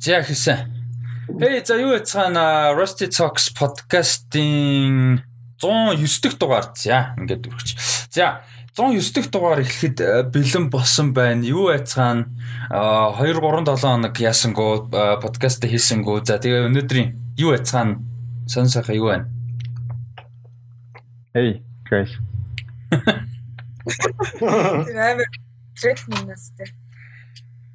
[0.00, 0.70] За хийсэн.
[1.26, 5.26] Хей за юу яцгаана Rusty Talks podcast-ийн
[5.58, 7.74] 109 дэх дугаар за ингээд үргэлж.
[8.14, 8.46] За
[8.78, 11.42] 109 дэх дугаар эхлэхэд э, бэлэн болсон байна.
[11.42, 12.30] Юу яцгаана
[12.70, 14.86] 2 3 7 хоног яасангуу
[15.18, 16.22] подкаст хийсэнгүү.
[16.22, 17.98] За тэгээ өнөөдрийн юу яцгаана
[18.46, 19.26] сон сайхан юу байна?
[21.34, 21.58] Hey
[21.90, 22.14] guys.
[24.46, 25.26] Тэр амар
[25.74, 26.70] трейл минастай.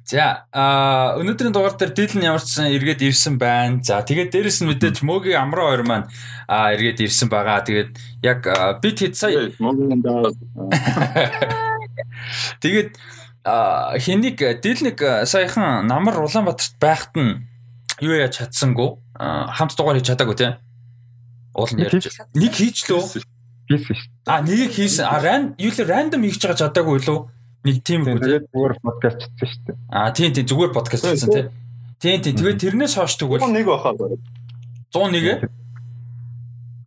[0.04, 3.80] За а өнөөдрийн дугаар дээр Дилэн ямар ч сан эргээд ирсэн байна.
[3.80, 6.12] За тэгээд дээрэс нь мэдээж Могийн амраа хоёр маань
[6.44, 7.64] а эргээд ирсэн байгаа.
[7.64, 8.44] Тэгээд яг
[8.84, 9.48] бит хэд сая.
[12.60, 13.00] Тэгээд
[13.44, 17.48] хэнийг Дилнэг саяхан намар Улаанбаатарт байхад нь
[18.04, 20.60] юу яаж чадсангүй хамт дугаар хийж чадаагүй тийм.
[21.56, 22.12] Уул нь ярьж.
[22.36, 23.24] Нэг хийж лөө.
[23.72, 24.28] Хийсэн шүү.
[24.28, 25.08] А нэг хийсэн.
[25.08, 27.32] А ран юу л рандом хийж байгаа чадаагүй лөө.
[27.64, 28.20] Нэг тийм үү.
[28.20, 29.76] Тэгээд зүгээр подкаст хийсэн шүү дээ.
[29.88, 31.48] Аа тийм тийм зүгээр подкаст хийсэн тийм.
[31.96, 32.34] Тийм тийм.
[32.36, 34.20] Тэгээд тэрнээс хойш тэгвэл 101 бахаа бараг.
[34.92, 35.38] 101 ээ?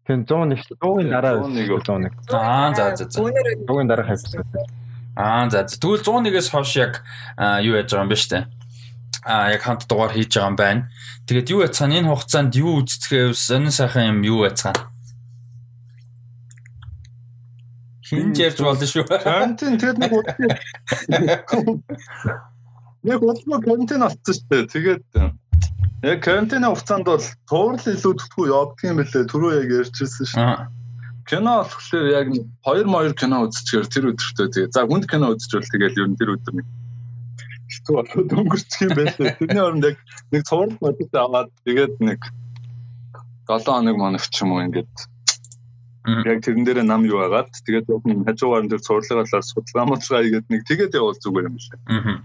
[0.05, 0.77] Тийм 101 шүү.
[0.77, 1.81] 100-ын дараа 101.
[1.81, 2.13] 101.
[2.29, 3.17] Аа за за за.
[3.25, 4.45] Өнөөдөр 100-ын дараах эпизод.
[5.17, 5.75] Аа за за.
[5.81, 6.93] Тэгвэл 101-ээс хойш яг
[7.65, 8.45] юу яаж байгаа юм бэ штэ.
[9.25, 10.81] Аа яг хамт дугаар хийж байгаа юм байна.
[11.25, 14.93] Тэгээд юу яцгаана энэ хугацаанд юу үздэхээ сонин сайхан юм юу яцгаана.
[18.07, 19.03] Хинж ярьж болно шүү.
[19.07, 20.11] Карантин тэгээд нэг
[23.03, 24.71] нэг удаа карантин болсон шүү дээ.
[24.71, 25.03] Тэгээд
[26.07, 29.27] яг карантины хугацаанд бол туурал илүү төвхөө явдаг юм бэлээ.
[29.27, 30.55] Түрүү яг ярьчихсан шүү.
[31.27, 34.71] Кино болохоор яг 2 2 кино үзчихээр тэр өдөртөө тэгээ.
[34.71, 36.67] За хүнд кино үзчихвэл тэгэл ер нь тэр өдөр нэг
[37.67, 39.35] хэцүү болоод өнгөрчих юм байлээ.
[39.35, 39.97] Тэрний оронд яг
[40.31, 42.19] нэг цуврал модтой аваад тэгээд нэг
[43.51, 44.95] 7 хоног моног ч юм уу ингээд
[46.07, 47.91] яг тэрэн дээр нам юу агаад тэгээд
[48.23, 51.75] хажуугаар нь тэр цувралыгаа судалгаа модлгаа хийгээд нэг тэгээд явуул зүгээр юм шиг.
[51.91, 52.23] Аа.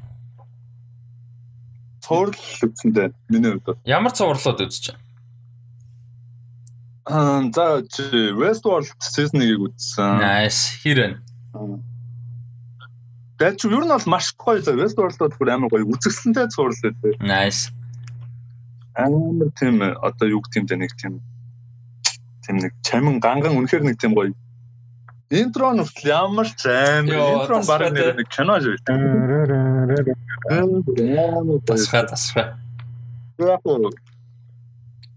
[1.99, 3.83] Цуврал үсэндээ миний хувьд бол.
[3.83, 5.03] Ямар цувралууд үзэж байна?
[7.11, 7.83] Аа за
[8.39, 10.23] Westworld season-ыг үзсэн.
[10.23, 10.79] Nice.
[10.87, 11.19] Хэрэн.
[13.43, 17.19] Тэгээд чи ер нь бол маш гоё за Westworld-д бүр амар гоё үзэсгэлэнтэй цуврал лээ.
[17.19, 17.75] Nice.
[18.95, 21.19] Амар тийм одоо юу бэ нэг тийм
[22.45, 24.35] тийм нэг чамин ганган үнэхээр нэг тийм гоё.
[25.33, 28.79] Интро нь хүртэл ямар ч Йоо, интро нь бараг нэг кино шиг.
[33.39, 33.91] Яг уу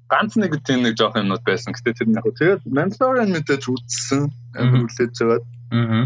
[0.09, 1.73] ганц нэг тийм нэг жоох юмнууд байсан.
[1.73, 4.29] Гэтэ тэр нь яг тэгээд Mandalorian мэдээж үзсэн.
[4.53, 5.41] Амар хүлээж байгаа.
[5.73, 6.05] Аа.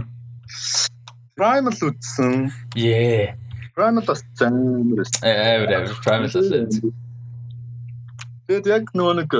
[1.35, 2.51] Primal үзсэн.
[2.75, 3.35] Yeah.
[3.75, 4.55] Primal бас байсан.
[5.23, 6.65] Эвэр эвэр primal лээ.
[8.47, 9.31] Тэгээд яг нөгөө нэг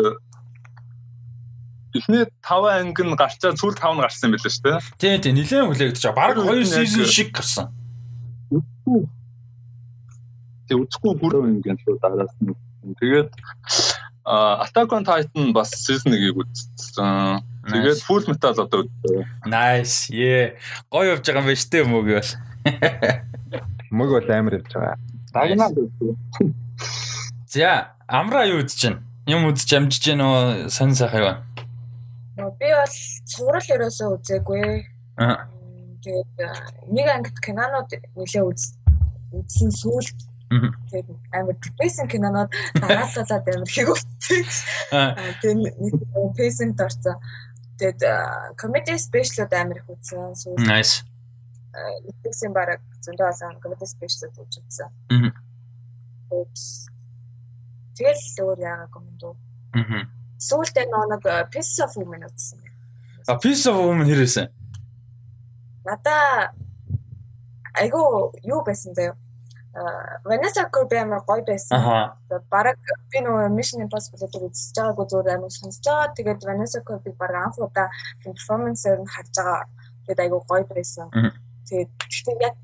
[1.96, 4.80] эхний 5 анги нь гарчаа сүүл 5 нь гарсан юм билээ шүү дээ.
[5.02, 6.20] Тийм тийм нилээн хүлээгдэж байгаа.
[6.20, 7.68] Бараг 2 season шиг гарсан.
[10.70, 12.54] Тэг үзэхгүй бүр ингээд л дараас нь.
[13.02, 13.30] Тэгээд
[14.26, 17.42] а Attack on Titan бас season 1-ийг үзсэн.
[17.66, 19.26] Тэгээд Full Metal одоо үзсэн.
[19.50, 20.14] Nice.
[20.14, 20.54] Yeah.
[20.94, 22.32] Гоё явж байгаа юм байна штэ мөг бол.
[23.98, 24.98] Мөг бол амар явж байгаа.
[25.34, 26.54] Дагнаа үзсэн.
[27.50, 29.02] За, амраа юу үзэж байна?
[29.26, 30.70] Юм үзэж амжиж гэнэ үү?
[30.70, 31.38] Сан сайхан юу?
[32.60, 32.96] Би бол
[33.28, 34.64] цуврал ерөөсөө үзээгүй.
[35.20, 35.48] Аа.
[36.00, 36.32] Тэгээд
[36.96, 38.80] нэг ангит кинонууд нэлээ үз
[39.36, 40.20] үзсэн сүүлд
[40.90, 42.50] тэгээд амар депрессин кинонууд
[42.80, 44.42] дараалалаад амар их үзсэн.
[44.96, 45.14] Аа.
[45.44, 45.94] Тэгээд нэг
[46.40, 47.20] пейсинг дорцсон.
[47.78, 48.02] Тэгээд
[48.56, 50.34] комеди спешиалуд амар их үзсэн.
[50.36, 51.04] Сүүлд Nice.
[51.76, 54.90] Netflix-ийн бараг зөндөө олон комеди спешиалуд үзсэн.
[56.30, 56.56] Тэгээд
[58.00, 59.36] тэгэл өөр яагаагүй юм дөө.
[60.40, 62.60] Сүүлдээ нэг Piece of Woman үзсэн.
[63.28, 64.48] А Piece of Woman хэрэгсэн.
[65.84, 66.56] Надаа
[67.76, 69.16] айгу юу байсан заяа.
[69.76, 71.78] А Vanessa Kirby амар гоё байсан.
[72.50, 72.80] Бараг
[73.12, 76.16] би нөгөө Mission Impossible-ыг үзэж байгаагүй зүгээр амар сонсож байгаа.
[76.18, 77.88] Тэгээд Vanessa Kirby бараг анх удаа
[78.24, 79.68] перформансээр нь харж байгаа.
[80.08, 81.08] Тэгээд айгу гоё байсан.
[81.70, 82.56] Тэгээд гэхдээ яг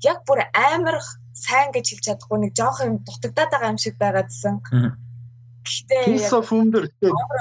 [0.00, 0.98] яг бүр амар
[1.36, 4.54] сайн гэж хэлж чадахгүй нэг жоох юм дутагдаад байгаа юм шиг байгаадсэн.
[5.66, 6.86] Гэхдээ Piece of Home дээр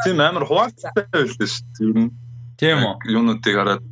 [0.04, 2.10] тийм амар хуваалцтай байлээ шүү дээ.
[2.58, 2.96] Тийм үү?
[3.14, 3.84] юунуудыг хараад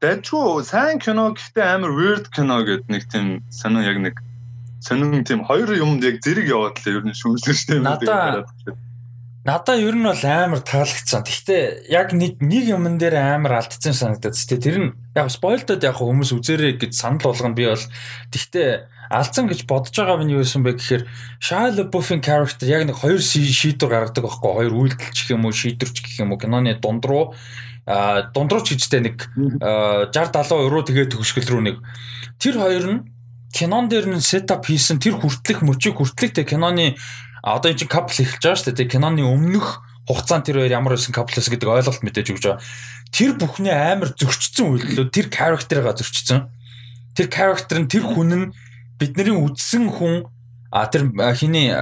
[0.00, 4.14] Дэжгүй сайн кино гэхдээ амар weird кино гэдэг нэг тийм сонин яг нэг
[4.80, 7.82] сонин тийм хоёр юмд яг зэрэг яваад л ер нь шүүмжлэн шүү дээ.
[7.82, 8.46] Надаа-
[9.48, 11.24] Надаа ер нь бол амар таалагдсан.
[11.24, 14.36] Гэхдээ яг нэг нэг юмн дээр амар алдсан санагдаад.
[14.36, 17.80] Тэ тэр нь яг спойлдод яг хүмүүс үзээрэй гэж санал болгоно би бол.
[18.28, 18.68] Гэхдээ
[19.08, 21.02] алдсан гэж бодож байгаа минь юу байсан бэ гэхээр
[21.40, 25.48] Shia LaBeouf-ийн character яг нэг хоёр ши- шийдвэр гаргадаг байхгүй хоёр үйлдэл ч гэх юм
[25.48, 27.32] уу шийдвэрч гэх юм уу киноны дунд руу
[27.88, 29.16] а дунд руу ч гэжтэй нэг
[29.64, 31.76] а, 60 70 евро тэгээ төгсгөл рүү нэг
[32.36, 33.00] тэр хоёр нь
[33.48, 37.00] кинон дээр нь сетап хийсэн тэр хүртлэх мөчийг хүртлэх те киноны
[37.42, 38.92] а, одоо энэ чинь капл эхэлж байгаа шүү дээ.
[38.92, 42.64] киноны өмнөх хугацаанд тэр хоёр ямар байсан капл гэсэн гэдэг ойлголт мэдээж өгч байгаа.
[43.12, 46.48] Тэр бүхний амар зөрчсөн үйлдэлүүд тэр character-га зөрчсөн.
[47.12, 48.46] Тэр character нь тэр хүн нь
[48.96, 50.26] бидний үдсэн хүн
[50.72, 51.72] а тэр хиний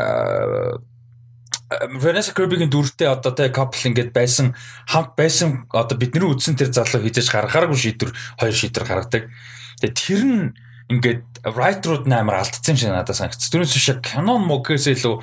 [1.67, 4.55] Vanessa Kirby-гийн дүртэй одоо тэ couple ингээд байсан
[4.87, 9.35] хамт байсан одоо бидний үдсэн тэр залуу хийж гаргахааргүй шийдвэр хоёр шийдвэр гаргадаг.
[9.83, 10.55] Тэгээ тэр нь
[10.87, 13.51] ингээд writer-ууд амар алдсан юм шиг надад санагдсан.
[13.51, 15.15] Тэрнээс шиг canon mo гэхээс илүү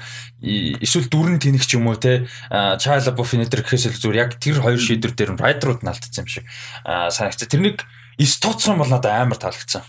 [0.84, 4.60] эсвэл дүрэн тэнэг ч юм уу те Child of Finiter гэхээс илүү зүгээр яг тэр
[4.60, 6.44] хоёр шийдвэр дээр writer-ууд нь алдсан юм шиг
[6.84, 7.48] а, санагдсан.
[7.48, 7.80] Тэрнийг
[8.20, 9.88] Стоцсон бол надад амар таалагдсан.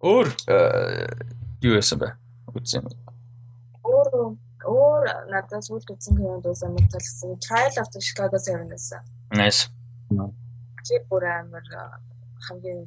[0.00, 0.30] Өөр
[1.66, 2.14] юу яасан бэ?
[2.54, 2.94] Үзсэн юм.
[3.82, 7.34] Өөр өөр надад сүүлд үзсэн кинонд байсан амар талсан.
[7.42, 9.02] Trial of the Chicago 7 гэсэн.
[9.34, 9.70] Nice.
[10.86, 11.66] Чи бүр амар
[12.44, 12.84] хамгийн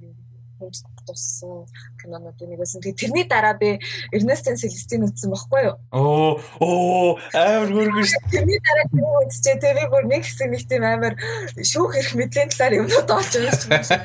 [1.07, 1.65] туссан
[2.01, 2.81] кинонуудын нэг байсан.
[2.81, 3.79] Тэгээ тэрний дараа би
[4.11, 5.75] Ernest Celestine үзсэн баггүй юу?
[5.95, 8.13] Оо оо амар хөргөн ш.
[8.29, 11.15] Тэрний дараа кино үзчихээ тэр би бүр нэг хэсэг нэг тийм амар
[11.55, 14.03] шүүх эрх мэдлийн талаар юмнууд олж байгаа юм шиг.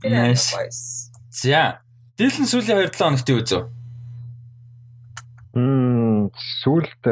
[0.00, 0.36] Тэр.
[1.30, 1.80] За.
[2.20, 3.64] Дилэн сүүлийн 2-7 хоногт үзв?
[5.56, 6.28] Мм
[6.60, 7.04] сүулт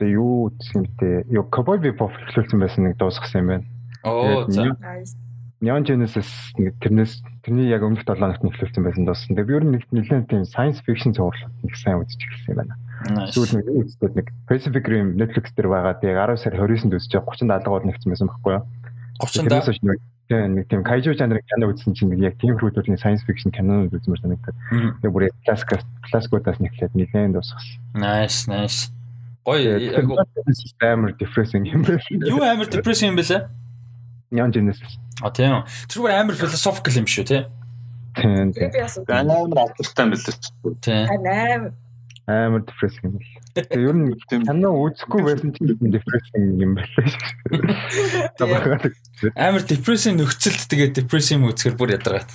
[0.00, 0.48] тэ юу
[0.96, 1.28] бэ?
[1.28, 3.64] Юу Cowboy Bebop эхлүүлсэн байсан нэг дуусгасан юм байна.
[4.02, 4.72] Оо за.
[5.60, 9.36] Neon- Genesis нэг тэрнээс тэрний яг өмнөх 7 хоногт эхлүүлсэн байсан дууссан.
[9.36, 12.58] Тэгээд би ер нь нэг нэлээд тийм science fiction цуврал нэг сайн үзэж эхэлсэн юм
[12.64, 12.74] байна.
[13.28, 16.00] Сүүл нэг үздэг нэг Pacific Rim Netflix дээр байгаа.
[16.00, 18.64] Тэгээд 10 сар 29-нд үзэж 30 70-ууд нэгсэн байсан байхгүй юу?
[19.20, 19.68] 30 Тэрнээс да.
[19.68, 20.00] хойш нэг
[20.30, 24.20] тийм нэг тийм kaiju жанрын кино үзсэн чинь яг тийм хөрөдлийн science fiction кинонууд үзмэр
[24.22, 24.56] санагдаад.
[24.72, 24.90] Мгм.
[25.04, 25.70] Тэгээд бүр классик
[26.08, 27.76] классикуудаас нэхлээд нэлээд дуусгасан.
[28.00, 28.88] Nice, nice.
[29.46, 29.78] Гоё.
[29.80, 30.18] Тэгээд айгу-
[30.84, 32.00] амар depressing юм байна.
[32.10, 33.48] Юу амар depressing юм бэлээ?
[34.30, 34.98] Neon Genesis.
[35.22, 35.64] А тийм.
[35.88, 37.38] Тэр бүр амар philosophical юм шүү те.
[38.14, 38.52] Тийм
[39.08, 40.52] амар алдартай юм билээ ч.
[40.84, 41.06] Тийм.
[41.08, 41.72] Амар
[42.28, 43.38] амар depressing юм байна.
[43.50, 44.42] Тэгээд ер нь Тийм.
[44.46, 46.94] кино үзэхгүй байсан ч depressing юм байна.
[48.38, 48.92] Табагаад
[49.34, 52.30] Амар depressing нөхцөлд тэгээ depressing үзэхэр бүр ядаргаат.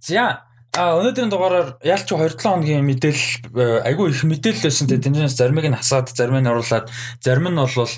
[0.00, 5.00] За А өнөөдрийн дугаараар ялч 2-7 хоногийн мэдээлэл э, айгүй их мэдээлэл байсан те.
[5.00, 6.92] Тэнцэнээс заримыг нь хасаад зарим нь оруулаад
[7.24, 7.92] зарим нь бол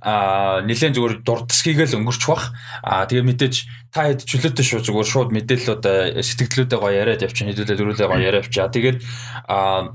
[0.00, 2.52] а нэлээд зүгээр дурдсхийгээл өнгөрч бах.
[2.84, 3.54] А тэгээ мэдээж
[3.88, 8.20] та хэд чөлөөтэй шүү зүгээр шууд мэдээллүүд э, сэтгэлдлүүдээ гоё яриад явчих хэдүүлээ дөрүүлээ гоё
[8.20, 8.68] яриад явчих.
[8.68, 8.98] Тэгээд
[9.48, 9.90] а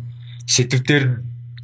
[0.49, 1.03] сэтгэвдэр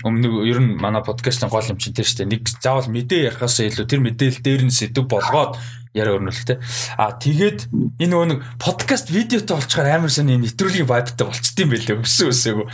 [0.06, 3.62] өмнө ер нь манай подкастын гол юм чинь тэр шүү дээ нэг заавал мэдээ ярихаас
[3.62, 5.62] илүү тэр мэдээлэл дээр нь сэдв болгоод
[5.94, 6.60] яриа өрнүүлэх те.
[6.96, 7.68] А тэгээд
[8.00, 12.68] энэ нөгөө нэг подкаст видеотой олчгаар амар сони нэвтрүүлгийн вайбтай болчтой юм байлээ өссөн өсөөгөө.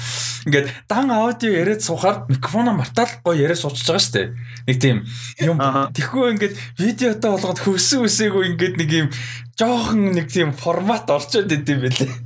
[0.47, 4.27] Ингээд дан аудио яриад суухаар микрофоноо мартаал гоё яриа суучж байгаа дээ.
[4.69, 4.97] Нэг тийм
[5.41, 5.57] юм
[5.97, 9.09] тэгэхгүй ингээд видеотой болгоод хөссөн өсөөгөө ингээд нэг юм
[9.57, 12.11] жоохон нэг тийм формат орчод идэв байлээ.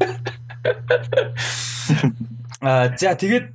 [2.61, 3.49] А за тэгээд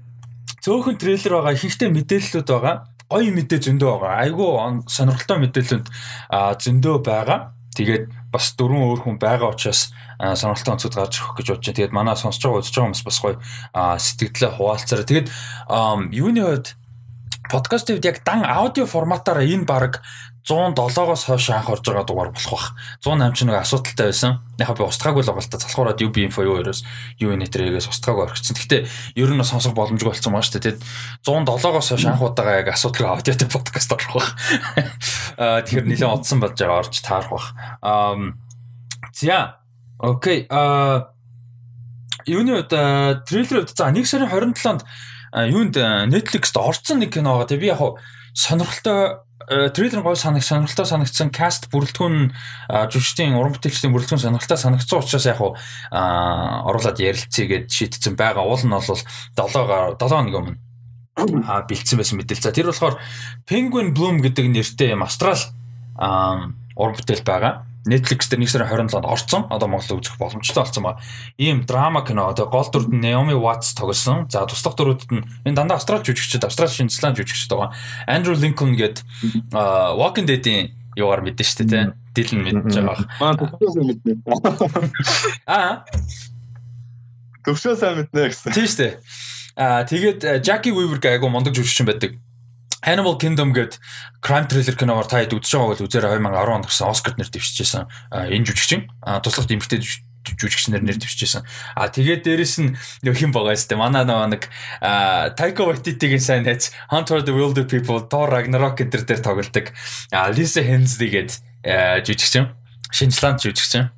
[0.67, 2.91] цөөхөн трейлер байгаа, ихэнхдээ мэдээллүүд байгаа.
[3.07, 4.19] Гоё мэдээ зөндөө байгаа.
[4.27, 5.87] Айгүй он- сонирхолтой мэдээлэлд
[6.59, 7.55] зөндөө байгаа.
[7.77, 11.77] Тэгээд бас дөрвөн өөр хүн байгаа учраас сонирхолтой онцгой гарч ирэх гэж бодож байна.
[11.77, 13.37] Тэгээд манай сонсож байгаа үзэж байгаа хүмүүс бас гоё
[14.01, 15.07] сэтгэлдээ хуваалцаарай.
[15.07, 15.29] Тэгээд
[16.17, 16.67] юуны хувьд
[17.53, 20.03] подкастын хувьд яг дан аудио форматаараа энэ баг
[20.47, 22.67] 107-оос хойш анх орж байгаа дугаар болох бах.
[23.03, 24.39] 108 ч нэг асуудалтай байсан.
[24.63, 26.81] Яг би устгаагүй л байгаа л та залхуураад UB info юу өрөөс
[27.19, 28.55] юу нэтрээс устгаагүй орчихсон.
[28.55, 28.87] Гэхдээ
[29.19, 30.79] ер нь сонсох боломжгүй болсон байгаа шүү дээ.
[30.79, 30.81] Тэгээд
[31.27, 34.29] 107-оос хойш анх удаага яг асуудалгүй аудиотой подкаст орох бах.
[35.43, 37.47] Аа тэгэхээр нэлээд одсон болж байгаа орж таарах бах.
[37.83, 38.15] Аа
[39.11, 39.59] за
[39.99, 41.11] окей аа
[42.23, 42.71] юуны үед
[43.27, 44.87] трейлер үед за 1 сарын 27-нд
[45.35, 47.51] а, юунд а, Netflix-д орсон нэг кино байгаа.
[47.51, 47.99] Тэгээ би яг хуу
[48.35, 52.33] сонирхолтой трейлер гой санаг сонирхолтой санагдсан каст бүрэлдэхүүн
[52.91, 55.53] жүжигчдийн уран бүтээлчдийн бүрэлдэхүүн сонирхолтой санагдсан учраас яг хуу
[55.93, 58.49] а, оруулаад ярилцъя гэж шийдсэн байгаа.
[58.49, 58.97] Уул нь бол 7
[59.37, 60.57] 7 хоног өмнө
[61.49, 62.45] а бэлдсэн байсан мэдээл.
[62.45, 63.01] За тэр болохоор
[63.49, 65.41] Penguin Bloom гэдэг нэртэй юм австрал
[65.97, 67.65] уран бүтээл байгаа.
[67.87, 69.47] Netflix дээр 1 сарын 27-нд орсон.
[69.49, 71.01] Одоо Монголд үзэх боломжтой болсон ба.
[71.39, 72.29] Ийм драма кино.
[72.29, 74.27] Одоо гол дүрд нь Naomi Watts тоглосон.
[74.29, 77.71] За туслах дүрүүдэд нь энэ дандаа австрал жүжигчд, австрал шинжлэх жүжигчд байгаа.
[78.11, 79.07] Andrew Lincoln гээд
[79.55, 81.85] Walking Dead-ийн юугаар мэдэн штэ тий.
[82.17, 83.07] Дилэн мэдж байгаа.
[83.21, 84.13] Маа төвшөө мэднэ.
[85.47, 85.85] Аа
[87.47, 88.51] Төвшөө сайн мэднэ гэсэн.
[88.51, 88.99] тийм штэ.
[89.55, 92.19] Аа тэгээд э, Jackie Weaver гайгүй мондөг жүжигчин байдаг.
[92.87, 93.83] Animal Kingdom гээд
[94.23, 97.85] crime thriller киногоор та хэд үзэж байгааг л үзээрэй 2010 онд гарсан Оскар нэр дэвшижсэн
[98.15, 98.87] энэ жүжигчин.
[99.03, 100.07] Эмэгтэй жүж-
[100.39, 101.43] жүжигчнэр нэр дэвшижсэн.
[101.75, 104.43] А тэгээд дээрэс нь юм байгаа юм манай нөгөө нэг
[105.35, 109.75] Taika Waititi-гийн сайн найз Hunter the Wilder People Thor Ragnarok гэдэг дээр тоглодог.
[110.15, 112.55] А Lisa Hensley гэдэг жүжигчин.
[112.95, 113.91] Шинжланд жүжигчин.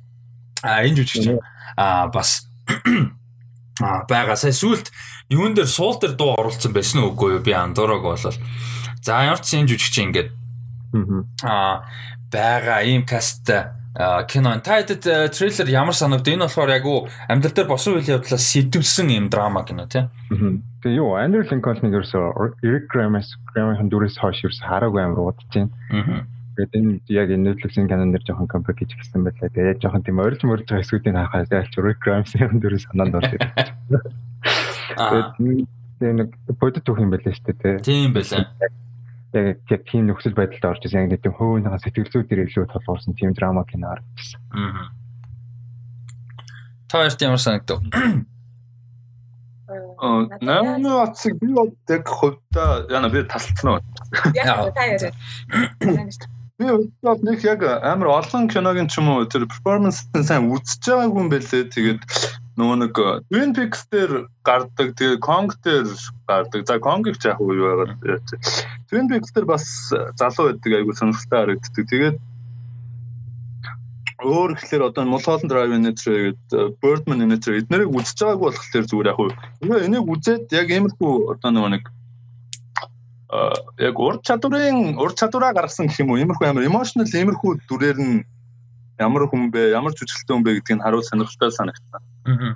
[0.65, 1.37] А энэ жүжигчин
[1.77, 2.45] а бас
[3.81, 4.35] а байгаа.
[4.37, 4.89] Сая сүлд
[5.29, 7.41] юун дээр суул дээр дуу оруулсан байсан үгүй юу?
[7.41, 8.37] Би андуураг болол.
[9.01, 10.29] За ямар ч энэ жүжигчин ингээд
[11.43, 11.87] аа
[12.31, 13.71] байгаа ийм касттай
[14.27, 14.59] кино.
[14.61, 15.03] Та хэд
[15.33, 16.27] трейлер ямар санагд?
[16.27, 20.07] Энэ болохоор яг уу амьдрал дээр босон үйл явдлаас сэтвэлсэн юм драма кино тий.
[20.29, 26.27] Тэгээ юу Andrew Lincoln-ыг ерөөсөө Eric Grimes Grimes дүрээс хойш ерөөс хараагүй амар удаж байна.
[26.55, 29.49] Тэгээд энэ яг энэ Netflix-ийн кинон дэр жоохон компак гэж хэлсэн байлаа.
[29.51, 33.67] Тэгээд жоохон тийм орж мөрж байгаа хэсгүүдийг харахад ялч Eric Grimes-ийн дүрээс санаанд орж ирсэн.
[35.99, 36.29] Тэгээд нэг
[36.59, 37.83] бодит түүх юм байлаа шүү дээ.
[37.83, 38.47] Тийм байлаа
[39.33, 41.05] яг яг тийм нөхцөл байдалд орж ирсэн.
[41.05, 44.41] Яг нэг тийм хөвөнийхөө сэтгэл зүй дээр илүү толгуурсан тийм драма кино харагдсан.
[44.53, 44.89] Аа.
[46.89, 47.85] Та ярьт ямар санагдав?
[50.01, 51.53] Аа, намны утсыг би
[51.93, 53.81] яг хувьдаа яна би тасалцсан уу?
[54.33, 55.13] Яг та яриа.
[56.57, 56.65] Би
[57.03, 61.29] бол нэг яг амар олон киногийн ч юм уу тэр перформанс-ын сайн үзэж байгаагүй юм
[61.29, 61.69] байлээ.
[61.69, 62.01] Тэгээд
[62.59, 65.87] нөгөө нэг э, Twin Peaks дээр гардаг тэгээ Kong дээр
[66.27, 66.61] гардаг.
[66.67, 68.19] За Kong-ыг ч яг үгүй байгаа.
[68.91, 69.63] Twin Peaks дээр бас
[69.95, 71.85] э, залуу байдаг айгу сонирхолтой харагддаг.
[71.87, 72.17] Тэгээд
[74.19, 79.19] өөр ихлээр одоо Mulholland Drive Inventory гэдэг Birdman Inventory эднэрийг үзэж байгааг болохоор зүгээр яг
[79.63, 81.83] үгүй энийг үзээд яг иймэрхүү одоо нөгөө нэг
[83.29, 87.97] а яг ур чадварын ур чадвараа гаргасан гэх юм уу иймэрхүү амар emotional иймэрхүү дүрээр
[88.03, 88.27] нь
[88.99, 92.03] ямар хүн бэ, ямар жүжиглэлтэй хүн бэ гэдгийг харуул сонирхолтой санагдсан.
[92.27, 92.55] Аа.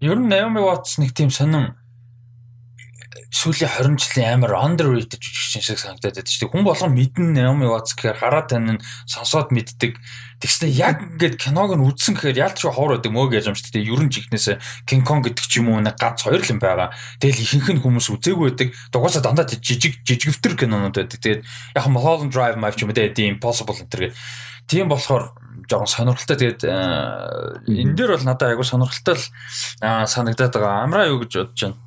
[0.00, 1.76] Ер нь Naomi Watts нэг тийм сонин
[3.28, 6.52] сүүлийн 20 жилийн амар underrated жүжигчин шиг санагдаад байдаг шүү дээ.
[6.56, 10.00] Хүн болгон мэднэ Naomi Watts гэхээр хараад тань сонсоод мэддэг.
[10.40, 13.74] Тэгснэ яг ингээд киног нь үзсэн гэхээр ялт шүү хоор байдаг мөө гэж юм шүү
[13.74, 13.90] дээ.
[13.90, 14.56] Ер нь жигнэсээ
[14.88, 16.94] King Kong гэдэг ч юм уу нэг ганц хоёр л юм байгаа.
[17.20, 18.68] Тэгэл ихэнх нь хүмүүс үзээгүй байдаг.
[18.94, 21.18] Дугаасаа дандаа жижиг жижигвтер кинонууд байдаг.
[21.20, 21.42] Тэгээд
[21.76, 24.14] яг Mulholland Drive Map ч юм уу тийм Impossible энэ
[24.68, 25.32] тийм болохоор
[25.68, 26.36] жоохон сонирхолтой.
[26.36, 26.74] Тэгээд э,
[27.68, 29.24] энэ дээр бол надад айгүй сонирхолтой л
[30.08, 30.82] санагдаад байгаа.
[30.84, 31.78] Амраа юу гэж бодож байна?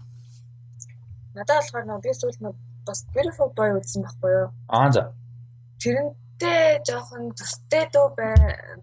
[1.36, 2.54] Надад болохоор нөө би сүүл нөө
[2.86, 4.48] бас beautiful boy үзсэн байхгүй юу?
[4.70, 5.04] Аа за.
[5.82, 8.36] Тэрнтэй жоохон төстэй дөө бай,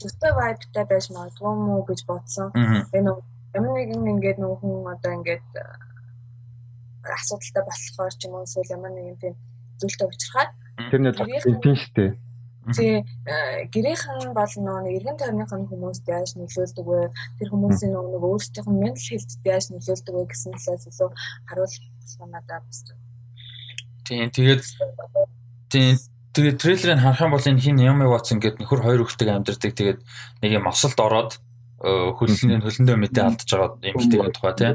[0.02, 2.50] төстэй vibeтай байж магадгүй мүү гэж бодсон.
[2.93, 3.19] Энэ нөө
[3.55, 5.64] ямар нэгэн ингээд нөө хүн одоо ингээд э,
[7.17, 9.35] асуудалтай болохоор ч юм уу эсвэл ямар нэгэн тийм
[9.81, 10.50] зүйлтэй уулзрахад
[10.90, 12.11] тэр нэг тийм шүү дээ
[12.77, 13.05] Тий
[13.73, 17.13] гэрийнхэн бол нөгөө эргэн тойрных нь хүмүүст яаж нөлөөлдөг вэ?
[17.39, 21.11] Тэр хүмүүсийн нөгөө өөрсдийнх нь ментал хэлтэд яаж нөлөөлдөг вэ гэсэн талаас илүү
[21.49, 22.81] харуулсан надад бас.
[24.05, 24.63] Тий тэгээд
[25.73, 25.97] тий
[26.37, 29.73] тэгээд трейлерыг харах юм бол энэ хин Ями Ватсон гэдэг нөхөр хоёр хүүхдтэй амьдардаг.
[29.73, 30.01] Тэгээд
[30.45, 31.41] нэг юм осолд ороод
[31.79, 34.73] хөлний хөлөндөө мэдээ алдаж байгаа юм хтэйгээ тухай тий.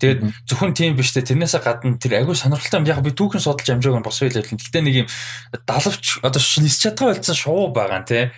[0.00, 3.68] Тэгээд зөвхөн тийм биш те тэрнээсээ гадна тэр агүй сонирхолтой юм яг би түүхэн судалж
[3.68, 4.40] амжааг нь бос байлаа.
[4.40, 5.08] Гэхдээ нэг юм
[5.68, 8.32] далавч одоо нис чадгаа болсон шуу байгаа те.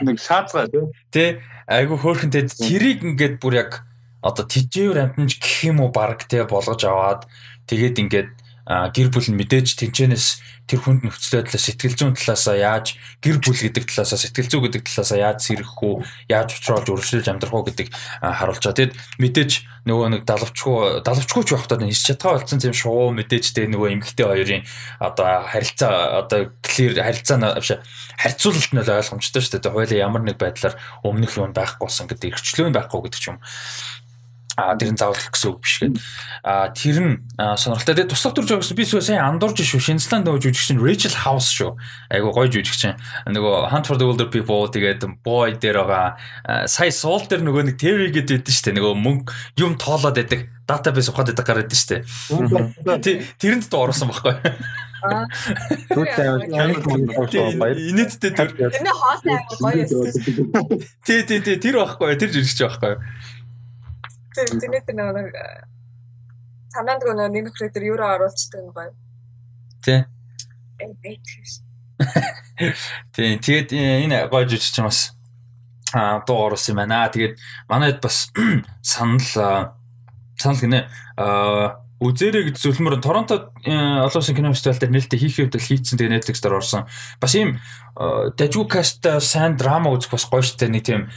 [0.00, 0.72] Нэг шаацгаа
[1.12, 1.44] те.
[1.68, 3.84] Агүй хөөхөн те тэрийг ингээд бүр яг
[4.24, 7.28] одоо тижээвэр амтнаж гэх юм уу баг те болгож аваад
[7.68, 8.30] тэгээд ингээд
[8.64, 10.26] гэр бүл нь мэдээж тэнцэнээс
[10.64, 14.82] тэр хүнд нөхцөл байдлаа сэтгэл зүйн талаасаа яаж гэр бүл гэдэг талаасаа сэтгэл зүй гэдэг
[14.88, 16.00] талаасаа яаж сэрэх үү
[16.32, 18.78] яаж уучруулж өршөөлж амьдрах уу гэдэг харуулж байгаа.
[18.80, 19.50] Тэгэд мэдээж
[19.84, 24.24] нөгөө нэг далавчгүй далавчгүй ч байхдаа нис чадгаа болсон тийм шуу мэдээж тэ нөгөө эмгхтэй
[24.24, 24.64] хоёрын
[24.96, 27.36] одоо харилцаа одоо clear харилцаа
[28.16, 29.76] харьцуулалт нь ойлгомжтой шүү дээ.
[29.76, 33.38] Хойлоо ямар нэг байдлаар өмнөх юм байхгүй болсон гэдэг эрхчлөө байхгүй гэдэг ч юм
[34.54, 35.96] а тэр нь заавал гэсэн үг биш гээд
[36.46, 37.94] а тэр нь сонирхолтой.
[37.98, 39.82] Тэгээ туслах төр жогс би сайн андуурж шүү.
[39.82, 41.74] Шинзланд нөгөө жүжигчин Rachel House шүү.
[42.14, 42.94] Айгу гоё жүжигчин.
[43.26, 47.76] Нөгөө Hunt for the Wilder People тэгээд Boy дээр байгаа сая суул дээр нөгөө нэг
[47.82, 48.78] TV гэдэг байдсан шүү дээ.
[48.78, 53.36] Нөгөө мөнгө юм тоолоод байдаг database ухаад байдаг гараад шүү дээ.
[53.42, 54.38] Тэрэнд доо орсон байхгүй.
[55.04, 55.28] Аа.
[57.76, 58.48] Инээдтэй тэр.
[58.56, 60.80] Тэрний хоолой аяга гоё юм.
[61.04, 62.16] Тий, тий, тий, тэр байхгүй.
[62.16, 62.96] Тэр жиргэж байхгүй.
[64.34, 65.30] Тэний тэр нэг
[66.74, 68.90] санаанд нөгөө нэг нөхрөө тэр юуроо оруулцдаг юм гоё.
[69.86, 70.02] Тий.
[73.14, 75.14] Тий, тэгээд энэ гоё жижиг чинь бас
[75.94, 77.06] аа дуу оруулсан юм байна.
[77.14, 77.38] Тэгээд
[77.70, 78.34] манайд бас
[78.82, 79.22] санал
[80.34, 85.62] санал гинэ аа үзээрэй гэж зөвлөмөр Торонто олон улсын кино фестивал дээр нээлттэй хийх хэвдэл
[85.62, 86.90] хийцэн тэгээ Netflix дээр орсон.
[87.22, 87.62] Бас ийм
[87.94, 91.08] дажгүй каст сайн драма үзэх бас гоё штэ нэг тийм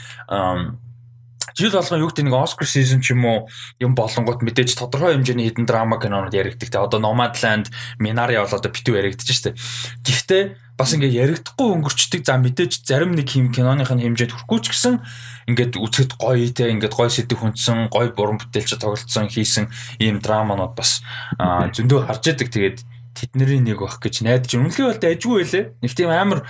[1.58, 3.50] жил болгон юу гэдэг нэг Oscar season ч юм уу
[3.82, 6.70] юм болонгууд мэдээж тодорхой хэмжээний хідэн драма кинонууд яригддаг.
[6.70, 9.58] Тэ одоо Nomadland, Minari бол одоо битүү яригдаж штэ.
[10.06, 12.22] Гэхдээ бас ингээ яригдахгүй өнгөрчдөг.
[12.22, 15.02] За мэдээж зарим нэг хим киноных нь хэмжээд хүрхгүй ч гэсэн
[15.50, 20.78] ингээд үзэхэд гоё те ингээд гоё сэдв хүндсэн, гоё буран бүтээлч тоглолцсон хийсэн ийм драманууд
[20.78, 21.02] бас
[21.42, 22.54] зөндөө харж яадаг.
[22.54, 22.78] Тэгээд
[23.18, 25.66] тэдний нэг байх гэж найдаж үнэлгээ бол дайггүй байлээ.
[25.82, 26.46] Нэг тийм амар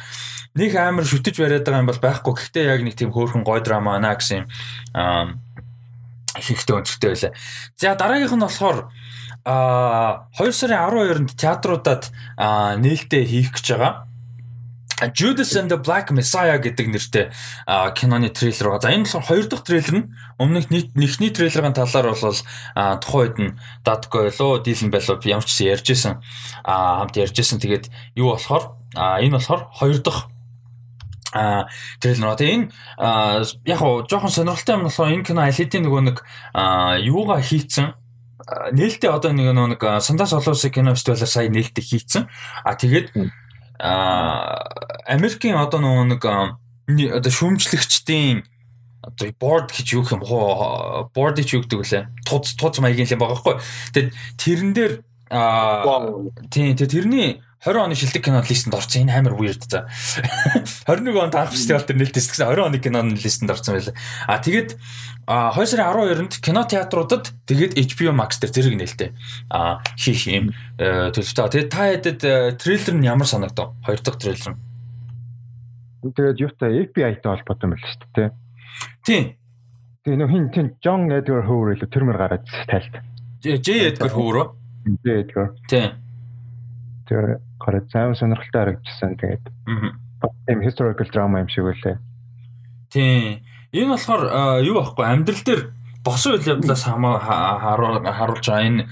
[0.58, 2.34] нэг амар шүтэж бариад байгаа юм бол байхгүй.
[2.34, 5.38] Гэхдээ яг нэг тийм хөөрхөн гоё драма байна гэсэн юм
[6.42, 7.32] ихтэй өнцгтэй байлаа.
[7.78, 8.90] За дараагийнх нь болохоор
[9.48, 14.08] а 2 сарын 12-нд театруудад нээлттэй хийх гэж байгаа.
[15.14, 17.26] Judas and the Black Messiah гэдэг нэртэй
[17.94, 18.82] киноны трейлер байгаа.
[18.82, 20.10] За энэ болохоор хоёр дахь трейлер нь
[20.42, 22.38] өмнөх нэгний трейлерын талаар бол
[23.02, 26.18] тухайн үед нь Датко лөө Дилэн байлуу ямар ч ярьж исэн
[26.66, 27.62] хамт ярьж исэн.
[27.62, 27.86] Тэгээд
[28.18, 30.34] юу болохоор энэ болохоор хоёр дахь
[31.34, 31.68] а
[32.00, 32.72] трейлер нөө энэ
[33.68, 36.18] яг хоо жоохон сонирхолтой юм болохоор энэ кино алидийн нөгөө нэг
[37.04, 37.96] юугаа хийцэн
[38.48, 42.30] нээлттэй одоо нэг нэг Сандас Олосын кино фестивалаар сая нээлттэй хийцэн.
[42.64, 43.12] А тэгээд
[45.08, 48.48] Америкийн одоо нэг одоо шүүмжлэгчдийн
[49.04, 52.04] одоо board гэж юу юм хоо board гэж юу гэдэг вүлээ.
[52.24, 53.56] Туц туц маягийн юм байгаа байхгүй.
[53.92, 54.94] Тэгээд тэрэн дээр
[55.28, 56.08] аа
[56.52, 59.10] тийм тэрний 20 оны шилдэг кино листэнд орсон.
[59.10, 59.90] Энэ амар weird за.
[60.86, 63.96] 21 онд анх фестивал дээр нээлттэйс гэсэн 20 оны киноны листэнд орсон байлаа.
[64.30, 64.78] А тэгээд
[65.26, 69.10] 2 сарын 12-нд кино театруудад тэгээд HBO Max дээр зэрэг нээлттэй
[69.50, 71.68] а хийх юм э, төлөвтэй.
[71.68, 73.74] Тэгээд та хэдэд э, трейлер нь ямар санагдав?
[73.84, 74.62] Хоёр дахь трейлер нь.
[76.06, 78.30] Тэгээд юутай FBI-тай холбоотой юм байна шүү дээ.
[79.04, 79.24] Тийм.
[80.06, 83.02] Тэгээ нөх хин тийм John Edgar Hoover илүү тэр мөр гараад тайлт.
[83.44, 84.54] J Edgar Hoover.
[85.04, 85.52] J Edgar.
[85.68, 86.00] Тийм.
[87.10, 89.20] Тэр гараад сайн сонирхолтой харагдчихсан.
[89.20, 89.46] Тэгээд
[90.48, 92.00] тийм historical drama юм шиг үлээ.
[92.90, 93.44] Тийм.
[93.76, 94.24] Энэ болохоор
[94.64, 95.62] юу байхгүй амьдрал дээр
[96.08, 98.88] босон үйл явдлаас харуулж байгаа энэ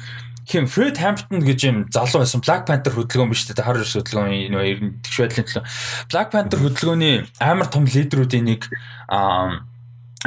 [0.45, 3.65] хин Фред Хамптон гэж юм залуу байсан Black Panther хөдөлгөөн биш үү?
[3.65, 5.63] Хар ерс хөдөлгөөн энэ тэгш байдлын төлөө
[6.11, 8.69] Black Panther хөдөлгөөний амар том лидерүүдийн нэг
[9.09, 9.65] аа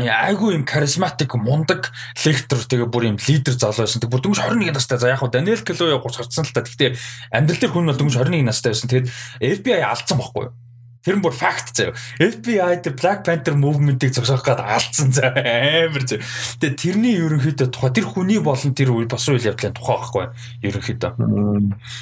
[0.06, 1.90] айгүй юм харизматик мундаг
[2.22, 3.98] лектор тэгээ бүр юм лидер залуу байсан.
[3.98, 4.98] Тэг бүр дөнгөж 21 настай.
[5.02, 6.62] За яг хуу Даниэл Калуя 30 гарсан л та.
[6.62, 6.94] Гэхдээ
[7.34, 8.86] амьдрал дээр хүн бол дөнгөж 21 настай байсан.
[8.86, 9.10] Тэгээд
[9.58, 10.67] FBI алдсан байхгүй юу?
[11.04, 11.94] Тэр нь бүр факт заяа.
[12.18, 16.26] FBI тэр Black Panther movement-ийг зогсоох гээд алдсан заа амар заяа.
[16.58, 20.26] Тэгээ тэрний ерөнхийдөө тухай тэр хүний болон тэр үйл бас үйл явдлын тухай байхгүй
[20.66, 21.12] ерөнхийдөө.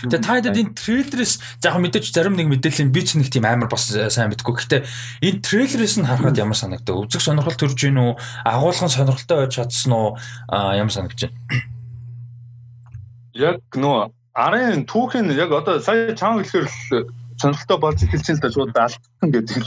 [0.08, 3.68] Тэгээ та хэд энэ трейлерээс яг мэдээж зарим нэг мэдээллийн би ч нэг тийм амар
[3.68, 4.54] бас сайн мэдгүй.
[4.56, 4.80] Гэхдээ
[5.28, 7.04] энэ трейлерээс нь харахад ямар санагдав?
[7.04, 8.16] Үзэх сонирхол төрж гин үү?
[8.48, 10.16] Агуулгын сонирхолтой байж чадсан уу?
[10.48, 11.36] Ямар санагдаж байна?
[13.36, 17.08] Яг нөө арын түүхийн яг одоо сая чаан хэлэхээр
[17.40, 19.62] сонирхолтой болж эхэлж л да шууд алдсан гэдэг.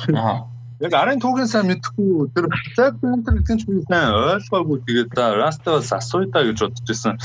[0.79, 5.12] Яг арын түүхэн сайн мэдхгүй тэр Black Panther гэдэг нь ч би сайн ойлгоогүй тэгээд
[5.12, 7.19] Rasta-аас асууя да гэж бодож байсан.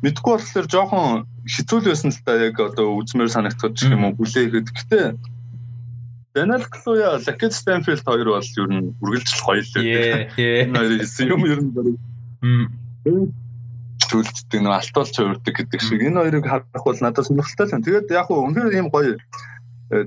[0.00, 4.72] Мэдхгүй болохоор жоохон хэцүү л байсан л да яг одоо үзмээр санагдах юм уу хүлээхэд.
[4.72, 5.00] Гэтэ
[6.34, 10.66] Daniel Kaluuya, Lucky Stanfield хоёр бол ер нь үргэлжлэл гоё л дээ.
[10.66, 11.96] Энэ хоёрын хийсэн юм ер нь барыг.
[14.10, 17.86] Зүйлддэг нэг алтуулч хувирдаг гэдэг шиг энэ хоёрыг харах бол надад сонирхолтой л.
[17.86, 19.14] Тэгээд яг хөө үнээр ийм гоё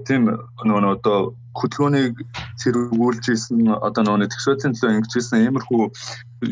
[0.08, 0.30] тийм
[0.64, 2.16] нөгөө одоо хөдөлгөөнийг
[2.62, 5.84] зэрэгүүлж исэн одоо нөгөө тэгшөөцийн төлөө ингэж исэн иймэрхүү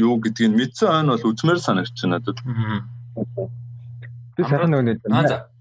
[0.02, 2.40] юу гэдгийг мэдсэн ойн бол үзмээр санагч надад.
[4.38, 5.54] Би сайн нөгөө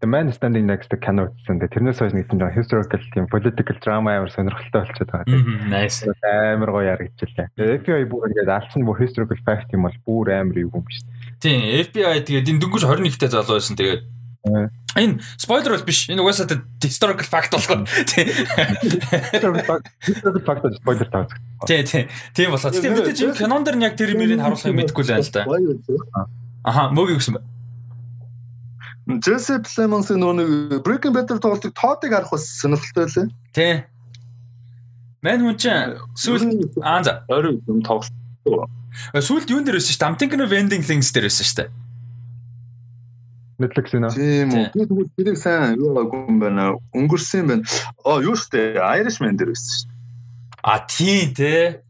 [0.00, 1.60] The Man Standing Next to кино үзсэн.
[1.60, 5.44] Тэрнээс хойш нэг тийм historical тийм political drama амар сонирхолтой болчиход байгаа тийм.
[5.68, 6.08] Nice.
[6.24, 6.96] Амар гоё.
[7.20, 11.04] Тэгээ FBI бүр ингээд алдсан бүх historical fact юм бол бүр амар юу юм биш.
[11.36, 13.76] Тийм, FBI тэгээд энэ дөнгөж 21-тэй залуу байсан.
[13.76, 14.00] Тэгээд
[14.96, 16.08] Энэ спойлер бол биш.
[16.08, 17.84] Энэ угаасаа historical fact болгоо.
[20.02, 21.28] Historical fact спойлер таа.
[21.66, 22.08] Тий, тий.
[22.34, 22.72] Тийм болоо.
[22.72, 25.44] Тийм мэдээж энэ кинон дэр нь яг тэр юмэрийг харуулахыг мэдэхгүй л байна л да.
[26.64, 27.48] Аха, мөгийг гэсэн байна.
[29.20, 33.28] Jesse Plemons нөгөө Breaking Bad-ээр тоглолтыг тоодыг харах бас сонирхолтой байлаа.
[33.52, 33.84] Тий.
[35.20, 37.24] Мэн хүн чинь сүүл аа за.
[37.28, 38.12] Орой юм тоглолт.
[39.12, 40.08] Сүүлд юун дээр байсан шүү дээ?
[40.08, 41.68] I'm thinking of ending things дээр байсан шүү дээ.
[43.60, 44.08] Netflix нэ.
[44.16, 44.64] Тийм үү.
[44.72, 46.64] Би тэгвэл тэрийг сайн юу байгаагүй юм байна.
[46.96, 47.64] Өнгөрсөн юм байна.
[48.08, 49.92] Оо юу штэ Irishman дээр байсан штэ.
[50.64, 51.84] А тийм те.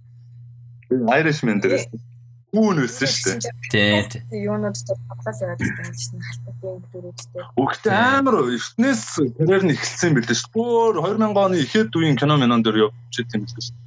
[0.90, 2.02] Irishman дээр байсан.
[2.50, 3.38] Хүүн байсан штэ.
[3.70, 4.22] Тийм тийм.
[4.34, 7.42] Юунууд ч бодлол яваад байсан чинь халтагийн дөрөвчтэй.
[7.54, 9.02] Өгтөө амар ертнээс
[9.38, 10.50] карьер нь эхэлсэн билээ штэ.
[10.50, 13.78] Бүр 2000 оны ихэд үеийн кино минон дээр явж идэм билээ штэ.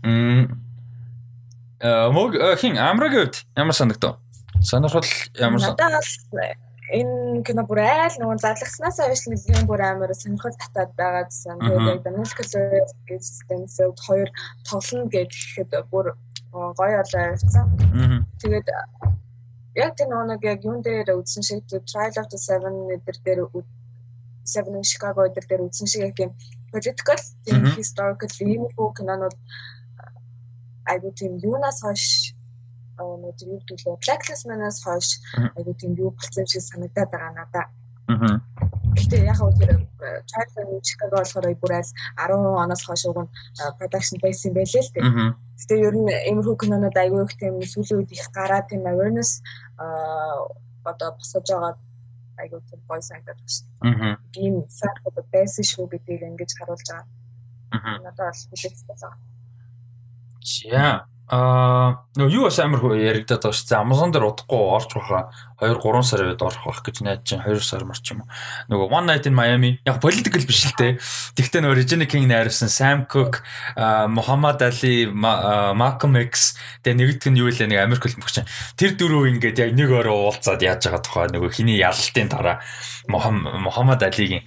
[1.83, 4.23] Э мог хин амрагт ямар санагдав?
[4.63, 5.03] Сонирхол
[5.35, 6.62] ямар санагдав?
[6.91, 11.59] Энэ кино бүр айл нөгөө зарлагснаас хойш нэгэн бүр амар сонирхол татаад байгаа гэсэн.
[11.63, 14.29] Тэгээд Daniel Craig гэж Stanfield хоёр
[14.67, 16.17] тоглоно гэхэд бүр
[16.51, 17.65] гоё олоо явцсан.
[18.41, 18.67] Тэгээд
[19.79, 23.39] яг тэр нөгөө яг юун дээр үзсэн шиг Trial of the Seven эдэр дээр
[24.43, 26.35] Seven Chicago эдэр дээр үзсэн шиг яг юм
[26.73, 27.17] political,
[27.79, 29.35] historical иймэрхүү кинонууд
[30.85, 32.32] айгуу тийм юунаас хойш
[33.23, 33.99] нэг юу гэдэг вэ?
[34.03, 35.19] Blacklist манаас хойш
[35.57, 37.65] айгуу тийм юу болсон шиг санагдаад байгаа надаа.
[38.07, 38.41] Аа.
[38.97, 39.71] Гэтэ яг хөө тэр
[40.27, 43.31] Charlie Chicago болохоор бүр аль 10 оноос хойш уг нь
[43.79, 45.03] production base юм байлээ л дээ.
[45.59, 49.39] Гэтэ ер нь иймэрхүү кинонууд айгүй их тийм сүүлийн үед их гараад тийм awareness
[49.79, 50.51] аа
[50.83, 51.73] одоо босож байгаа
[52.43, 54.15] айгүй тийм гоё санагдаад байна шүү дээ.
[54.35, 57.07] Тийм факт одоо байсан шүү гэдгийг ингэж харуулж байгаа.
[57.71, 57.97] Аа.
[58.03, 59.13] Надад бол хэлэх болоо.
[60.43, 63.79] За Аа нөгөө юу бас амар хөө яригадаад байгаа шүү.
[63.79, 65.19] Amazon дээр удахгүй орж баха
[65.63, 68.29] 2 3 сар үед орох байх гэж найдаж чинь 2 сар марч юм уу.
[68.67, 70.99] Нөгөө One Night in Miami яг political биш л те.
[71.39, 73.39] Тэгтээ нөгөө Regina King найруулсан Sam Cooke,
[74.11, 78.49] Muhammad Ali, Malcolm X тэгээ нэгдүг нь юу вэ нэг Америк хөлбөмбөг чинь.
[78.75, 82.59] Тэр дөрөв ингээд яг нэг өрөө уулзаад яаж байгаа тухай нөгөө хиний ялалтын дараа
[83.07, 84.43] Muhammad Ali-гийн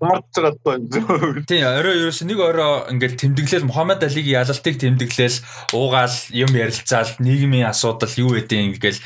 [0.00, 1.44] Мартж байгаа байхгүй.
[1.48, 5.38] Тийм, орой ерөөс нэг орой ингээл тэмдэглээл Мухаммад Алигийн ялалтыг тэмдэглээл
[5.72, 9.00] уугаал юм ярилцаал нийгмийн асуудал юу гэдэг ингээл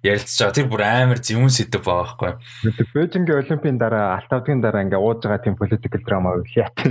[0.00, 0.56] ярилцж байгаа.
[0.56, 2.32] Тэр бүр амар зөвүүн сэдв байгаа байхгүй.
[2.96, 5.60] Бээжингийн Олимпийн дараа алтавдгийн дараа ингээ ууж байгаа тийм
[6.08, 6.72] drama үйл яат.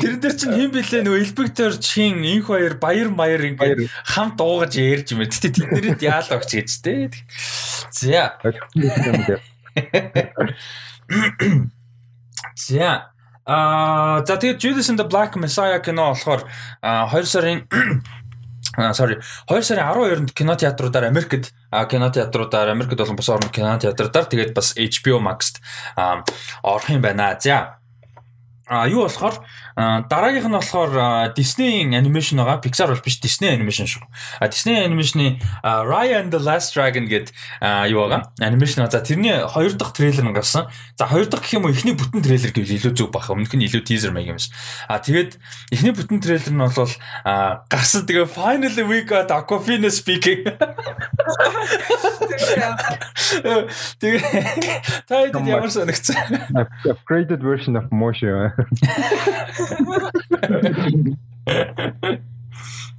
[0.00, 4.78] Тэр дээр чинь хэн блэ нөгөө Элбектор чин инх хоёр баяр маяр ингээ хамт уугаж
[4.78, 5.26] ярьж юм.
[5.26, 7.10] Гэтэ тэднэрт яалаа өгч гэж тээ.
[7.90, 8.38] За.
[12.56, 13.10] За
[13.46, 16.48] а за тэгээд Judas and the Black Messiah кино болохоор
[16.80, 17.68] 2 сарын
[18.96, 25.20] sorry 2 сарын 12-нд кинотеатруудаар Америкт кинотеатруудаар Америкт болон бус орны кинотеатруудаар тэгээд бас HBO
[25.20, 25.60] Max-т
[26.62, 27.36] орох юм байна.
[27.40, 27.76] За
[28.66, 29.44] А юу болохоор
[29.76, 32.62] дараагийнх нь болохоор Disney-ийн анимашн байгаа.
[32.62, 34.06] Pixar бол биш Disney анимашн шүү.
[34.38, 37.34] А Disney анимашны Raya and the Last Dragon гэд
[37.90, 38.30] юу байгаа.
[38.38, 40.70] Анимашн за тэрний хоёр дахь трейлер нь гарсан.
[40.94, 43.30] За хоёр дахь гэх юм уу эхний бүтэн трейлер гэвэл илүү зөв бах.
[43.34, 44.54] Өмнөх нь илүү teaser маяг юм шиг.
[44.86, 45.38] А тэгээд
[45.74, 46.94] эхний бүтэн трейлер нь бол
[47.66, 48.06] гарсан.
[48.06, 50.46] Тэгээ finally we got Aquafina speaking.
[53.98, 54.22] Тэгээ
[55.10, 56.14] таад ямар санагцсан.
[56.86, 58.30] Upgraded version of Moshe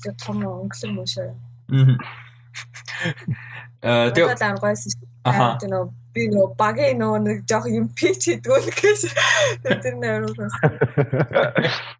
[0.05, 1.29] Я том өнгөлөг мөшөө.
[3.85, 4.93] Аа тэгээ шүү.
[5.25, 9.01] Аа тийм нөө би нөө багийн нөө нэг жоох юм пич хийдгүүл гэж
[9.65, 10.55] тэр нэр уус.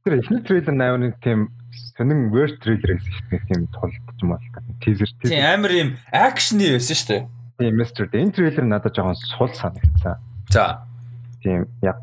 [0.06, 1.50] Тэр ихний трейлер нэг тийм
[1.98, 3.44] сонин верс трейлер гэсэн шүү дээ.
[3.50, 4.46] Тийм тулд юм бол
[4.86, 7.24] тизер тийм амар юм акшны байсан шүү дээ.
[7.60, 10.20] Тийм мистер энэ трейлер надад жоохон сул санагдсан.
[10.54, 10.86] За.
[11.44, 12.00] Тийм яг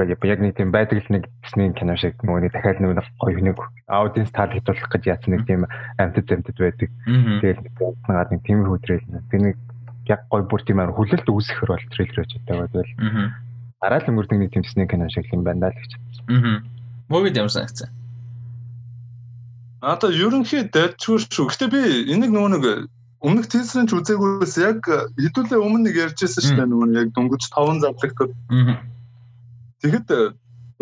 [0.00, 3.60] яг нэг тийм байдаг л нэг Disney кино шиг нөгөө нэг дахиад нэг гоё нэг
[3.92, 5.68] аудиенс таалагдуулах гэж яатсан нэг тийм
[6.00, 6.88] амьтад амьтад байдаг.
[7.04, 9.56] Тэгээд нэг нэг тийм хөдрөл тэр нэг
[10.08, 12.92] яг гоё бүр тийм амар хүлээлт үүсгэхэр бол трейлер гэж боддог байвал.
[13.84, 15.92] Араа л өнгөрдөг нэг тийм Disney кино шиг юм байна л гэж.
[16.32, 16.64] Аа.
[17.12, 17.92] Мөгөд ямар санагцсан?
[19.84, 21.52] Одоо ерөнхий дайчгүй шүү.
[21.52, 22.64] Гэтэ би энийг нөгөө нэг
[23.20, 27.82] өмнөх тизерын ч үзээгүйс яг хэдүүлээ өмнө нэг ярьжсэн шүү дээ нөгөө яг дөнгөж 5
[27.82, 28.30] завлагтад.
[28.54, 28.78] Аа
[29.82, 30.22] Тэгэхэд э,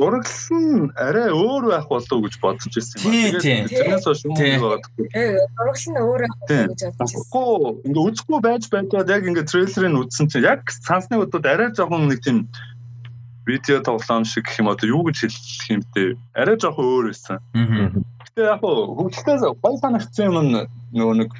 [0.00, 3.68] ураглал нь арай өөр байх болов уу гэж бодож ирсэн юм байна.
[3.68, 5.06] Тэрнээс хойш юм бодохгүй.
[5.12, 7.32] Э ураглал нь өөр байх болов гэж бодож ирсэн.
[7.32, 7.48] Тэгэхгүй
[7.88, 12.20] ингээ үзэхгүй байж байгаад яг ингээ трейлерыг үзсэн чинь яг цансны удаад арай жоохон нэг
[12.24, 12.48] тийм
[13.46, 16.16] видео тоглоом шиг гэх юм одоо юу гэж хэлэх юм бэ?
[16.36, 17.38] Арай жоохон өөр байсан.
[17.52, 20.36] Гэтэ яг хөгжилтээс гой санагдсан юм
[20.92, 21.30] нөгөө нэг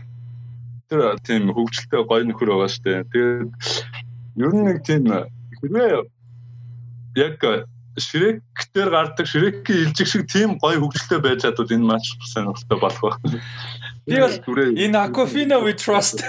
[0.91, 3.05] тэр тийм хөгжилтэй гой нөхөр байгаа штэ.
[3.13, 3.53] Тэгээд
[4.43, 5.07] ер нь нэг тийм
[5.61, 6.20] хэрвээ
[7.17, 7.67] яг
[7.99, 8.43] Шрек
[8.75, 13.43] дээр гардаг Шрекийн илжиг шиг тийм гоё хөгжилтэй байж чадвал энэ матч сонирхолтой болох байх.
[14.07, 14.31] Би бол
[14.79, 16.23] энэ Aquafina we trust.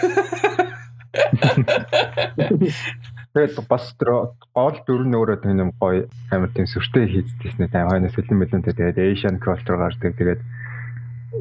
[3.31, 8.17] Тэгээд бас тэр гол дөрөв нь өөрөө тийм гоё амар тийм сүртэй хийдсэн тийм хойноос
[8.17, 10.41] филм мэлэнтэй тэгээд Asian culture гардаг тэгээд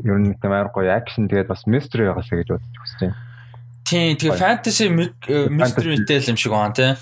[0.05, 3.17] ер нь тийм амар гоё акшн тэгээд бас mystery байгаасаа гэж бодож байна.
[3.89, 4.87] Тийм тэгээ fantasy
[5.51, 6.95] mystery-тэй юм шиг байна тийм.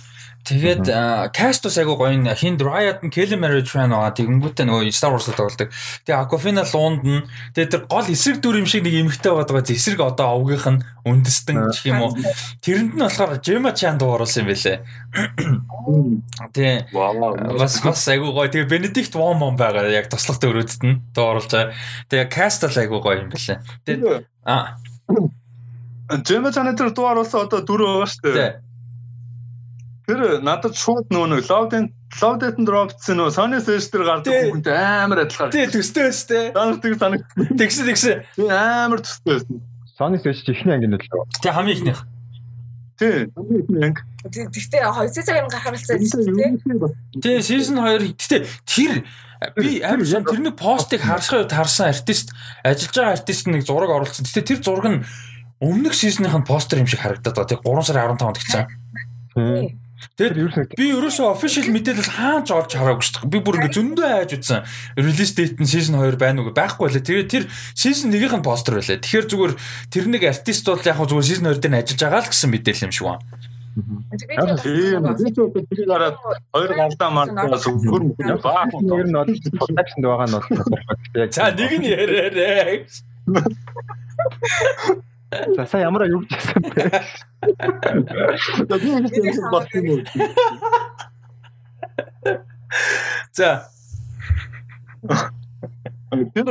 [0.46, 0.86] Тэгээд
[1.34, 4.16] Castus айгу гоё хин Riot нь Kelly Mary Tran байгаа.
[4.16, 5.68] Тэгэнгүүтээ нөгөө Star Wars-д тоглодог.
[6.06, 9.60] Тэгээ Aquafina Lund нь тэгээ тэр гол эсрэг дүр юм шиг нэг эмхтэй байгаа.
[9.60, 12.16] Эсрэг одоо овгийнх нь үндэстэн гэх юм уу.
[12.64, 14.78] Тэрэнд нь болохоор Gemma Chan дууруулсан юм байлээ.
[16.54, 18.48] Тэгээ бас бас айгу гоё.
[18.48, 19.84] Тэгээ Benedict Wong байгаа.
[19.92, 21.76] Яг туслах дөрөвдөд нь дууруулж байгаа.
[22.08, 23.60] Тэгээ Cast л айгу гоё юм байлээ.
[23.84, 24.80] Тэгээ а
[26.24, 28.67] Gemma Chan тэр дууруулсан одоо дөрөв байгаа шүү дээ.
[30.08, 34.72] Тэр надад шууд нөгөө нэг Loudent Loudent Drops нөгөө Sony Stage дээр гардаг бүхэнтэй
[35.04, 35.52] амар адилхан.
[35.52, 36.46] Тий төстэй өстэй.
[36.56, 37.26] Санаг тэг санаг.
[37.36, 38.22] Тэгсэн тэгсэн.
[38.32, 39.60] Тий амар төстэй байсан.
[40.00, 41.04] Sony Stage ихний ангийн л.
[41.44, 42.00] Тий хамгийн ихнийх.
[42.96, 43.28] Тий.
[43.36, 44.00] Анги.
[44.24, 46.08] Гэхдээ 2 сарын гарахаар болсон тий.
[47.20, 49.04] Тий, season 2 гэхдээ тэр
[49.60, 52.32] би амар сан тэрний постыг харсхаа харсан артист
[52.64, 54.24] ажиллаж байгаа артист нэг зураг оруулсан.
[54.24, 55.04] Гэхдээ тэр зураг нь
[55.60, 57.52] өмнөх нь постэр юм шиг харагдаад байгаа.
[57.52, 59.87] Тэг 3 сарын 15-нд гэсэн.
[60.18, 63.30] Тэгээд би ерөөсөө official мэдээлэл хаач олж хараагүй шүү дээ.
[63.30, 64.66] Би бүр ингэ зөндөө хайж үзсэн.
[64.98, 67.06] Release date нь season 2 байна уу байхгүй лээ.
[67.06, 67.44] Тэгээд тэр
[67.78, 68.98] season 1-ийнх нь постэр байлаа.
[68.98, 69.54] Тэгэхээр зүгээр
[69.94, 72.86] тэр нэг артист бол яг зүгээр season 2 дээр нь ажиллаж байгаа л гэсэн мэдээлэл
[72.90, 73.22] юм шиг байна.
[73.78, 76.16] Тийм би ч одоо тэрийг хараад
[76.50, 78.66] хоёр галтаа мартаа сүгүр мөхөр баа.
[78.74, 81.30] Нэр нь бол production байгаа нь бол.
[81.30, 82.90] За нэг нь яриарай.
[85.30, 87.04] За сая ямар юу гэсэн бэ?
[88.80, 90.00] Би ингэж юм болсон юм.
[93.32, 93.68] За
[96.08, 96.48] Тэр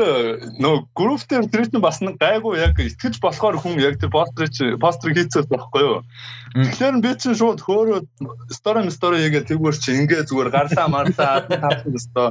[0.62, 5.18] нөө групптэр тэр чинь бас нэг гайгүй яг итгэж болохоор хүн яг тэр пострыг пострыг
[5.18, 6.06] хийцээс байхгүй юу.
[6.54, 8.06] Тэгэхээр би чинь шууд хөөрөө
[8.54, 12.30] стори стори хийгээ тэгвэр чи ингээ зүгээр гарлаа марлаа тавсан өстой.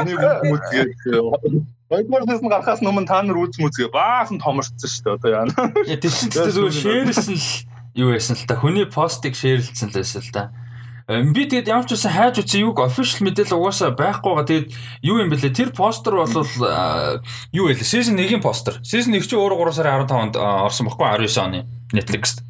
[0.00, 0.92] Энийг хүмүүс тэгээд
[1.90, 5.54] Хоёрдугаар нь гарахаас өмнө та нар үз мүзгээ баахан томорцсон шүү дээ одоо яана.
[5.90, 7.50] Тэр чинь зүгээр шеэрлсэн л
[7.98, 8.62] юу байсан л та.
[8.62, 10.54] Хүний постыг шеэрлсэн л байсан л та.
[11.10, 14.68] Би тэгээд ямар ч үсэн хайж үтсэн юуг official мэдээлэл угаасаа байхгүйгаа тэгээд
[15.02, 17.82] юу юм бэлээ тэр постэр бол юу вэ?
[17.82, 18.78] Season 1-ийн постэр.
[18.86, 22.46] Season 1 чи өөр 3 сарын 15-нд орсон байхгүй 19 оны Netflix-т.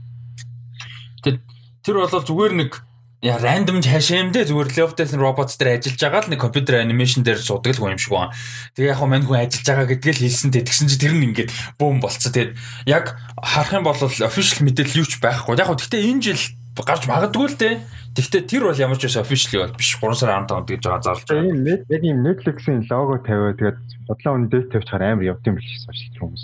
[1.24, 1.40] Тэгээд
[1.81, 2.85] тэр бол зүгээр нэг
[3.20, 7.20] яа рандом хашаа юм дээ зүгээр Death Robots дээр ажиллаж байгаа л нэг компьютер анимашн
[7.20, 8.33] дээр судаг л хүн юм шиг байна.
[8.72, 10.64] Тэгээ яг хөө мань хүн ажиллаж байгаа гэдгээ л хэлсэн дээ.
[10.64, 12.33] Тэгсэн чи тэр нь ингээд бүүм болцсон.
[12.33, 12.52] Тэгээд
[12.88, 15.52] яг харах юм бол official мэдээлэл юу ч байхгүй.
[15.52, 16.42] Яг хөө гэхдээ энэ жил
[16.80, 17.74] гарч магадгүй л дээ.
[18.16, 21.26] Тэгвэл тэр бол ямар ч байсан official бол биш 3 сарын 15-нд гэж байгаа зарлж
[21.28, 21.52] байгаа.
[21.52, 23.78] Энэ яг юм Netflix-ийн лого тавиад тэгээд
[24.09, 26.42] бодлоо үн дээр тавьчихаар амар явд юм биш social хүмүүс.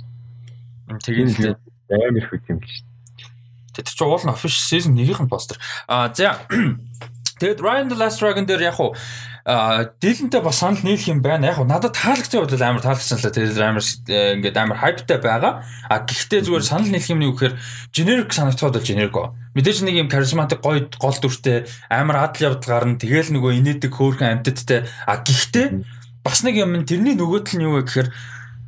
[1.08, 1.56] Тэгээд
[1.88, 2.84] амар их үт юм биш.
[3.76, 5.60] Тэр чинь уул нь official season 1-ийн постэр.
[5.86, 6.40] Аа за
[7.36, 8.96] Тэгэд Ryan the Last Dragon дээр яг уу
[9.46, 11.52] дилэнтэй бас санал нийлэх юм байна.
[11.52, 15.62] Яг надад таалагдсан бол амар таалагдсан л тэр амар э, ингээд амар хайптай байгаа.
[15.86, 17.54] А гэхдээ зүгээр санал нийлэх юм нь юу гэхээр
[17.92, 19.36] generic санагдахад бол generic гоо.
[19.54, 24.42] Мэдээж нэг юм charismatic гоё гол дүртэй амар адал явдгаар нь тэгэл нөгөө инээдэг хөөрхөн
[24.42, 24.88] амьтадтай.
[25.06, 25.66] А гэхдээ
[26.26, 28.08] бас нэг юм тэрний нөгөөдөл нь юу вэ гэхээр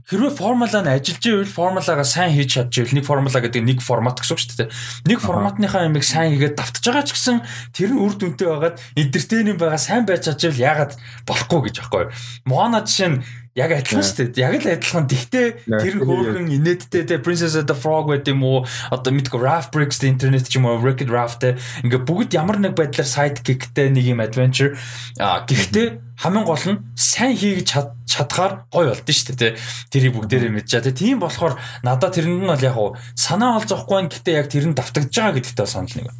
[0.08, 4.32] Хэрвээ формула нь ажиллаж ивэл формулагаа сайн хийж чадчихвэл нэг формула гэдэг нэг формат гэсэн
[4.32, 4.72] үг шүү дээ.
[5.04, 7.36] Нэг форматныхаа ямиг сайн хийгээд давтаж байгаа ч гэсэн
[7.76, 10.92] тэр нь үр дүнтэй байгаад энтертейнинг байгаа сайн байж чадчихвал яагаад
[11.28, 12.04] болохгүй гэж аахгүй.
[12.48, 13.20] Моана жишээ нь
[13.58, 14.46] яг адилхан шүү дээ.
[14.46, 15.06] Яг л адилхан.
[15.10, 18.62] Тэгтээ тэр хөөрхөн инээдтэй те Princess of the Frog гэдэг юм уу?
[18.94, 22.78] Одоо мэдгүй Raft Bricks интернет ч юм уу, Wreck-It Raft те ингээ бүгд ямар нэг
[22.78, 24.78] байдлаар sidekick-тэй нэг юм adventure.
[25.18, 27.74] А гэхдээ хамгийн гол нь сайн хийж
[28.06, 29.52] чадхаар гоё болд нь шүү дээ
[29.90, 34.10] тэрийг бүгдээрээ мэдж чаа тийм болохоор надад тэр нь бол яг уу санаа олзохгүй нь
[34.10, 36.10] гэтээ яг тэр нь давтагдж байгаа гэдэгтэй санал нэг.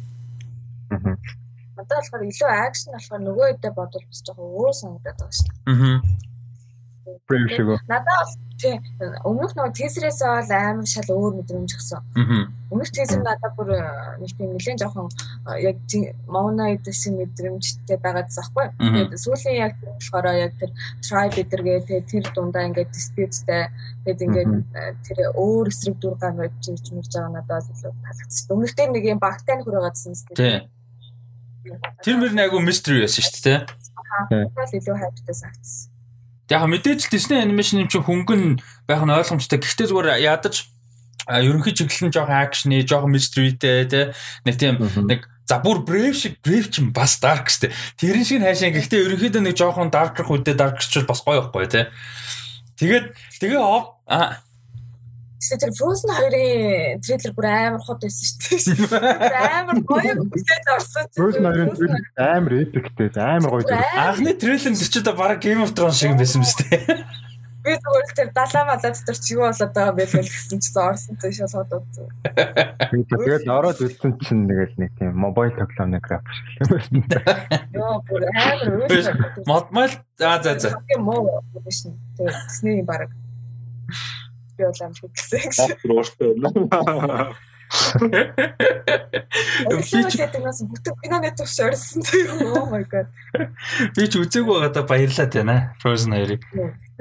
[0.91, 1.15] Аа.
[1.75, 5.67] Надад болохоор илүү акшн болохоор нөгөө хэдэ бодвол бас жоохон өөр санагдаад байгаа шүү дээ.
[5.67, 6.27] Аа
[7.27, 7.67] Brave шиг.
[7.87, 8.75] Надад тий
[9.23, 12.01] өмнөх нөгөө тизерээс бол амар шал өөр мэдрэмж өгсөн.
[12.69, 13.83] Өмнөх тизер надад бүр э,
[14.19, 15.07] нэг тийм нэлээд жоохон
[15.47, 15.77] э, яг
[16.27, 18.67] Mona гэсэн мэдрэмжтэй байгаад заахгүй.
[18.77, 23.71] Тэгээд сүүлийн яг болохоор яг тэр tribe эдэргээ тэр дундаа ингээд dispute-тэй
[24.05, 28.51] тэгээд ингээд э, тэр өөр эсрэг дүр гаргаж чимж мэрж байгаа надад илүү таалагдсан.
[28.53, 30.35] Өмнөх тэр нэг юм багтай нөхөр байгаадсан юм.
[30.35, 30.57] Тий.
[32.03, 33.59] Тэр мөр нэг айгу mystery байсан шүү дээ.
[34.09, 34.27] Аа.
[34.29, 35.98] Тэгэл илүү хайптай санагдсан.
[36.49, 38.43] Яг мэдээж Disney animation юм чинь хөнгөн
[38.89, 39.61] байх нь ойлгомжтой.
[39.61, 40.65] Гэхдээ зүгээр ядаж
[41.29, 44.05] ерөнхий чиглэл нь жоохон акшны, жоохон mysteryтэй тий.
[44.49, 47.69] Нэг тийм нэг за бүр brave шиг brave ч бас dark штэ.
[48.01, 48.73] Тэрэн шиг хайшаа.
[48.73, 51.85] Гэхдээ ерөнхийдөө нэг жоохон dark үедээ dark ч бас гоё байхгүй тий.
[52.81, 53.05] Тэгээд
[53.45, 54.41] тэгээ аа
[55.39, 59.39] Гэхдээ тэр Frozen 2-ын трейлер бүр амар хот байсан шүү дээ.
[59.39, 61.07] Амар гоё хүлээж орсон.
[61.15, 63.79] Frozen 2-ын амар эпиктэй, амар гоё.
[63.95, 67.07] Анхны трейлер тэр чинь бараг Game of Thrones шиг байсан мэт дээ.
[67.63, 71.31] Би зүгээр тэр далаа малаа дотор ч юу болоод байгаа бэ гэсэн чи зорсон тийм
[71.31, 72.07] шалгаад үзсэн.
[72.91, 77.35] Тэгээд ороод үзсэн чинь тэгэл нэг тийм мобайл тоглоомны график шиг юм байна.
[77.75, 79.11] Йоо бүр амар.
[79.43, 80.69] Модмал за за за.
[80.99, 81.95] Моо биш нэ.
[84.59, 85.79] Би бол амар хөдөлсөн.
[85.87, 87.31] Ууртай байна.
[89.69, 93.05] Би ч тэгнээс бүтэн киноны төвш орсон тийм oh my god.
[93.93, 95.55] Би ч үзээгүй байгаадаа баярлаад байна.
[95.77, 96.41] Frozen 2-ыг.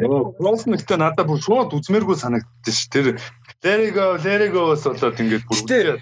[0.04, 2.84] Оо, Frozen гэхдээ надад бүр шууд үзмээргүй санагдчих ш.
[2.92, 3.16] Тэр
[3.64, 5.96] Lerigo, Lerigo-с болоод ингээд бүр үзээ.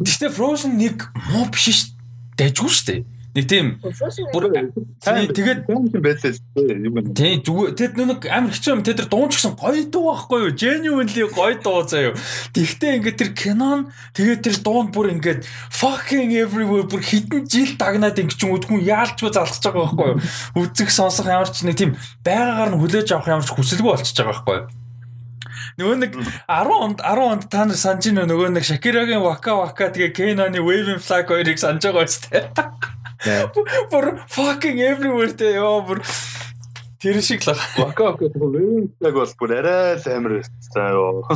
[0.00, 0.96] Гэхдээ Frozen 1
[1.36, 1.92] муу биш ш.
[2.40, 3.04] Дайжгүй ш.
[3.36, 3.66] Нэг тийм
[5.36, 5.68] тэгээд
[7.12, 10.56] Тийм зүгээр тэд нэг амар хэцүү юм тэд нар дуунч гэсэн гоё дуу байхгүй юу?
[10.56, 12.16] Genuinely гоё дуу заяа.
[12.56, 18.16] Тэгтээ ингээд тэр кинон тэгээд тэр дуунд бүр ингээд fucking everywhere бүр хитэн жил дагнаад
[18.16, 20.20] ингээд ч үдгүн яалч ба залхаж байгаа байхгүй юу?
[20.56, 21.92] Үзэг сонсох ямар ч нэг тийм
[22.24, 24.66] байгаагаар нь хүлээж авах ямар ч хүсэлгүй болчихж байгаа байхгүй юу?
[25.76, 26.12] Нөгөө нэг
[26.48, 31.04] 10 онд 10 онд та нар санаж нөгөө нэг Шакирагийн Waka Waka тэгээ Kenan-ы Waving
[31.04, 32.95] Flag хоёрыг санаж байгаа шүү дээ.
[33.90, 36.02] Бүр fucking everywhere тэ ёо бүр
[36.96, 40.40] Тэр шиг л Waving Flag бол бүр арай л амар
[40.72, 41.28] заа ёо.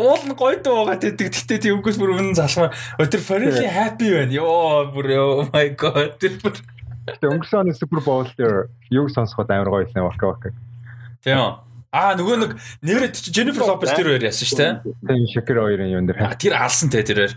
[0.00, 1.28] Уул нь гоё дуу байгаа гэдэг.
[1.28, 2.72] Гэтэ тиймгээс бүр өмнө залхмаар
[3.12, 4.32] тэр Fairly happy байна.
[4.32, 6.16] Ёо бүр oh my god.
[6.16, 6.56] Тэр бүр
[7.28, 10.50] өнгөрсөн оны Super Bowl дээр юу сонсоход амар гоё байсан Waka.
[11.20, 11.60] Тийм.
[11.92, 14.72] Аа нөгөө нэг нэрээ Jennifer Lopez тэр хоёр яасан шүү дээ.
[15.12, 16.34] Тийм Shakira хоёрын юм дээр.
[16.40, 17.36] Тэр алсан те тэрээр.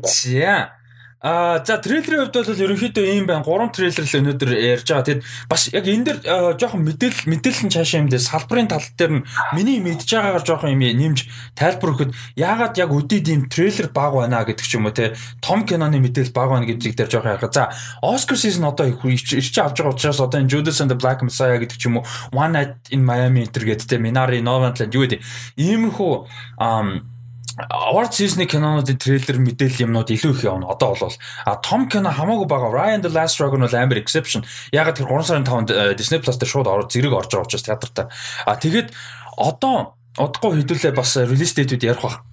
[0.00, 0.79] За
[1.22, 3.44] А за трейлерийн хувьд бол ерөнхийдөө ийм байна.
[3.44, 5.04] Гурван трейлер л өнөөдөр ярьж байгаа.
[5.04, 6.18] Тэгэд бас яг энэ дэр
[6.56, 10.72] жоохон мэдээлэл мэдээлэл нь цаашаа юм дээр салбарын тал дээр нь миний мэдж байгаагаар жоохон
[10.72, 14.96] юм нэмж тайлбар өгөхөд яагаад яг өдөөд ийм трейлер баг байна гэдэг ч юм уу
[14.96, 15.12] те
[15.44, 17.52] том киноны мэдээлэл баг байна гэдэг дээр жоохон ярих.
[17.52, 17.68] За
[18.00, 21.76] Oscar season одоо ирч авч байгаа учраас одоо энэ Judas and the Black Messiah гэдэг
[21.76, 25.20] ч юм уу One Night in Miami гэдэг те Minari Nomadland юу гэдэг
[25.60, 27.19] иймэрхүү
[27.68, 30.70] award season-ы кинонуудын трейлер мэдээлэл юмнууд илүү их явна.
[30.72, 31.12] Одоо бол
[31.44, 32.72] а том кино хамаагүй байгаа.
[32.72, 34.46] Ryan the Last Dragon бол амар exception.
[34.72, 37.66] Ягаад тэр 3 сарын 5-нд э, Disney Plus дээр шууд ороод зэрэг орж байгаа учраас
[37.66, 38.08] театртаа.
[38.46, 38.94] А тэгээд
[39.36, 42.24] одоо удахгүй хэдүүлээ бас release date-үүд ярих бах.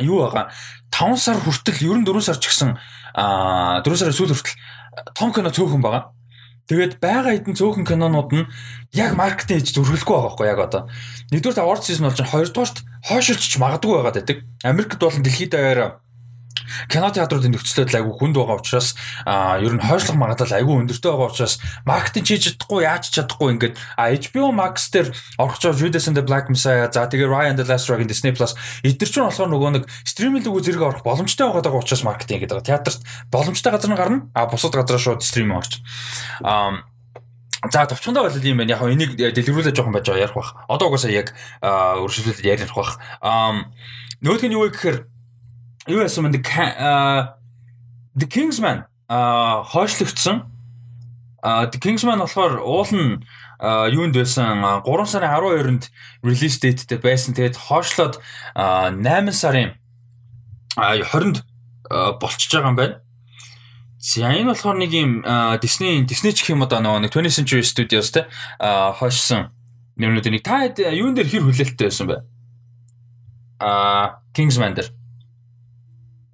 [0.00, 0.48] Юу байгаа?
[0.94, 2.78] 5 сар хүртэл ер нь 4 сар ч гэсэн
[3.14, 4.56] а 4 сарын сүүл хүртэл
[5.12, 6.16] том кино цөөхөн байгаа.
[6.66, 8.50] Тэгээд байгаа хэдэн цөөхөн кинонууд нь
[8.94, 10.82] яг маркетинг хийж зөргөлгүй байгаа байхгүй яг одоо.
[11.30, 12.34] Нэгдүгээр award season болж байгаа.
[12.34, 12.76] Хоёрдугаарт
[13.06, 14.38] хойшилч магадгүй байгаад байдаг.
[14.66, 16.02] Америкт болон дэлхийд даяараа
[16.88, 18.94] кино театруудын нөхцөлөд айгүй хүнд байгаа учраас
[19.26, 21.54] ер нь хойшлох магадлал айгүй өндөртэй байгаа учраас
[21.86, 26.50] маркетинг хийж чадахгүй яаж чадахгүй ингээд HBO Max дээр орох жоо Judas and the Black
[26.52, 30.44] Messiah за тэгээ Ryan the Last Dragon Disney Plus эдгээр ч болохоор нөгөө нэг стриминг
[30.46, 32.66] лүгөө зэрэг орох боломжтой байгаа учраас маркетинг гэдэг.
[32.66, 33.00] Театрт
[33.30, 35.80] боломжтой газар нь гарна а бусад газараа шууд стриминг орч.
[36.42, 36.82] а
[37.72, 38.76] За товчондоо бол юм байна.
[38.76, 40.54] Яг энийг дэлгэрүүлээ жоохон байж байгаа ярих бах.
[40.68, 43.00] Одоо угаасаа яг өршөлтөд ярих бах.
[43.20, 43.64] Аа
[44.22, 44.98] нөгөөх нь юу вэ гэхээр
[45.86, 46.42] юу яасан бэ?
[48.16, 50.50] The Kingsman аа хойшлогдсон.
[51.42, 53.22] Аа The Kingsman болохоор уул нь
[53.60, 55.84] юунд байсан 3 сарын 12-нд
[56.24, 57.34] release dateтэй байсан.
[57.34, 58.18] Тэгээд хойшлоод
[58.56, 59.76] 8 сарын
[60.76, 61.44] 20-нд
[62.20, 62.96] болчихж байгаа юм байна.
[64.00, 65.22] За энэ болохоор нэг юм
[65.62, 68.26] Disney Disney ч гэх юм одоо нэг 20th Century Studios те
[68.58, 69.52] хойшсон
[69.96, 72.16] нэрнүүд нэг та юун дээр хэр хүлээлттэй байсан бэ?
[73.60, 74.92] А Kingsman дээр.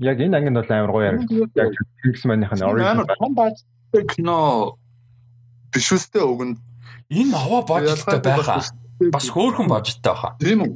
[0.02, 1.50] Яг энэ ангид бол амар гоё яригдсан.
[1.54, 1.70] Яг
[2.02, 4.76] Kingsman-ийн original том бажтай кино
[5.70, 6.58] биш үстэй өгөн.
[7.08, 8.66] Энэ хава бажтай байхаа.
[9.14, 10.34] Бас хөөрхөн бажтай байхаа.
[10.42, 10.72] Тийм үү?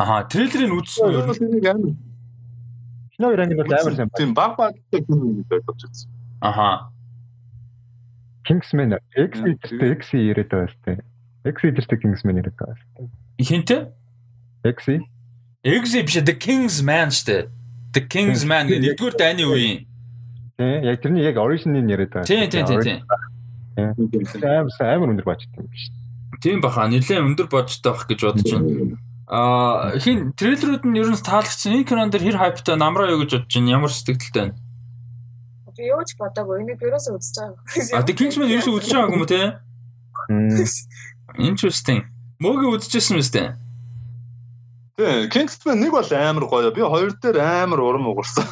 [0.00, 1.94] Аха, трейлерыг үзсэн юу?
[3.12, 4.10] Кино ангид бол амар сайн.
[4.16, 6.08] Тийм баг бажтай кино гэж бодож байсан.
[6.40, 6.88] Аха.
[8.48, 11.04] Kingsman X дээр X яриад байгаа сте.
[11.44, 13.12] X дээр Kingsman яриад байгаа сте.
[13.44, 13.80] Хинтээ?
[14.64, 14.78] X
[15.68, 17.52] X биш The Kingsman сте.
[17.90, 19.78] The Kingsman гэдэг нэгдүгээр дайны үеийн.
[20.60, 22.28] Тийм, яг тэрний яг оригиныг яриад байгаа.
[22.28, 22.98] Тийм, тийм, тийм, тийм.
[23.78, 25.90] Амар амар өндөр бажтай юм биш.
[26.38, 28.98] Тийм баха, нэлээд өндөр бажтай байх гэж бодож байна.
[29.30, 31.74] Аа, хин трейлерүүд нь ер нь таалагдсан.
[31.80, 33.74] Энэ кинон дээр хэр хайптай намраа юу гэж бодож байна?
[33.74, 34.58] Ямар сэтгэлдэлтэй байна?
[35.80, 36.60] Би юу ч бодоагүй.
[36.60, 37.96] Энийг ерөөсөө үзэж байгаа.
[37.96, 39.42] А The Kingsman ерөөсөө үзэж байгаагүй юм те?
[41.38, 42.04] Interesting.
[42.42, 43.56] Мөөгөө үзчихсэн мэт те.
[45.00, 46.68] Тэг, Kingsman нэг бол амар гоё.
[46.76, 48.44] Би хоёр дээр амар урам угарсан.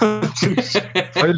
[1.12, 1.36] Хоёр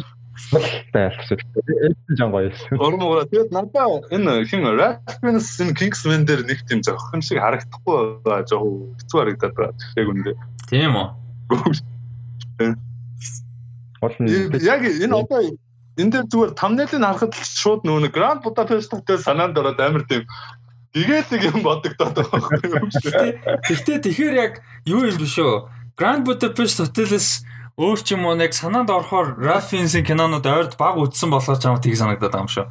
[0.95, 1.37] байлгсан.
[1.67, 2.51] Элтэн жан гоё.
[2.79, 3.27] Урам угараа.
[3.27, 8.47] Тэгээд надаа энэ хин Raspberry энэ Kingsman дээр нэг тийм зохих юм шиг харагдахгүй байгаа.
[8.47, 9.75] Жоо хэцүү харагдаад байгаа.
[9.99, 10.31] Яг үндэ.
[10.71, 11.07] Тийм үү.
[14.63, 15.39] Яг энэ одоо
[15.99, 20.23] энэ дээр зүгээр thumbnail-ыг харахад шууд нэг Grand Budapest-тэй санаанд ороод амар тийм
[20.91, 23.39] тэгээд нэг юм бодогдоод байгаа юм шиг.
[23.67, 24.53] Гэхдээ тэгэхээр яг
[24.85, 25.67] юу юм биш үү?
[25.95, 27.45] Grand Budapest Hotel-с
[27.79, 31.79] өөр ч юм уу нэг санаанд орохоор Raffins-ийн кинонууд ойрд баг үтсэн болохоор ч юм
[31.79, 32.67] тийг санагдаад байгаа юм шүү.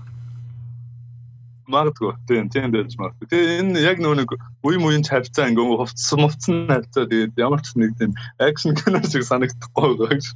[1.70, 2.12] Магадгүй.
[2.26, 3.26] Тийм, тийм дэж магадгүй.
[3.30, 4.30] Тэгээ энэ яг нөө нэг
[4.66, 9.22] үе мууийн цавцаа ингээ хувцсан мовцсон хавцаа тэгээд ямар ч нэг тийм акшн кино шиг
[9.22, 10.26] санагдахгүй байгаа юм.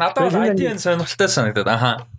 [0.00, 2.09] Надад бол ID-ийн сонирхолтой санагдаад аа.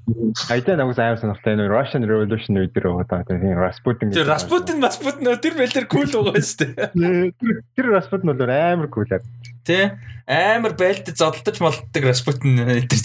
[0.50, 5.30] ID нэг амар сонирхолтой энэ Russian Revolution үед дээр одоо тийм Rasputin Тэр Rasputin Rasputin
[5.38, 7.32] тэр байлэр кул байгаа шүү дээ.
[7.78, 9.22] Тэр Rasputin бол амар кул аа.
[9.62, 9.94] Тэ
[10.26, 12.58] амар байлд зодтолдож молддог Rasputin
[12.90, 12.98] тэр.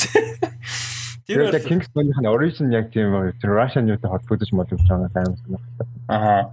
[1.28, 3.12] Тэр яг Kingston-ийн origin яг тийм
[3.44, 5.90] Russian юутай холбогдож молож байгаа юм санагдав.
[6.08, 6.48] Аа.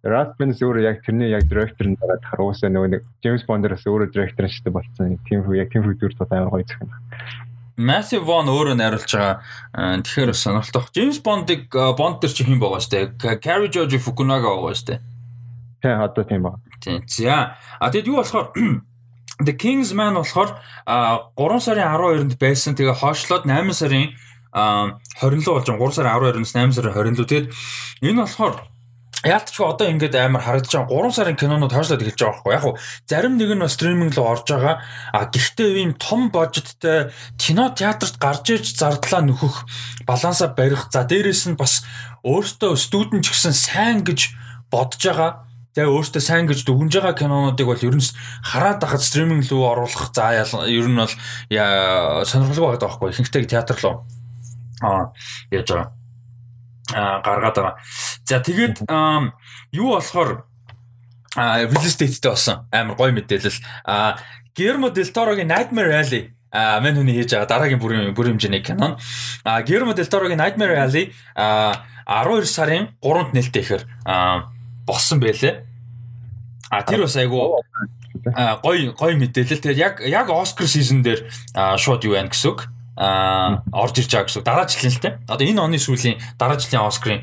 [0.00, 4.48] Raspberry өөрөө яг тэрний яг директор нь байгаа харуулсаа нөгөө нэг James Bond-оос өөрөө директор
[4.48, 5.20] нь шүү дээ болсон.
[5.28, 6.96] Тийм хүү яг тийм хүү дүр тоо амар гоё зохино.
[7.76, 10.02] Massive One өөрөө найруулж байгаа.
[10.02, 10.84] Тэгэхээр сонирхолтой.
[10.94, 13.14] James Bond-ыг Bond төр чи хэм байгаа штэ.
[13.40, 15.00] Carrie George Fukunaga байгаа штэ.
[15.80, 16.60] Тэ одоо тийм байна.
[16.80, 17.04] Тийм.
[17.06, 17.56] За.
[17.78, 18.52] А тэгэд юу болохоор
[19.46, 22.76] The King's Man болохоор 3 сарын 12-нд байсан.
[22.76, 24.12] Тэгээ хоошлоод 8 сарын
[24.52, 27.28] 20 луу болж 3 сарын 12-ноос 8 сарын 20 луу.
[27.28, 27.48] Тэгээд
[28.04, 28.54] энэ болохоор
[29.20, 31.12] Яалтч одоо ингээд амар харагдаж байгаа.
[31.12, 32.52] 3 сарын кинонууд хойшлоод эхэлж байгаа байхгүй.
[32.56, 34.80] Яг хуу зарим нэг нь стриминг руу орж байгаа.
[35.12, 39.68] А гэхдээ ийм том бажеттай кино театрт гарч иж зардлаа нөхөх
[40.08, 41.84] балансаа барих за дээрэс нь бас
[42.24, 44.32] өөртөө студент ч гэсэн сайн гэж
[44.72, 45.44] бодож байгаа.
[45.76, 48.08] Тэгээ өөртөө сайн гэж дүгнж байгаа кинонуудыг бол ер нь
[48.40, 50.32] хараад ахад стриминг руу оруулах за
[50.64, 51.12] ер нь бол
[52.24, 53.12] сонирхолтой байгаа байхгүй.
[53.12, 54.08] Ихэнхдээ театр руу.
[54.80, 55.12] Аа
[55.52, 55.99] яаж байгаа
[56.92, 57.74] гаргаад байгаа.
[58.24, 58.86] За тэгээд
[59.72, 60.44] юу болохоор
[61.36, 63.58] real estate-тэй болсон амар гоё мэдээлэл.
[64.56, 68.98] Del Toro-гийн Nightmare Alley а мэн хүний хийж байгаа дараагийн бүрийн бүрийн хэмжээний кинон.
[69.44, 71.86] А del Toro-гийн Nightmare Alley а
[72.26, 73.84] 12 сарын 3-нд нээлттэй ихээр
[74.86, 75.62] болсон байлээ.
[76.70, 77.62] А тэр бас айгу
[78.66, 79.62] гоё гоё мэдээлэл.
[79.62, 81.30] Тэгээд яг яг Oscar season дээр
[81.78, 82.66] шууд юу байна гэсэн үг
[82.96, 85.10] а орж ирж байгаа гэсэн дараа жилийн л те.
[85.30, 87.22] Одоо энэ оны сүүлийн дараа жилийн Оскарын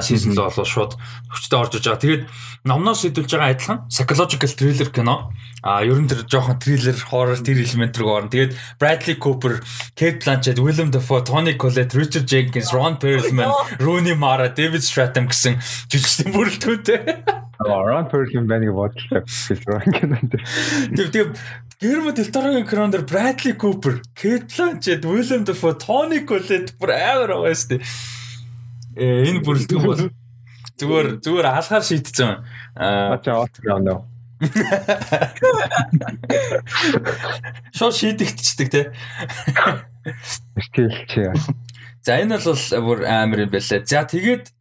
[0.00, 0.92] сизон л болоо шууд
[1.28, 2.04] хүчтэй орж иж байгаа.
[2.04, 2.24] Тэгээд
[2.64, 5.32] номноос хэдүүлж байгаа адилхан psychological thriller кино.
[5.60, 8.32] А ерөн тэр жоохон триллер, хоррор тэр элемент рүү орно.
[8.32, 9.60] Тэгээд Bradley Cooper,
[9.92, 15.60] Kate Blanchett, Willem Dafoe, Tony Collette, Richard Jenkins, Ron Perlman, Rooney Mara, David Strathairn гэсэн
[15.92, 16.98] жүжигчдийн бүрэлдэхүүнтэй.
[17.60, 19.20] Ron Perlman байна гэж бодлоо.
[20.96, 21.36] Тэр тийм
[21.80, 27.56] Гэрмэ Делторогийн крон дээр Bradley Cooper, Kate Blanchett, Willem Dafoe, Tony Collette бүр амар байгаа
[27.56, 27.80] шүү дээ.
[29.00, 30.12] Э энэ бүрэлдэхүүн бол
[30.76, 32.44] зүгээр зүгээр алхаар шийдсэн.
[32.76, 34.04] Аа чаа Оскар оноо.
[37.72, 38.92] Шоо шийдэгдчихдэг те.
[40.60, 41.32] Стилчээ.
[42.04, 43.80] За энэ бол бүр амар юм байлаа.
[43.88, 44.52] За тэгээд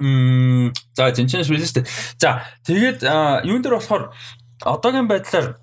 [0.00, 1.84] Мм за тэнцэн шүлээстэй.
[2.16, 3.04] За тэгээд
[3.44, 4.16] юун дээр болохоор
[4.64, 5.56] одоогийн байдлаар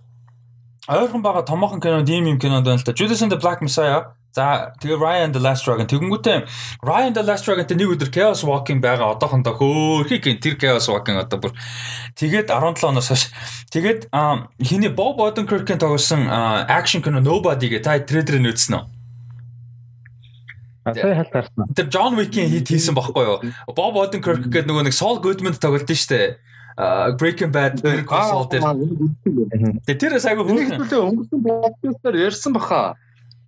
[0.88, 2.94] ойрхон байгаа томоохон кинонд ийм юм кинонд байна л та.
[2.94, 6.38] Judas and the Black Messiah За тэгээ Ryan the Last Dragon тэгэнгүүтээ
[6.86, 11.42] Ryan the Last Dragon-тэй нэг өдөр Chaos Walking байгаа одоохондоо хөөхийг тэр Chaos Walking одоо
[11.42, 11.58] бүр
[12.14, 13.34] тэгээд 17 оноос хойш
[13.74, 14.14] тэгээд
[14.62, 16.30] хиний Bob Odenkirk-ийн тоглосон
[16.70, 18.86] action кино Nobody гэ та трейлерыг үзсэн үү?
[20.94, 21.74] Сая халтаарсан.
[21.74, 23.42] Тэр John Wick-ийн хит хийсэн байхгүй юу?
[23.74, 26.38] Bob Odenkirk гэдэг нөгөө нэг Saul Goodman тоглолт нь штэ.
[26.78, 29.82] Breaking Bad консол дээр.
[29.90, 30.86] Тэр сайгүй хөөрхөн.
[30.86, 32.94] Өнгөрсөн подкастаар ярьсан баха.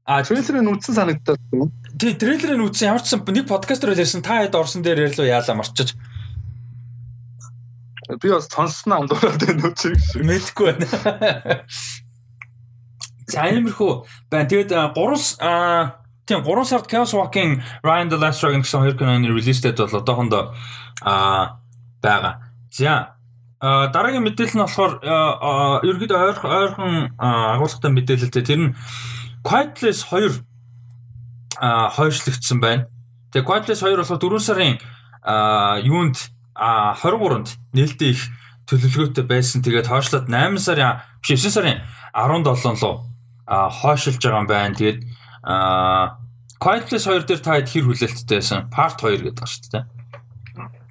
[0.09, 1.69] А трейлерыг үзсэн санагдаад байна.
[2.01, 5.61] Тий, трейлерыг үзсэн ямар ч сан нэг подкастер ярьсан та хэд орсон дээр ярьлуу яалаа
[5.61, 5.93] марчиж.
[8.17, 9.93] Би бас сонссноо андуураад байна уу чи.
[10.17, 10.89] Мэдгүй байна.
[13.29, 13.91] За иймэрхүү
[14.33, 14.49] байна.
[14.49, 19.29] Тэгээд 3 а тийм 3 сард Chaos Walking Ryan the Last Dragon гэсэн хоёр киноны
[19.29, 20.57] релизтэд бол одоохондоо
[21.05, 21.61] а
[22.01, 22.49] байгаа.
[22.73, 23.18] За
[23.59, 24.93] а дараагийн мэдээлэл нь болохоор
[25.83, 28.75] ерөөд ойрхон ойрхон агуулгатай мэдээлэлтэй тэр нь
[29.43, 30.43] Quitless 2
[31.59, 32.87] а хойшлогдсон байна.
[33.35, 34.75] Тэгээ Quitless 2 болохоор 4 сарын
[35.83, 38.31] юунд а 23-нд нээлттэй их
[38.67, 39.59] төлөвлөгөөтэй байсан.
[39.59, 41.83] Тэгээд хойшлоод 8 сарын биш 9 сарын
[42.15, 43.11] 17 руу
[43.47, 44.75] хойшилж байгаа юм байна.
[44.75, 44.99] Тэгээд
[45.43, 46.15] а
[46.63, 48.71] Quitless 2 дээр та хэр хүлээлттэй байсан?
[48.71, 49.98] Part 2 гэдэг байна шүү дээ.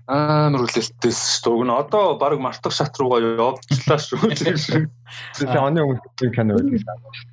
[0.08, 1.76] Амар хүлээлттэйс шүү дээ.
[1.84, 4.32] Одоо баг мартах шат руугаа явуулчлаа шүү.
[4.32, 7.28] Тэгээ оны өмнө кино байдаг шүү.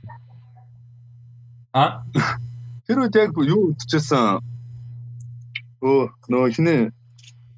[1.72, 2.04] А?
[2.88, 4.44] Тэр үед яг юу үзчихсэн?
[5.80, 6.76] Өө нөө хинэ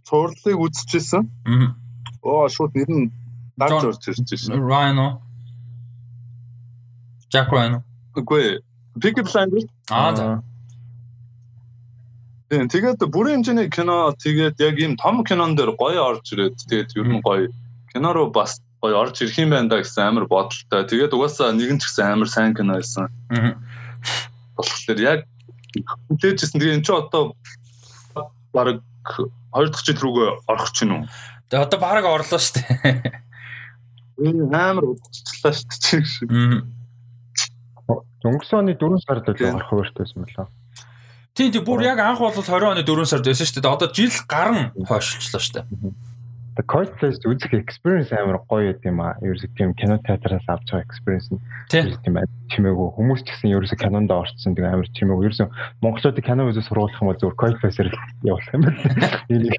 [0.06, 1.26] цуурлыг үзчихсэн.
[1.50, 1.74] Аа.
[2.22, 3.10] Оо шууд нэр нь
[3.58, 4.62] дарж орж ирж байсан.
[4.62, 5.22] Rhino.
[7.34, 7.82] Jack Rhino.
[8.14, 8.62] Үгүй.
[9.02, 9.66] Peaky Blinders.
[9.90, 10.42] Аа за.
[12.48, 16.90] Тийм тэгээд бүрэн хэмжээний кино тэгээд яг ийм том кинон дээр гоё орж ирээд тэгээд
[16.96, 17.52] ер нь гоё
[17.92, 20.88] кино руу бас гоё орж ирэх юм байна да гэсэн амар бодолтой.
[20.88, 23.12] Тэгээд угаасаа нэгэн ч гэсэн амар сайн кино байсан.
[23.36, 23.58] Аа
[24.58, 25.20] болохоор яг
[26.10, 26.60] хүлээжсэн.
[26.60, 27.38] Тэгээ эн чинь одоо
[28.54, 31.02] баг 2 дахь жил рүүгээ орох чинь үү?
[31.50, 33.22] Тэгээ одоо баг орлоо шүү дээ.
[34.26, 36.66] Энэ амар удацлаа шүү дээ.
[38.28, 40.48] Өнгөрсөн оны 4 сард л орох өөртөөс мөлөө.
[41.38, 43.76] Тийм тийм бүр яг анх бол 20 оны 4 сард байсан шүү дээ.
[43.78, 45.94] Одоо жил гарan хойшлчлаа шүү дээ.
[46.58, 49.14] The Coldplay-с үзэх experience амар гоё юм аа.
[49.22, 51.38] Ерөөсөө тийм кино театраас авч байгаа experience нь
[51.70, 52.18] тийм
[52.50, 55.30] чимээгүй хүмүүс ч гэсэн ерөөсөө кинонд орцсон тийм амар чимээгүй.
[55.30, 55.48] Ерөөсөө
[55.86, 57.94] монголчуудыг кино үзэж сургуулах юм бол зөвхөн Coldplay-сээр
[58.26, 58.82] явуулах юм байна.
[59.30, 59.54] Энэ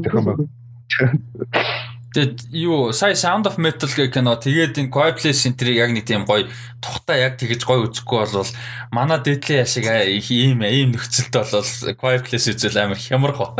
[0.00, 0.38] зөвхөн баг.
[2.10, 6.26] Тэгээд юу сая Sound of Metal гэх кино тэгээд энэ Coldplay Center-ийг яг нэг тийм
[6.26, 6.50] гоё
[6.82, 8.50] тухтай яг тэгэж гоё үзэхгүй бол
[8.90, 11.62] манай дэдлийн яшиг ийм ийм нөхцөлд бол
[11.94, 13.54] Coldplay үзэл амар хямрах.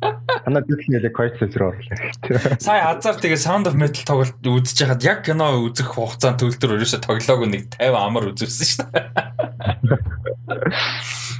[0.00, 2.56] Танаа дэдлийн яг Coldplay рүү орлоо.
[2.56, 7.04] Сая азар тэгээд Sound of Metal тоглолт үзэж хахад яг кино үзэх хугацаанд төлтөр ерөөсө
[7.04, 9.12] тоглоог нэг 50 амар үзүүлсэн шүү дээ.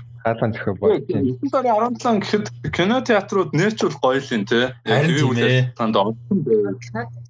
[0.20, 1.08] Хаалган зөхөө бод.
[1.08, 2.46] Энэ сарын 17 гэхэд
[2.76, 4.76] кино театрууд нэрчүүл гоё л юм те.
[4.84, 6.76] TV танд орсон байв.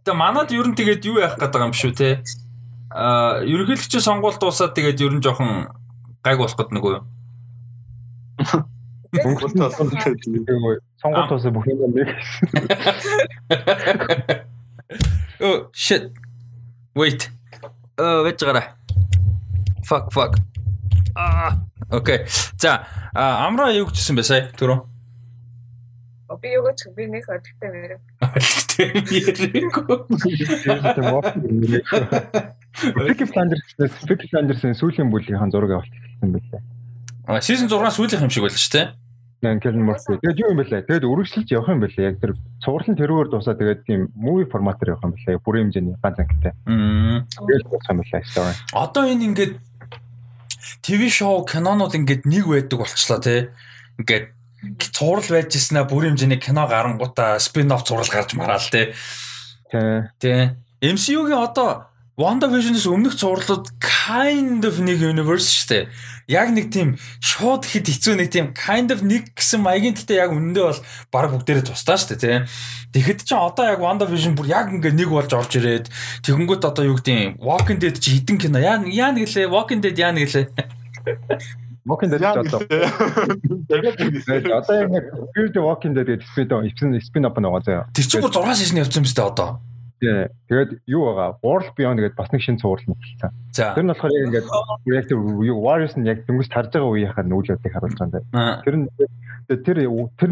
[0.03, 2.19] Тэгээ манад ер нь тэгээд юу яах гээд байгаа юм шүү те.
[2.91, 5.71] Аа ерөнхийлөгчийн сонгуульд дуусаад тэгээд ер нь жоохон
[6.27, 6.95] гайг болох гээд нөгөө.
[9.23, 12.11] Монголд болсон тэгээд сонгуульд дуусаа бүх юм нэг.
[15.41, 16.13] Oh shit.
[16.95, 17.31] Wait.
[17.97, 18.77] Oh, вэж гараа.
[19.89, 20.37] Fuck fuck.
[21.15, 22.27] Аа Окей.
[22.59, 24.79] За, амраа юу гэжсэн бэ сая түрүү?
[26.39, 28.01] Би юу гэж би нэг өдөртэй мэрэг.
[33.11, 33.75] Пики Фландерс,
[34.07, 36.63] Пики Фландерсын сүүлийн бүлгийн зураг авалтсан байлаа.
[37.27, 38.87] А season 6 сүүлийнх юм шиг байлаа шүү дээ.
[39.43, 40.21] Нэн Келн Морфи.
[40.21, 40.87] Тэгээд юу юм бэлээ?
[40.87, 42.09] Тэгээд үргэлжлүүлж явах юм бэлээ.
[42.13, 45.41] Яг тэр цувралын тэрүүгээр дуусаа тэгээд тийм movie форматаар явах юм бэлээ.
[45.41, 46.53] Бүрийн хэмжээний ганц ангитай.
[46.69, 47.25] Мм.
[47.25, 48.53] Тэгээд дуусах юм бэлээ story.
[48.77, 49.53] Одоо энэ ингээд
[50.83, 53.51] ТV шоу кинонууд ингээд нэг байдаг болчлаа тий.
[54.01, 54.33] Ингээд
[54.93, 58.97] цуврал байж гиснэ бүр хэмжээний кино гарангуудаа спин офф цуврал гарч мараал тий.
[60.21, 60.57] Тий.
[60.81, 61.90] MCU-гийн одоо
[62.21, 65.89] WandaVision-с өмнөх цувралууд kind of нэг universe шүү дээ.
[66.29, 70.37] Яг нэг тийм шууд хэд хэцүү нэг тийм kind of нэг гэсэн маягийн гэхдээ яг
[70.37, 72.45] үнэндээ бол баг бүгдээрээ тусдаа шүү дээ, тийм.
[72.93, 75.89] Тэгэхэд ч одоо яг WandaVision бүр яг ингээ нэг болж орж ирээд
[76.21, 79.97] тэгэнгүүт одоо юу гэдэг Walking Dead чи хитэн кино яа яа нэг лээ Walking Dead
[79.97, 80.53] яа нэг лээ.
[81.89, 82.61] Walking Dead одоо.
[82.61, 82.69] Одоо
[84.77, 87.89] яг Fear the Walking Dead гэдэг спин спин оп байгаа заяа.
[87.97, 89.70] Тэр чинь бүр 6 сизон явсан юм шүү дээ одоо.
[90.01, 90.33] Тий.
[90.49, 91.37] Тэгээд юу байгаа?
[91.45, 93.31] World Beyond гэдэг бас нэг шинэ цуврал нэрлэлсэн.
[93.53, 94.49] Тэр нь болохоор яг ингээд
[94.89, 98.65] reactor юу Warriors нь яг дөнгөж тарж байгаа үеийнхаа нүүл явдлыг харуулж байгаа юм.
[98.65, 98.87] Тэр нь
[99.61, 99.79] тэр
[100.17, 100.31] тэр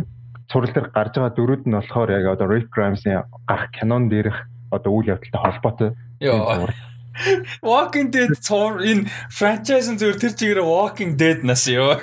[0.48, 4.90] цуврал дээр гарч байгаа дөрүүд нь болохоор яг одоо Rick Grimes-ийн гарах кинон дээрх одоо
[4.96, 5.90] үйл явдалтай холбоотой.
[6.24, 6.72] Йоо.
[7.62, 11.98] Walking Dead цоор энэ франчайз нь зөвөр тэр чигээр Walking Dead нас ёо.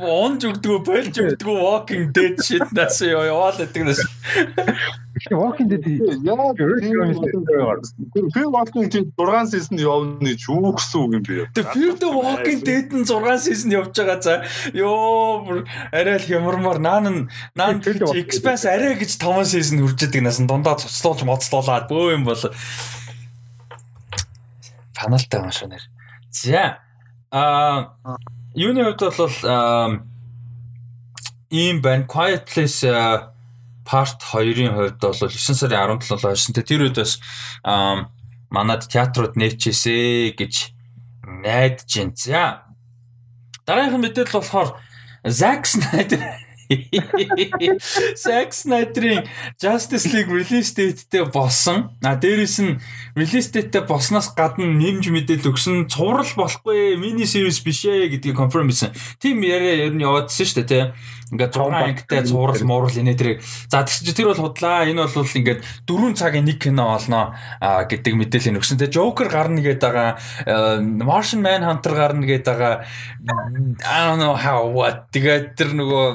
[0.00, 3.24] Онж өгдгөө болж өгдгөө Walking Dead shit нас ёо.
[3.24, 4.00] Яваал гэдэг нас.
[5.30, 5.84] Walking Dead
[6.26, 6.38] яг
[8.34, 11.48] тэр Walking Dead 6 season явна ч юу гэсэн үг юм бэ?
[11.54, 14.34] Тэр Fear the Walking Dead нь 6 season явж байгаа за.
[14.74, 15.64] Йоо
[15.94, 17.80] арай л хямармаар наан наан
[18.12, 22.42] Express арай гэж 5 season хүрчээдэг нас дундаа цуцлуулж моцлуулаад бөө юм бол
[24.94, 25.82] фаналтай маш нэр.
[26.30, 26.78] За
[27.30, 27.94] а
[28.54, 30.02] юуны хувьд бол
[31.50, 32.06] ийм байна.
[32.06, 32.86] Quiet Place
[33.84, 36.54] part 2-ын хувьд бол 9 сарын 17-нд ойрсон.
[36.54, 37.18] Тэр үед бас
[38.50, 40.54] манад театрууд нээчихээсэ гэж
[41.26, 42.14] найдаж байна.
[42.14, 42.42] За
[43.66, 44.78] дараагийн мэдээлэл болохоор
[45.24, 46.43] Zack Snyder
[48.16, 49.24] Zack Snyder-ийн
[49.60, 51.90] Justice League release date-тэй болсон.
[52.02, 52.80] А дээрэс нь
[53.16, 58.72] release date-тэй болсноос гадна нэмж мэдээлэл өгсөн цуврал болохгүй mini series биш ээ гэдгийг confirm
[58.72, 58.94] хийсэн.
[59.20, 60.84] Тим яриа ер нь яваадсэн шүү дээ, тий.
[61.32, 63.38] Ингээд 6 ангитай цуврал муурал инээ тэрийг.
[63.72, 64.84] За тэгсэн чинь тэр бол худлаа.
[64.84, 68.78] Энэ бол ингээд 4 цагийн нэг кино олноо гэдэг мэдээлэл өгсөн.
[68.78, 70.10] Тэгээ Joker гарна гэдэг байгаа.
[70.84, 72.74] Martian Manhunter гарна гэдэг байгаа.
[73.82, 75.08] I don't know how what.
[75.10, 76.06] Тэгээд тэр нөгөө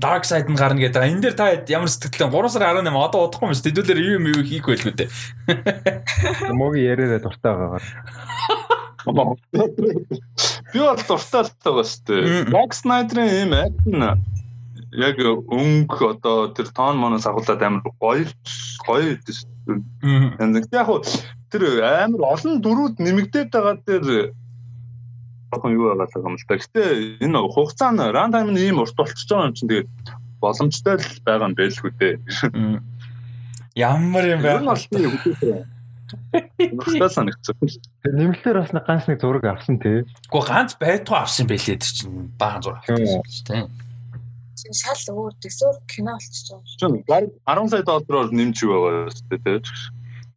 [0.00, 1.02] Dark Side нь гарна гэдэг.
[1.02, 3.66] Энэ дээр та ямар сэтгэлтэй 3 сарын 18 одоо удахгүй юм шүү.
[3.70, 5.08] Тэдүүлэр юу юм хийх байлгүй дээ.
[6.58, 7.80] Моги яриараа дуртай байгаа.
[9.04, 12.50] Би бол дуртай л байгаа шүү дээ.
[12.50, 14.02] Zack Snyder-ийн юм акшн
[14.94, 18.26] яг өнгө одоо тэр тоон моноос агуулад амар гоё
[18.86, 19.50] гоё гэдэг шүү.
[20.38, 20.88] Яг яг
[21.50, 24.34] тэр амар олон дөрүүд нэмэгдээд байгаа дээр
[25.54, 26.58] жоохон юу байгаад байгаа юм л да.
[26.58, 26.82] Гэтэ
[27.22, 29.88] энэ хугацаа нь рандом нь ийм урт болчихж байгаа юм чинь тэгээд
[30.42, 32.14] боломжтой л байгаа юм байлгүй дээ.
[33.78, 35.70] Ямар юм бэ?
[36.58, 37.56] Нөхцөл санагдсан.
[38.04, 40.04] Тэр нэмэлтээр бас нэг ганц нэг зураг авсан тий.
[40.30, 43.66] Гэхдээ ганц байтугай авсан байлээ тэр чинь баахан зураг авсан шүү дээ.
[44.54, 46.78] Чинь шал өөр дэсүр кино болчихж байгаа шүү.
[46.78, 49.58] Чинь баг 10 сая доллараар нэмж байгаа шүү дээ тий.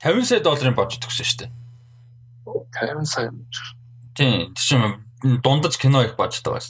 [0.02, 1.52] 50 сая долларын божид өгсөн шүү дээ.
[2.74, 3.30] 50 сая.
[4.16, 6.62] Тийм тийм дундаж кино их байна шүү.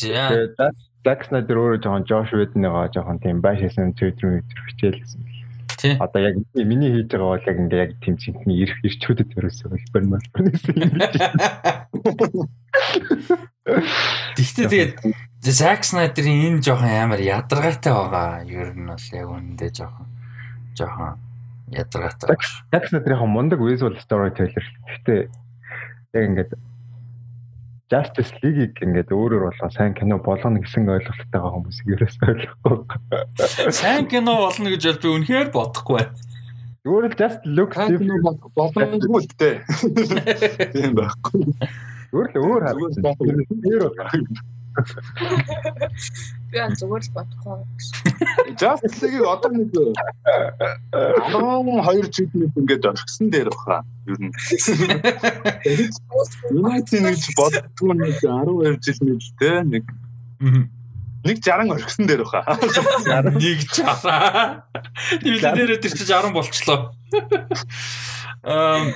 [0.00, 0.56] Тэгээд
[1.00, 5.20] Zack Snyder өөрөө жоохон Josh Whedon-ыг жоохон тийм байш хийсэн Twitter Twitter хичээл гэсэн.
[5.80, 5.96] Тий.
[5.96, 10.04] Одоо яг миний хийж байгаа бол яг ингээ яг тийм чинхний ирэх ирчүүдэд ерөөсөө хэлбэр
[10.12, 10.92] байсан юм.
[14.36, 14.92] Тэгтээ тэгээд
[15.40, 18.44] Zack Snyder-ийн энэ жоохон амар ядаргаатай байгаа.
[18.44, 20.08] Ер нь бол яг үнэндээ жоохон
[20.76, 21.16] жоохон
[21.74, 22.36] ядаргаатай.
[22.72, 24.64] Zack Snyder-ийн мундаг visual storyteller.
[24.88, 25.20] Гэхдээ
[26.14, 26.52] яг ингээд
[27.90, 32.78] Justice League-ийг ингээд өөрөөр болгоо сайн кино болгоно гэсэн ойлголттойгаа хүмүүс ерөөс ойлгохгүй.
[33.74, 36.14] Сайн кино болно гэж бол би үнэхээр бодохгүй байна.
[36.86, 39.56] Зүгээр л just look different боломжгүй л дээ.
[40.74, 41.50] Тийм байхгүй.
[42.14, 43.02] Зүгээр л өөр харагдсан.
[46.50, 47.62] Би ан зүгээр л бодохгүй.
[48.58, 49.94] Justice League-ийг одоо нэг 12
[52.10, 53.84] жил нэг ингээд орхисон дээр баха.
[54.06, 54.32] Ер нь.
[56.50, 59.84] United нэг боддгоо нэг 12 жил нэг те нэг
[61.22, 62.58] нэг 60 орхисон дээр баха.
[63.38, 64.66] Нэг 60.
[65.22, 66.90] Тэвлэн дээр тэр чи 60 болчлоо.
[68.42, 68.94] Эм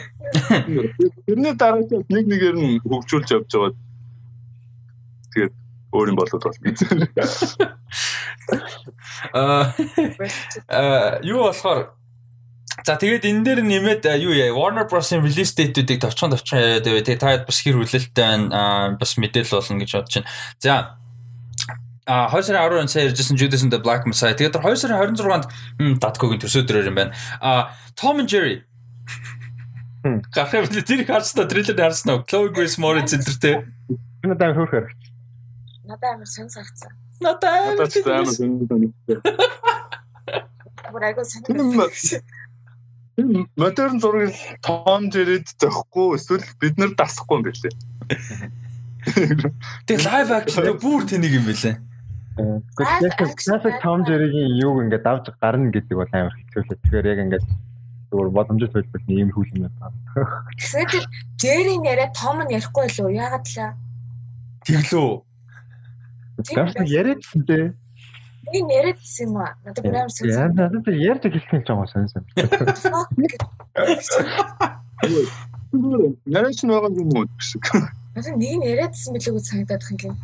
[1.27, 3.77] тэрний дараа нэг нэгээр нь хөгжүүлж явж байгаа.
[5.35, 5.53] Тэгээд
[5.95, 6.75] өөр юм болоод болно.
[9.33, 9.73] Аа
[11.23, 11.95] юу болохоор
[12.83, 17.39] За тэгээд энэ дээр нэмээд юу яа Warner Bros-ийн release date-үүдийг товчхон товчхон тэгээд та
[17.47, 20.29] бас хэр хүлээлттэй байна бас мэдээлэл болно гэж бодож байна.
[20.59, 20.99] За
[22.05, 24.35] а 2 сарын 10-нд сая ярьжсэн Judas and the Black Messiah.
[24.35, 27.17] Тэгээд 2 сарын 26-нд Datkog-ийн төсөөдрөөр юм байна.
[27.41, 28.67] А Tom and Jerry
[30.05, 33.65] Гахаа тэр харснаа трейлер харснаа Chloe Grace Moretz энтертэй.
[34.21, 34.93] Энэ дан хөөх хэрэг.
[35.85, 36.93] Надад амар сонь санагцсан.
[37.21, 39.23] Надад амар сонь санагцсан.
[40.93, 42.25] Бүр айгуу сонь.
[43.57, 47.75] Модерн зургийг Том Жерэд зөхгүй эсвэл бид нар дасахгүй юм билээ.
[49.87, 51.79] Тэг лайв акшн бүр тэнийг юм билээ.
[52.75, 56.75] Classic Tom Jerry-гийн юуг ингээд давж гарна гэдэг бол амар хэцүү л.
[56.75, 57.47] Тэгэхээр яг ингээд
[58.11, 59.95] зүгээр боломжтой төлбөрт ийм хүл юм байна.
[60.59, 61.07] Тэгсэн тэр
[61.39, 63.71] Jerry нэрэ Том нь ярихгүй лөө яагаад лээ?
[64.67, 65.23] Тэглөө.
[66.39, 67.67] Тэгсэн яриадсан дээ.
[68.53, 69.55] Би яриадсан юм аа.
[69.65, 70.29] Надад бүр амар сонь.
[70.29, 72.27] Яа, надад ярьж хэлсэн ч юм сонь сонь.
[76.27, 77.61] Нарийнч байгаа юм уу гэсэн.
[78.15, 80.15] Надад нэг нь яриадсан билүү гэж санагдаад их юм.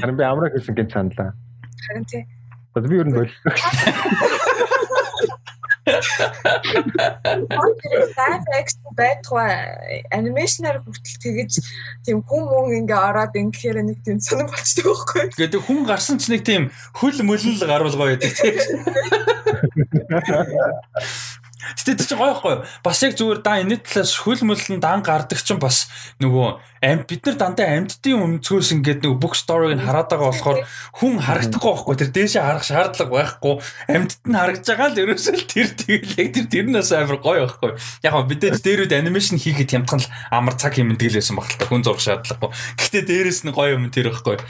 [0.00, 1.32] Харин би амраа хэлсэн гэж саналаа.
[1.88, 2.22] Харин тий.
[2.74, 3.32] Одоо би ер нь бол.
[8.16, 11.52] Live action байтугай анимашнаар хүртэл тэгэж
[12.04, 15.24] тийм хүн мөн ингээ ороод ингэхээр нэг тийм сонир болчтой байхгүй.
[15.36, 18.56] Тэгээд хүн гарсан ч нэг тийм хөл мөлөл гаруулгаа байдаг тийм.
[21.60, 22.64] Гэтэ чи гоё хгүй.
[22.80, 25.92] Бас яг зүгээр дан энэ талаас хөл мөлн дан гардаг чинь бас
[26.24, 26.48] нөгөө
[26.80, 30.58] амт бид нар дандаа амьдтын өнцгөөс ингээд нөгөө бүх сториг нь хараад байгаа болохоор
[30.96, 31.96] хүн харагдахгүй байхгүй.
[32.00, 33.54] Тэр дээшээ харах шаардлага байхгүй.
[33.92, 37.70] Амьдт нь харагдж байгаа л ерөөсөө тэр тэгэл яг тэр тэрнээс амар гоё байхгүй.
[38.08, 41.68] Яг гоо мэдээж дээрүүд анимашн хийхэд хямдхан л амар цаг юм дэглээсэн баг л та
[41.68, 42.50] хүн зурх шаардлагагүй.
[42.80, 44.40] Гэтэ дээрэс нь гоё юм тэр байхгүй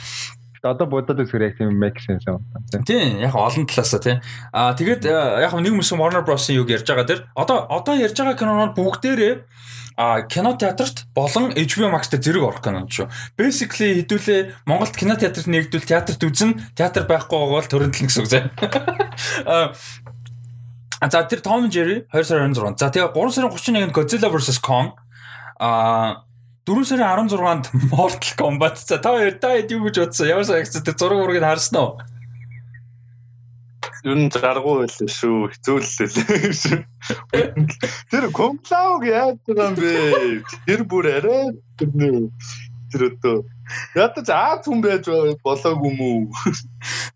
[0.63, 2.85] одоо бодоод үзэхээр яг тийм make sense юм байна.
[2.85, 4.19] Тийм яг олон талаасаа тийм.
[4.53, 8.37] Аа тэгээд яг нэг хүмүүс Warner Bros-ийн юг ярьж байгаа дэр одоо одоо ярьж байгаа
[8.37, 9.35] кинонууд бүгдээрээ
[10.01, 13.09] а кино театрт болон HBO Max-т зэрэг орох кино шүү.
[13.37, 18.31] Basically хэдүүлээ Монголд кино театрт нэгдвэл театрт үзэн театр байхгүй байгаа бол төрөндлөн гэсэн үг
[18.33, 18.41] зэ.
[21.01, 22.77] А за тэр Tom Jerry 2 сарын 26.
[22.77, 24.93] За тэгээ 3 сарын 31-нд Godzilla vs Kong
[25.57, 26.29] а
[26.71, 28.79] 4 сарын 16-нд Mortal Kombat.
[28.79, 30.31] За та хоёр та хэд юу гэж бодсон?
[30.31, 30.47] Ямар?
[30.47, 31.99] Тэр зураг ургийг харсан уу?
[34.07, 35.51] Юу н заргуу байлаа шүү.
[35.51, 36.79] Хэцүүллээ шүү.
[38.15, 40.47] Тэр комплауг яаж байгаа юм бэ?
[40.71, 41.91] Тэр бүр арай тэр
[42.91, 43.39] тэр өдөө
[43.95, 45.07] Ядаж аа хүн байж
[45.43, 46.21] болоог юм уу?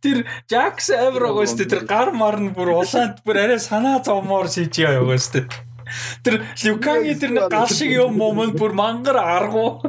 [0.02, 5.14] Тэр Jax Avro гоостэй тэр гар марн бүр улаанд бүр арай санаа зовмоор шийж яваа
[5.14, 5.46] гоостэй.
[6.22, 9.82] Тэр Люкаги тэр нэг гал шиг юм момент бүр мангар аргу.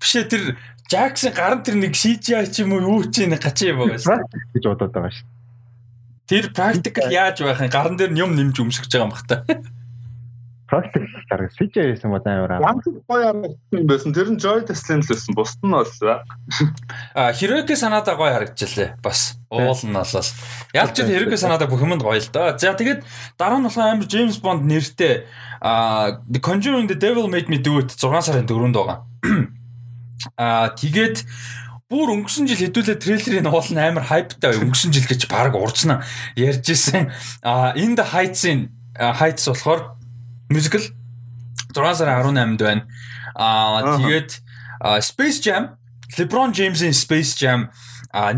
[0.00, 0.56] Биш тэр
[0.90, 4.20] Жаксын гарын тэр нэг CGI ч юм уу юу ч нэг гачи юм байгаа шүү
[4.52, 5.26] гэж бодоод байгаа шүү.
[6.28, 9.36] Тэр practical яаж байх юм гарын дээр юм нэмж өмсөж байгаа юм бах та.
[10.64, 12.60] Practical дараа CGI байсан бол амар аа.
[12.64, 14.16] Ганц гоё юм байсан.
[14.16, 15.32] Тэр нь Joy Tesla л байсан.
[15.36, 15.92] Бусд нь бол
[17.12, 18.96] а Hiroki Sanada гоё харагдчихлээ.
[19.04, 20.30] Бас уул нь болол.
[20.72, 22.56] Яг ч Hiroki Sanada бүх юмд гоё л доо.
[22.56, 23.04] За тэгээд
[23.36, 25.28] дараа нь болохоор амар James Bond нэртэй
[25.60, 29.04] а The Conjuring the Devil Made Me Do It 6 сарын 4-нд байгаа.
[30.40, 31.20] А тэгээд
[31.92, 36.00] бүр өнгөрсөн жил хэдүүлээ трейлерын уул нь амар хайптай өнгөрсөн жил гэж баг уржна
[36.34, 37.12] ярьж исэн.
[37.44, 39.93] А In the Heights-ийн Heights болохоор
[40.54, 40.86] мюзикл
[41.74, 42.86] 6 сарын 18-нд байна.
[43.34, 44.30] Аа тэгээд
[45.02, 45.74] Space Jam.
[46.14, 47.68] LeBron James-ийн Space Jam.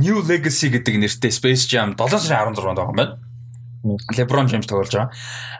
[0.00, 1.92] New Legacy гэдэг нэртэй Space Jam.
[1.92, 3.25] 7 сарын 16-нд байгаа юм байна.
[4.16, 5.10] LeBron James тоглож байгаа.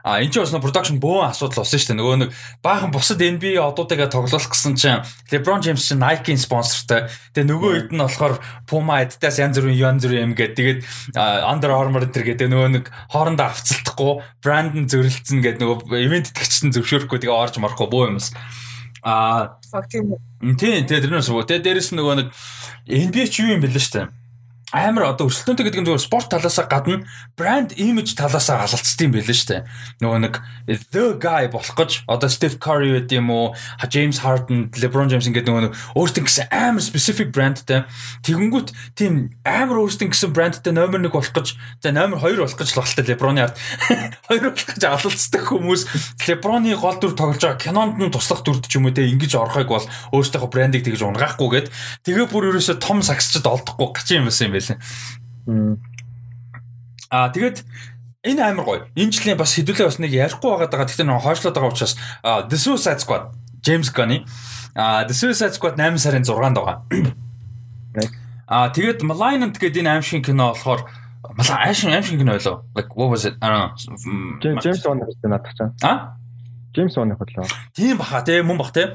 [0.02, 2.00] А энэ ч бас production бөөн асуудал болсон шүү дээ.
[2.00, 2.30] Нөгөө нэг
[2.62, 7.06] баахан бусад NBA одуудыгаа тоглох гэсэн чинь LeBron James чинь Nike-ийн спонсортой.
[7.34, 8.34] Тэгээ нөгөө хэд нь болохоор
[8.66, 10.80] Puma, Adidas янз бүрийн янз бүрийн юм гээд тэгээд
[11.16, 14.12] Under Armour энэ гэдэг нөгөө нэг хоорондоо авцалдахгүй
[14.42, 18.34] брэнд нь зөрөлдсөн гэдэг нөгөө ивент итгэгчтэн зөвшөөрөхгүй тэгээ орж марахгүй бөө юмс.
[19.06, 20.18] А тийм.
[20.58, 22.28] Тийм, тэгээ тэрнээс нөгөө тэгээ дээрэс нөгөө нэг
[22.90, 24.06] NBA ч юу юм бэлээ шүү дээ
[24.74, 27.06] амар одоо өрсөлдөөнтэй гэдэг нь зүгээр спорт талаас гадна
[27.38, 29.62] брэнд имиж талаас халалцсан юм байл шүү дээ.
[30.02, 30.34] Нөгөө нэг
[30.90, 32.02] the guy болох гэж.
[32.10, 33.54] Одоо Steph Curry гэдэг юм уу,
[33.86, 37.86] James Harden, LeBron James гэдэг нөгөө өөртөө гэсэн амар specific brandтэй
[38.26, 41.54] тэгэнгүүт тийм амар өөртөө гэсэн brandтэй номер 1 болох гэж.
[41.78, 43.54] За номер 2 болох гэж багтал LeBron-ы ард.
[44.34, 45.82] 2 болох гэж халалцдаг хүмүүс.
[46.26, 47.62] LeBron-ы гол дүр тоглож байгаа.
[47.62, 51.70] Кинонд нь туслах дүрд ч юм уу те ингэж орохыг бол өөртөөхөө брендийг тэгж унгаахгүйгээд
[52.02, 53.94] тэгээ бүр ерөөсө том сагсчд олдохгүй.
[53.94, 55.78] Гачин юм байсан юм байлаа.
[57.10, 57.62] Аа тэгээд
[58.26, 58.80] энэ амар гоё.
[58.98, 60.88] Энэ жилийн бас хэдүүлээ бас нэг ярихгүй байгаа.
[60.88, 61.94] Гэхдээ нэг хойшлоод байгаа учраас
[62.24, 63.30] The Suicide Squad
[63.62, 64.26] James Gunn-ы
[64.74, 66.82] аа The Suicide Squad 8 сарын 6-нд байгаа.
[68.46, 70.86] Аа тэгээд Malignant гэдэг энэ аимшиг кино болохоор
[71.34, 72.62] Мала аимшиг аимшиг кино байлоо.
[72.74, 73.34] Like what was it?
[73.42, 73.74] I don't
[74.42, 74.60] know.
[74.62, 75.74] James Wan гэдэг надад чам.
[75.82, 76.18] Аа?
[76.74, 77.46] James Wan хөтлөө.
[77.74, 78.86] Тийм баха тий мөн бах тий.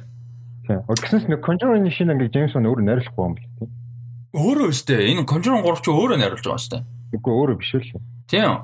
[0.67, 0.83] Тийм.
[0.87, 3.67] Гэсэнс нэг Conjuring шинэ ингээ James Wan өөрөө найруулахгүй юм тий.
[4.31, 5.11] Өөрөө өстэй.
[5.11, 6.81] Энэ Conjuring 3 ч өөрөө найруулж байгаа өстэй.
[7.11, 7.99] Үгүй өөрөө биш л.
[8.31, 8.63] Тийм.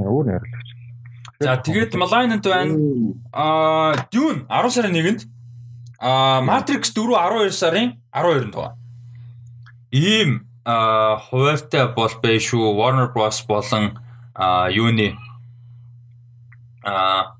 [0.00, 0.68] Өөр найруулагч.
[1.40, 2.72] За тэгээд Malignant байна.
[3.32, 5.28] Аа Dune 10 сарын 1-нд
[6.00, 8.72] аа Matrix 4 12 сарын 12-нд байгаа.
[9.92, 12.72] Ийм аа хуваартай бол бай шүү.
[12.72, 14.00] Warner Bros болон
[14.32, 15.12] аа юуны
[16.84, 17.36] аа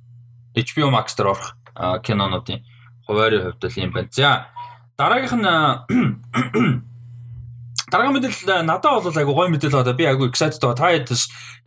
[0.52, 1.56] HBO Max дээр орох
[2.04, 2.60] кинонуудын
[3.08, 4.12] хуваарийн хувьд л юм байна.
[4.12, 4.52] За
[5.00, 6.84] дараагийнх нь
[7.86, 10.74] Дараагийн мэдээлэл э, надад бол айгу гоё мэдээлэл одоо би айгу excited байгаа.
[10.74, 11.08] Та хэд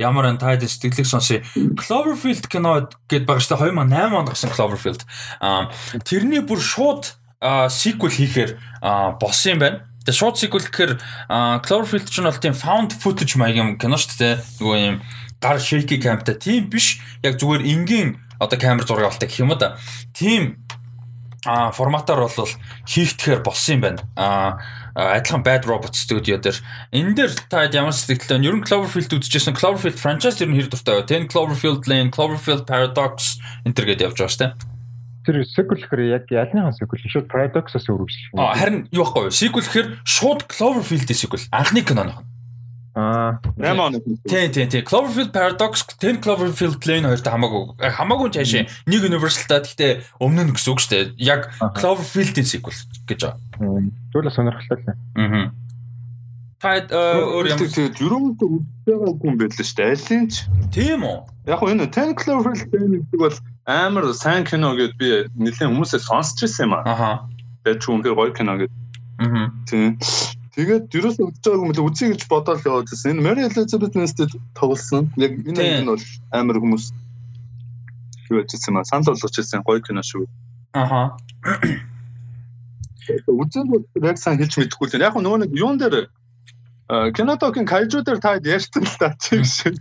[0.04, 1.40] ямар ан та хэд сэтгэлэг сонсъё.
[1.80, 5.02] Cloverfield кино гэдээ байгаа шүү дээ 2008 онд гарсан Cloverfield.
[5.40, 5.72] Аа
[6.04, 7.16] тэрний бүр шууд
[7.72, 8.52] sequel хийхээр
[9.16, 9.80] болсон юм байна.
[10.04, 10.94] Тэгээ шууд sequel гэхээр
[11.64, 14.36] Cloverfield ч нь бол тийм found footage маягийн кино шүү дээ.
[14.60, 14.98] Нөгөө юм
[15.40, 17.00] гар shaky camтай тийм биш.
[17.24, 19.80] Яг зүгээр энгийн одоо камер зураг авалтай гэх юм да.
[20.12, 20.60] Тийм
[21.46, 22.52] а форматаар бол
[22.86, 24.02] хийхтэхэр болсон юм байна.
[24.16, 24.60] А
[24.96, 26.60] адилхан Bad Robot Studio дээр
[26.92, 28.48] энэ дээр та ямар сэтгэлтэй вэ?
[28.48, 31.08] Ер нь Cloverfield үзчихсэн Cloverfield franchise ер нь хэр дуртай вэ?
[31.08, 34.54] 10 Cloverfield Lane, Cloverfield Paradox энэ төр гэдээ явж байгаа шүү дээ.
[35.30, 38.34] Тэр sequel гэхээр яг ялныхан sequel шууд Paradox-аас үгш.
[38.36, 39.36] Аа харин юу байхгүй юу?
[39.36, 41.44] Sequel гэхээр шууд Cloverfield-ийн sequel.
[41.56, 42.20] Анхны киноных.
[42.96, 43.94] Аа 8 он.
[44.28, 44.82] Тий, тий, тий.
[44.82, 50.72] Cloverfield Paradox 10 Cloverfield Lane хоёртой хамаагүй хамаагүй цаашаа нэг Universal-таа гэхдээ өмнө нь гэсэн
[50.74, 51.06] үг шүү дээ.
[51.22, 51.42] Яг
[51.78, 52.74] Cloverfield-ийн sequel
[53.06, 53.38] гэж байгаа.
[54.10, 54.98] Зөвлө сонирхолтой л.
[55.22, 55.54] Аа.
[56.60, 59.94] Таад өөр юм тэгээд ерөөмд үзээгүй юм байл л шүү дээ.
[59.94, 60.44] Алин ч.
[60.74, 61.18] Тийм үү?
[61.46, 63.38] Яг энэ 10 Cloverfield Lane гэдэг бол
[63.70, 66.84] амар сайн кино гэд би нэлээд хүмүүсээ сонсч ирсэн юм аа.
[66.90, 67.12] Аха.
[67.64, 68.74] Тэгээд ч үнэхээр гоё кино гэд.
[69.22, 69.54] Аа.
[69.70, 69.96] Тийм.
[70.60, 73.16] Тэгээд юуроос үзэж байгааг юм л үзье гэж бодоод яваад байсан.
[73.16, 75.08] Энэ Mary Elizabeth Winstead тоглосон.
[75.16, 76.04] Яг энэ нь бол
[76.36, 76.92] амар хүмүүс
[78.28, 80.28] юу гэж хэлсэн маа санал болгож хэлсэн гоё кино шүү.
[80.76, 81.16] Аха.
[83.24, 85.00] Үзэл бол яг сайн хэлж мэдэхгүй л.
[85.00, 86.12] Яг нөгөө нэг юун дээр
[87.16, 89.80] кинотокийн кайжуу дээр таад ярьсан л та чиг шиг.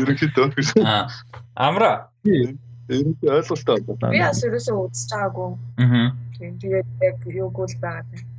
[0.00, 0.56] Ерөнхийдөө.
[0.88, 1.12] Аа.
[1.52, 2.08] Амра.
[2.24, 4.08] Энэ ойлголттой байна.
[4.08, 5.50] Би бас ерөөсөө үзэж байгаагүй.
[5.84, 6.16] Аа.
[6.40, 8.31] Тэгээд яг юуг л байгаа юм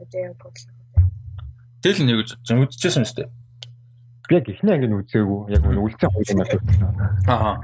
[0.00, 0.74] одоо яг бодлоо.
[1.80, 3.28] Тэгэл нэг зэн үдчихсэн шүү дээ.
[4.28, 5.40] Би яг ихний анги нь үзээгүй.
[5.52, 6.86] Яг үлцэн хоёрын мал үзсэн.
[7.28, 7.56] Аа.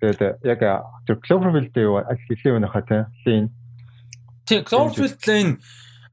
[0.00, 0.60] Тэгээд яг
[1.08, 3.02] тэр Cloverfield дээр хэлээ өнөхөө тий.
[3.24, 3.48] Лин.
[4.44, 5.52] Тий Cloverfield Lane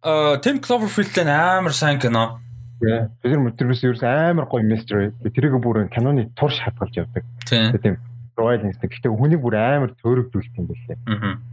[0.01, 2.39] э Tim Cloverfield Lane амар сайн кино.
[2.79, 5.11] Тэр мөтрөөс ерөөс амар гоё mystery.
[5.21, 7.27] Тэрийг бүр киноны турш хадгалж явдаг.
[7.45, 7.99] Тийм.
[8.39, 8.95] Royal Instinct.
[8.95, 10.97] Гэтэ хүнийг бүр амар төөрөгдүүлт юм байлээ.
[11.11, 11.50] Аа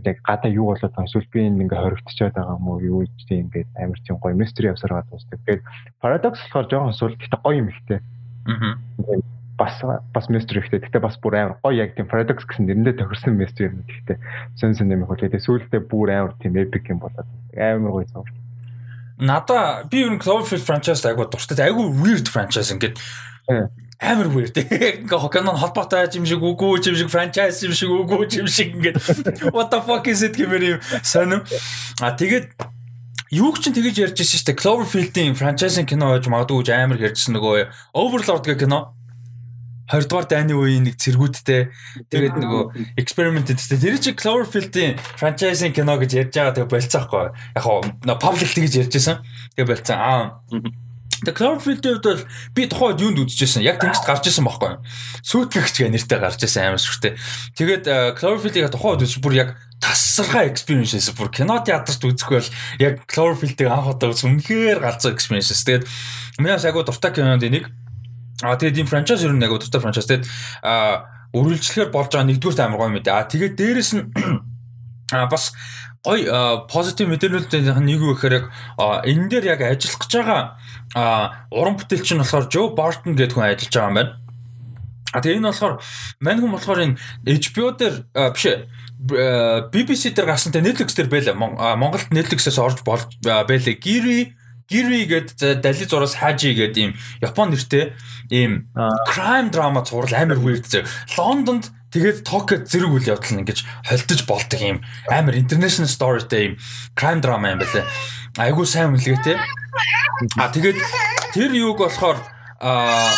[0.00, 3.20] яг гадаа юу болоод байгаа эсвэл би энэ ингээ хоригдчиход байгаа юм уу юу гэж
[3.28, 5.40] тийм ингээд амар тийм гоё мистери явсараад дуусдаг.
[5.44, 5.62] Тэгээд
[6.00, 8.00] парадокс болохоор жоохон сул гэхдээ гоё юм ихтэй.
[8.48, 8.74] Аа.
[9.60, 10.80] Бас бас мистери ихтэй.
[10.80, 14.18] Гэхдээ бас бүр амар гоё яг тийм парадокс гэсэн нэрэндээ тохирсон мистери юм гэхдээ
[14.56, 18.32] сэн сэн юм хөл тэгээд сүүлдээ бүр амар тийм эпик юм болоод амар гоё зураг.
[19.22, 21.68] Надаа би ер нь Cloverfield franchise айгуу дуртай.
[21.68, 22.96] Айгуу weird franchise ингээд
[24.02, 24.58] амар weird.
[25.06, 28.98] Ингээ Canon холбоотой юм шиг үгүй юм шиг franchise юм шиг үгүй юм шиг ингээд
[29.56, 31.46] what the fuck is it гэмээр юм сонирм.
[32.02, 32.50] А тэгээд
[33.30, 34.60] юуг чинь тэгэж ярьж байсан шүү дээ.
[34.60, 38.98] Cloverfield-ийн franchise кино байж магадгүй амар ярьжсэн нөгөө Overlord гэх кино.
[39.92, 41.68] 20 дугаар дайны үеийн нэг цэргүүдтэй
[42.08, 43.76] тэгээд нөгөө эксперимент гэдэг.
[43.76, 47.28] Тэр чинь Cloverfield-ийн франчайзинг кино гэж ярьж байгаа тэгээ болцсоохгүй.
[47.52, 47.66] Яг
[48.00, 49.20] нь public гэж ярьж байсан.
[49.52, 49.98] Тэгээ болцсон.
[50.00, 50.40] Аа.
[51.22, 53.62] Тэгээ Cloverfield-ийн хувьд бол би тухайд юунд үзчихсэн.
[53.62, 54.82] Яг тэнгист гарч исэн байхгүй.
[55.22, 57.14] Сүйтгэгч гэх нэртэй гарч исэн амар сүртэй.
[57.54, 59.48] Тэгээд Cloverfield-ийг тухайд үзсэн бүр яг
[59.82, 62.50] тасархай experience эсэ бүр кино театрт үзэхгүй бол
[62.82, 65.54] яг Cloverfield-ийг анх удаа үзсэн үнэхээр галзуу experience.
[65.54, 65.86] Тэгээд
[66.42, 67.70] миний агуу дуртай кинонд нэг
[68.42, 70.26] А тэгээд энэ франчайз ер нь яг өдөртэй франчайз тэгээд
[70.66, 73.14] а үргэлжлэхээр болж байгаа нэгдүгээр амар гоё мэдээ.
[73.14, 74.04] А тэгээд дээрэс нь
[75.32, 75.54] бас
[76.02, 78.46] гоё позитив мэдээлэлүүдийн нэг юу гэхээр яг
[79.06, 80.42] энэ дээр яг ажиллах гэж байгаа
[81.54, 84.12] уран бүтээлч нь болохоор Joe Barton гэдэг хүн ажиллаж байгаа юм байна.
[85.14, 85.74] А тэгээ энэ болохоор
[86.18, 87.94] мань хүн болохоор энэ HBO дээр
[88.34, 88.44] биш
[89.70, 91.38] BBC дээр гарсан тэ Netflix дээр байлаа.
[91.78, 93.74] Монголд Netflix-ээс орж болж байлаа.
[93.78, 94.34] Giri
[94.66, 96.92] Giri гэдэг дали зураас Haji гэдэг ийм
[97.22, 97.92] Япон нэртэй
[98.30, 98.72] ийм
[99.06, 100.86] crime drama зураг амар weird зэ.
[101.18, 104.78] Лондонд тэгээд Токиод зэрэг үйл явдал нь ингэж холдож болдог ийм
[105.12, 106.54] амар international storyтэй ийм
[106.96, 107.84] crime drama юм байна.
[108.40, 109.36] Айгуу сайн үнэлгээтэй.
[110.40, 110.80] А тэгээд
[111.36, 112.16] тэр юуг болохоор
[112.62, 113.10] а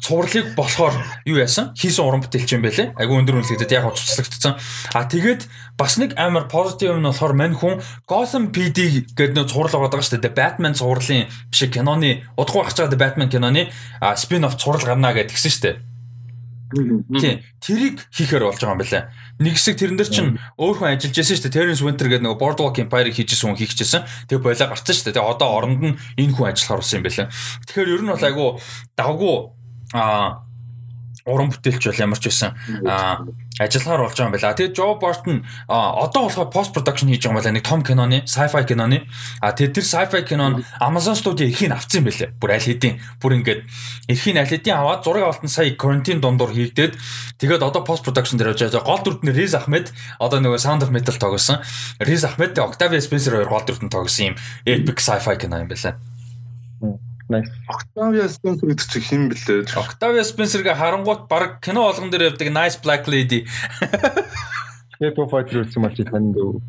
[0.00, 0.94] цувралыг болохоор
[1.26, 1.74] юу яасан?
[1.74, 2.94] Хийсэн уран бүтээлч юм байлээ.
[2.94, 4.54] Айгу өндөр үнэлгээтэй яг цуцлагдсан.
[4.94, 9.50] А тэгээд бас нэг амар позитив юм нь болохоор мань хүн Gotham PD гэдэг нэг
[9.50, 10.38] цуврал ороод байгаа шүү дээ.
[10.38, 13.74] Batman цувралын биш киноны удахгүй багч байгаа Batman киноны
[14.14, 15.91] спин офф цуврал гарна гэж тэгсэн шүү дээ.
[16.72, 17.40] Тийм.
[17.60, 19.12] Тэрийг хийхээр болж байгаа юм байна.
[19.38, 21.56] Нэг хэсэг тэрэн дээр чинь өөр хүн ажиллаж байсан шүү дээ.
[21.56, 24.02] Terence Winter гэдэг нэг Boardwalk Empire-ыг хийчихсэн хүн хийчихсэн.
[24.32, 25.16] Тэгээ болоо гарцсан шүү дээ.
[25.20, 27.30] Тэгээ одоо оронд нь энэ хүн ажиллахаар болсон юм байна.
[27.68, 28.46] Тэгэхээр ер нь бол айгу
[28.96, 29.34] давгүй
[29.92, 30.48] аа
[31.26, 32.56] уран бүтээлч бол ямар ч байсан
[33.66, 34.56] ажиллахаар болж байгаа юм байна.
[34.58, 35.36] Тэгээд Joe Barton
[35.68, 37.56] одоо болохоор post production хийж байгаа юм байна.
[37.58, 39.08] Нэг том киноны, sci-fi киноны.
[39.40, 42.30] А тэгээд тэр sci-fi кинон Amazon Studio эрхийг авцсан юм байлээ.
[42.36, 43.60] Бүр аль хэдийн бүр ингээд
[44.08, 46.94] эрхийг аль хэдийн аваад зураг авалтан сая quarantine дундуур хийгдээд
[47.40, 48.84] тэгээд одоо post production дээр явж байгаа.
[48.84, 51.64] Гол дүрд нь Riz Ahmed одоо нөгөө Sound of Metal тоглосон.
[52.02, 54.36] Riz Ahmed Octavia Spencer хоёр гол дүрд нь тоглосон юм
[54.66, 56.11] epic sci-fi кино юм байлаа.
[57.32, 57.48] Nice.
[57.64, 59.64] Octavia Spencer гэдэг чи хэн блээ?
[59.72, 63.48] Octavia Spencer-гээ харангуут баг кино болгон дээр явдаг Nice Black Lady.
[65.00, 66.60] Shape of Water үзсэн мал чи танд үү?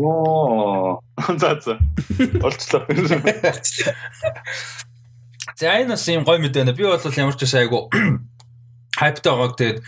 [0.00, 1.04] Оо.
[1.36, 1.76] За за.
[2.40, 2.88] Олчлоо.
[5.54, 6.72] За энэ бас юм гой мэдээ байна.
[6.72, 7.92] Би бол ямар ч айгу
[8.96, 9.78] хайптай байгааг тэгээд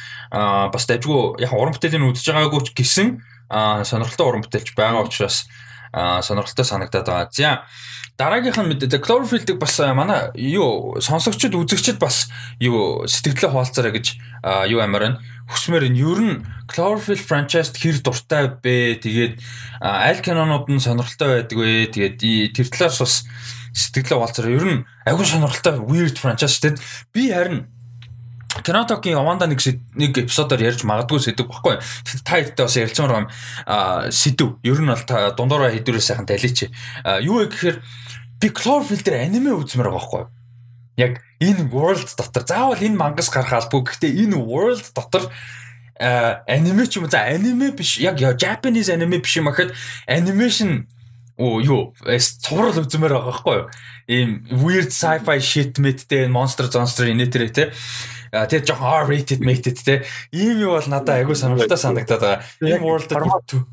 [0.75, 3.09] бас дайггүй яг уран бүтээлийн үзэж байгаагүй ч гэсэн
[3.87, 5.47] сонирхолтой уран бүтээлч байгаа учраас
[5.93, 7.31] сонирхолтой санагдаад байгаа.
[7.31, 7.67] За
[8.17, 14.07] дараагийнх нь мэдээ Cloverfield-ыг бас манай юу сонсогчд үзэгчд бас юу сэтгэлдээ хуваалцаарай гэж
[14.73, 15.21] юу амаар байна.
[15.53, 16.35] Хүсмээр энэ ер нь
[16.65, 19.05] Cloverfield franchise-д хэр дуртай бэ?
[19.05, 19.35] Тэгээд
[19.85, 21.93] аль кинонууд нь сонирхолтой байдаг вэ?
[21.93, 23.15] Тэгээд тэр талаас бас
[23.77, 24.57] сэтгэлдээ хуваалцаарай.
[24.57, 26.81] Ер нь агүй сонирхолтой weird franchise тэгээд
[27.13, 27.69] би харин
[28.67, 29.63] Кинотокийн Ованда нэг
[29.95, 31.79] нэг эпизодоор ярьж магадгүй сэдв баггүй.
[32.27, 33.29] Та хэдтэй бас байгаа юм.
[33.63, 34.59] Аа сэдв.
[34.67, 36.67] Ер нь бол та дундаараа хэдвэрээ сайхан талийч.
[37.23, 37.79] Юу вэ гэхээр
[38.43, 40.31] би Cloverfield дээр аниме үзмээр байгаа байхгүй юу?
[40.99, 43.87] Яг энэ world дотор заавал энэ мангас гарах албагүй.
[43.87, 45.31] Гэхдээ энэ world дотор
[45.99, 49.73] аниме ч юм за аниме биш яг Japanese аниме биш юм ахэд
[50.11, 50.91] animation
[51.39, 53.69] оо юу цуврал үзмээр байгаа байхгүй юу?
[54.09, 57.65] Ийм weird sci-fi shit мэдтэй monster monster инээтрээ те
[58.45, 60.05] тэгээ жоохон R-rated mated те.
[60.37, 62.45] Ийм юу бол надад айгүй сонирхолтой санагдаад байгаа.
[62.61, 63.65] Ийм world-д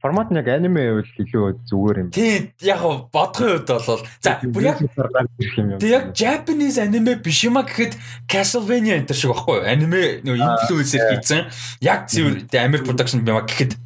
[0.00, 2.08] Формат нь яг аниме байвал илүү зүгээр юм.
[2.16, 2.80] Тийм яг
[3.12, 7.92] бодохын үед бол за бүр яг тэг яг Japanese аниме биш юма гэхэд
[8.24, 11.52] Castlevania энэ шиг баггүй аниме нөгөө инфлюенсер хийсэн.
[11.84, 13.76] Яг зөв Америк production юм гэхэд.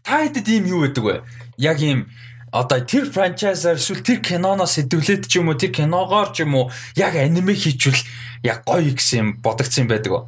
[0.00, 1.14] Та хэдэд ийм юу байдаг вэ?
[1.60, 2.08] Яг ийм
[2.52, 6.70] одоо тэр франчайзаар эсвэл тэр киноноос сэдвлээд ч юм уу тэр киногоор ч юм уу
[6.94, 7.98] яг аниме хийчвэл
[8.46, 10.24] яг гоё гэсэн юм бодогдсон байдаг уу?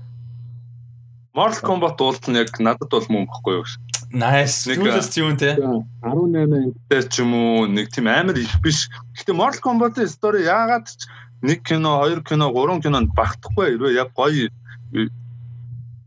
[1.39, 3.67] Mortal Kombat уулт нь яг надад бол мөн баггүй юу?
[4.11, 4.67] Nice.
[4.67, 5.55] Зүйлс юу те?
[6.03, 8.91] 18 дээр ч юм уу нэг тийм амар их биш.
[9.15, 11.07] Гэтэ Mortal Kombat-ийн story яагаад ч
[11.47, 14.51] нэг кино, хоёр кино, гурван кинонд багтахгүй хэрвээ яг гоё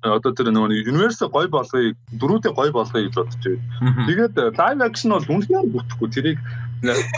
[0.02, 4.06] одоо тэр нөгөө universe гоё болгоё, дөрүүдээ гоё болгоё гэж бодож байна.
[4.10, 6.10] Тэгээд live action бол үнэхээр бүтэхгүй.
[6.10, 6.40] Тэрийг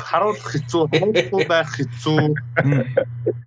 [0.04, 2.24] харуулах хэцүү, харуулахгүй байх хэцүү.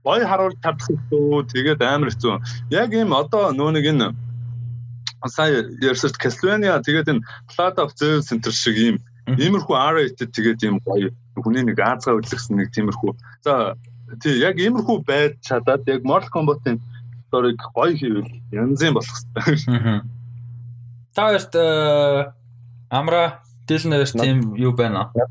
[0.00, 1.28] Гоё харуулж чадах хэцүү.
[1.52, 2.34] Тэгээд амар хэцүү.
[2.72, 4.08] Яг ийм одоо нөгөө нэг энэ
[5.28, 8.96] сая ярьсаж Castlevania тэгээд энэ Blood of Zeus Center шиг ийм
[9.36, 13.12] иймэрхүү R-rated тэгээд ийм гоё хүний нэг Азгаа үзлэгсэн нэг тиймэрхүү.
[13.44, 13.76] За
[14.22, 16.78] тий яг иймэрхүү байж чадаад яг Mortal Kombat-ын
[17.26, 20.00] сториг гоё хийвэл янзын болох хэрэгтэй.
[21.14, 22.32] Та хоёрт э,
[22.90, 25.26] амра Дилнерс тийм юу байна аа?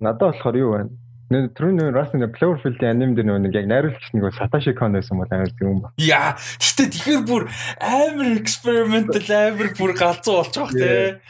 [0.00, 0.90] Надад болохоор юу байна?
[1.30, 5.30] Нэ нэр бас нэг Cloverfield-ийн аним дээр нэг яг найруулагч нэг Satoshi Kon байсан бол
[5.30, 5.94] амар зүг юм ба.
[5.94, 7.46] Яа, гэтээ тэгэхээр бүр
[7.78, 11.22] амар experimental амар бүр галзуу болчих те.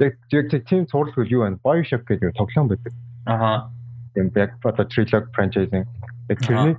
[0.00, 1.60] Яг яг тийм цуурлах юу байна?
[1.60, 2.92] BioShock гэдэг тоглоом байдаг.
[3.28, 3.68] Аха.
[4.16, 5.84] Тийм яг фото trilogy franchise-ийн
[6.28, 6.76] яг тэрний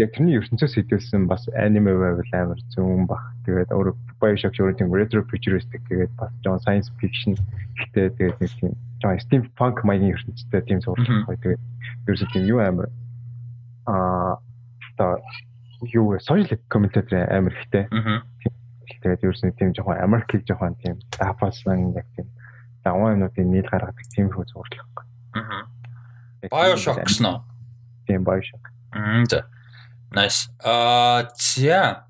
[0.00, 3.24] яг тэрний ертөнцөөс хэдүүлсэн бас аниме байвал амар зүүн бах.
[3.44, 7.36] Тэгээд өөр BioShock өөр тийм retro futuristic тэгээд бас John science fiction
[7.76, 8.72] гэхдээ тэгээд нэг тийм
[9.04, 11.62] жоо steampunk маягийн ертөнцтэй тийм зурлах гоё тэгээд
[12.08, 12.88] ерөөсөө тийм юу амар
[13.84, 14.40] аа
[14.96, 15.20] та
[15.92, 17.84] юу social commentator амар ихтэй.
[19.02, 22.32] Тэгээд ерөөсөө тийм жоохон Америкийг жоохон тийм дафасан яг тийм
[22.80, 25.04] даваа юмнуудын нийл гаргадаг тийм хөө зурлах.
[25.36, 25.68] Аа.
[26.48, 27.38] BioShock гэсэн үү?
[28.06, 28.75] Тийм BioShock.
[29.30, 29.46] За.
[30.14, 30.50] Nice.
[30.64, 32.06] Аа за.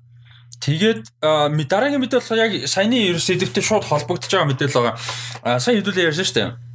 [0.57, 4.95] Тэгээд дараагийн мэдээлэл яг саяны ерөөс эдвтэй шууд холбогдож байгаа мэдээлэл байгаа.
[5.45, 6.66] Аа сайн хэдүүлээ ярьсан шүү дээ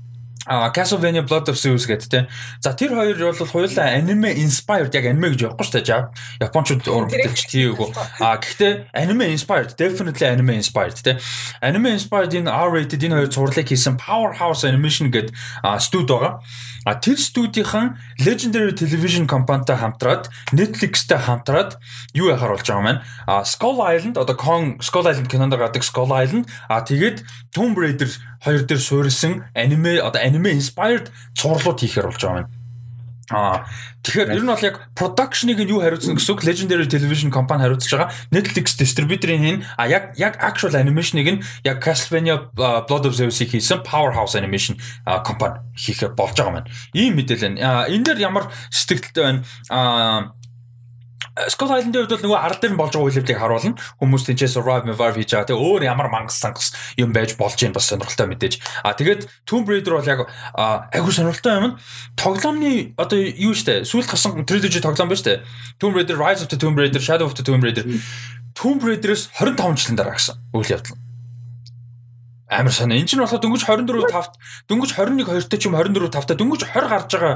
[0.47, 2.27] а Castlevania Blood of Zeus гэдэг тийм.
[2.59, 6.03] За тэр хоёр бол хоёулаа anime inspired яг anime гэж явахгүй шүү дээ.
[6.43, 7.95] Япончууд урагтэлч тийм үгүй.
[8.19, 11.23] А гэхдээ anime inspired definitely anime inspired тийм.
[11.63, 15.31] Anime inspired энэ R-rated энэ хоёр зурлыг хийсэн Powerhouse Animation гэдэг
[15.79, 16.43] студи байгаа.
[16.83, 21.79] А тэр студийнхан Legendary Television компанитай хамтраад Netflix-тэй хамтраад
[22.11, 23.03] юу яхаар болж байгаа юм байна.
[23.31, 27.23] А Skull Island одоо Kong Skull Island кинонд гардаг Skull Island а тэгээд
[27.55, 28.11] Tomb Raider
[28.43, 32.51] хоёр дээр суурилсан аниме одоо аниме inspired цуурлууд хийхээр болж байгаа юм.
[33.31, 33.65] Аа
[34.03, 37.89] тэгэхээр ер нь бол яг production-ыг нь юу хариуцсан гэсэн үг Legendary Television компани хариуцж
[37.89, 38.11] байгаа.
[38.35, 44.35] Netflix distributor-ийн а яг яг actual animation-ыг нь яг Castlevania Blood of Zeus-ийг хийсэн Powerhouse
[44.35, 44.77] Animation
[45.07, 46.69] компани хийхээр болж байгаа юм.
[46.93, 47.63] Ийм мэдээлэл.
[47.95, 49.41] Энэ дээр ямар сэтгэлтэй байна?
[49.71, 50.35] Аа
[51.49, 53.79] Skull Island-ийн хувьд бол нөгөө арал дээр нь болж байгаа үйлдэлийг харуулна.
[53.99, 55.49] Хүмүүс тийчээ survive survive хийж байгаа.
[55.51, 56.71] Тэгээ өөр ямар мангас сангас
[57.01, 58.55] юм байж болж юм бас сонирхолтой мэдээж.
[58.87, 61.79] А тэгээд Tomb Raider бол яг айгүй сонирхолтой юм.
[62.15, 65.43] Тоглоомны одоо юу штэ сүүлд гарсан trilogy тоглоом ба штэ.
[65.79, 67.85] Tomb Raider Rise of the Tomb Raider, Shadow of the Tomb Raider.
[68.55, 71.12] Tomb Raider-ээс 25 жилийн дараа гасан үйл явдал
[72.53, 73.01] амар санаа.
[73.01, 74.35] Энд чинь болохоор дөнгөж 24 5-т
[74.69, 77.35] дөнгөж 21 2-т ч юм 24 5-т дөнгөж 20 гарч байгаа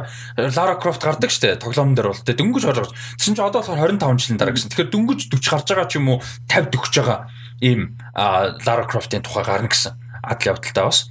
[0.52, 2.92] Lara Croft гардаг штэ тоглоом дээр бол тэ дөнгөж 20 гарч.
[3.16, 4.70] Тэсэн чинь одоо болохоор 25 жилийн дараа гэсэн.
[4.70, 7.20] Тэгэхээр дөнгөж 40 гарч байгаа ч юм уу 50 40 байгаа
[7.64, 7.80] ийм
[8.14, 11.08] Lara Croft-ийн тухай гарна гэсэн адал явдалтай бас.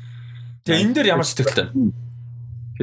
[0.63, 1.91] Тэгээ энэ дээр ямар сэтгэлтэй вэ?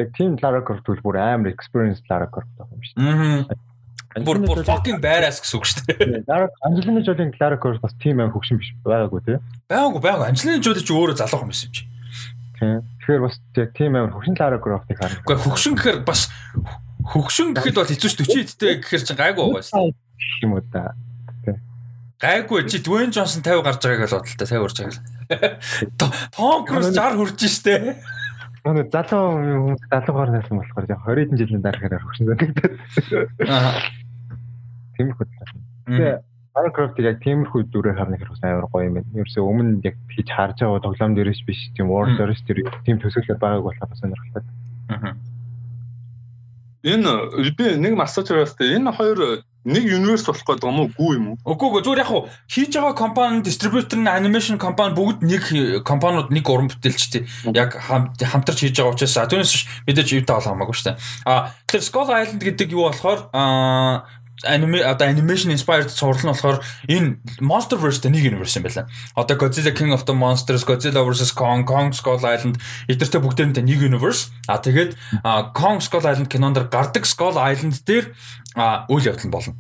[0.02, 3.54] Яг тийм Lara Croft бол бүр амар experience Lara Croft байгаа юм дээ.
[3.54, 3.71] Аа
[4.12, 6.20] Бүр бүр fucking badass гэсэн үг шүү дээ.
[6.28, 9.38] Дараа Анжелина Жолийн Clara Cross бас тийм аим хөгшин биш байгаагүй тий.
[9.72, 10.28] Байгаагүй байгаагүй.
[10.28, 11.84] Анжелина Жоли ч өөрөө залуухан байсан юм чи.
[12.60, 13.40] Тэгэхээр бас
[13.72, 15.24] тийм аим хөгшин Clara Cross-ыг харна.
[15.24, 16.28] Гэхдээ хөгшин гэхээр бас
[17.08, 19.96] хөгшин гэхэд бол хэцүү шүү 40 эдтэй гэхээр чинь гайгүй байгаа шүү.
[20.44, 20.92] юм уу да.
[22.20, 25.00] Гайгүй чи Dwayne Johnson 50 гарч байгааг л бодлоо 50 гарч байгааг.
[26.36, 27.96] Tom Cruise 60 хүрч штэ.
[28.62, 32.74] Нөгөө залуу хүмүүс 70 гаруй байсан болохоор яг 20 хэдэн жилийн дараагаар хөгшин санагдаад.
[33.50, 34.01] Аа
[34.97, 35.26] тиймэрхүү.
[35.88, 36.14] Тэгээ
[36.53, 39.09] Minecraft-ыг яг тиймэрхүү дүрээр харна хэрэг амар гоё юм байна.
[39.16, 43.40] Ерөөсөө өмнө яг хийж харж байгаа тоглоом дээрээс биш тийм War Stories дээр тийм төсөөлөл
[43.40, 44.45] байгааг болохоор сонирхолтой.
[44.93, 45.16] Аа.
[46.84, 47.12] Энэ
[47.57, 50.90] би нэг массаж байгаастай энэ хоёр нэг universe болох гэдэг юм уу?
[50.93, 51.36] Гүү юм уу?
[51.47, 55.45] Үгүй үгүй зүгээр яг хуу хийж байгаа компани, дистрибьютор нь анимашн компани бүгд нэг
[55.86, 57.22] компаниуд нэг уран бүтээлчтэй
[57.55, 60.99] яг хамтарч хийж байгаа учраас түүнээс мэдээж юутай бол хамаагүй шүү дээ.
[61.30, 63.30] А тэгэхээр Skull Island гэдэг юу болохоор
[64.45, 66.59] аниме одоо animation inspired цуврал нь болохоор
[66.89, 68.89] энэ Monsterverse-тэй нэг universe юм байна.
[69.14, 72.59] Одоо Godzilla King of the Monsters, Godzilla vs Kong, Kong Skull Island
[72.91, 74.35] эдгээртэй бүгдээрээ нэг universe.
[74.49, 74.97] А тэгээд
[75.55, 78.11] Kong Skull Island кинонд гардаг Skull Island дээр
[78.91, 79.55] үйл явдал нь болно.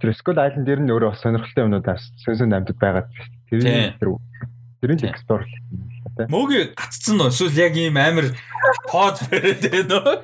[0.00, 3.08] Тэр Skull Island дээр нь өөрөө сонирхолтой юмнуудаас сүнсэн амьтад байгаа.
[3.48, 4.18] Тэр тэр
[4.80, 5.44] тэр нь explore
[6.20, 6.26] тий.
[6.28, 8.32] Мөгийн гаццсан нөө эсвэл яг ийм амар
[8.88, 10.20] под бэрээд байна уу?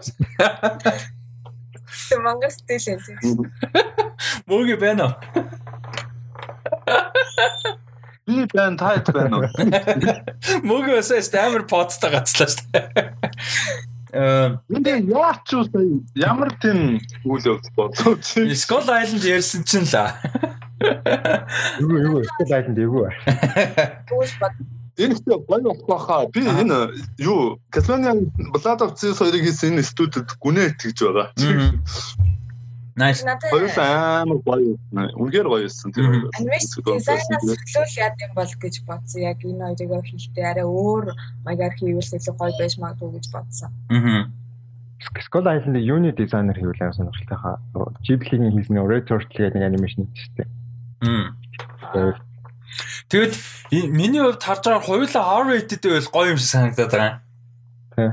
[2.09, 3.53] Тэг Монгол стил юм тийм.
[4.47, 5.15] Мөгийн байна уу?
[8.27, 9.49] Би бэн тайт байна уу?
[10.67, 13.15] Мөгийн өсөс амар подтой гацлаа шүү дээ.
[14.17, 15.67] Э энэ яач юу
[16.15, 18.47] ямар тийм үйл явдал бодлоо чи.
[18.55, 19.99] Skull Island ярьсан чинь л.
[21.83, 23.11] Юу юу Skull Island юу.
[24.09, 24.55] Түүш бод
[24.99, 26.27] энэ ихтэй гоё болох байхаа.
[26.33, 26.79] Би энэ
[27.19, 27.61] юу
[28.83, 31.29] of Zeus хоёрыг хийсэн энэ студид гүнээ итгэж байгаа.
[32.97, 33.21] Nice.
[33.53, 34.73] Хоёр амар гоё.
[35.21, 39.21] Үнээр гоё байсан тэр design-аас зөвлөл яд юм бол гэж бодсон.
[39.21, 41.13] Яг энэ хоёрыг хийхдээ арай өөр
[41.45, 43.71] маягаар хийвэл илүү гоё байж магадгүй гэж бодсон.
[43.93, 44.33] Аа.
[45.21, 47.61] Skull Island-ийн юуны дизайнер хийвэл сонирхолтой хаа.
[48.01, 50.49] Ghibli-гийн хийсэн Red Turtle гэдэг нэг анимашн шүү дээ.
[51.05, 52.17] Аа.
[53.09, 53.35] Тэгэд
[53.93, 57.15] миний хувьд харж байгаа хоёулаа R-rated байвал гоё юм шиг санагдаад байгаа.
[57.97, 58.11] Тий.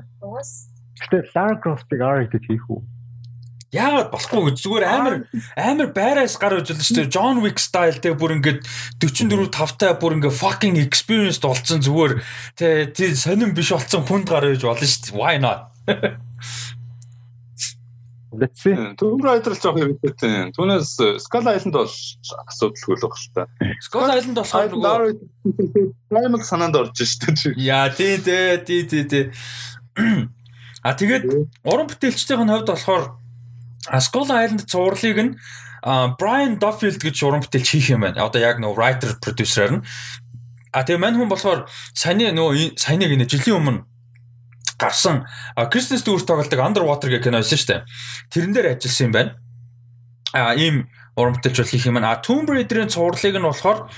[1.03, 2.81] Гэтэ Lara Croft-ыг R-rated хийх үү?
[3.73, 5.15] Яагаад болохгүй гэж зүгээр амар
[5.57, 7.13] амар байраас гар үзүүлсэн шүү дээ.
[7.13, 8.61] John Wick style те бүр ингээд
[9.01, 12.21] 44 5-тай бүр ингээд fucking experienced болсон зүгээр
[12.53, 15.17] те тий сонирн биш болсон хүнд гар үйж болно шүү дээ.
[15.17, 15.73] Why not?
[18.33, 18.73] Let's see.
[18.97, 20.53] Tomb Raider л жоох хэрэгтэй.
[20.57, 21.91] Түүнээс Skull Island бол
[22.49, 23.43] асуудалгүй л байна л та.
[23.85, 25.13] Skull Island болохоор нөгөө
[26.09, 27.53] Primal санаанд орж шүү дээ.
[27.61, 28.57] Яа тий тий
[28.89, 29.25] тий тий.
[30.81, 31.29] А тэгээд
[31.61, 33.05] уран бүтээлчдийн хувьд болохоор
[34.01, 35.31] Skull Island зурлыг нь
[36.17, 38.25] Brian Duffield гэж уран бүтээлч хийх юм байна.
[38.25, 39.85] Одоо яг нөгөө writer producer нь.
[40.73, 43.92] А тэгээ мань хүн болохоор саяны нөгөө саяны гинэ жилийн өмнө
[44.79, 45.25] гарсан
[45.71, 47.81] Кристен Стюарт тоглодог Underwater гэх кино байсан шүү дээ.
[48.33, 49.31] Тэрэн дээр ажилласан юм байна.
[50.33, 52.11] А ийм уран бүтээлч бол хийх юм байна.
[52.13, 53.89] А Tomb Raider-ийн цувралыг нь болохоор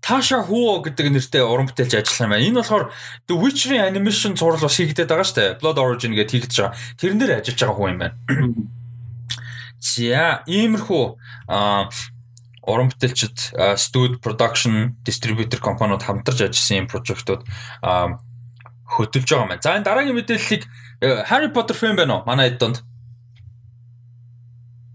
[0.00, 2.44] Таша Хуо гэдэг нэртэй уран бүтээлч ажилласан юм байна.
[2.44, 2.84] Энэ болохоор
[3.28, 5.58] The Witcher-ийн animation цуврал бас хийгдээд байгаа шүү дээ.
[5.60, 6.76] Blood Origin гэдэг хийгдэж байгаа.
[7.00, 8.16] Тэрэн дээр ажиллаж байгаа хүн юм байна.
[9.80, 11.04] За, иймэрхүү
[12.68, 17.48] уран бүтээлчд студ production distributor компаниуд хамтарч ажилласан юм прожектууд
[18.90, 19.62] хөдөлж байгаа юм байна.
[19.62, 20.62] За энэ дараагийн мэдээллийг
[21.30, 22.26] Harry Potter fan байна уу?
[22.26, 22.82] Манай хэд донд?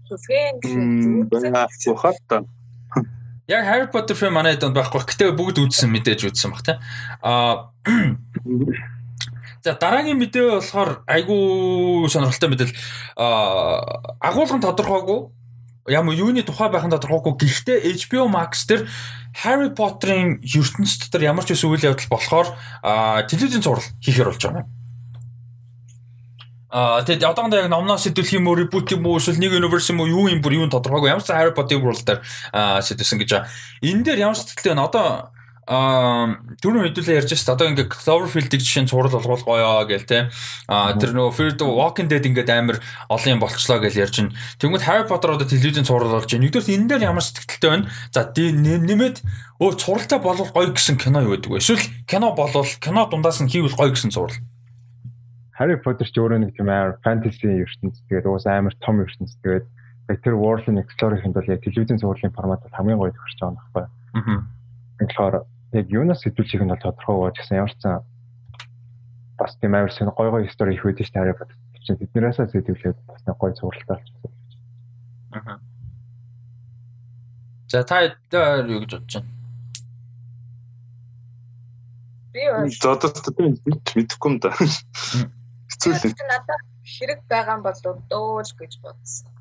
[0.06, 0.60] Фэн
[1.90, 2.44] ухаатаа.
[3.48, 5.00] Яг Harry Potter fan манай хэд донд байхгүй.
[5.00, 6.76] Гэтэ бүгд үзсэн мэдээж үзсэн баг тий.
[7.24, 7.72] Аа
[9.66, 12.78] За дараагийн мэдээ болохоор айгүй сонирхолтой мэдээлэл
[13.18, 13.82] аа
[14.22, 15.26] агуулгын тодорхойгүй
[15.90, 18.86] ямар юуны тухай байхын тодорхойгүй гэхдээ HBO Max дээр
[19.42, 22.48] Harry Potter-ын ертөнцийн дотор ямар ч үйл явдал болохоор
[23.28, 24.70] телевизэн зураг хийхээр болж байгаа юм.
[26.72, 30.00] Аа тэгээд одоогондоо яг номноос сэдвэх юм уу, reboot юм уу, эсвэл нэг universe юм
[30.02, 31.12] уу, юу юм бүр юу тодорхойгүй.
[31.12, 32.20] Ямар ч Harry Potter world дээр
[32.82, 33.48] сэдвсэн гэж байгаа.
[33.84, 34.88] Энэ дээр ямар ч сэтгэлтэй байна.
[34.90, 35.06] Одоо
[35.66, 37.58] аа түрүүн хэдүүлээ ярьж байсан.
[37.58, 40.30] Одоо ингээ Cloverfield-ийг жишээ нь цуврал болгоол гоёо гээл те.
[40.70, 42.78] Аа тэр нөгөө Fear the Walking Dead ингээд амар
[43.10, 44.38] олон юм болчлоо гэж ярьж байна.
[44.62, 46.46] Тэгмэд Harry Potter одоо телевизэн цуврал болж байна.
[46.46, 47.90] Нэгдүгээр энэ дээр ямар сэтгэлтэй байна?
[48.14, 49.16] За нэмээд
[49.58, 51.58] өө цувралтай болвол гоё гэсэн кино юу гэдэг вэ?
[51.58, 54.38] Эсвэл кино болвол кино дундаас нь хийвэл гоё гэсэн цуврал.
[55.58, 59.66] Harry Potter ч өөрөө нэг тийм амар fantasy ертөнц тэгээд уус амар том ертөнц тэгээд
[60.22, 63.90] тэр world-ын explore хийхэд бол яг телевизэн цувралын форматад хамгийн гоё төгсөж байгаа юм байна.
[64.14, 64.44] Аа.
[65.00, 68.04] Тэгэхээр яг юунаас сэтүүлчих нь бол тодорхой байгаа гэсэн ямар ч сан
[69.38, 71.52] бас тийм амар сэн гой гой стори их үүдэж таараа бод.
[71.84, 74.32] Чинь тэднээс сэтүүлээд бас нэг гой цувралтай болчихсон.
[75.36, 75.60] Аа.
[77.68, 79.30] За та юу гэж бодож байна?
[82.32, 83.16] Би бол зодод
[83.96, 84.50] мэдэхгүй юм да.
[84.56, 86.14] Хэцүү л.
[86.26, 87.78] Надад хэрэг байгаа юм бол
[88.10, 89.32] дөө л гэж бодсон.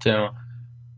[0.00, 0.32] Тийм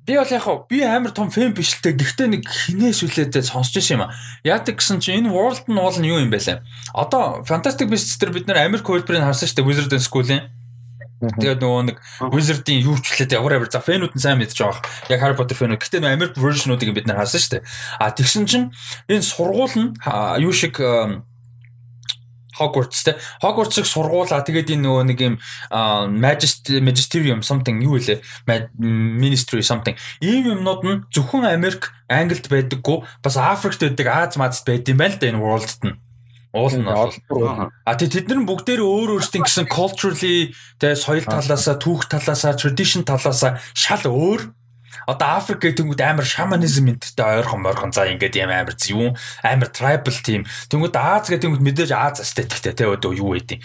[0.06, 3.42] Би бол яг хав би амар том фэн биш л те гэхдээ нэг хинээс үлээдээ
[3.42, 4.14] сонсч байсан юм а.
[4.46, 6.62] Яадаг гэсэн чинь энэ world нь уул нь юу юм бэ лээ.
[6.94, 10.46] Одоо Fantastic Beasts дээр бид нэр Америк хөлбөрийг харсан шүү дээ Wizard and School-ийн.
[11.16, 11.98] Тэгээд нөгөө нэг
[12.30, 14.86] Wizard-ийн юу ч лээ whatever за фэнүүд нь сайн мэдж байгаа.
[15.10, 15.82] Яг Harry Potter фэнүүд.
[15.82, 17.66] Гэхдээ нөгөө Америк version-уудыг бид нэр харсан шүү дээ.
[17.98, 18.70] А тэгсэн чинь
[19.10, 19.90] энэ сургууль нь
[20.38, 20.78] юу шиг
[22.56, 23.16] Hogwarts те.
[23.44, 24.40] Hogwarts-ыг сургуулаа.
[24.42, 25.34] Тэгээд энэ нөгөө нэг юм
[26.80, 28.24] magisterium something юу вэ?
[28.80, 29.96] Ministry something.
[30.24, 35.14] Ийм юмнууд нь зөвхөн Америк Англид байдаггүй бас Африкт байдаг Аз Мазд байд юм байна
[35.14, 35.96] л да энэ world-д нь.
[36.56, 37.12] Уул нь бол.
[37.84, 43.04] А тий тэд нар бүгдээр өөр өөрсдийн гэсэн culturally тэ соёл талаасаа түүх талаасаа tradition
[43.04, 44.56] талаасаа шал өөр
[45.04, 49.12] одоо Африк гэх тэнгууд амар шаманизм энтертэй ойрхон морхон за ингээд юм амар юу
[49.44, 53.60] амар tribal team тэнгууд Аз гэх тэнгууд мэдээж Аз эстетиктэй те одоо юу байдیں۔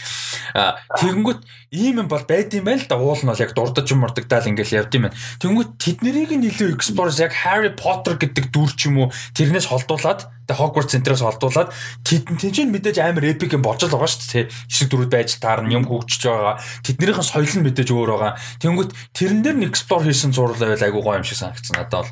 [0.54, 3.88] А тэнгууд ийм юм бол байд юм байна л да уул нь бол яг дурдж
[3.96, 5.18] юм мурдагдаал ингээд явд юм байна.
[5.40, 10.28] Тэнгууд тэднийг нь илүү explore яг Harry Potter гэдэг дүр ч юм уу тэрнээс холдуулаад
[10.52, 11.72] тэгээ Hogwarts центрээс холдуулаад
[12.04, 14.46] тэнцэн мэдээж амар epic юм болж л байгаа шүү дээ.
[14.68, 16.60] Хэсэг дөрүүд байж таарна юм хөгжиж байгаа.
[16.84, 18.36] Тэднийхэн соёл нь мэдээж өөр байгаа.
[18.60, 22.12] Тэнгүүт тэрэн дээр нь explore хийсэн зурлал байл айгуу гоё юм шиг санагдсан надад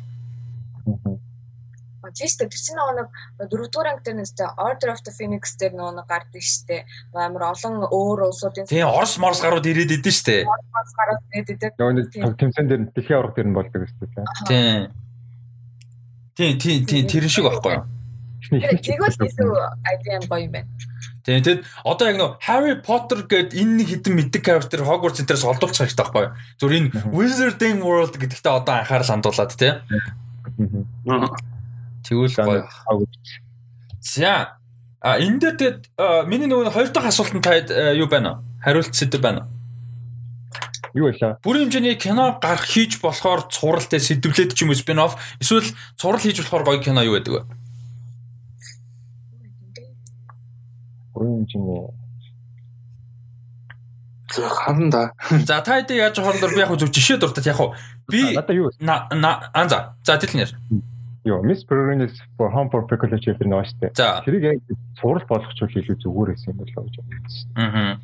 [2.10, 6.42] тийш тэр чинь нэг дөрөвдүгээр анги дээр нэстэй Order of the Phoenix дээр нэг гардаг
[6.42, 6.82] штэ.
[7.14, 10.42] Амар олон өөр улсуудын Тийм Орос Морс гарууд ирээд идэв штэ.
[10.42, 11.70] Орос гарууд ирээд идэв.
[11.78, 14.26] Нөгөө нэг тэмцэн дээр дэлхийн авраг дээр нь болдог штэ.
[14.50, 14.90] Тийм.
[16.34, 17.99] Тийм тийм тийм тэр шиг байхгүй юу?
[18.48, 19.50] Тэгвэл илүү
[19.84, 20.68] IDM гоё юм байна.
[21.24, 25.44] Тийм тэгэд одоо яг нөө Harry Potter гэд энэ нэг хитэн мэддэг character Hogwarts центрээс
[25.44, 26.34] олдуулчих хэрэгтэй байхгүй юу?
[26.56, 29.76] Зүр энэ Wizarding World гэдэгтээ одоо анхаарал хандуулад тий.
[32.08, 32.64] Тэгвэл гоё.
[34.00, 34.56] За
[35.00, 35.80] а энэ дээр тэгээд
[36.24, 37.60] миний нөгөө хоёр дахь асуултанд та
[37.92, 38.64] юу байна вэ?
[38.64, 39.60] Хариулт сэдв байна уу?
[40.92, 41.38] Юу байлаа?
[41.44, 46.20] Бүрийн хэмжээний кино гарах хийж болохоор цувралтай сэдвлээд ч юм уу спин офф эсвэл цуврал
[46.20, 47.42] хийж болохоор гоё кино юу байдаг вэ?
[51.14, 51.90] Бүрийн хэмжээний
[54.30, 55.12] харин да.
[55.46, 57.58] За та хэдий яаж хоорондор би яг зөв жишээ дуртад яг
[58.08, 60.54] би анза за тэлнэр
[61.24, 63.92] Йоо, Miss Peregrine's for Home for Peculiar Children нөөштэй.
[64.24, 64.58] Тэрийг яг
[64.96, 67.50] сурал болгочихвол илүү зүгээр байсан юм болоо гэж бодсон.
[67.60, 68.00] Аа.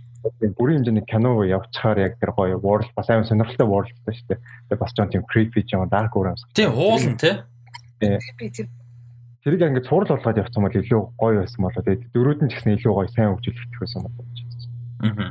[0.61, 4.41] Бүрийн хэмжээний кино явуулчихаар яг тэр гоё world бас амар сонирхолтой world та шүү дээ.
[4.69, 6.45] Тэгээ бас жоон тийм creepy жоон dark world.
[6.53, 7.41] Тийм уулан тий.
[9.47, 11.82] Тэрийг ингээд сурал болгоод явцсан бол илүү гоё байсан болоо.
[11.86, 14.70] Тэгээ дөрүүд нь ч гэсэн илүү гоё сайн хөгжүүлэгдэх байсан болоо гэж бодсон.
[15.06, 15.31] Аа.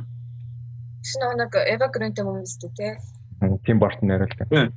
[1.04, 3.60] Шинэ нэг Eva Green-тэй юм шүү дээ тий.
[3.68, 4.72] Тим Бартон нэрэл тий.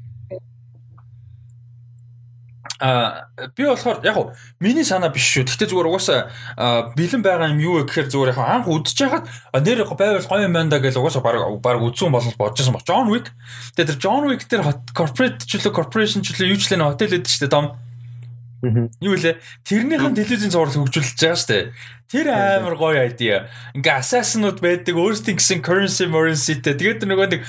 [2.84, 5.48] А би болохоор яг хуу миний санаа биш шүү.
[5.48, 10.28] Гэхдээ зүгээр угаасаа бэлэн байгаа юм юу гэхээр зүгээр яг анх үдчихэж хахад нэр байвал
[10.28, 12.84] гоё юм байна да гэж угаасаа баг баг үдсэн болно бодож байсан ба.
[12.84, 13.32] John Wick.
[13.76, 14.64] Тэгээд тэр John Wick тэр
[14.96, 17.80] corporate ч үлээ corporation ч үлээ юу ч лээ хотел гэдэг шүү дээ дом.
[18.62, 19.40] Юу лээ?
[19.64, 21.64] Тэрнийхэн телевизийн зураг хөгжүүлж байгаа шүү дээ.
[22.10, 23.46] Тэр амар гоё idea.
[23.78, 26.74] Ингээ assassin-ууд байдаг, өөрсдийн гэсэн currency currency-тэй.
[26.74, 27.42] Тэгээд нөгөө нэг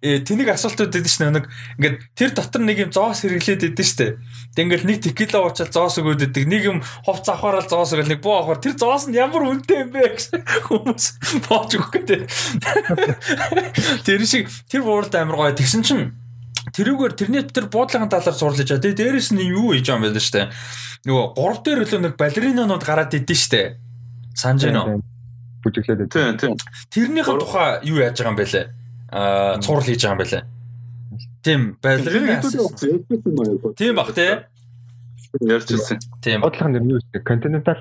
[0.00, 1.36] э, тэнийг асуултууд өгдөн шүү дээ.
[1.36, 4.12] Нэг ингээд тэр дотор нэг юм зоос хэрэглээд өгдөн шүү дээ.
[4.56, 6.48] Тэг ингээл нэг текила уучаал зоос өгөөд өгдөг.
[6.48, 9.92] Нэг юм ховц авахаараа зоос өгөл нэг буу авахаар тэр зоос нь ямар үнэтэй юм
[9.92, 10.40] бэ гэсэн
[10.72, 11.04] хүмүүс
[11.44, 12.20] боож өгөх гэдэг.
[14.08, 15.52] Тэр шиг тэр бууралд амар гоё.
[15.52, 16.16] Тэгсэн чинь
[16.74, 18.82] тэрүүгээр тэрний тэр буудлын талаар сурлаж байгаа.
[18.82, 20.50] Тэгээ дээрэс нь юу хийж байгаа юм бэ штэ.
[21.06, 23.78] Нөгөө гурав дээр хөлөө нэг балеринанууд гараад идэв штэ.
[24.34, 25.02] Санаж байна уу?
[25.62, 26.10] Бүжиглээд.
[26.10, 26.52] Тийм тийм.
[26.90, 28.66] Тэрнийхэн тухай юу яаж байгаа юм бэ лээ?
[29.14, 30.44] Аа цуврал хийж байгаа юм бэ лээ?
[31.46, 32.42] Тийм балерина.
[33.78, 34.32] Тийм баг тий.
[35.40, 35.98] Ярьчихсан.
[36.22, 36.40] Тийм.
[36.42, 37.22] Буудлын нэр нь юу вэ?
[37.22, 37.78] Continental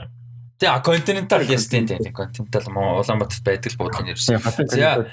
[0.55, 4.39] Тэ а континентал яс тийм тийм континентал муу Улаанбаатар байдаг буудлын нэрсэн.
[4.71, 5.03] За.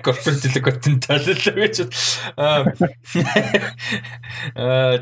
[0.00, 1.84] Корпоратив континентал л гэж.
[2.40, 2.64] Аа.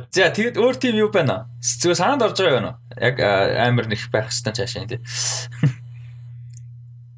[0.11, 1.47] За тэгэд өөр тийм юу байна?
[1.63, 2.79] Зүгээр санаанд орж байгаа юм уу?
[2.99, 5.07] Яг амар нэг байх хэвээр цаашаа тийм.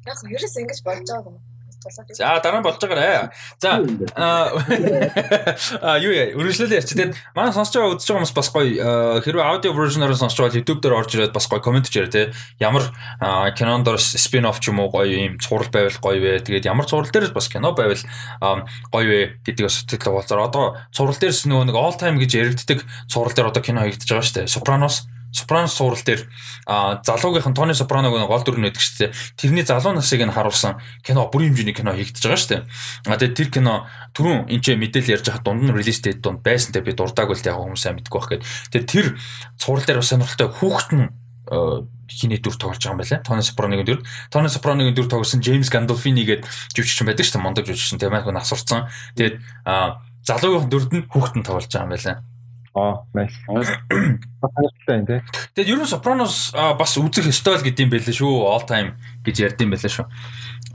[0.05, 1.41] Яг ерөөс ингэж болж байгаа юм.
[1.89, 3.31] За дараа нь болж байгаарэ.
[3.59, 3.83] За
[4.15, 6.97] аа юу яа үргэлжлүүлээ ярьчих.
[6.97, 10.81] Тэгээд манай сонсож байгаа үзэж байгаа хүмүүс бас гоё хэрвээ аудио version-оор сонсож байгаа YouTube
[10.83, 12.33] дээр орж ирээд бас гоё комент хийрээ те.
[12.59, 12.91] Ямар
[13.55, 16.43] кинон дор spin off ч юм уу гоё юм цуврал байвал гоё вэ.
[16.43, 18.03] Тэгээд ямар цуврал дээрс бас кино байвал
[18.91, 20.47] гоё вэ гэдгийг бас сэтгэл хаваалцаар.
[20.47, 24.27] Одоо цуврал дээрс нөгөө нэг all time гэж яригддаг цуврал дээр одоо кино хийгдэж байгаа
[24.27, 24.51] шүү дээ.
[24.51, 26.25] Sopranos Сопрано суурал дээр
[26.67, 29.11] залуугийнхан Тони Сопраног нэг гол дүр нэдэг шүү дээ.
[29.37, 32.63] Тэрний залуу насыг нь харуулсан кино бүрийн хэмжээний кино хийгдэж байгаа шүү дээ.
[33.11, 33.73] А тэгээд тэр кино
[34.15, 37.29] түрүүн энэ ч мэдээлэл ярьж хахад дунд нь релиз дэйт дунд байсан те би дурдааг
[37.31, 38.43] үл яг хүмүүс сайн мэдгүй байх гээд.
[38.71, 39.07] Тэгээд тэр
[39.59, 41.05] суурал дээр бас сонирхолтой хүүхэд нь
[42.07, 43.23] хиний дүр тоглож байгаа юм байна.
[43.23, 43.99] Тони Сопраногийн дүр.
[44.31, 47.43] Тони Сопраногийн дүр тоглосон Джеймс Гандолфини гэдэг жүжигчин байдаг шүү дээ.
[47.43, 48.87] Мондог жүжигчин тийм байх нь асурцсан.
[49.15, 49.39] Тэгээд
[50.23, 52.23] залуугийн дүрд нь хүүхэд нь тоглож байгаа юм байна.
[52.77, 53.33] Аа, nice.
[55.57, 58.45] Тэгээд ерөн Sopranos бас үзэх ёстой л гэдэм байлээ шүү.
[58.45, 58.93] All time
[59.25, 60.05] гэж ярьдсан байлаа шүү.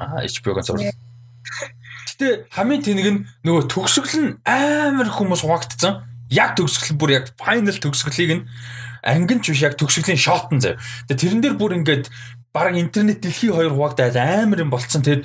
[0.03, 0.83] Аа, HBO-гийн зур.
[0.83, 6.03] Гэтэ хамгийн тэнэг нь нөгөө төгсгөл нь амар хүмүүс хуваагдсан.
[6.35, 8.47] Яг төгсгөл бүр яг final төгсгөлийг нь
[9.07, 10.83] ангин ч биш яг төгсгөлийн шот нь зав.
[11.07, 12.11] Тэгээд тэрэн дээр бүр ингээд
[12.51, 15.07] баг интернет дэлхий хоёр хуваагдаад амар юм болцсон.
[15.07, 15.23] Тэгээд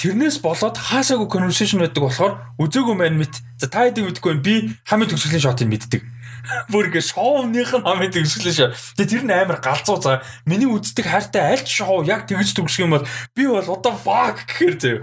[0.00, 3.34] тэрнээс болоод хаасаагүй conversation байдаг болохоор үзээгүй мэн мэд.
[3.60, 4.54] За та хэдийг мэдгүй би
[4.88, 6.02] хамгийн төгсгөлийн шотыг мэддэг.
[6.72, 8.72] Бүр ингэ шоуных нь хамгийн төгсгөлийн шот.
[8.98, 10.20] Тэгээ тэр нь амар галзуу за.
[10.44, 14.76] Миний үздэг хайртай аль шоу яг тэгж төгсөх юм бол би бол одоо fuck гэхээр
[14.76, 14.96] зөө.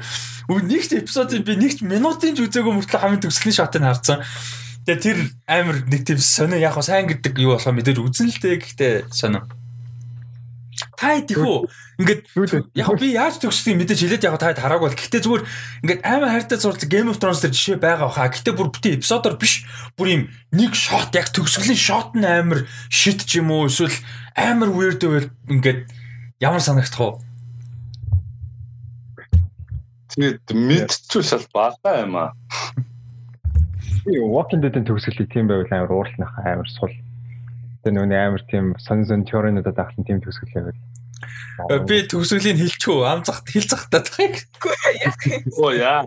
[0.62, 4.22] Нэг ч эпизодыг би нэг ч минутын ч үзээгүй мөртлөө хамгийн төгсгөлийн шотыг харсан.
[4.86, 5.18] Тэгээ тэр
[5.50, 9.46] амар нэг тийм сонио яг сайн гэдэг юу болохоо мэдээж үзэн л дээ гэхдээ сонио.
[10.98, 11.66] Та идэх үү?
[12.02, 12.22] Ингээд
[12.74, 15.44] яг би яаж төгсдгийг мэдээж хэлээд яг та хараагүй бол гэхдээ зүгээр
[15.86, 18.34] ингээд амар хайртай зурц Game of Thrones дээр жишээ байгаа хаа.
[18.34, 19.70] Гэхдээ бүр бити эпизодоор биш.
[19.94, 23.94] Бүр юм нэг шот яг төгсгөлийн шот нь амар шит ч юм уу эсвэл
[24.34, 25.86] амар weird байл ингээд
[26.42, 27.22] ямар санагдах вэ?
[30.18, 32.34] Тэгээд мэдчихвэл шал бага юм аа.
[34.10, 36.90] Walking Dead-ийн төгсгөлийг тийм байвал амар уурлах амар сул.
[37.86, 40.91] Тэгээ нөгөө амар тийм сонь теоринуудад ахсан тийм төгсгөл байвал
[41.88, 43.04] Би төгсгөлийн хэлчихв.
[43.06, 44.46] Ам захт хэл захтаад байгааг.
[45.58, 46.06] Оо яа.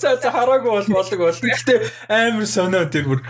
[0.00, 1.40] За за хараагүй бол болог бол.
[1.40, 1.74] Гэтэ
[2.08, 3.20] амар сонио тэр бүр.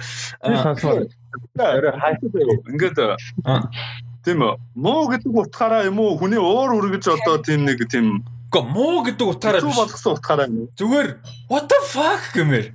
[2.70, 2.98] Ингээд
[4.24, 4.40] тийм.
[4.74, 6.18] Муу гэдэг утгаараа юм уу?
[6.18, 9.76] Хүний уур үргэж одоо тийм нэг тийм Гэхдээ муу гэдэг утгаараа биш.
[9.76, 10.68] болгосон утгаараа юм.
[10.78, 11.08] Зүгээр
[11.50, 12.72] what the fuck гэмээр.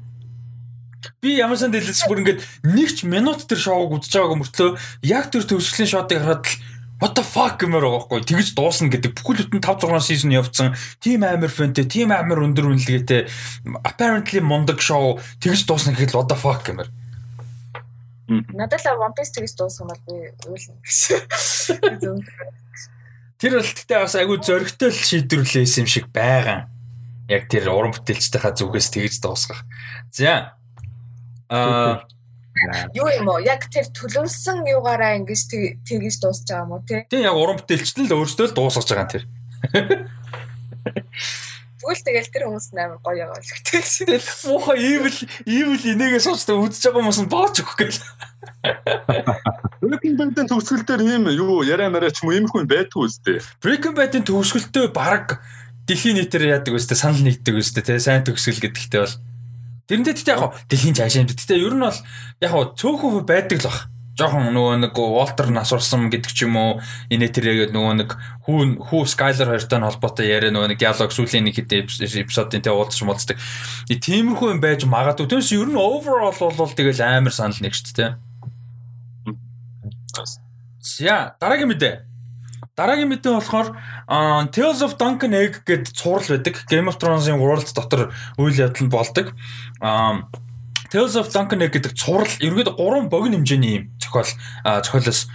[1.21, 4.69] Би ямар сан дэлгэц бүр ингээд нэг ч минут тэр шоуг үзэж байгааг мөртлөө
[5.07, 6.53] яг тэр төгсгөлийн шотыг хараад л
[7.01, 8.21] what the fuck гэмээр байгаа байхгүй.
[8.29, 9.17] Тэгж дуусна гэдэг.
[9.17, 10.77] Бүхэл бүтэн 5 6 сизон явцсан.
[11.01, 13.25] Тим амар фэнтэй тим амар өндөр үнэлгээтэй
[13.81, 15.17] apparently мондог шоу.
[15.41, 16.93] Тэгж дуусна гэхэд what the fuck гэмээр.
[18.53, 22.21] Надад л One Piece тэгж дууссан бол би уйлна гэсэн.
[23.41, 26.69] Тэр бол тэгтээ бас айгүй зөрөгтэй шийдвэрлээс юм шиг байгаа.
[27.25, 29.65] Яг тэр уран бүтээлчтэйхаа зүгээс тэгж дуусгах.
[30.13, 30.53] За.
[31.49, 32.05] Аа
[32.95, 33.39] юу юм уу?
[33.41, 35.41] Яг тэр төлөвлөсөн юугаараа ингэж
[35.85, 37.01] тэгж дуусч байгаа юм уу тий?
[37.09, 39.23] Тийм яг уран бүтээлчт л өөрсдөө л дуусгаж байгаа юм тэр.
[41.81, 44.07] Тэгвэл тэгэл тэр хүмүүс амар гоё байгаа л гэдэг шин.
[44.45, 45.17] Муухай evil
[45.49, 48.01] evil инээгээ суучдаг үзэж байгаа хүмүүс нь бооч өгөх гээл.
[49.81, 53.41] Breaking Bad-ын төгсгөл дээр ийм юу яриа мараа ч юм уу иймэрхүү байдгүй үстэй.
[53.65, 55.41] Breaking Bad-ын төгсгөлтөө баг
[55.89, 59.15] дэлхийн нийтээр яадаг үстэй санал нэгдэг үстэй те сайн төгсгөл гэдэгтэй бол
[59.91, 61.31] Тэрнтэй тэгтээ яг дэлхийн цаашаа юм.
[61.35, 61.99] Тэгтээ ер нь бол
[62.39, 63.91] яг цөөхөн байдаг л баг
[64.21, 66.71] жоохон нөгөө нэг Волтер нас урсан гэдэг ч юм уу
[67.09, 68.09] инээ тэрээгээд нөгөө нэг
[68.43, 73.01] хүү хүү Skyler хоёртой холбоотой яриа нөгөө нэг диалог сүүлийн нэг хэд эпизодын тэ уулзч
[73.07, 73.39] муулцдаг.
[73.87, 75.31] Тиймэрхүү юм байж магадгүй.
[75.31, 78.11] Тэрс ер нь overall бол тэгэл амар санал нэг шүү дээ.
[80.83, 82.10] За дараагийн мэдээ.
[82.81, 83.77] Дараагийн мэдээ болохоор
[84.49, 86.65] Tales of Duncan Egg гэдэг цуврал байдаг.
[86.65, 88.09] Game of Thrones-ын World дотор
[88.41, 89.37] үйл явдал болдог.
[90.89, 94.33] Tales of Duncan Egg гэдэг цуврал ерөөд 3 богино хэмжээний юм зохиол
[94.65, 95.29] зохиолоос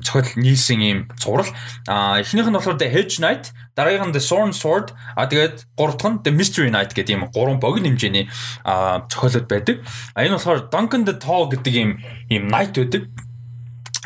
[0.00, 1.52] зохиол нийлсэн юм цуврал.
[1.84, 6.08] Эхнийх нь болохоор The Hedge Knight, дараагийнх нь The Sworn Sword, а тэгээд гурав дахь
[6.08, 8.32] нь The Mystery Knight гэдэг юм гурван богино хэмжээний
[8.64, 9.84] зохиолууд байдаг.
[10.16, 12.00] А энэ болохоор Duncan the Tall гэдэг юм
[12.32, 13.12] юм knight байдаг.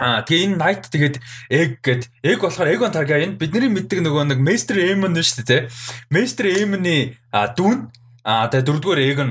[0.00, 1.16] Аа тэгээ энэ Knight тэгээд
[1.52, 5.68] Egg гэд Egg болохоор Egon Targaryen бидний мэддэг нөгөө нэг Maester Aemon нь шүү дээ.
[6.08, 7.92] Maester Aemon-ы дүүн
[8.24, 9.30] А тэгээ дөрөвдүгээр Эгон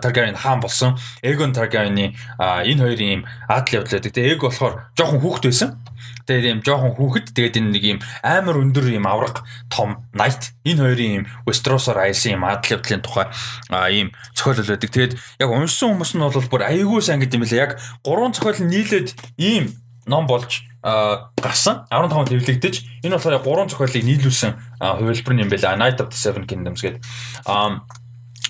[0.00, 0.96] Таргариен хаан болсон.
[1.20, 4.12] Эгон Таргариены энэ хоёрын ийм адал явдал байдаг.
[4.16, 5.70] Тэгээ Эг болохоор жоохон хүүхэд байсан.
[6.26, 10.82] Тэгээд ийм жоохон хүүхэд тэгээд энэ нэг ийм амар өндөр ийм авраг том Knight энэ
[10.82, 13.26] хоёрын ийм Westeros-оор аялсан ийм адал явдлын тухай
[13.92, 14.90] ийм зохиол байдаг.
[14.90, 17.62] Тэгээд яг уншсан хүмүүс нь бол бүр айгүй сайн гэдэг юм лээ.
[17.62, 17.72] Яг
[18.02, 19.76] гурван зохиол нийлээд ийм
[20.06, 25.74] ном болж гарсан 15 хэвлэгдэж энэ болохоор гурван зохиолыг нийлүүлсэн хувилбар юм байна.
[25.76, 27.02] Night of the Seven Kingdoms гэдэг.
[27.46, 27.82] Аа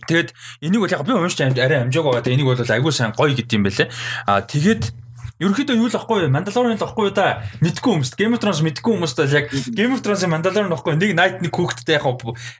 [0.05, 2.29] тэгээд энийг бол яг би уншиж арай амжаагүй байгаа.
[2.29, 3.89] Энийг бол айгүй сайн гоё гэдэг юм байлээ.
[4.29, 4.93] Аа тэгээд
[5.37, 9.21] Ерөнхийдөө юу л ахгүй Мандалорын л ахгүй да мэдгүй хүмүүст Game of Thrones мэдгүй хүмүүст
[9.21, 12.09] бол яг Game of Thrones-ын Мандалорын ахгүй нэг Night нэг хүүхэдтэй яг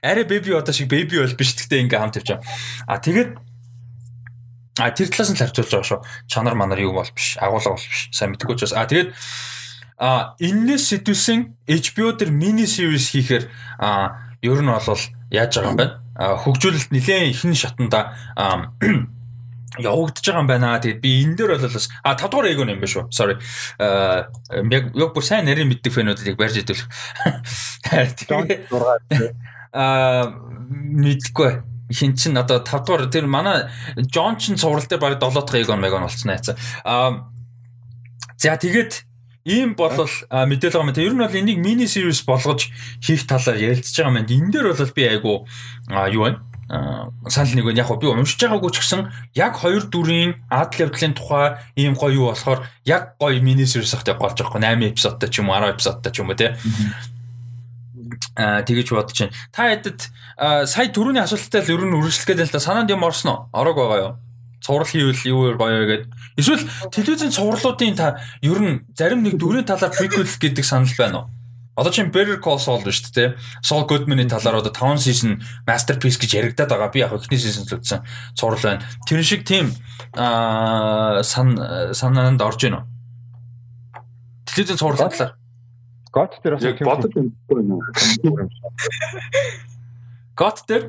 [0.05, 2.45] арай baby одоо шиг baby бол биш гэхдээ ингээм хамт явж байгаа.
[2.85, 3.33] А тэгээд
[4.77, 6.05] А тэр талаас нь харьцуулж байгаа шүү.
[6.29, 8.13] Чанар манар юу бол биш, агуулга бол биш.
[8.13, 8.77] Сайн мэдгүй ч бас.
[8.77, 9.09] А тэгээд
[9.97, 13.49] а энэс сэтүүлсэн HBO дээр мини series хийхээр
[13.81, 15.01] а ер нь бол
[15.33, 15.97] яаж байгаа юм бэ?
[16.17, 18.13] Хөгжүүлэлт нэлээд ихэнх шатанда
[19.81, 20.77] явагдаж байгаа юм байна.
[20.77, 23.09] Тэгээд би энэ дээр бол бас а 5 дугаар эгон юм байна шүү.
[23.09, 23.41] Sorry.
[23.81, 24.29] Аа
[24.69, 26.77] яг яг бүр сайн нарийн мэддэг фэнүүдийг барьж идэл.
[29.73, 30.29] Аа
[30.69, 35.61] мэдгүй хин чин одоо 5 дугаар тэр манай Джон чин цуврал дээр баг 7 дахь
[35.61, 36.55] эгон мегон болцсон айцаа.
[36.83, 37.29] Аа
[38.37, 39.07] за тэгээд
[39.47, 41.07] ийм болол мэдээлэл байгаа юм.
[41.07, 42.67] Ер нь бол энийг мини series болгож
[42.99, 44.27] хийх талаар ярилцж байгаа юм.
[44.27, 45.47] Энэ дээр бол би айгу
[46.11, 46.43] юу байна?
[46.67, 49.07] санал нэг нь яг би уншиж байгаагүй ч гэсэн
[49.39, 54.19] яг хоёр дүрийн адал явдлын тухай ийм гоё юу болохоор яг гоё мини series ахтай
[54.19, 56.51] голж байгаа 8 эпизодтай ч юм уу 10 эпизодтай ч юм уу тий.
[58.35, 59.35] Аа тэгэж бодож байна.
[59.51, 59.99] Та хэдэд
[60.69, 63.39] сая түрүүний асуулттай л ер нь үргэлжлэх гэдэг л та санаанд юм орсон уу?
[63.53, 64.13] Ороог байгаа юу?
[64.61, 66.09] цуврал хийвэл юу гоё гэдэг.
[66.35, 71.27] Эсвэл телевизийн цувралуудын та ер нь зарим нэг дүрийн талаар prequel гэдэг санал байна уу?
[71.77, 73.37] Одоо чинь Better Call Saul шүү дээ.
[73.61, 76.89] Saul Goodman-ы талаар одоо 5 season masterpiece гэж яригадаад байгаа.
[76.89, 78.01] Би яг эхний season л үзсэн.
[78.33, 78.81] Цуврал байна.
[79.05, 79.69] Тэр шиг тийм
[80.17, 81.53] аа сан
[81.93, 82.89] санаанд орж байна уу?
[84.49, 85.37] Телевизийн цуврал талаар.
[86.11, 87.31] God дээр бас яг бодож байна.
[90.37, 90.83] God дээр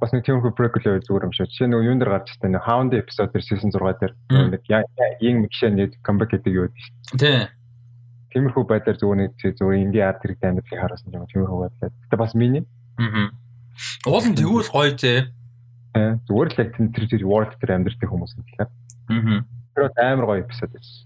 [0.00, 1.48] бас нэг тийм prequel зүгээр юм шиг.
[1.48, 4.12] Жишээ нь юун дээр гарч ирсэн нэг Hound episode дээр season 6 дээр
[4.52, 7.48] нэг янг мэгшээ нэг comeback гэдэг юу гэдэг шүү дээ.
[8.36, 11.92] Тиймэрхүү байдлаар зүгээр нэг зүгээр ингийн арт хэрэг амьдлыг харуулсан юм тиймэрхүү байдлаар.
[12.04, 12.64] Гэтэ бас миний.
[13.00, 13.32] Аа.
[14.04, 15.32] Уул нь тэгвэл гоё зэ.
[15.96, 16.20] Аа.
[16.28, 18.70] Зүгээр л яг тэр тэр world дээр амьдэрдэг хүмүүс юм тэгэхээр.
[19.16, 19.40] Аа.
[19.72, 21.05] Тэр амар гоё episode байсан.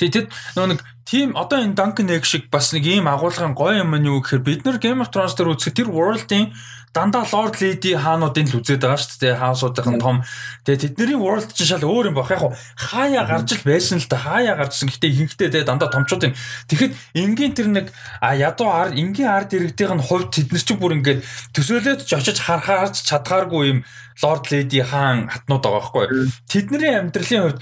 [0.00, 3.92] Тэгээд нөгөө нэг тийм одоо энэ Duncan Egg шиг бас нэг ийм агуулгын гоё юм
[3.92, 6.56] нь юу гэхээр бид нар Game of Thrones дээр үзэх тэр world-ийн
[6.92, 9.38] дандаа Lord Lady хаануудын л үзээд байгаа шүү дээ.
[9.38, 10.26] Хаусуудын том.
[10.66, 12.34] Тэгээ тэдний world чинь шал өөр юм баг.
[12.34, 14.18] Яг хаяа гарч л байсан л да.
[14.18, 14.90] Хаяа гарчсан.
[14.90, 16.34] Гэтэ ихэнхдээ тэгээ дандаа томчуудын.
[16.66, 17.86] Тэгэхэд энгийн тэр нэг
[18.18, 21.22] а ядуу ард энгийн ард иргэдийн хувьд тэднэр чинь бүр ингээд
[21.54, 23.78] төсөөлөд ч очиж харахаарч чадхааргүй юм
[24.22, 26.06] Lord Lady хаан хатнууд байгаа байхгүй.
[26.44, 27.58] Тэдний амьдралын хувьд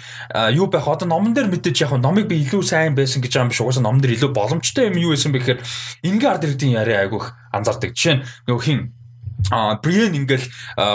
[0.56, 3.52] юу байх одоо номон дээр мэдээж яг номыг би илүү сайн байсан гэж байгаа юм
[3.52, 3.60] биш.
[3.62, 5.62] Угаасаа номон дээр илүү боломжтой юм юу байсан бэ гэхээр
[6.02, 7.94] энгийн ард иргэдийн яриа айгүйх анзаардаг.
[7.94, 8.97] Жишээ нь нөгөө хин
[9.50, 10.44] а Бриен ингээл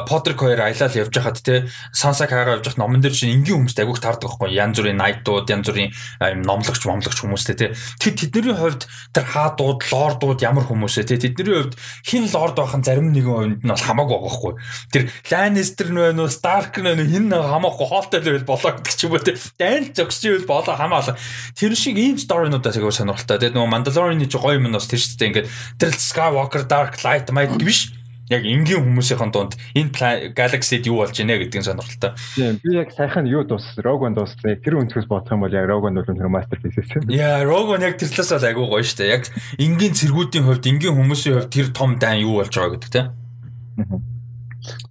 [0.07, 3.80] Подрик хоёр аялал явж хахад те Санса Кага явж хахад номон дээр чинь энгийн хүмүүст
[3.80, 4.53] агиух таардаг байхгүй.
[4.53, 5.90] Янз бүрийн найтууд янз бүрийн
[6.22, 7.74] юм номлогч момлогч хүмүүстэй те.
[7.98, 11.18] Тэр тэдний хувьд тэр хаадууд лордууд ямар хүмүүсээ те.
[11.18, 14.53] Тэдний хувьд хин лорд байхын зарим нэгэн хувьд нь бол хамаагүй байгаа байхгүй.
[14.91, 18.72] Тэр Lannister нь байна уу Stark нь байна уу хин хамаагүй хоолтой л байл болоо
[18.78, 19.34] гэдэг ч юм уу те.
[19.57, 21.18] Дайн зөксч байл болоо хамаалаа
[21.57, 23.49] тэр шиг ийм сторинуудаас агиух сонирхолтой те.
[23.49, 25.49] Нөгөө Mandalorian-ы гоё юм нь бас тэр шүү дээ ингээд
[25.82, 28.03] тэр Skywalker Dark Light Might биш
[28.34, 32.12] яг энгийн хүмүүсийн дунд энэ Galaxy-д юу болж байна гэдгийг сонирхолтой.
[32.36, 34.58] Тийм би яг сайхан юу дуус Rogue One дууссан.
[34.60, 37.10] Тэр өнцгөөс бодох юм бол яг Rogue One бол үнэхээр masterpiece юм.
[37.14, 39.14] Яа, Rogue One яг тэр талаас бол айгүй гоё шүү дээ.
[39.14, 39.24] Яг
[39.62, 43.08] энгийн цэргүүдийн хувьд, энгийн хүмүүсийн хувьд тэр том дайн юу болж байгаа гэдэг тийм.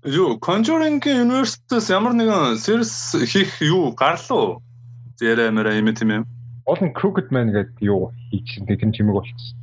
[0.05, 4.60] Юу, Conjuring-ийн universe-с ямар нэгэн series хийх юу гарлуу?
[5.16, 6.24] Зээрэ мэрэ юм тийм юм.
[6.66, 9.56] Олон Crooked Man гэдэг юу хийчихсэн тэр чимэг болчихсон.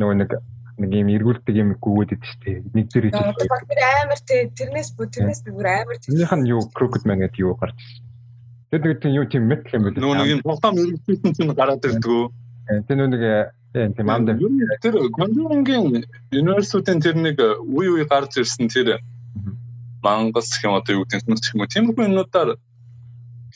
[0.00, 0.30] Нөгөө нэг
[0.78, 2.58] нэг юм эргүүлдэг юм гүгээд идэв дээ.
[2.74, 3.36] Нэг зэрэг хийж.
[3.44, 6.14] Тэр амар тий тэрнээс бүр тэрнээс би бүр амар тий.
[6.14, 8.06] Тэрнийх нь юу Crooked Man гэдэг юу гарч ирсэн.
[8.70, 9.98] Тэр нэг тийм юу тийм метал юм байна.
[9.98, 12.22] Нөгөө нэг юм тоглоом эргүүлсэн чинь гараад ирдгүү.
[12.86, 13.22] Тэр нэг
[13.98, 14.28] тийм амд
[14.80, 19.02] тэр Conjuring-ийн Universe-уудын тэр нэг үе үе гарч ирсэн тэр
[20.02, 21.66] мангас гэх юм одоо юу гэдэг нь юм.
[21.66, 22.50] Тиймэрхүү юмнуудаар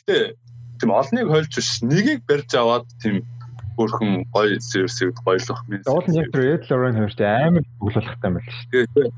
[0.03, 0.35] гэтээ
[0.79, 3.23] тийм олныг хольж биш нэгийг барьж аваад тийм
[3.77, 5.81] бүрхэн гоё сервисийг гоёлох юм.
[5.87, 9.11] Уул нь яг тэр Red Lauren хоёрт амар цуглуулгатай юм байна шүү дээ.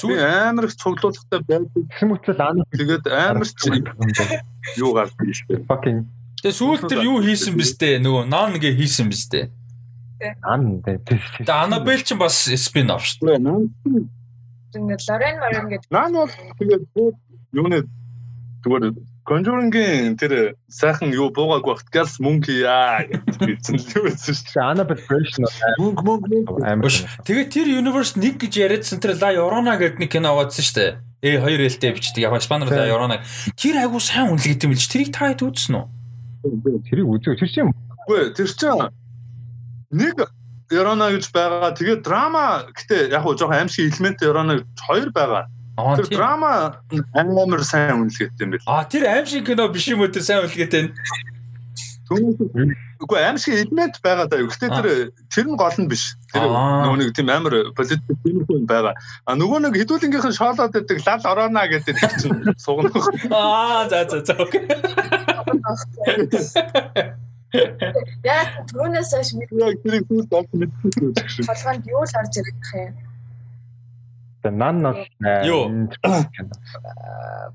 [0.00, 1.82] Сүү амар их цуглуулгатай байдаг.
[1.90, 3.62] Тэгсэн мэтэл ана тэгээд амар ч
[4.78, 5.66] юу гардаг шүү дээ.
[5.68, 6.00] Fucking
[6.44, 8.04] Тэгээ сүүл тэр юу хийсэн дээ?
[8.04, 9.48] Нөгөө Nan гээ хийсэн биз дээ.
[10.44, 11.00] Ан дээ.
[11.00, 13.40] Тэгээ Annabelle ч бас спин оф шүү дээ.
[14.76, 15.88] Тэгээд Lauren Lauren гэдэг.
[15.88, 16.28] Nan бол
[16.60, 16.84] тэгээд
[17.56, 17.88] юуны
[18.60, 18.92] зүгээр
[19.24, 23.08] Conjuring-ийн тэр сайхан юу буугааг багт галс мөнгө яа
[23.40, 24.60] гэсэн л байсан шүү дээ.
[24.60, 25.48] Annabelle version
[25.80, 26.92] мөнгө мөнгө амар.
[27.24, 30.92] Тэгээд тэр universe нэг гэж яриадсан тэр La Llorona гэдэг нэг кино аваадсан шүү дээ.
[31.24, 32.20] Э хоёр ээлтэй бичдэг.
[32.20, 33.24] Яг Испанаар La Llorona.
[33.56, 34.92] Тэр айгу сайн үнэлгээд юм билж.
[34.92, 36.84] Тэрийг та хэд үзсэн үү?
[36.84, 37.40] Тэрийг үзээ.
[37.40, 37.72] Тэр чинь
[38.04, 38.92] Үгүй тэр чинь
[39.88, 40.16] нэг
[40.68, 41.72] Llorona гэж байгаа.
[41.72, 45.48] Тэгээд драма гэтээ яг хуу жоохон аимшиг элемент Llorona гэж хоёр байгаа.
[45.74, 46.78] Тэр драма
[47.14, 48.66] амар сайн үнэлгээтэй юм байна.
[48.70, 50.94] А тэр аим шиг кино биш юм уу тэр сайн үнэлгээтэй нь?
[53.02, 54.46] Үгүй аим шиг элемент байгаа даа.
[54.46, 54.88] Гэхдээ тэр
[55.34, 56.14] тэр нь гол нь биш.
[56.30, 58.94] Тэр нөгөө нэг тийм амар политик тиймэрхүү байгаа.
[59.26, 62.94] А нөгөө нэг хэдүүлэнгийнхэн шоолоод байдаг лал ороона гэдэг тэр чинь сугна.
[63.34, 64.34] Аа за за за.
[68.22, 69.50] Яг түүнээс хойш мэд.
[69.58, 71.50] Яг тэрийг түүс олж мэдчихсэн.
[71.50, 72.94] Толгойд юу л орж ирэх юм.
[74.44, 75.00] Тэгээ нан нас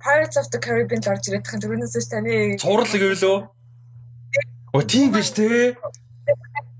[0.01, 3.37] Pirates of the Caribbean орж ирэх юм түрүүнээс ч таны цуврал гэвлөө.
[4.73, 5.77] О тийм биш те.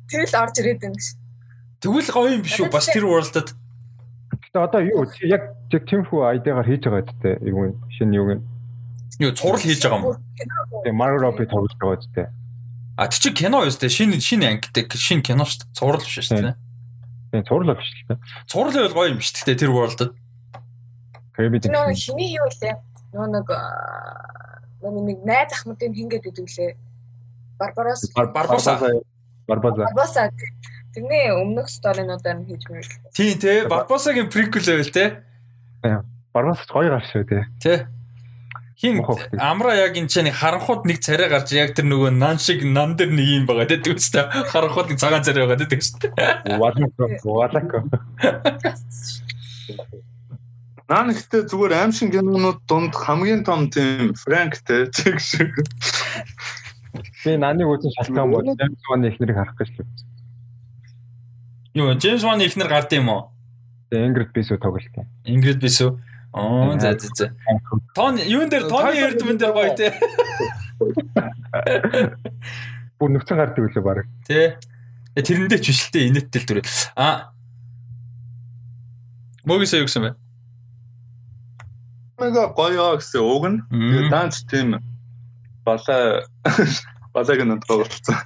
[0.10, 1.14] Тэр л орж ирээд байна гэж.
[1.77, 2.73] Тэгвэл гоё юм биш үү?
[2.73, 3.53] Бас тэр world-д.
[4.49, 8.41] Гэтэ одоо юу яг яг тиймхүү айдагаар хийж байгаа гэдэг юу шинэ юу гэн.
[9.22, 10.18] Юу цуврал хийж байгаа юм уу?
[10.90, 12.27] Тэгээ Margot Robbie тоглож байгаа гэдэг.
[12.98, 15.77] А тий чи кино юу сте шинэ шинэ ангитай шинэ кино шүү дээ.
[15.77, 16.57] Цуврал биш шүү дээ.
[17.32, 18.20] Тийм цуурлаа биш л дээ.
[18.50, 20.14] Цуурлал бол гоё юм биш гэхдээ тэр world-д.
[21.38, 22.76] Kirby Нөө хиний юу лээ?
[23.14, 23.48] Нөө нэг
[24.82, 26.74] нөө нэг найз ахмадын хингээд идэвлээ.
[27.60, 28.80] Барбарос Барбоса.
[29.48, 29.84] Барбоза.
[29.88, 30.32] Барбоса.
[30.96, 32.98] Тэрний өмнөх сторинуудаар нь хийж мэрэл.
[33.14, 35.22] Тийм те Барбосагийн prequel байл те.
[36.34, 37.40] Барбос гоё гарч шүү те.
[37.62, 37.99] Тэ.
[38.80, 39.04] Хин
[39.36, 43.12] амра яг энэ чинь харанхууд нэг царай гарч яг тэр нөгөө нан шиг нан дээр
[43.12, 44.24] нэг юм байгаа гэдэг үстэй
[44.56, 46.12] харанхууд нэг цагаан царай байгаа гэдэг үстэй.
[46.56, 47.78] Валако валако.
[50.88, 55.60] Нан ихтэй зүгээр аимшиг кинонууд дунд хамгийн том тийм Франктэй чиг шиг.
[57.28, 59.92] Би наныг үзэн шалтгаан бол Джеймс Ван ихнэрийг харах гэж л.
[61.76, 63.28] Юу Джеймс Ван ихнэр гард юм уу?
[63.92, 64.96] Ingrid Bisu тоглолт.
[65.28, 66.00] Ingrid Bisu
[66.34, 67.36] Оо за за за.
[67.96, 69.94] Тон юун дээр тооны эрдмэн дээр гоё те.
[73.00, 74.06] Бүр нүцэн гардаг үлээ баг.
[74.28, 74.60] Тэ.
[75.18, 76.60] Тэрэндээ ч инээдтэй л дүр.
[76.96, 77.34] А.
[79.50, 80.12] Мөгөөсөө юу гэсэн бэ?
[82.20, 83.64] Мега гоё гэсэн уг нь.
[83.72, 84.78] Тэгээд данч тийм
[85.66, 86.22] балаа
[87.16, 88.18] балаг нь тоглолцсон.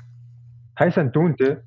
[0.76, 1.64] Хайсан дүүн те.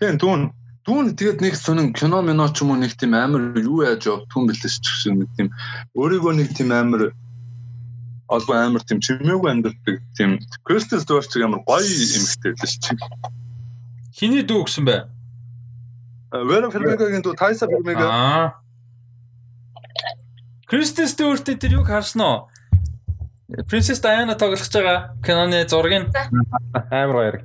[0.00, 0.54] Тийм дүүн
[0.86, 4.48] Түүн тэгээд нэг сонин кино мино ч юм уу нэг тийм амар юу яаж явдгүн
[4.48, 5.48] бэлээс ч гэсэн нэг тийм
[5.98, 7.12] өөрийгөө нэг тийм амар
[8.28, 13.08] албан амар тийм чимээгүй амьддаг тийм Кристал Стюарт амар гоё эмэгтэй л шүү дээ.
[14.16, 14.96] Хиний дүү гэсэн бэ?
[16.32, 18.08] Вера Фермегагийн дүү Тайса Фермега.
[18.08, 18.46] Аа.
[20.68, 22.38] Кристал Стюарт тэр юу харсан уу?
[23.48, 26.12] Princess Diana тоглож байгаа киноны зургийг
[26.92, 27.36] амар баяр.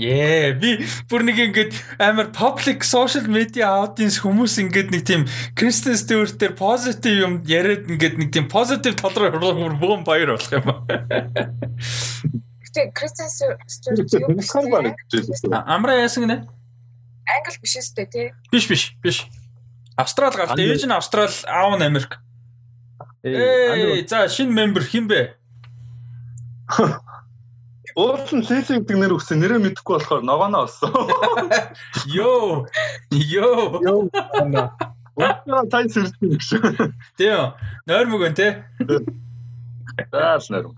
[0.00, 0.70] Ээ би
[1.12, 6.56] бүр нэг ингээд амар public social media audience хүмүүс ингээд нэг тийм Kristen Stewart дээр
[6.56, 10.80] positive юм яриад ингээд нэг тийм positive тал руу бүгэн баяр болох юм аа.
[12.64, 16.48] Гэтэ Kristen Stewart юу гэсэн Амра яасан гинэ?
[17.28, 18.32] Англи биш үстэй тий.
[18.48, 19.28] Биш биш биш.
[20.00, 22.24] Австрал гарт ээж нь Австрал аав нь Америк.
[23.20, 25.36] Ээ за шинэ мембер хин бэ?
[28.00, 30.88] Уулын Лили гэдэг нэр өгсөн нэрээ мэдэхгүй болохоор ногооноо олсон.
[32.16, 32.64] Йоо.
[33.12, 34.08] Йоо.
[35.20, 36.46] Уулын тай сэрсэн гэж.
[37.20, 37.52] Тийм.
[37.84, 38.64] Нойр мөгөн те.
[40.08, 40.72] Заас нойр.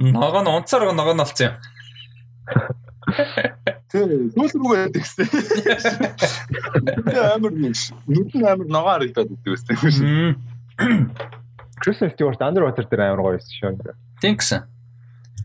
[0.00, 1.54] Ногоон унцаар ногоон олцсон юм.
[3.92, 5.28] Тийм, сүүл рүү байдаг гэсэн.
[7.12, 7.76] Амар нэг
[8.08, 10.40] нүд нь амар ногоо харагдаад байдаг гэсэн.
[11.82, 13.92] Kristen Stewart Underwater дээр амар гоё байсан шүү.
[14.22, 14.71] Тийм гэсэн.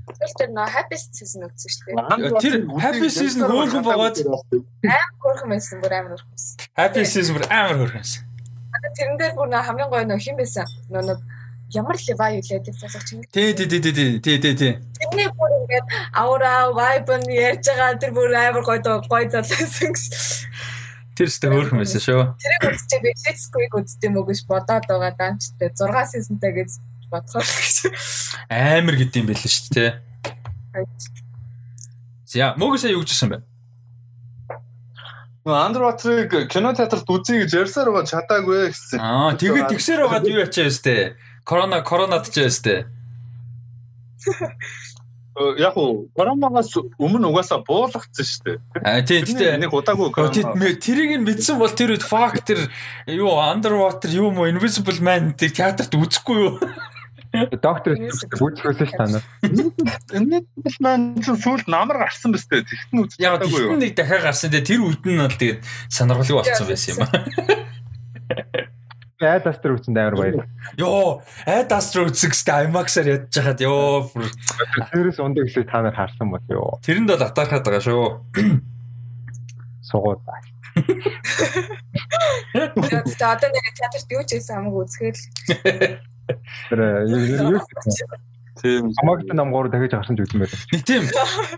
[0.08, 2.40] Тэр нөө happy season үзсэн шүү дээ.
[2.40, 6.56] Тэр happy season хөөрхөн богоод амар хөөрхөн байсан бүр амар хөөрхөн байсан.
[6.80, 8.24] Happy season бүр амар хөөрхөн байсан.
[8.96, 10.66] Тэрэн дээр бүр хамгийн гоё нөө хин байсан.
[10.88, 11.20] Нөө
[11.76, 13.24] ямар лева юу лээ тэр засах чинь.
[13.32, 14.74] Тий, тий, тий, тий, тий, тий, тий.
[14.96, 18.80] Тэрний бүр ингээд аура vibe нь ярьж байгаа тэр бүр амар гоё
[19.12, 20.48] гоё залуусан гэсэн.
[21.20, 22.24] Тэр ч хөөрхөн байсан шүү.
[22.40, 26.72] Тэрийг үзчихээ би Let's Go-г үзтiim үү гэж бодоод байгаа даанчтай 6 seasonтай гэж
[27.12, 27.78] бодхоор гэж.
[28.52, 29.92] Амар гэдэм байлээ шүү дээ.
[32.28, 33.40] За, мөгөөсөө юу гэжсэн бэ?
[35.48, 39.00] Underwater-ыг кино театрт үзье гэж ярьсаар байгаа чадаагүй гэсэн.
[39.00, 41.16] Аа, тэгээд тэгсээр байгаад юу ячаа өстэй?
[41.48, 42.84] Корона коронад ч өстэй.
[45.62, 48.58] Яг уу коронавигаас өмнө угаасаа буулгацсан шүү дээ.
[48.84, 49.62] Аа тийм тийм.
[49.64, 50.34] Нэг удаагүй корона.
[50.84, 52.68] Тэрийг нь мэдсэн бол тэр үед фактер
[53.08, 56.60] юу underwater юу мо invisible man театрт үзэхгүй юу?
[57.62, 59.24] Доктор үзчихсэн ш та нар.
[60.14, 62.66] Invisible man сүүлд намар гарсан биз дээ.
[62.66, 63.24] Тэгтэн үзчихсэн.
[63.24, 64.52] Яг тэгтэн нэг дахиад гарсан.
[64.52, 67.12] Тэр үед нь бол тэгээд сонирхолтой болсон байсан юм аа.
[69.18, 70.46] Ad Astra үзсэн амар баяр.
[70.78, 74.06] Йоо, Astra үзсэн гэстэй IMAX-аар ядж хахад ёо.
[74.94, 76.78] Тэрээс ундаг гэсэн та нар харсан бол ёо.
[76.86, 78.22] Тэрэнд бол атаархаад байгаа шүү.
[79.90, 80.22] Сугууд.
[82.78, 85.98] Тэгээд одоо нэг театрт юу ч хийсэн хамаагүй үзэхэл.
[86.70, 87.62] Тэр юу
[88.62, 88.94] Тийм.
[88.98, 90.60] Хамаагт намгаар дахиж гарсан ч үзсэн байдаг.
[90.74, 91.04] Нэг тийм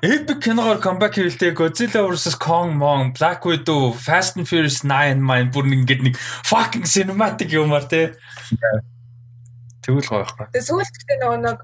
[0.04, 5.52] epic киногоор comeback хийлтэй Godzilla vs Kong, Mon, Black Widow, Fast and Furious 9 маань
[5.52, 8.20] бүр ингээд нэг fucking cinematic юмар те.
[9.80, 10.46] Тэгвэл гоё байхгүй.
[10.52, 11.58] Тэгээ сүүлд гэдэг нөгөө нэг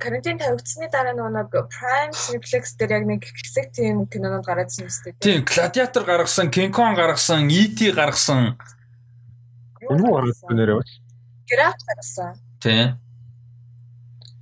[0.00, 4.90] карантин тавигдсны дараа нөгөө нэг Prime Cineplex дээр яг нэг хэсэг тийм кинонод гараадсан юм
[4.90, 5.20] шүү дээ.
[5.20, 7.92] Тийм, Gladiator гаргасан, King Kong гаргасан, E.T.
[7.92, 8.56] гаргасан.
[9.84, 11.01] Юу гаргасан нэрээ бач?
[11.52, 12.40] Граф гаргасан.
[12.64, 12.96] Тийм.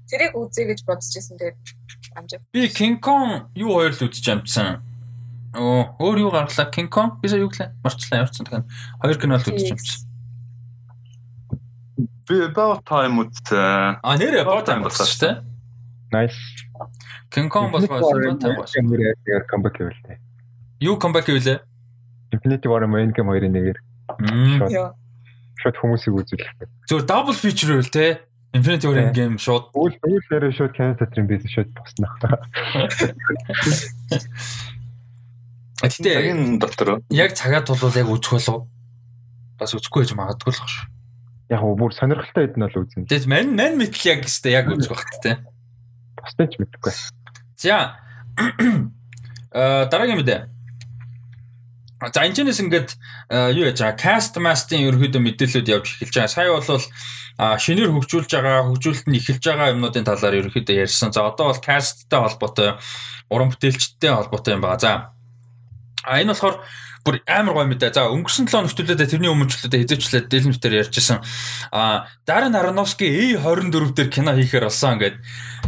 [0.07, 1.59] Тэрийг үзье гэж бодож байсан тэгээд
[2.15, 2.41] амжаа.
[2.55, 4.78] Би King Kong юу хоёр л үзэж амжсан.
[5.59, 6.70] Оо, өөр юу гаргалаа?
[6.70, 7.74] King Kong бисаа юу гэлээ?
[7.82, 8.66] Марчлаа явцсан тэгэхээр
[9.03, 10.07] хоёр кино л үзэж амжсан.
[12.31, 13.99] Би about time үзсэн.
[13.99, 15.35] А нэрээ about time болсон шүү дээ.
[16.15, 16.39] Nice.
[17.35, 18.87] King Kong бол about time болсон.
[18.87, 20.19] Нэрээ comeback хийвэлтэй.
[20.78, 21.59] Юу comeback хийвэлээ?
[22.31, 23.78] Infinity War Endgame хоёрын нэгээр.
[25.61, 26.51] Шот хүмүүсийг үзүүлэх.
[26.89, 28.24] Зөв double feature байл те.
[28.53, 32.11] Infinity War Endgame шууд үйл үйлээрээ шууд кино театрын бизнес шууд босноо.
[35.87, 38.66] Гэтэ энэ дотор яг цагаад бол яг үзэх болов
[39.55, 40.89] бас үзэхгүй гэж магадгүй л шүү.
[41.55, 43.07] Яг бүр сонирхолтой хэдэн бол үзэн.
[43.07, 45.39] Тэгээс мань мань мэтэл яг өстэй яг үзэх багт те.
[46.19, 46.93] Бусдын ч мэдэхгүй.
[47.55, 48.03] За
[49.55, 50.41] э дараагийн мэдээ.
[52.01, 52.97] За энэ ч ингээд
[53.52, 56.32] юу яаж байгаа cast master-ийн ерөөдөө мэдээлэлүүд явж эхэлж байгаа.
[56.32, 56.85] Сая бол
[57.60, 61.12] шинээр хөгжүүлж байгаа, хөгжүүлэлт нь эхэлж байгаа юмнуудын талаар ерөөдөө ярьсан.
[61.12, 62.81] За одоо бол cast-тай холбоотой,
[63.28, 64.81] уран бүтээлчтэй холбоотой юм байна.
[64.81, 64.93] За
[66.09, 66.64] а энэ болохоор
[67.11, 67.91] бүр амар гоё мэдээ.
[67.91, 71.19] За өнгөрсөн 7 хоногтлуудаа тэрний өмнө ч үлдээ хизээчлээ дэлмтээр ярьжсэн.
[71.74, 75.19] А Дарren Aronofsky A24 дээр кино хийхээр болсон ингээд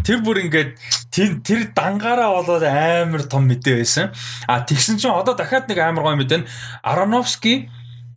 [0.06, 0.70] тэр бүр ингээд
[1.10, 4.14] тэр тэр дангаараа болоод амар том мэдээ байсан.
[4.46, 6.48] А тэгсэн чинь одоо дахиад нэг амар гоё мэдээ нь
[6.86, 7.66] Aronofsky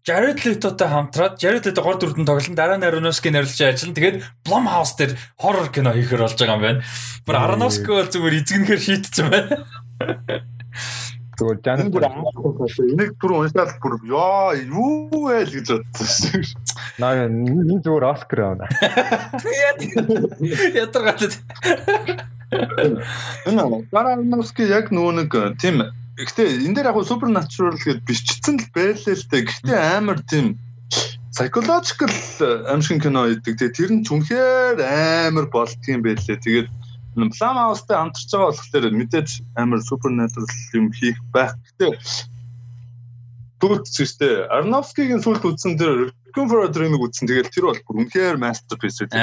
[0.06, 3.98] Jared Leto-тай хамтраад Jared Leto гол дүрдэн тоглон дараа нь Aronofsky нэрлэж ажиллана.
[3.98, 6.86] Тэгээд Blumhouse дээр хоррор кино хийхээр болж байгаа юм байна.
[7.26, 9.66] Бүр Aronofsky бол зүгээр эзэгнэхээр шийтсэн байна.
[11.36, 12.04] Зүгээр жанр бүр
[12.88, 16.60] энийг бүр уншаад бүр ёо юу вэ л гэж бодсон шүү.
[17.00, 18.66] Наа энэ зүгээр Оскар авна.
[20.80, 21.36] Ятаргатад.
[23.46, 25.84] Энэ Барановски яг нөгөө нэг тийм
[26.16, 29.44] Гэхдээ энэ дээр яг supernatural гэд бичсэн л байлээ л дээ.
[29.52, 30.56] Гэхдээ амар тийм
[31.36, 32.08] psychological
[32.72, 33.60] аимшиг кино гэдэг.
[33.60, 36.40] Тэгээ тэр нь ч үнэхээр амар болдгийм байлээ.
[36.40, 36.68] Тэгээд
[37.16, 41.56] Blumhouse-тай хамтарч байгаа болохоор мэдээж амар supernatural юм хийх байх.
[41.80, 41.96] Гэтэ
[43.64, 44.48] шүү дээ.
[44.52, 47.28] Aronofsky-гийн сүлд үзсэн тэр Requiem for a Dream-ыг үзсэн.
[47.32, 49.16] Тэгээд тэр бол бүр үнэхээр masterpiece үү.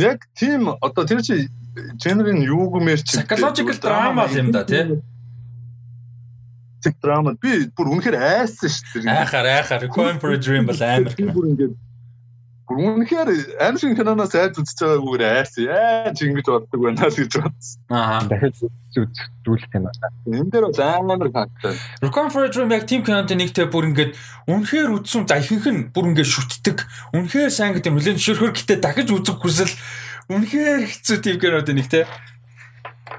[0.00, 4.96] Яг тийм одоо тэр чи нь юу гэмээр чи psychological drama юм да тий.
[6.80, 9.12] Тэг драма би бүр үнэхээр айсан шүү дээ.
[9.12, 11.12] Айхаар айхаар Requiem for a Dream бол амар.
[11.12, 11.76] Бүр ингээд
[12.72, 13.28] Үнэхээр
[13.60, 17.80] аим шиг киноноос айж үзэж байгаагүй айс яаж ингэж боддог байна л гэж бодсон.
[17.92, 18.24] Аа.
[18.24, 18.64] Дахиж
[18.96, 19.92] үзүүлэх кино.
[20.24, 21.76] Энэ дээр бол амар хаттай.
[22.00, 24.16] Recon for a Dream яг team кинотой нэгтэй бүр ингэж
[24.48, 26.78] үнэхээр үзсэн за ихэнх нь бүр ингэж шүтдэг.
[27.12, 29.74] Үнэхээр сайн гэдэг нөлөө зөвшөөрөхөр гэтээ дахиж үзэх хүсэл
[30.32, 32.08] үнэхээр хэцүү team кинотой нэг те.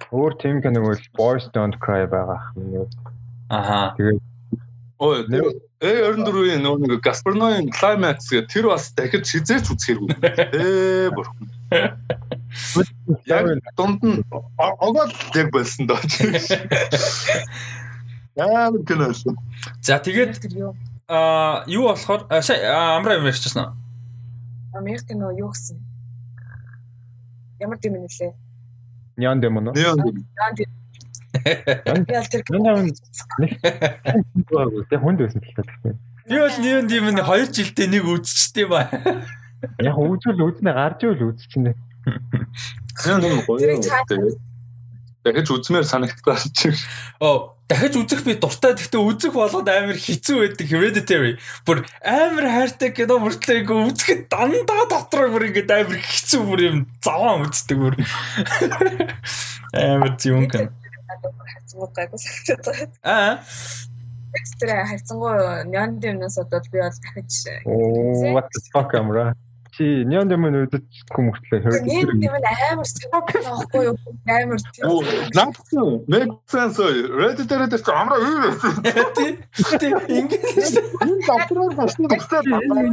[0.09, 2.41] Өөр team кино бол Boys Don't Cry байгаа.
[3.53, 3.93] Аха.
[3.97, 4.32] Тэгээд
[5.03, 5.27] Ой,
[5.83, 10.15] Э24-ийн нөгөө нэг Gasparnoy Climax гэх тэр бас дахиж хизээч үзэхэргүй.
[10.55, 11.51] Ээ бурхан.
[13.27, 15.99] Яг дунд нь огоол яг болсон доо.
[18.39, 19.27] Аа гэнэс.
[19.83, 20.39] За тэгээд
[21.11, 23.75] аа юу болохоор сая амраа юм ярьчихсан уу?
[24.71, 25.83] Америк нөө юу гэсэн?
[27.59, 28.31] Ямар юм нэлээ?
[29.19, 29.75] Нян дэм үү?
[29.75, 30.72] Нян дэм.
[34.89, 35.95] Тэг хүнд байсан л та гэхдээ.
[36.29, 38.87] Би бол нэг юм нэг 2 жилдээ нэг үзчихтэй ба.
[39.81, 41.73] Яг үзвэл үзнэ гарч ивэл үзчихнэ.
[43.07, 44.37] Яг гоё.
[45.23, 46.75] Дахиж үзмээр санагддаг чинь.
[47.23, 48.75] Оо, дахиж үзэх би дуртай.
[48.75, 51.39] Гэхдээ үзэх болгоод амар хэцүү байдаг Hereditary.
[51.63, 56.77] Бүр амар хайртай кино мөртлөө ингээ үзэхэд дандаа дотроо бүр ингээ амар хэцүү бүр юм
[56.99, 57.95] заван үздэг бүр.
[59.73, 60.43] Амар тийм
[61.21, 62.91] кино хайцангуу гайгүй санагдаад.
[63.03, 63.43] Аа.
[64.59, 67.33] Тэр хайцангуу нян дэмнээс одоо би бол дахиж
[68.33, 69.35] what the fuck амра.
[69.73, 71.81] Чи дэм нь үзэж хүмүүртлээ хэрэг.
[71.89, 73.97] Дэм нь амар скоп байхгүй юу?
[74.29, 75.01] Амар тийм.
[75.33, 76.05] Наадсан.
[76.05, 76.77] Make sense.
[76.77, 78.53] Reddit дээр дээр амра юу?
[79.17, 79.41] Тий.
[79.81, 79.91] Тий.
[80.13, 82.85] Ингээд энэ дотроор басна тустай байна.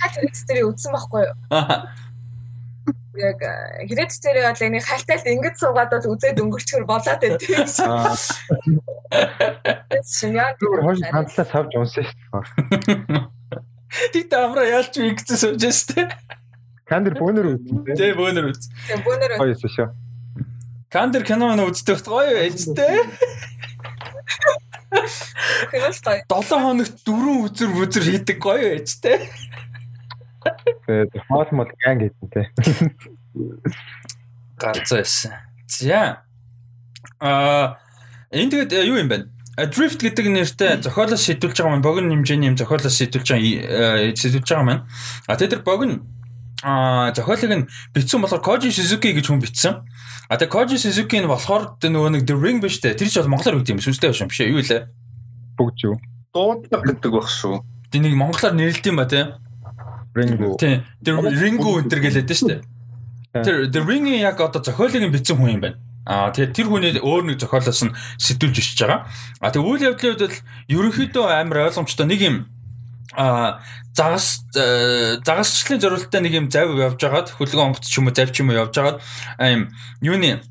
[0.00, 1.36] Хатэр дээр үзсэн байхгүй юу?
[1.52, 1.92] Аа
[3.18, 3.40] яг
[3.88, 7.68] хэрэд дээр бол энийг халтайлт ингэж суугаад бол үзээд өнгөрчхөр болоод байдгийг.
[10.02, 12.42] Шинэ хоош хандлаа савж унсан шүү
[12.82, 13.34] дээ.
[14.12, 16.10] Тэгтээ амра яалч ингэсэн сууж штэ.
[16.84, 17.76] Кандер бөөнөр үзсэн.
[17.96, 18.68] Тэ бөөнөр үз.
[18.90, 19.38] Тэ бөөнөр.
[19.38, 19.88] Хоёос шүү.
[20.90, 23.02] Кандер кино мань үздэг гоё ээжтэй.
[25.72, 26.22] Хөөстэй.
[26.28, 29.26] 7 хоногт 4 үзэр үзэр хийдэг гоё ээжтэй.
[30.86, 32.42] Тэгээд хоол мод ган гэдэг те.
[34.60, 35.26] Ганцаас.
[35.68, 36.24] За.
[37.20, 37.78] Аа
[38.30, 39.28] энэ тэгээд э, юу юм бэ?
[39.54, 44.66] Drift гэдэг нэртэй зохиолоос шийдүүлж байгаа маань богино хэмжээний юм зохиолоос шийдүүлж байгаа шийдүүлж байгаа
[44.66, 44.84] маань.
[45.30, 46.02] А тэгээд тэр богино
[46.64, 49.84] а зохиолыг нь бичсэн болохоор Koji Suzuki гэж хүн бичсэн.
[50.28, 52.96] А тэгээд Koji Suzuki нь болохоор нөгөө нэг The Ring биш үү?
[52.96, 54.48] Тэр чинь бол монголоор үг юм сүнстэй биш юм биш үү?
[54.48, 54.88] Юу вэ?
[55.60, 56.00] Бүгд юу?
[56.32, 57.60] Дуудлага гэдэг баг шүү.
[57.92, 59.43] Тэ нэг монголоор нэрлэдэг юм ба тийм.
[60.14, 60.56] Ringo.
[60.56, 60.86] Тийм.
[61.02, 62.62] Тэр Ringo өнтер гэлээд шүү дээ.
[63.42, 65.78] Тэр The Ring-ийн яг одоо зохиолыг бичсэн хүн юм байна.
[66.06, 69.08] Аа тэгээд тэр хүний өөр нэг зохиолоос нь сэтүүлж ишиж байгаа.
[69.40, 70.38] А тэгээд үйл явдлын хувьд бол
[70.68, 72.36] ерөнхийдөө амар ойлгомжтой нэг юм
[73.16, 73.64] а
[73.96, 78.44] загас загасчлалын зорилттой нэг юм зав явж байгаад хөлгөө онгоц ч юм уу зав ч
[78.44, 78.98] юм уу явж байгаад
[79.40, 79.72] юм
[80.04, 80.44] юуны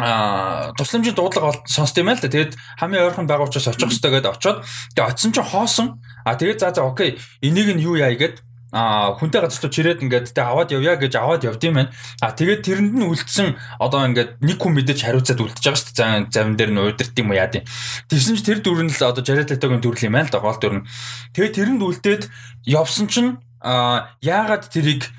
[0.00, 2.30] а тусламжийн дуудлага сонсд юм л да.
[2.30, 4.64] Тэгээд хамгийн ойрхон байгаа учраас очих хэрэгтэй гэдээ очоод
[4.96, 5.86] тэгээд очисон чинь хоосон.
[6.24, 8.40] А тэгээд за за окей энийг нь юу яа гэд
[8.72, 11.90] а хүнтэй газар руу чирээд ингээд тэ аваад явъя гэж аваад явд юм байна.
[12.22, 16.30] А тэгээд тэрэнд нь үлдсэн одоо ингээд нэг хүн мэдээж хариуцаад үлдчихэж байгаа шүү дээ.
[16.30, 17.66] Завин дээр нь удирд юм уу яа гэв.
[18.06, 20.58] Тэрсэн ч тэр дүр нь л одоо Jared Leto-гийн дүр юм байна л да гол
[20.62, 20.86] дүр нь.
[21.34, 22.22] Тэгээд тэрэнд үлдээд
[22.70, 25.10] явсан чинь а яагаад тэрийг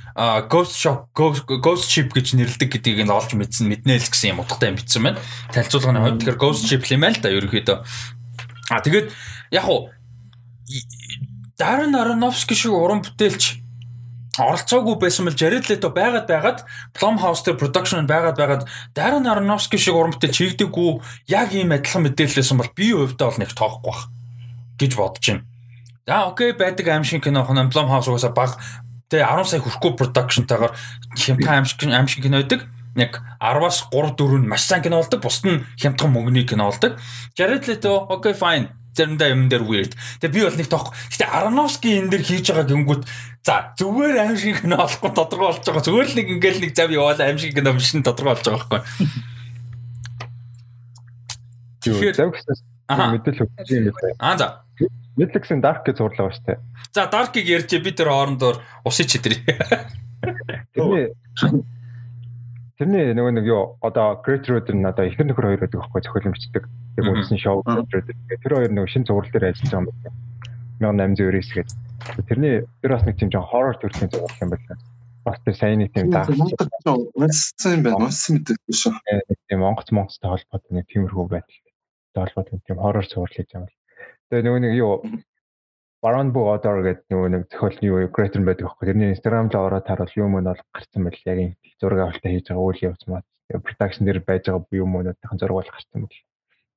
[0.50, 4.74] ghost shop ghost ship гэж нэрлэдэг гэдгийг нь олж мэдсэн мэднэ л гэсэн юм утгатай
[4.74, 5.20] юм бичсэн байна.
[5.54, 7.78] Танилцуулгын хувьд тэгэхээр ghost ship юм байна л да ерөөхдөө.
[8.72, 9.08] А тэгээд
[9.56, 9.94] яг уу
[11.62, 13.62] Darren Aronofsky шиг уран бүтээлч
[14.42, 16.64] оролцоогүй байсан бол Jared Leto байгаад байгаад
[16.98, 18.66] Blumhouse дээр production байгаад байгаад
[18.98, 20.90] Darren Aronofsky шиг уран бүтээл чигдэггүй
[21.30, 24.10] яг ийм адилхан мэдээлэлсэн бол би хувьдаа бол нэг тоохгүй бах
[24.82, 25.46] гэж бодож байна.
[26.10, 28.58] За окей байдаг аимшиг кино хон Blumhouse угаасаа баг
[29.14, 30.74] тэгээ 10 сая хүрхгүй production-тайгаар
[31.14, 32.66] хямдхан аимшиг аимшиг кино байдаг.
[32.98, 35.22] Яг 10-аас 3 4 нь маш сайн кино болдог.
[35.22, 36.98] Бусд нь хямдхан мөнгөний кино болдог.
[37.38, 39.94] Jared Leto окей fine заримдаа юм дээр weird.
[40.20, 40.94] Тэгээ би бол нэг тоохгүй.
[41.16, 43.04] Гэтэ Ароновский энэ дээр хийж байгаа гингүүд
[43.42, 45.86] за зүгээр аим шиг кино олохгүй тодорхой болж байгаа.
[45.88, 48.60] Зүгээр л нэг ингээл нэг зав яваал аим шиг кино биш нь тодорхой болж байгаа
[48.68, 48.82] байхгүй.
[51.82, 52.56] Тэгэхээр зав гэсэн
[52.92, 54.18] мэдээлэл өгч юм байна.
[54.20, 54.48] Аа за.
[55.18, 56.60] Netflix-ийн Dark гэж зурлаа ба штэ.
[56.96, 59.44] За Dark-ыг ярьж би тэр хоорондоор усыг чидрээ.
[60.72, 61.12] Тэрний
[62.82, 66.34] Тэрний нөгөө нэг юу одоо Great Road нь одоо ихэр нөхөр хоёр байдаг аахгүй зохиол
[66.34, 66.66] бичдэг.
[66.98, 68.10] Тэг үзсэн шоу Great Road.
[68.42, 71.14] Тэр хоёр нөгөө шинэ зураг дээр ажиллаж байгаа юм байна.
[71.14, 72.26] 1899 гэдэг.
[72.26, 74.82] Тэрний тэр бас нэг тийм жоо хоррор төрлийн зураг юм байна.
[75.22, 76.26] Бас тэр сайн нэг тийм даа.
[76.26, 78.02] Унцсан юм байна.
[78.02, 78.98] Унцсан мэдээгүй шүү.
[79.46, 81.62] Тийм Монгол Монголтой холбоотой нэг тиймэрхүү байдал.
[82.18, 83.78] Холбоотой тийм хоррор зураг хийж байгаа юм.
[84.34, 84.94] Тэгээ нөгөө нэг юу
[86.02, 88.90] Baron Bodor гэдэг нөгөө нэг зохиолны юу creator байдаг аахгүй.
[88.90, 91.22] Тэрний Instagram дээр ороод харуул юм нь бол гарсан байл.
[91.30, 93.26] Яг юм зураг авалтаа хийж байгаа үйл явц маа.
[93.50, 96.22] Production дээр байж байгаа юм уунуудын зураг бол гарсан байл.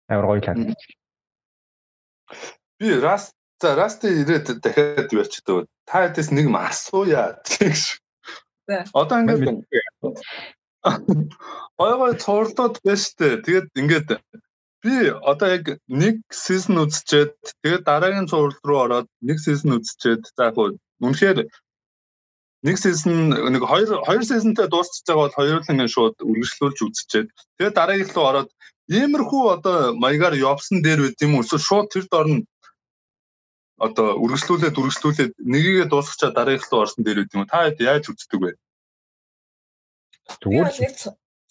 [0.09, 0.83] Амар гоё харагдаж.
[2.79, 5.69] Би Rust за Rust ирээд дахиад юу ячдаг.
[5.87, 8.01] Та хэдээс нэг юм асууя гэж.
[8.93, 9.45] Одоо ингээд
[11.79, 13.45] гой гой цуурлууд байж тээ.
[13.45, 14.09] Тэгээд ингээд
[14.85, 14.95] би
[15.31, 20.77] одоо яг нэг сизон үзчихэд тэгээд дараагийн зураг руу ороод нэг сизон үзчихэд за яг
[21.01, 21.39] үнэхээр
[22.65, 27.29] нэг сизон нэг хоёр хоёр сизонтэй дуусчихж байгаа бол хоёулаа ингэ шууд үргэлжлүүлж үзчихэд
[27.61, 28.51] тэгээд дараагийнх руу ороод
[28.89, 32.41] иймэрхүү одоо маягаар явсан дээр үт юм уу эсвэл шууд тэр дор нь
[33.77, 38.05] одоо үргэлжлүүлээд үргэлжлүүлээд нэгийгээ дуусгачаа дараагийнх руу орсон дээр үт юм уу та хэд яаж
[38.09, 38.51] үздэг вэ?
[40.41, 40.73] Тэгвэл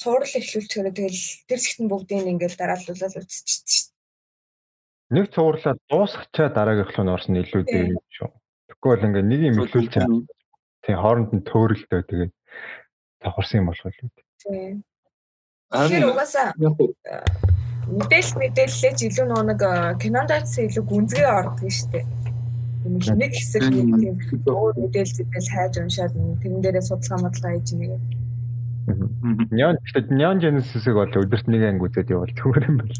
[0.01, 5.13] цуврал эхлүүлчихээрээ тэгэл тэр зэгтэн бүгдийг ингээл дараалуулаад үзчихсэн шүү дээ.
[5.13, 8.29] Нэг цувралаа дуусгачаа дараагийнх нь орсон илүү дээ юм шүү.
[8.67, 9.93] Тэгэхгүй бол ингээ нэг юм эхлүүлж
[10.83, 12.33] Тэг хооронд нь төөрөлдөө тэгээд
[13.23, 14.11] давхарсан юм болох үү.
[14.43, 14.83] Тийм.
[15.71, 16.53] Тэр угаасаа
[17.87, 19.61] мэдээлэл мэдээллээж илүү нэг
[19.99, 22.05] кинондаас илүү гүнзгий ордог шүү дээ.
[23.15, 28.03] Нэг хэсэг тийм өөр мэдээлэл зэтэл хайж уншаад тэрэн дээрээ судалгаа модлоо хийж нэгээд
[29.55, 32.95] Нян гэхдээ Нян Genesis-ийг бол өдөрт нэг анги үзээд явал зүгээр юм байна.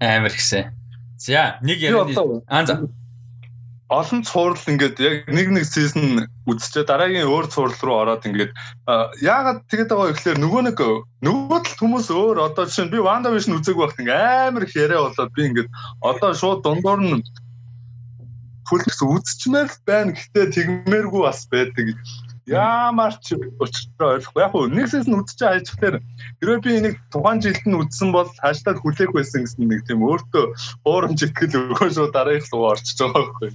[0.00, 0.72] Амар гисэн.
[1.20, 2.88] За, нэг ярианы аа за
[4.00, 8.52] олон цуврал ингээд яг нэг нэг сизон үзчихээ дараагийн өөр цуврал руу ороод ингээд
[9.22, 10.78] яагаад тэгээд байгаа ихлээр нөгөө нэг
[11.26, 14.74] нөгөө талд хүмүүс өөр одоо жишээ нь би Wanda Vision үзег байхад ингээд амар их
[14.74, 15.68] яриа болоод би ингээд
[16.02, 17.22] одоо шууд дундуур нь
[18.68, 20.16] фүлкс үзчихмээр байна.
[20.16, 21.86] Гэхдээ тэгмээргүй бас байдаг
[22.44, 24.42] Ямар ч учиртай ойлгохгүй.
[24.44, 25.96] Яг нь нэг сесн үдчихэж тэгэхээр
[26.44, 30.44] хэрвээ би нэг тухайн жилд нь үдсэн бол хаштаг хүлээх байсан гэсэн нэг тийм өөртөө
[30.84, 33.50] уурамж итгэл өгөө шүү дараагийнх руу орчиж байгаа байхгүй.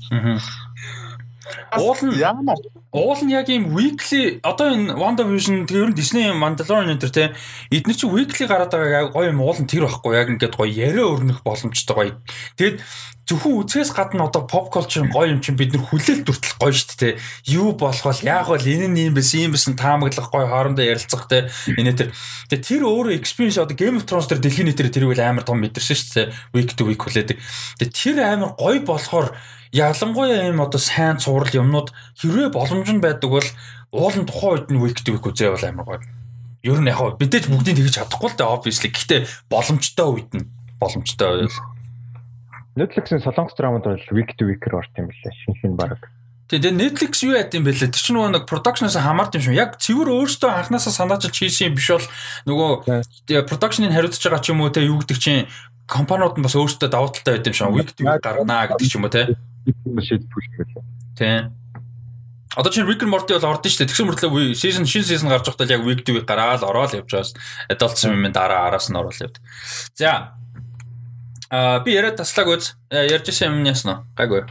[1.77, 2.57] Уул нь ямар
[2.91, 7.13] уул нь яг ийм weekly одоо энэ WandaVision тэр ер нь Disney Mandalorian энэ төр
[7.13, 7.25] те
[7.69, 11.05] эдгээр чи weekly гараад байгаа гоё юм уул нь тэр байхгүй яг ингээд гоё яриа
[11.05, 12.13] өрнөх боломжтой гоё.
[12.57, 12.81] Тэгэд
[13.29, 16.97] зөвхөн үзээс гадна одоо pop culture гоё юм чинь бид нар хүлээлт хүртэл гоё шүү
[16.97, 17.13] дээ.
[17.53, 18.25] Юу болох вэ?
[18.25, 21.45] Яг бол энэ нь юм байсан, юм байсан таамаглах гоё хоорондоо ярилцах те.
[21.69, 22.09] Энэ тэр.
[22.49, 25.93] Тэгээ тэр өөрөө experience одоо Game of Thrones тэр дэлхийн нийтээр тэрийг амар том мэдэрсэн
[25.93, 26.27] шүү дээ.
[26.57, 27.37] Week to week хүлээдэг.
[27.77, 29.37] Тэгээ тэр амар гоё болохоор
[29.71, 33.49] ялангуяа ийм одоо сайн цуврал юмнууд хэрвээ боломж нь байдаг бол
[33.93, 36.01] уулын тухайн үед нь to week үзээ бол амар гоё.
[36.65, 38.89] Ер нь яг мэдээж бүгдийг тэгж чадахгүй л дээ obviously.
[38.89, 39.19] Гэхдээ
[39.49, 40.49] боломжтой үед нь
[40.81, 41.59] боломжтой байл.
[42.77, 45.33] Netflix-ийн солонгос драмад бол week to week-ээр орт юм билээ.
[45.45, 46.01] Шинэ шинэ баг.
[46.49, 47.93] Тэгээ Netflix юу яд юм бэ лээ?
[47.93, 49.53] Тэр чинь нөгөө нэг production-аас хамаард юм шүү.
[49.53, 52.07] Яг цэвэр өөртөө анханасаа санаачилж хийсэн юм биш бол
[52.49, 55.45] нөгөө production-ыг хариуцж байгаа ч юм уу те юу гэдэг чинь
[55.85, 58.97] компаниуд нь бас өөртөө давуу талтай байд юм шиг week to week гарганаа гэдэг ч
[58.97, 59.37] юм уу те.
[59.65, 60.83] Шийдвэр хэлээ.
[61.17, 61.59] Тийм.
[62.55, 63.89] Одоо чинь Rick and Morty бол ордон шүү дээ.
[63.93, 67.31] Тэгсэн мөртлөө season шинэ season гарч байхдаа яг week to week гараал ороод явж байгаас
[67.69, 69.37] Adult Swim-ийн дараа араас нь оруулаад явд.
[69.93, 70.33] За
[71.49, 72.73] Аа би яриад таслаг үз.
[72.89, 74.05] Ярьжсэн юм яснаа.
[74.17, 74.49] Гайгүй.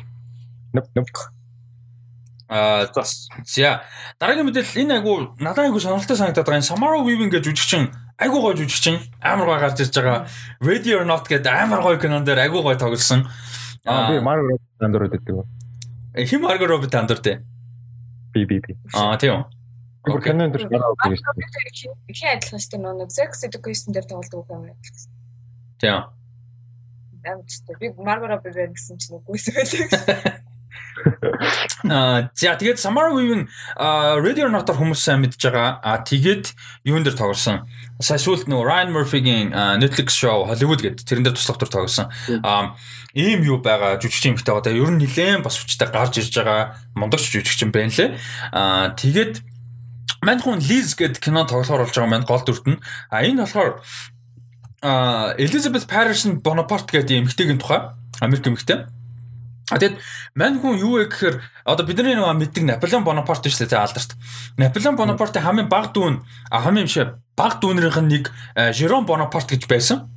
[0.78, 1.10] Нүп нүп.
[2.48, 3.82] Аа за
[4.18, 6.62] дараагийн мэдээлэл энэ айгу надад айгу сонирхолтой санагдаад байгаа.
[6.62, 10.26] Samara Weaving гэж жүжигчин айгу гоё жүжигчин амар гоё гарч ирж байгаа.
[10.62, 13.26] Ready or Not гэдэг амар гоё кинон дээр айгу гоё тоглосон.
[13.26, 15.46] Аа би Margot Robbie андур өгдөг.
[16.26, 17.42] Хим Margot Robbie андур дээ.
[18.32, 18.76] Би би би.
[18.94, 19.44] Аа тийм.
[20.04, 21.18] Гэр кинон дээр гараад байгаа
[21.84, 21.96] юм.
[22.08, 24.78] Хин адилхан шүү дээ нэг Sex Education дээр тоглодог юм байна.
[25.78, 26.08] Тийм
[27.32, 27.76] амттай.
[27.80, 30.42] Би Robbie байна гэсэн чинь үгүйсэн байлаа.
[31.88, 33.46] Аа за тэгээд Samara Weaving
[34.22, 35.78] Radio Not-ор хүмүүс сайн мэдж байгаа.
[35.82, 36.52] А тэгээд
[36.84, 37.64] юун дээр тоглосон.
[38.02, 39.48] Сая сүүлд нөгөө Ryan Murphy-гийн
[39.78, 42.10] Netflix show Hollywood гэдэг тэрэн дээр туслах төр тоглосон.
[42.42, 42.74] Аа
[43.14, 47.30] ийм юу байгаа жүжигчин юмхтэй одоо ер нь нилээн бас хүчтэй гарч ирж байгаа мондогч
[47.30, 48.18] жүжигчин байна лээ.
[48.52, 49.42] Аа тэгээд
[50.22, 52.82] мань хүн Liz гэдэг кино тоглохоор болж байгаа мань гол дүрт нь.
[53.10, 53.82] А энэ болохоор
[55.38, 58.86] Elizabeth Patterson Bonaparte гэдэг эмэгтэйгийн тухай Америк эмэгтэй.
[59.70, 60.00] А тэгэд
[60.34, 61.36] мань хүн юу вэ гэхээр
[61.68, 64.16] одоо бидний нэг мэддэг Наполеон Бонапарт шүү дээ алдарт.
[64.56, 66.98] Наполеон Бонапарт хамгийн баг дүүн хамгийн биш
[67.36, 68.24] баг дүүнэрийнх нь нэг
[68.72, 70.08] Жером Бонапарт гэж байсан.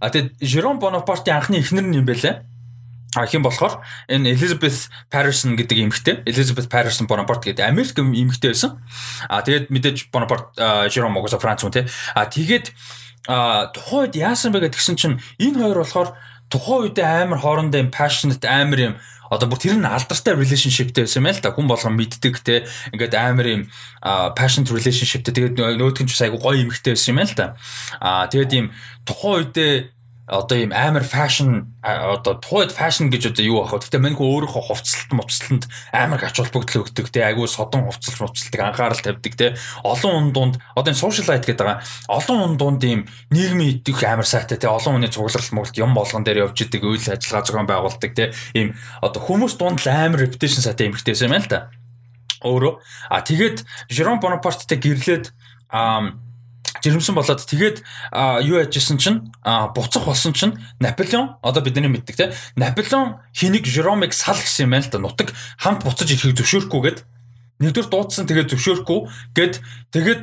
[0.00, 2.42] А тэгээд Jerome Bonaparte анхны эхнэр нь юм байлаа.
[3.14, 3.78] А хэм болохоор
[4.10, 8.82] энэ Elizabeth Patterson гэдэг эмэгтэй Elizabeth Patterson Bonaparte гэдэг Америк эмэгтэй байсан.
[9.30, 10.50] А тэгээд мэдээж Bonaparte
[10.90, 11.86] Jerome угаасаа Франц хүн те.
[12.14, 12.74] А тэгээд
[13.24, 16.18] тухайн үед яасан бэ гэдгсэн чинь энэ хоёр болохоор
[16.50, 18.94] тухайн үед амар хоорондоо юм passionate амар юм.
[19.30, 21.54] Одоо бүр тэр нь алдартай relationshipтэй байсан юм л та.
[21.56, 22.68] Хүн болгон мэддэг те.
[22.92, 23.62] Ингээд амар юм
[24.36, 27.56] passionate relationshipтэй тэгээд нөгөөдг нь ч айгу гоё эмэгтэй байсан юм л та.
[27.98, 28.66] А тэгээд ийм
[29.08, 29.93] тухайн үедээ
[30.26, 33.84] одоо ийм амар фэшн одоо тухайд фэшн гэж одоо юу ах вэ?
[33.84, 37.28] Гэтэ мань хөө өөрийнхөө хувцалт мовцлонд амар ач холбогдол өгдөг те.
[37.28, 39.52] Айгүй содон хувцалж мовцлдаг анхаарал тавьдаг те.
[39.84, 41.84] Олон хүн дунд одоо энэ light гэдэг байгаа.
[42.08, 44.72] Олон хүн дунд ийм нийгмийн идэх амар сайтай те.
[44.72, 48.32] Олон хүний цугларал мөглөлт юм болгон дээр явж идэг үйл ажиллагаа зохион байгуулдаг те.
[48.56, 48.72] Ийм
[49.04, 51.68] одоо хүмүүс дунд амар reputation сайтай эмхтэйсэн юм л та.
[52.40, 52.80] Өөрөө.
[53.12, 55.32] А тэгээд Jerome Bonaparte-тэй гэрлээд
[55.68, 56.16] аа
[56.84, 57.80] жирэмсэн болоод тэгээд
[58.44, 59.32] юу яжсэн чинь?
[59.72, 62.34] Буцах болсон чинь Наполеон одоо бидний мэддэг те.
[62.56, 66.98] Наполеон хэнийг Жеромыг сал гэсэн юм байна л да нутаг хамт буцаж ирэхийг зөвшөөрөхгүйгээд
[67.64, 69.00] нэгдүгээр дуудсан тэгээд зөвшөөрөхгүй
[69.32, 69.54] гэд
[69.96, 70.22] тэгээд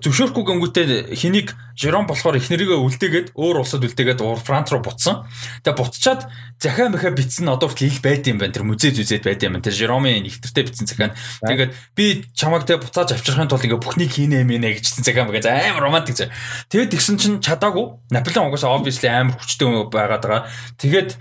[0.00, 5.24] зөвшөөрөхгүй гингүүтээ хэнийг Жером болохоор эхнэрийгээ үлдээгээд өөр улсад үлдээгээд уур Франц руу буцсан.
[5.64, 6.28] Тэгээд буцчаад
[6.60, 8.52] захаа мэхэ битсэн одоо хүртэл ил байд юм байна.
[8.52, 9.64] Тэр музей зүзээд байд юм байна.
[9.64, 11.16] Тэр Жеромын нэгтэртэй битсэн захаа.
[11.48, 15.88] Тэгээд би чамаг тэгээд буцааж авчрахын тулд ингээ бүхнийг хийнэ мэнэ гэжсэн захаа мэгэ амар
[15.88, 16.28] романтик зэ.
[16.68, 18.04] Тэгээд тэгсэн чинь чадаагүй.
[18.12, 20.44] Наполеон угаасаа obviously амар хүчтэй байгаад байгаа.
[20.76, 21.16] Тэгээд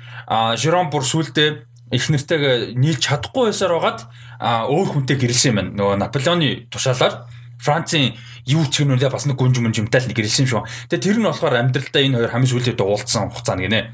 [0.59, 4.01] Жером бүр сүулдэ их нэртэйг нийлж чадахгүй байсаар байгаад
[4.41, 5.71] өөр хүнтэй гэрэлсэн юм байна.
[5.75, 7.27] Нөгөө Наполеоны тушаалаар
[7.61, 8.17] Францын
[8.49, 10.65] юу ч гэнэ бас нэг гүнж мөн жимтай л нэг гэрэлсэн шүү.
[10.89, 13.93] Тэгээ тэр нь болохоор амьдралдаа энэ хоёр хамгийн сүүлд уулзсан хугацаа гинэ.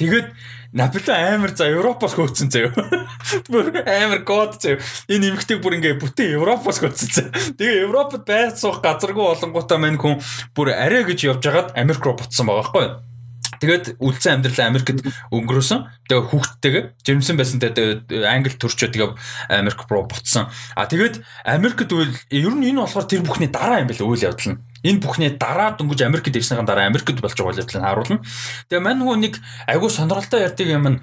[0.00, 0.28] Тэгээд
[0.72, 2.72] Наполеон амар за Европоос хөөцсөн заяа.
[3.52, 4.80] Бүр амар гоод заяа.
[5.12, 7.32] Энэ эмхтэйг бүр ингээ бүтэн Европоос хөөцсөн заяа.
[7.60, 10.16] Тэгээ Европод байц суух газаргүй болонгуудаа мань хүн
[10.56, 13.11] бүр арай гэж явж хагаад Америк руу буцсан байгаа байхгүй юу?
[13.62, 15.80] Тэгээд үлдсэн амьдралаа Америкт өнгөрөөсөн.
[16.10, 19.12] Тэгээд хүүхдтэйгээ жирэмсэн байсан тэгээд Англи төрчөө тэгээд
[19.54, 20.50] Америк руу буцсан.
[20.74, 24.58] А тэгээд Америкт үйл ер нь энэ болохоор тэр бүхний дараа юм байл үйл явдал
[24.58, 24.62] нь.
[24.82, 28.18] Энэ бүхний дараа дөнгөж Америкт ирснийхэн дараа Америкт болж байгаа үйл явдлыг харуулна.
[28.66, 29.38] Тэгээ мань хүн нэг
[29.70, 30.98] айгүй сонирхолтой ярьдаг юм нь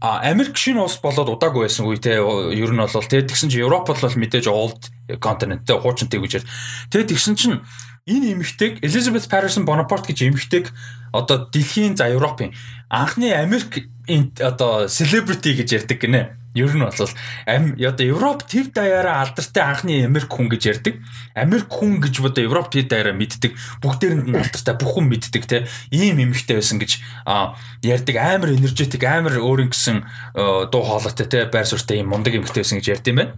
[0.00, 3.64] А Америк шинэ улс болоод удаагүй байсан үе те ер нь бол те тэгсэн чинь
[3.64, 4.92] Европ бол мэдээж old
[5.24, 6.44] continent те хуучинтэй гэж.
[6.92, 7.64] Тэгээ тэгсэн чинь
[8.06, 10.70] энэ эмэгтэйг Elizabeth Patterson Bonaparte гэж эмэгтэйг
[11.10, 12.54] одоо дэлхийн за Европын
[12.88, 13.90] анхны Америк
[14.38, 16.30] одоо celebrity гэж ярьдаг гинэ.
[16.54, 16.94] Ер нь бол
[17.50, 21.02] ам одоо Европ төв даяараа алдартай анхны Америк хүн гэж ярьдаг.
[21.34, 23.58] Америк хүн гэж одоо Европ төв даяараа мэддэг.
[23.82, 25.66] Бүгдээрэнд нь алдартай бүх хүн мэддэг те.
[25.90, 27.02] Ийм эмэгтэй байсан гэж
[27.82, 28.14] ярьдаг.
[28.22, 30.06] Амар энержетик, амар өөрийн гэсэн
[30.70, 33.34] дуу хоолойтой те байр суурьтай ийм мундаг эмэгтэй байсан гэж ярьд юм байна.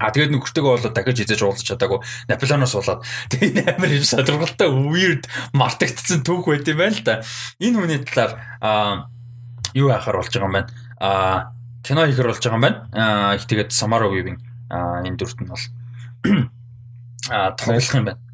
[0.00, 2.00] А тэгээд нөхөртэйгөө болоод дахиж хизээж уулзах чадаагүй.
[2.28, 7.14] Наполеоноос болоод тэгээд амар юм сонирхолтой weird мартагдсан түүх байт юм байна л да.
[7.62, 9.08] Энэ хүний талаар аа
[9.74, 10.70] юу яхаар болж байгаа юм байна.
[10.98, 11.54] Аа
[11.86, 12.78] кино хийхэр болж байгаа юм байна.
[12.90, 15.64] Аа их тэгээд Samara Weaving аа энэ дүрт нь бол
[17.30, 18.33] аа тоглох юм байна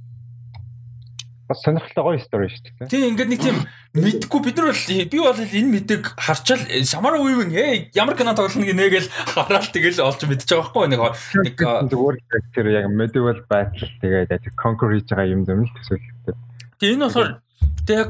[1.50, 2.90] бас сонирхолтой гоё стори шүү дээ.
[2.94, 3.58] Тийм ингээд нэг тийм
[3.98, 8.70] мэдхгүй бид нар бол би бол энэ мэдээг харчаал Самара Уивэн ээ ямар кино тоглоно
[8.70, 11.00] гинэ гэл хараад тэгэл олж мэдчихэж байгаа байхгүй нэг
[11.42, 11.56] нэг
[11.90, 16.34] зүгээр character яг medieval battle тэгээд яг conquer хийж байгаа юм зөв л төсөөлөлтэй.
[16.78, 17.30] Тийм энэ болохоор
[17.82, 18.08] тэг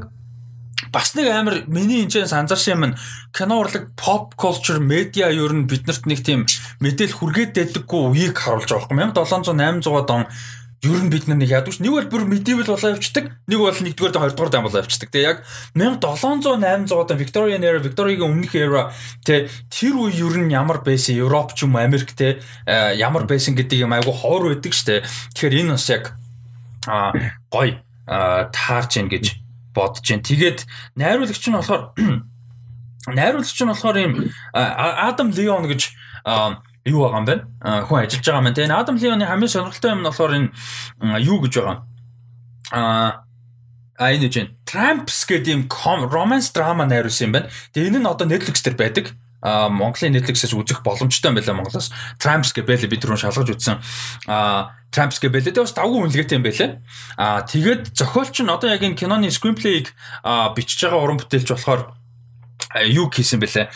[0.92, 2.94] бас нэг амар миний энэ санзарсан юм
[3.32, 6.44] кино урлаг pop culture media ер нь биднэрт нэг тийм
[6.80, 10.24] мэдээл хүргээд дэдэггүй үеийг харуулж байгаа байхгүй 1700 800 он
[10.80, 14.22] ер нь бид нэг ядууш нэг бол бүр medieval болоо явцдаг нэг бол нэгдүгээр дэ
[14.24, 15.38] хоёрдугаар дан болоо явцдаг тэгээ яг
[15.76, 18.88] 1700 800 одоо Victorian era Victoriaгийн өмнөх era
[19.20, 21.20] тэ тэр үе ер нь ямар байсан?
[21.20, 25.04] Европ ч юм уу Америк тэ э, ямар байсан гэдэг юм айгу ховор байдаг штэ
[25.36, 26.04] тэгэхээр энэ бас яг
[27.52, 29.36] гой таарч ийн гэж
[29.76, 30.24] бодож байна.
[30.24, 30.64] Тэгээд
[30.96, 31.92] найруулагч нь болохоор
[33.20, 34.12] найруулагч нь болохоор юм
[34.56, 35.92] Адам Леон гэж
[36.84, 37.36] юу байгаа юм бэ?
[37.88, 38.72] Хүн ажиллаж байгаа юм тийм.
[38.72, 40.48] Адам Леоны хамгийн сонирхолтой юм нь болохоор энэ
[41.20, 41.76] юу гэж байгаа.
[42.72, 43.24] Аа
[44.00, 45.62] а энэ чинь Tramps гэдэг юм
[46.08, 47.52] romance drama найруулсан юм байна.
[47.76, 49.12] Тэгээ энэ нь одоо Netflix дээр байдаг.
[49.44, 51.92] А Монголын Netflix-ээс үзэх боломжтой юм байна Монголоос.
[52.16, 53.76] Tramps байлаа бид түрүүн шалгаж үзсэн.
[54.24, 55.52] А Tramps байлаа.
[55.52, 56.80] Тэгээ бас давгүй үнэлгээтэй юм байлаа.
[57.20, 59.92] А тэгээд зохиолч нь одоо яг энэ киноны screenplay-г
[60.56, 61.92] бичиж байгаа уран бүтээлч болохоор
[62.88, 63.68] юу хийсэн бэлээ.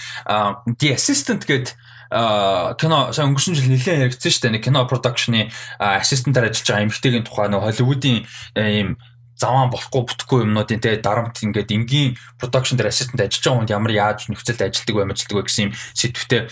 [0.81, 1.77] The Assistant гэдэг
[2.15, 4.55] кино сайн өнгөрсөн жил нэлээд яригдсан шүү дээ.
[4.55, 5.51] Нэг кино продакшны
[5.83, 8.19] ассистентаар ажиллаж байгаа эмэгтэйгийн тухай нэг Холливуудын
[8.55, 8.95] ийм
[9.35, 13.93] заваан болохгүй бүтэхгүй юмнуудын те дарамт ингээд энгийн продакшн дээр ассистент ажиллаж байгаа хүнд ямар
[13.93, 16.43] яаж нөхцөлд ажилтдаг вэ мэжилдэг вэ гэсэн юм сэдвүүтэй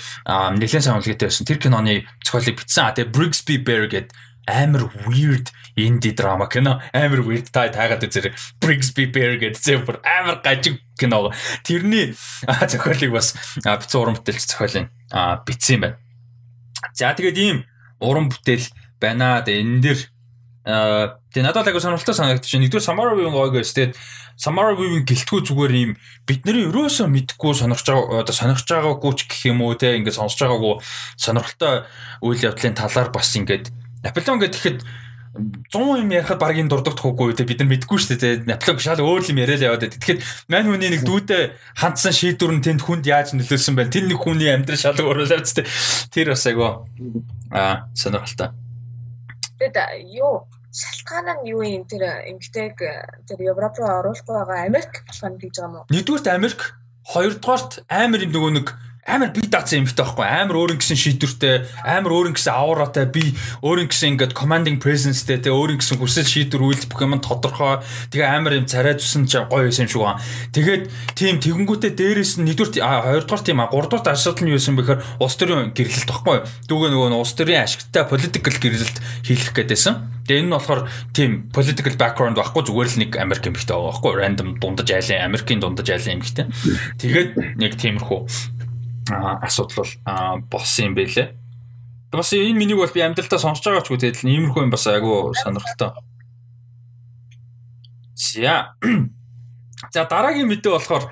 [0.58, 1.46] нэлээд сайн үнэлгээтэй байсан.
[1.46, 1.94] Тэр киноны
[2.26, 2.90] зохиолыг бичсэн.
[2.90, 4.10] А тэгээ Brigsby Bear гэдэг
[4.50, 10.40] амар weird indie drama кино амар weird та таагаад үзэр Brigsby Bear гэдэг зэвэр амар
[10.44, 11.32] гажиг кино.
[11.64, 13.34] Тэрний зохиолыг бас
[13.64, 14.90] бицэн уран бүтээлч зохиолын
[15.46, 15.96] бичсэн байна.
[16.92, 17.64] За тэгээд ийм
[18.00, 18.68] уран бүтээл
[19.00, 19.40] байна.
[19.42, 19.98] Тэгээд энэ дэр
[20.62, 22.60] тэгээ надад агай сонирхолтой санагдчих.
[22.60, 23.74] Нэгдүгээр Samara Weaving гэс.
[23.74, 23.96] Тэгээд
[24.36, 25.90] Samara Weaving гэлтгүү зүгээр ийм
[26.28, 30.38] бидний өрөөсөө мэдхгүй сонирхож байгаа одоо сонирхож байгаагүй ч гэх юм уу те ингээд сонсож
[30.38, 30.74] байгаагүй
[31.18, 31.86] сонирхолтой
[32.22, 34.82] үйл явдлын талаар бас ингээд Наполеон гэхэд
[35.32, 38.44] 100 юм ярихад багийн дурддаггүй те бид нар мэдгүй шүү дээ.
[38.44, 40.00] Наполеон шал өөр юм яриад яваад байдаг.
[40.04, 40.20] Тэгэхэд
[40.52, 41.42] мань хүний нэг дүүдээ
[41.80, 43.88] хандсан шийдвэр нь тэнд хүнд яаж нөлөөлсөн байна?
[43.88, 45.64] Тэр нэг хүний амьдрал шал өөр л авц те.
[46.12, 46.84] Тэр бас айгу
[47.48, 48.52] аа сонирхолтой.
[49.56, 52.76] Тэгээд юу шалтгаан нь юу юм тэр эмгтэйг
[53.24, 55.88] тэр Европ руу оруулахгүй байгаа Америк болох юм гэж байгаа юм уу?
[55.88, 56.60] Нэгдүгürt Америк,
[57.08, 58.68] хоёрдугаарт амар юм нөгөө нэг
[59.02, 60.22] амар би даацсан юмтай байхгүй.
[60.22, 65.50] Амар өөрийн гэсэн шийдвэртэй амар өөрийн гэсэн ауратай би өөрийн гэсэн ингээд commanding presenceтэй те
[65.50, 67.82] өөрийн гэсэн хүсэл шийдвэр үйлдэл бүх юм тодорхой.
[68.14, 70.22] Тэгээ амар юм царай зүсэн ч гоё юм шиг байна
[70.54, 70.84] тэгээд
[71.18, 75.34] тийм тэгэнгүүтээ дээрээс нь нэгдүгээр хоёрдугаар тийм а гуравдугаар асуудал нь юу юм бэхээр улс
[75.34, 76.38] төрийн гэрлэлт байхгүй.
[76.70, 78.96] Дүүгээ нөгөө улс төрийн ашигтай political гэрлэлт
[79.26, 83.74] хийх гээдсэн Тэгээ энэ нь болохоор тийм political background байхгүй зүгээр л нэг Америк эмэгтэй
[83.74, 84.12] байгаа байхгүй.
[84.22, 86.46] Random дундаж айлын Америкийн дундаж айлын эмэгтэй.
[87.02, 88.61] Тэгээд нэг тиймэрхүү
[89.10, 89.92] асуудал бол
[90.50, 91.34] болсон юм байлээ.
[92.12, 95.32] Бас энэ миний бол би амьдралтаа сонсож байгаа ч үгүй тэгэл иймэрхүү юм бас айгүй
[95.32, 95.90] сонирхолтой.
[98.14, 98.76] За.
[99.92, 101.10] За дараагийн мэдээ болохоор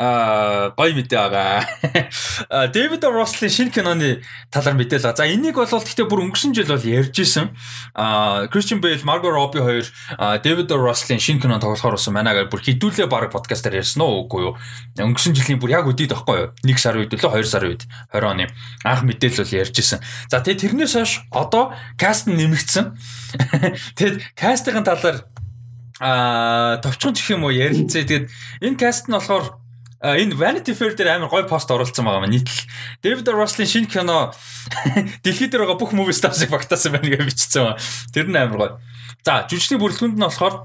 [0.00, 1.60] аа гоё мэдээ байгаа.
[2.72, 5.12] Дэвид Росслын шинэ киноны талаар мэдээлээ.
[5.12, 7.52] За энийг бол гэхдээ бүр өнгөрсөн жил бол ярьж исэн.
[7.92, 9.84] Аа Кристиан Бейл, Марго Робби хоёр
[10.40, 14.56] Дэвид Росслын шинэ кино тоглохоор болсон манайгаар бүр хідүүлээ баг подкастаар ярьсан уу үгүй юу?
[14.96, 16.56] Өнгөрсөн жилийн бүр яг үдээд байхгүй юу?
[16.64, 18.48] 1 сарын үед лөө 2 сарын үед 20 оны
[18.88, 20.00] анх мэдээлэл бол ярьж исэн.
[20.32, 22.96] За тэгээ тэрнээс хойш одоо каст нэмэгдсэн.
[24.00, 25.28] Тэгэд кастын талаар
[26.00, 28.08] а товчхон гэх юм уу ярилцээ.
[28.08, 28.26] Тэгээд
[28.64, 29.60] энэ каст нь болохоор
[30.00, 32.64] энэ Vanity Fair дээр амар гоё пост оруулсан байгаа маа нийтлэл.
[33.04, 34.32] David Russell-ийн шинэ кино
[35.24, 37.78] дэлхийд дээр байгаа бүх movie stars-ыг багтаасан байна гэж бичсэн ба.
[38.12, 38.72] Тэр нь амар гоё.
[39.20, 40.64] За, жүжигчний бүрэлдэхүүнд нь болохоор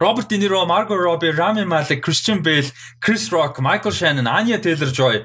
[0.00, 2.66] Роберт Де Ниро, Марго Робби, Рами Малек, Кристиан Бейл,
[3.00, 5.24] Крис Рок, Майкл Шаннон, Anya Taylor-Joy,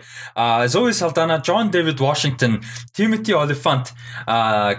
[0.68, 2.62] Zoe Saldana, John David Washington,
[2.94, 3.94] Timothy Olyphant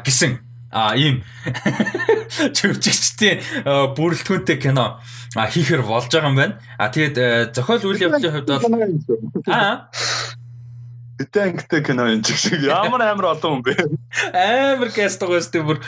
[0.05, 0.39] гэсэн
[0.71, 1.25] а ийм
[2.57, 3.39] жүжигчдийн
[3.97, 5.01] бүрэлдэхүүнтэй кино
[5.35, 6.59] хийхэр болж байгаа юм байна.
[6.79, 8.65] А тэгээд зохиол үйл явдлын хувьд бол
[9.51, 9.91] аа
[11.21, 13.75] Битэнктэй кино юм шиг ямар амар олон хүн бэ?
[14.33, 15.79] Амар каст байгаа шүү дээ бүр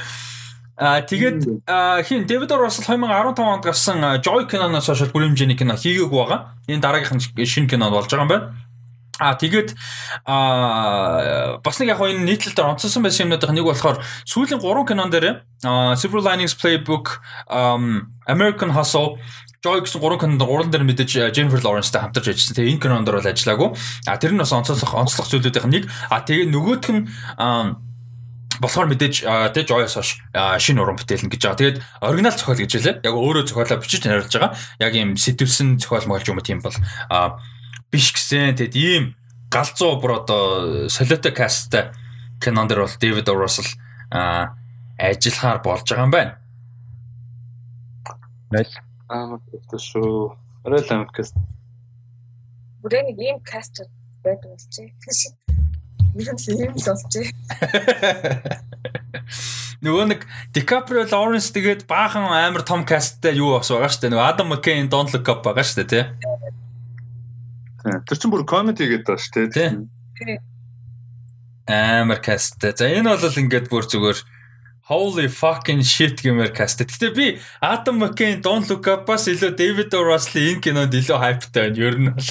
[0.76, 1.68] А тэгээд
[2.08, 6.56] хин Дэвид Россел 2015 онд гарсан Joy киноноос хойш бүр хэмжээний кино хийгээгүй байгаа.
[6.66, 8.46] Энэ дараагийнх нь шинэ кино болж байгаа юм байна.
[9.22, 9.78] А тэгээд
[10.26, 15.46] а бас нэг яг энэ нийтлэлээр онцлсон байсан юмнуудын нэг болохоор сүүлийн 3 кинон дээр
[15.94, 17.22] Silver Linings Playbook,
[18.26, 19.22] American Hustle
[19.62, 22.58] Joy гэсэн гурван кинонд гурван дээр мэдээж Jennifer Lawrence-тай хамтарч ажилласан.
[22.58, 23.70] Тэгээ энэ кинонд бол ажиллаагүй.
[24.10, 25.86] А тэр нь бас онцлох онцлох зүйлүүдийн нэг.
[26.10, 27.06] А тэгээ нөгөөх нь
[28.58, 29.22] болохоор мэдээж
[29.54, 31.60] тэг Joy-оос хойш шинэ уран бүтээл гэж байгаа.
[31.62, 32.96] Тэгээд оригинал зохиол гэж хэлээ.
[33.06, 34.50] Яг өөрөө зохиолоо бичиж хариулж байгаа.
[34.82, 36.74] Яг юм сэтвсэн зохиол моолж юм тийм бол
[37.92, 38.56] биш гэсэн.
[38.56, 39.04] Тэгэд ийм
[39.52, 41.92] галзуу бүр одоо солиотой касттай
[42.40, 43.68] кинон дэр бол Дэвид Руссell
[44.10, 44.56] а
[44.96, 46.32] ажиллахаар болж байгаа юм байна.
[48.50, 48.80] Nice.
[49.08, 49.36] Аа
[49.76, 50.32] шүү.
[50.64, 51.36] Орой л каст.
[52.80, 53.84] Бүрээ нэг ийм каст
[54.24, 54.56] байдаг.
[56.16, 57.28] Мөн л ийм л болчих.
[59.82, 60.20] Нөгөө нэг
[60.54, 64.12] Дикаприо Лоренс тэгээд баахан амар том касттай юу бас байгаа шүү дээ.
[64.14, 66.04] Нөгөө Адам Маккейн Look Up байгаа шүү дээ, тий.
[67.82, 70.38] Тэр чинь бүр comedy гэдэг байна шүү дээ.
[71.66, 72.62] Амар каст.
[72.62, 74.18] За энэ бол ингээд бүр зүгээр
[74.90, 76.82] holy fucking shit гэмээр каст.
[76.82, 80.02] Гэтэ би Adam McKay Don't Look Up бас илүү David O.
[80.06, 81.82] Russell энэ кинонд илүү хайптай байна.
[81.82, 82.30] Ер нь бол.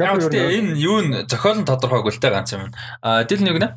[0.00, 2.70] Яг энэ юу н зохиол нь тодорхойгүй л дээ ганц юм.
[3.02, 3.68] А дил нэг нэ.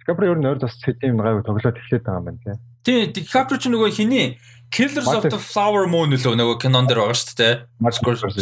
[0.00, 2.56] Дикаприо ер нь өөр бас сэтэм гайв тоглоод эхлэх байгаа юм байна тий.
[2.86, 4.38] Тий, Дикаприо ч нөгөө хиний
[4.70, 7.54] Killers of the Flower Moon лөө нөгөө кинон дээр байгаа шүү дээ.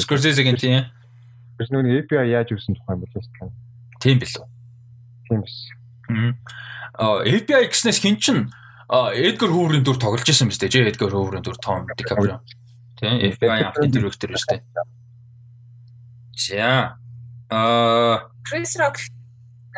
[0.03, 0.89] Scorsese-гийн тийм.
[1.59, 3.53] Биш нөгөө API яаж үүсэн тухай юм бол шүү дээ.
[4.03, 4.45] Тийм билүү.
[5.29, 5.57] Тийм биш.
[6.99, 8.39] Аа API гэснээс хин чин
[8.91, 10.73] Эдгар Хүүрийн дүр тоглож исэн биз дээ.
[10.73, 12.41] Жэ Эдгар Хүүрийн дүр Том Дикаприо.
[12.99, 14.63] Тийм FBI автын директор шүү дээ.
[16.37, 16.99] За.
[17.51, 18.99] Аа Крис Рок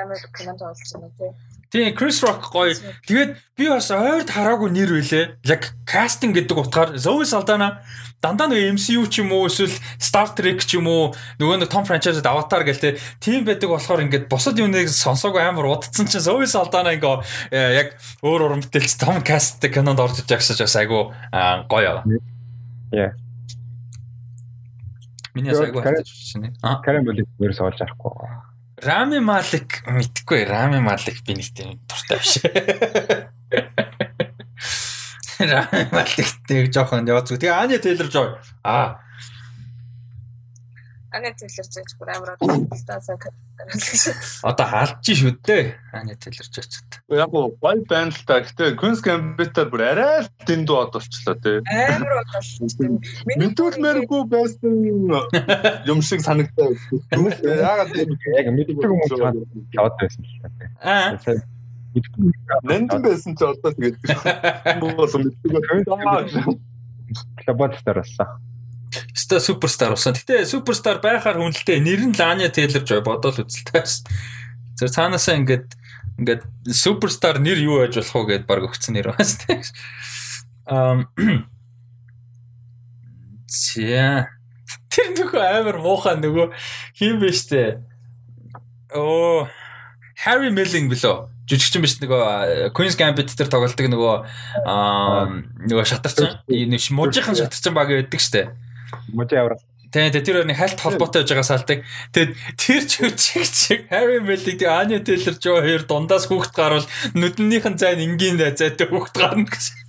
[0.00, 1.30] амар кинонд олж байна тий.
[1.70, 2.74] Тийм Chris Rock гоё.
[3.06, 5.24] Тэгээд би бас ойрд хараагүй нэр үлээ.
[5.50, 7.82] Яг кастинг гэдэг утгаар Zoe Saldana
[8.22, 11.84] дандаа нэг MCU ч юм уу эсвэл Star Trek ч юм уу нөгөө нэг том
[11.84, 16.96] франчайзд Avatar гэлтэй тийм байдаг болохоор ингээд бусад юмныг сонсоогүй амар удацсан чинь Zoe Saldana
[16.96, 17.22] ингээ
[17.52, 17.88] э, яг
[18.24, 21.12] өөр уран бүтээлч том касттэй кинонд орж иж байгсаж бас айгу
[21.68, 22.02] гоё.
[22.90, 23.12] Yeah.
[25.36, 26.56] Миний айгу хайж байна.
[26.64, 26.80] Аа.
[26.80, 28.45] Карен болик ерөөс олж арахгүй.
[28.76, 32.44] Рами Малик мэдхгүй Рами Малик би нэг тийм дуртай биш.
[35.40, 37.40] Рами Малик тэг жоохон яваад зү.
[37.40, 38.36] Тэгээ Аня Тейлор Жой.
[38.60, 39.00] Аа.
[41.16, 42.36] Аня Тейлор Жой бүр амар
[42.84, 43.16] таасаа
[44.44, 45.72] Одоо хаалж шүү дээ.
[45.96, 47.00] Аня Тейлор Жой ч гэдэг.
[47.16, 48.44] Яг гоо гой байна л та.
[48.44, 51.64] Гэтэ Queen's Gambit-аар бүр арай л дэндүү од болчлоо тий.
[51.64, 53.00] Амар од болчихсон.
[53.40, 54.74] Мэдүүлмээргүй байсан
[55.88, 56.76] юм шиг санагдаа.
[57.16, 59.40] Яагаад яг мэддэг юм уу
[59.72, 60.36] яваад байсан л
[60.84, 61.16] Аа.
[61.16, 61.32] та.
[62.60, 64.04] Нэнтэн байсан ч одоо тэгээд
[64.84, 65.64] боос мэддэг.
[67.80, 68.28] Старсан.
[69.14, 70.14] Ста суперстар болсон.
[70.16, 74.06] Гэтэ суперстар байхаар хүнэлтэй нэр нь Ланя Тейлор Жой бодоол үзэлтэй байсан.
[74.78, 75.68] Тэр цаанаасаа ингээд
[76.20, 76.42] ингээд
[76.72, 79.62] суперстар нэр юу байж болох вэ гэд баг өгцөн нэр байна тийм.
[80.66, 80.98] Ам
[83.46, 84.32] Зя.
[84.90, 86.50] Тэр нөгөө амар муухай нөгөө
[86.98, 87.78] хин биш үү?
[88.96, 89.48] Оо
[90.24, 91.36] Harry Melling билүү?
[91.46, 94.14] жүжигчин биш нөгөө Queen's Gambit дээр тоглолдог нөгөө
[94.66, 95.26] аа
[95.62, 96.42] нөгөө шатарчин
[96.98, 98.50] мужийнхан шатарчин баг байдаг штэ.
[99.12, 99.62] Мужи аврал.
[99.94, 101.78] Тэгээ тэгээ тэр нэг хальт холбоотой байж байгаа салдаг.
[102.12, 108.36] Тэгээд тэр жүжигч Harry Melling тэгээ Anya Taylor-Joy хоёр дундаас хүүхд гарвал нүднийхэн зайн энгийн
[108.36, 109.85] зайтай хүүхд гарна гэсэн.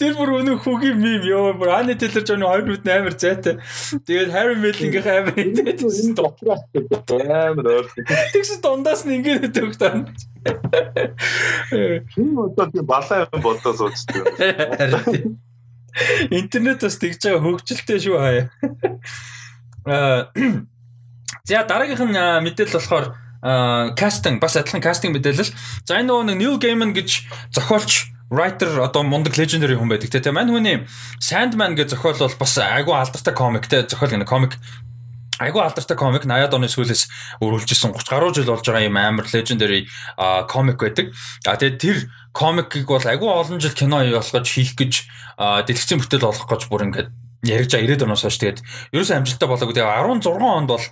[0.00, 3.60] Тэр бүр өнөө хүүгийн мим ёо бүр Ани Тейлор Джоны хоёр нүд амар зайтай.
[4.06, 5.80] Тэгээд Harry Melling-ийн амар хэлээд
[6.16, 6.56] дотроо
[7.20, 7.86] амар өөр.
[8.32, 10.08] Тэгс дундаас нь ингээд төгтөн.
[12.12, 14.24] Хин одоо тийм балаа юм бодоо суучдаг.
[16.30, 18.44] Интернет бас тэгж байгаа хөгжилтэй шүү хаяа.
[19.86, 20.28] Аа
[21.50, 23.06] За дараагийнх нь мэдээлэл болохоор
[23.40, 25.52] кастинг бас адилхан кастинг мэдээлэл.
[25.88, 27.24] За энэ нөгөө нэг Neil Gaiman гэж
[27.56, 30.86] зохиолч writer одоо мундаг legendary хүн байдаг тийм мань хүний
[31.18, 34.54] Sandman гэж зохиол бол бас айгүй алдартай комик те зохиол гэнэ комик
[35.40, 37.02] айгүй алдартай комик 80-аад оны сүүлээс
[37.40, 39.88] өрүүлжсэн 30 гаруй жил болж байгаа юм амар legendary
[40.46, 41.16] комик байдаг.
[41.48, 41.98] А тэгээд тэр
[42.36, 45.08] комикийг бол айгүй олон жил кино болгож хийх гэж
[45.40, 47.08] дэлгэцийн бүтээл болгох гэж бүр ингээд
[47.48, 48.60] ярьж байгаа 90-ад оноос хойш тэгээд
[48.92, 49.74] ерөөсөө амжилттай болоогүй.
[49.74, 49.90] Тэгээд
[50.28, 50.84] 16 онд бол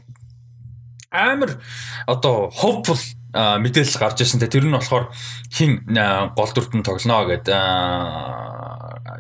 [1.10, 1.60] амар
[2.06, 2.98] одоо hopeful
[3.32, 4.40] мэдээлэл гарч ирсэн.
[4.40, 5.12] Тэр нь болохоор
[5.52, 5.85] хин
[6.36, 7.47] гол дүртэн тоглоно гэд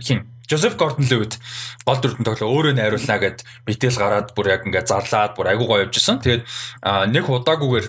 [0.04, 1.36] хин Жозеф Гордон Левит
[1.84, 5.84] гол дүртэн тоглоо өөрөө найруулна гэд мэдээлэл гараад бүр яг ингээд зарлаад бүр айгуу гоё
[5.84, 6.24] явжсэн.
[6.24, 6.44] Тэгээд
[7.12, 7.86] нэг удаагүйгээр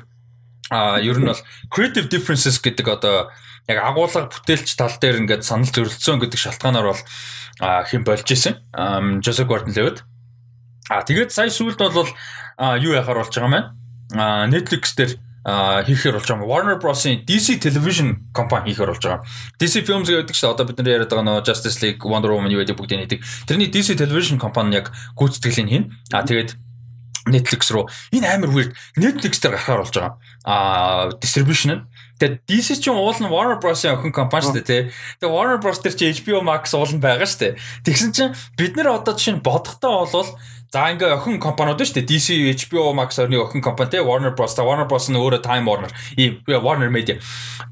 [0.69, 1.39] а ер нь бол
[1.71, 3.31] creative differences гэдэг одоо
[3.71, 7.03] яг агуулга бүтээлч тал дээр ингээд санал зөрөлдсөн гэдэг шалтгаанаар бол
[7.63, 8.59] хэн болж исэн.
[9.23, 10.03] Жозеф Гордон Левит.
[10.91, 12.11] А тэгээд сая сүүлд бол
[12.59, 13.78] юу яхаар болж байгаа юм байна.
[14.13, 15.17] Netflix дээр
[15.85, 16.47] хийхээр болж байгаа.
[16.47, 19.25] Warner Bros-ийн DC Television компани хийхээр болж байгаа.
[19.59, 22.61] DC Films гэдэг чинь одоо бид нар яриад байгаа нөө Justice League, Wonder Woman юу
[22.61, 23.19] гэдэг бүгдийг нийдэг.
[23.47, 25.85] Тэрний DC Television компани яг гүйцэтгэлийг хийн.
[26.11, 26.57] А тэгээд
[27.29, 30.13] Netflix руу энэ амар weird Netflix дээр гарахаар болж байгаа.
[30.43, 30.55] А
[31.21, 31.81] distribution нь
[32.19, 34.81] Тэгээд DC чинь уул нь Warner Bros-ийн охин компани шүү дээ тий.
[35.23, 37.59] Тэгээд Warner Bros дээр чи HBO Max уул нь байгаа шүү дээ.
[37.87, 40.27] Тэгсэн чинь бид нар одоо жишээ нь бодохтой болвол
[40.69, 42.05] За ингээ охин компаниуд шүү дээ.
[42.05, 44.53] DC, HBO Max орны охин компани те Warner Bros.
[44.53, 45.09] Warner Bros.
[45.09, 46.45] нь өөрөө Time Warner, ийм.
[46.45, 47.17] Warner Media.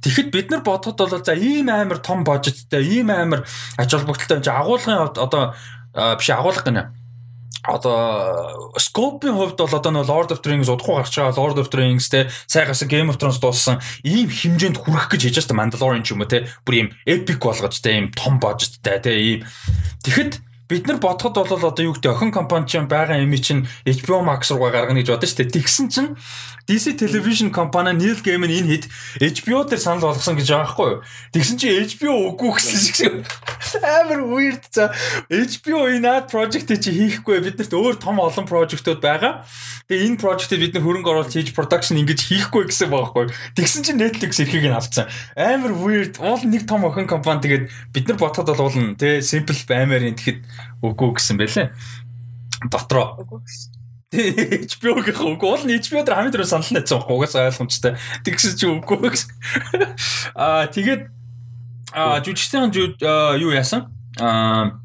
[0.01, 3.45] Тэгэхэд бид нар бодоход бол за ийм амар том бажеттай, ийм амар
[3.77, 5.53] ач холбогдолтой юм чи агуулгын одоо
[5.93, 6.89] биш агуулга гэнэ.
[7.69, 11.37] Одоо скопын хувьд бол одоо нөө Lord of the Rings удахгүй гарч байгаа.
[11.37, 13.77] Lord of the Rings те сайн гасан Game of Thrones дууссан.
[14.01, 16.49] Ийм хэмжээнд хүрэх гэж хийж байгаа Mandalorian ч юм уу те.
[16.65, 19.45] Бүр ийм epic болгож те ийм том бажеттай те ийм.
[20.01, 24.19] Тэгэхэд бид нар бодоход бол одоо юу гэдэг охин компани чинь байгаа юм чинь HBO
[24.19, 25.55] Max руугаа гаргана гэж бодсон шүү дээ.
[25.55, 26.09] Тэгсэн чинь
[26.67, 28.85] DC Television компани Neil Gaiman энэ хэд
[29.39, 31.01] HBO дээр санал болгосон гэж байгаа байхгүй юу?
[31.31, 33.23] Тэгсэн чинь HBO үгүй гэсэн шиг
[33.79, 34.91] амар weird за
[35.31, 39.47] HBO энэ ad project чи хийхгүй биднэрт өөр том олон project-ууд байгаа.
[39.87, 43.35] Тэгээ энэ project-ийг бид нар хөрөнгө оруулалт хийж production ингэж хийхгүй гэсэн байхгүй юу?
[43.55, 45.07] Тэгсэн чинь Netflix эрхийг нь авцсан.
[45.39, 46.19] Амар weird.
[46.19, 50.19] Уул нэг том охин компани тэгээд бид нар бодоход бол уулна тий simple баймаар юм
[50.19, 50.43] тэгэхэд
[50.83, 51.71] үгүй гэсэн байлээ.
[52.67, 53.23] Дотроо.
[54.07, 57.93] HBO-гийн үг уул нь HBO дээр хамгийн түрүү санал найцсан байхгүй угаасаа ойлгомжтой.
[58.23, 59.11] Тэгсэн чи үгүй.
[60.39, 61.11] Аа тэгээд
[61.91, 62.71] аа жүжигчдийн
[63.35, 63.91] юу яасан?
[64.15, 64.79] Аа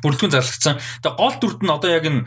[0.00, 0.80] бүрэлдэхүүн зарлагдсан.
[1.04, 2.24] Тэгээ гол дүрд нь одоо яг энэ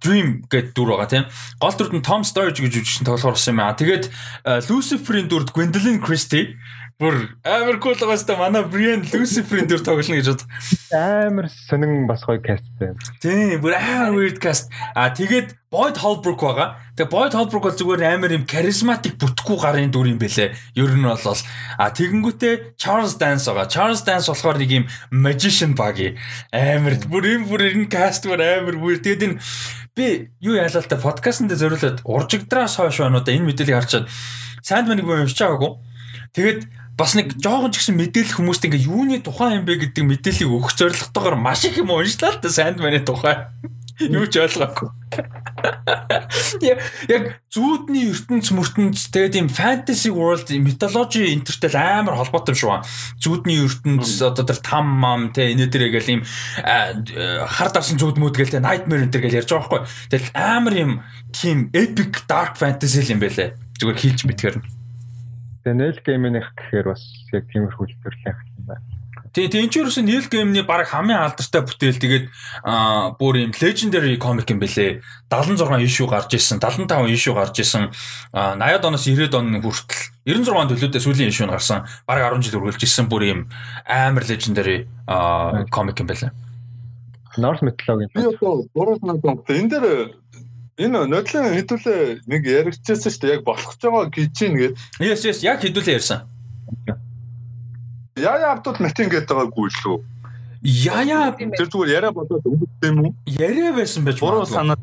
[0.00, 1.24] Dream гэдэг дүр байгаа тийм.
[1.60, 3.76] Гол дүрд нь Tom Sturridge гэж үжигчэн тоглохоор болсон юм аа.
[3.76, 4.08] Тэгээд
[4.72, 6.56] Lucifer-ийн дүрд Gwendolyn Christie
[7.02, 10.42] Бүр амар кул байгаа сте манай Brian Lucifer-ийн дүр тоглоно гэж бод.
[10.94, 12.94] Амар сонин бас гоё каст байна.
[13.18, 14.70] Тийм, бүр амар weird cast.
[14.94, 16.78] А тэгээд Boyd Holbrook байгаа.
[16.94, 20.54] Тэгээ Boyd Holbrook бол зүгээр амар юм charismatic бүтггүй гарын дүр юм бэлээ.
[20.78, 23.66] Ер нь бол а тэгэнгүүтээ Charles Dance байгаа.
[23.66, 26.14] Charles Dance болохоор нэг юм magician багий.
[26.54, 29.02] Амар бүр юм бүр энэ cast бүр амар weird.
[29.02, 29.42] Тэгээд энэ
[29.98, 34.06] би юу яалаа та подкастн дээр зориулаад уржигдраас хойш байна уу да энэ мэдээллийг харчаад
[34.62, 35.72] Sandman-ыг боо уншиж байгаагүй.
[36.36, 36.60] Тэгээд
[37.02, 40.70] бас нэг жоохон ч гэсэн мэдээлэл хүмүүст ингээ юуны тухайн юм бэ гэдэг мэдээллийг өгөх
[40.78, 43.50] зорилготойгоор маш их юм уншлаа л та Sandman-ы тухай.
[43.98, 44.86] Юу ч ойлгоогүй.
[47.10, 52.86] Яг зүудний ертөнц мөртөнц тэгээд юм fantasy world mythology интертэл амар холбоотой юм шиг байна.
[53.18, 58.54] Зүудний ертөнц одоо тэр там мам те энэ дээрээ гэл юм хар дарсан зүудмүүд гэл
[58.54, 59.82] те nightmare энэ гэл ярьж байгаа байхгүй.
[60.06, 60.92] Тэгэл амар юм
[61.34, 63.58] тийм epic dark fantasy юм байлээ.
[63.82, 64.81] Зүгээр хийлж мэдхээр нь.
[65.62, 68.82] Тэгээ Nail Game-ийнх гэхээр бас яг тиймэрхүү төрлийн юм байна.
[69.32, 72.26] Тэгээ тийм ч юусэн Nail Game-ний баг хамгийн алдартай бүтээл тэгээд
[72.68, 75.00] аа бүр юм legendary comic юм бэлээ.
[75.30, 77.88] 76 issue гарч ирсэн, 75 issue гарч ирсэн.
[78.36, 81.88] Аа 80-ад оноос 90-ад он хүртэл 96 төлөөдөө сүүлийн issue нь гарсан.
[82.04, 83.40] Баг 10 жил үргэлж ирсэн бүр юм
[83.88, 84.84] амар legendary
[85.72, 86.34] comic юм бэлээ.
[87.38, 88.12] North mythology.
[88.12, 89.86] Би одоо гурав надад энэ дээр
[90.80, 93.34] Энэ нотлын хэдүүлээ нэг яригчээсэн шүү дээ.
[93.36, 94.74] Яг болох ч байгаа гэж чинь гээд.
[95.04, 96.24] Yes yes яг хэдүүлээ ярьсан.
[98.16, 99.98] Яа яа Абдул Матин гэдэг байгаагүй л үү?
[100.64, 103.12] Яа яа тэр зүгээр яриа бодоод өнгөтэй юм уу?
[103.28, 104.48] Яриа байсан байж магадгүй.
[104.48, 104.80] Санаа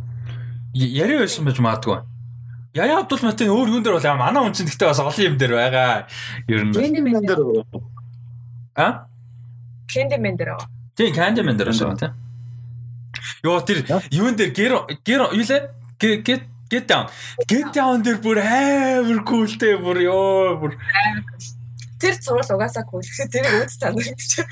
[0.77, 1.97] яриа байсан байж магадгүй.
[2.77, 5.53] Яа Абдул Матин өөр юун дээр бол манай хүн чинь гэхдээ бас олон юм дээр
[5.57, 6.05] байгаа.
[6.45, 6.73] Ер нь.
[6.77, 7.41] Candyman дээр.
[8.77, 9.09] А?
[9.89, 10.53] Candyman дээр.
[10.93, 12.13] Тийм Candyman дээр шүү тийм.
[13.41, 15.78] Йоо тэр юун дээр гэр гэр юу лээ?
[15.99, 17.09] Get get down.
[17.47, 20.77] Get down дээр бүр амар култэй бүр ёо бүр
[21.99, 23.03] Тэр цувал угаасаа кул.
[23.03, 24.47] Тэрийг үз танаар гэж.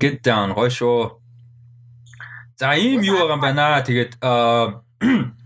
[0.00, 1.20] Get down гоё шүү.
[2.56, 3.84] За ийм юу байгаа юм байна.
[3.84, 4.80] Тэгээд аа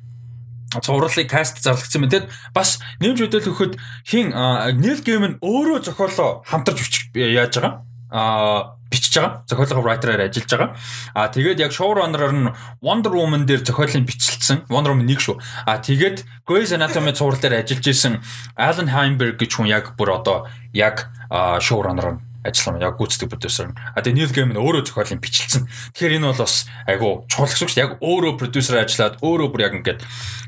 [0.86, 2.30] цувралыг каст зарлагдсан мэт.
[2.54, 3.74] Бас нэмж өдөөл өгөхөд
[4.06, 4.30] хин
[4.78, 7.82] Neil Gaiman өөрөө зохиолоо хамтарч яаж байгаа?
[8.14, 8.78] Аа
[9.12, 9.44] бичиж байгаа.
[9.46, 10.70] Зохиолын writer-аар ажиллаж байгаа.
[11.14, 14.64] А тэгээд яг showrunner-аар нь Wonder Woman дээр зохиолын бичлэлсэн.
[14.72, 15.36] Wonder Woman 1 шүү.
[15.66, 18.24] А тэгээд Grey's Anatomy цуврал дээр ажиллаж исэн
[18.56, 21.12] Alan Heinberg гэж хүн яг бүр одоо яг
[21.60, 23.70] showrunner нь ажилласан яг гүйцэтгэх продюсер.
[23.94, 25.68] А тэгээ Neil Gaiman өөрөө зохиолын бичлэлсэн.
[25.94, 27.82] Тэгэхээр энэ бол бас айгу чухал гэсэн үг шүү.
[27.84, 30.00] Яг өөрөө продюсер ажиллаад өөрөө бүр яг ингээд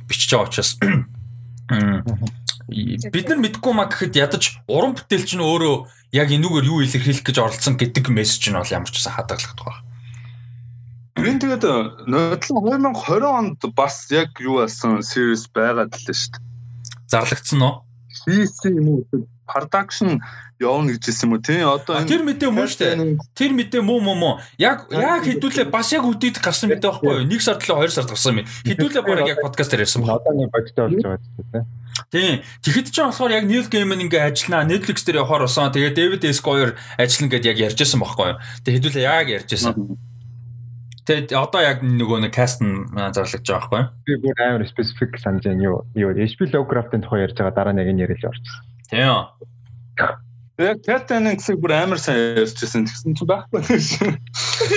[0.09, 0.75] бичиж байгаа учраас
[2.65, 5.75] бид нар мэдгүй маа гэхэд ядаж уран бүтээлч нь өөрөө
[6.15, 9.83] яг энүүгээр юу илэрхийлэх гэж оролцсон гэдэг мессеж нь бол ямар ч байсан хадгалагдах байна.
[11.19, 11.65] Энэ тэгээд
[12.07, 16.43] нодлон 2020 онд бас яг юу болсон series байгаад л шүү дээ.
[17.11, 17.85] Зарлагдсан уу?
[18.25, 19.27] хийсэн юм уу?
[19.45, 20.23] Production
[20.61, 21.43] явна гэж хэлсэн юм уу?
[21.43, 23.19] Тийм одоо тэр мэдээ мөн шүү дээ.
[23.35, 24.35] Тэр мэдээ муу муу муу.
[24.57, 27.29] Яг яг хэдүүлээ бас яг үдийд гарсан мэдээ байхгүй юу?
[27.29, 28.49] 1 сард л 2 сард гарсан юм.
[28.65, 30.17] Хэдүүлээ баг яг подкаст дээр ярьсан байна.
[30.23, 31.67] Одоо нэг бодтой болж байгаа ч тийм.
[32.11, 32.43] Тийм.
[32.63, 34.71] Тэгэхэд ч болохоор яг Neil Gaiman ингээ ажиллана.
[34.71, 35.71] Netflix дээр явахаар усан.
[35.71, 36.43] Тэгээ David S.
[36.43, 38.39] Goyer ажиллана гэдээ яг ярьжсэн байхгүй юу?
[38.63, 39.75] Тэгээ хэдүүлээ яг ярьжсэн.
[41.05, 43.91] Тэгээд одоо яг нөгөө нэг каст нь зарлагдж байгаа байхгүй юу?
[44.09, 45.85] Би бүр амар specific санаж байна юу?
[45.93, 48.65] Юу HP Lovecraft-ын тухай ярьж байгаа дараа нэг нь ярил орчихсон.
[48.89, 49.29] Тийм.
[50.57, 52.89] Яг Катанын гэсэн бүр амар сайн ярьжсэн.
[52.89, 54.17] Тэгсэн чинь байхгүй шээ.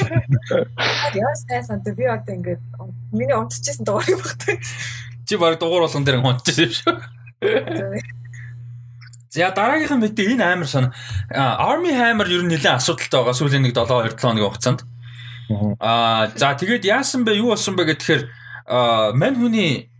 [1.22, 2.61] Яа сайн би одоо ингээд
[3.15, 4.60] миний унтчихсан дугаар юм багтай.
[5.28, 6.95] Чи баг дугуур болгон дээр унтчихсан юм шүү.
[9.38, 10.90] За дараагийнхан мэдээ энэ амар сон.
[11.30, 14.82] Army Hammer ер нь нэлээд асуудалтай байгаа сүүлийн нэг 7 2 7 хоногийн хугацаанд.
[15.84, 18.24] Аа за тэгээд яасан бэ юу болсон бэ гэхээр
[19.20, 19.91] мань хүний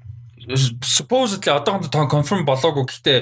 [0.82, 3.20] supposedly одоохондоо confirm болоогүй гэхдээ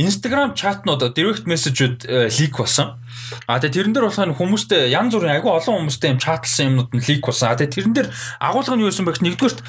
[0.00, 2.96] Instagram чатнууд direct message-ууд лик болсон.
[3.46, 7.04] А тэгээ тэрэн дээр болохоор хүмүүстэй янз бүрийн агүй олон хүмүүстэй юм чатлсан юмнууд нь
[7.04, 7.52] лик болсон.
[7.52, 8.08] А тэгээ тэрэн дээр
[8.40, 9.60] агуулга нь юу байсан бэ гэхээр нэгдүгürt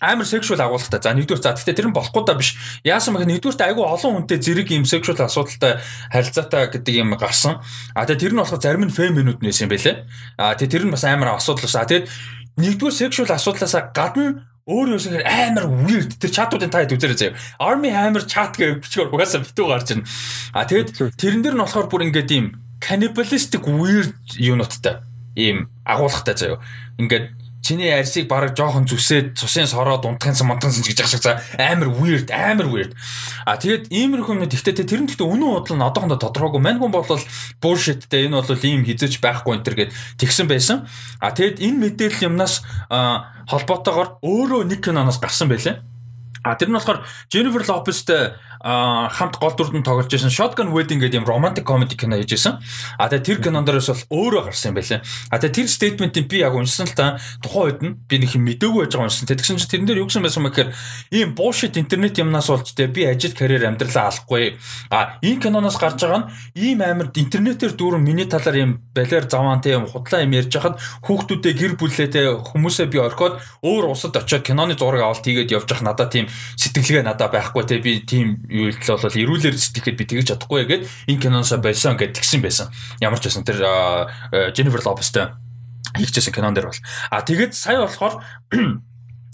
[0.00, 1.00] амар сексуал агуулгатай.
[1.02, 2.54] За нэгдүгээр за гэхдээ тэр нь болохгүй да биш.
[2.86, 3.26] Яасан бэ?
[3.26, 7.58] Нэгдүгээрт айгүй олон хүнтэй зэрэг юм сексуал асуудалтай харилцаатай гэдэг юм гарсан.
[7.94, 9.96] А тэгээ тэр нь болохоор зарим нь фэм минут нэсэн юм байлээ.
[10.38, 11.86] А тэгээ тэр нь бас амар асуудал байсан.
[11.86, 12.06] Тэгээд
[12.58, 17.38] нэгдүгээр сексуал асуудлаасаа гадна өөр юусээр амар weird тэр чатуудын таад үзээрэй заяа.
[17.56, 20.04] Army Hammer chat гэж бичгээр угаасаа битүү гарч ирнэ.
[20.52, 22.46] А тэгээд тэрэн дээр нь болохоор бүр ингээд ийм
[22.84, 25.00] cannibalistic weird юуноттай
[25.40, 26.60] ийм агуулгатай заяа.
[27.00, 27.32] Ингээд
[27.68, 32.32] чиний арьсыг бараг жоохон зүсээд цусын сороод унтахын мунтахын гэж яах шиг за амар weird
[32.32, 32.96] амар weird.
[33.44, 36.64] А тэгээд иймэрхүү юмнууд ихтэй тэр нь гэхдээ үнэн бодол нь одоохондоо тодорхойгүй.
[36.64, 37.04] Мань хүн бол
[37.60, 40.88] bullshit те энэ бол ийм хизэж байхгүй энэ төр гэд тэгсэн байсан.
[41.20, 45.84] А тэгэд энэ мэдээлэл юмнаас холбоотойгоор өөрөө нэг киноноос гарсан байлээ.
[46.44, 48.32] А тэр нь болохоор Jennifer Lopez-тэй
[48.62, 52.58] хамт гол дүрдэн тоглож байсан Shotgun Wedding гэдэг юм romantic comedy кино хийж байсан.
[52.98, 55.00] А тэгээ тэр кинондоос бол өөрөө гарсан юм байлаа.
[55.30, 58.44] А тэгээ тэр statement-ийг би яг уншсан л та тухайн үед нь би нэг юм
[58.50, 59.30] мэдээгүй байж байгаа уншсан.
[59.30, 60.70] Тэгсэн чинь тэрэн дээр юу гэсэн байсан бэ гэхээр
[61.14, 64.58] ийм bullshit интернет юмнаас болж тэгээ би ажил карьер амьдралаа алахгүй.
[64.90, 69.62] А энэ киноноос гарч байгаа нь ийм амар интернетээр дүүрэн миний талаар юм балиар заваан
[69.62, 74.16] те юм худлаа юм ярьж хахад хүүхдүүдээ гэр бүлээ те хүмүүсээ би орхиод өөр усад
[74.18, 76.26] очиод киноны зураг авалт хийгээд явж явах надад тийм
[76.56, 80.84] сэтгэлгээ надад байхгүй те би тийм юу л бол эрүүлэр сэтгэхэд би тэгж чадахгүй гэгээд
[81.12, 82.72] энэ киноноосоо болсон гэд тэгсэн байсан.
[83.04, 83.60] Ямар ч байсан тэр
[84.56, 85.36] Jennifer Lopez-тэй
[85.96, 86.82] хийчихсэн кинон дээр бол.
[87.12, 88.24] А тэгээд сая болохоор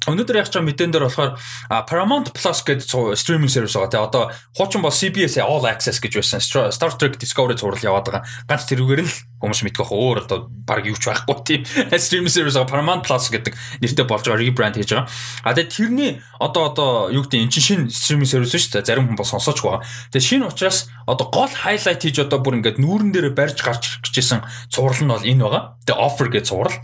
[0.04, 1.40] Өнөөдөр яг ч мэдэн дээр болохоор
[1.88, 3.88] Paramount Plus гэдэг стриминг сервис байгаа.
[3.88, 6.44] Тэгээ одоо хуучин бол CBS All Access гэж байсан.
[6.68, 8.22] Star Trek Discovery зураг яваад байгаа.
[8.44, 11.60] Ганц тэрүүгээр нь хүмүүс байх өөр одоо баг юу ч байхгүй тийм
[12.04, 15.08] стриминг сервис байгаа Paramount Plus гэдэг нэртэй болж байгаа rebrand хийж байгаа.
[15.44, 18.88] А тэгээ тэрний одоо одоо юу гэдэг эн чинь шинэ стриминг сервис шүү дээ.
[18.88, 19.84] Зарим хүн бол сонсоочгүй байгаа.
[20.12, 24.44] Тэгээ шинэ учраас одоо гол highlight хийж одоо бүр ингээд нүүрэн дээр барьж гарч гэжсэн
[24.68, 25.62] цуврал нь бол энэ байгаа.
[25.84, 26.76] Тэгээ offer гэж цуврал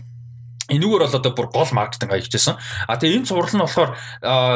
[0.71, 2.55] Энүүгээр бол одоо бүр гол маркетинг хаягдчихсан.
[2.87, 3.91] А тэгээ энэ цуврал нь болохоор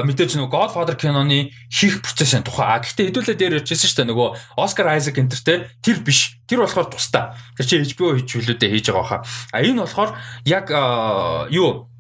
[0.08, 2.66] мэдээж нөгөө Godfather киноны хийх процессын тухай.
[2.66, 6.40] А гэхдээ хэдүүлээ дээр ярьжсэн шүү дээ нөгөө Oscar Isaac энтертэй тэр биш.
[6.48, 7.36] Тэр болохоор тусдаа.
[7.60, 9.22] Тэр чинь HBO хичүүлүүдээ хийж байгаа хаа.
[9.52, 10.16] А энэ болохоор
[10.48, 10.72] яг
[11.52, 11.92] юу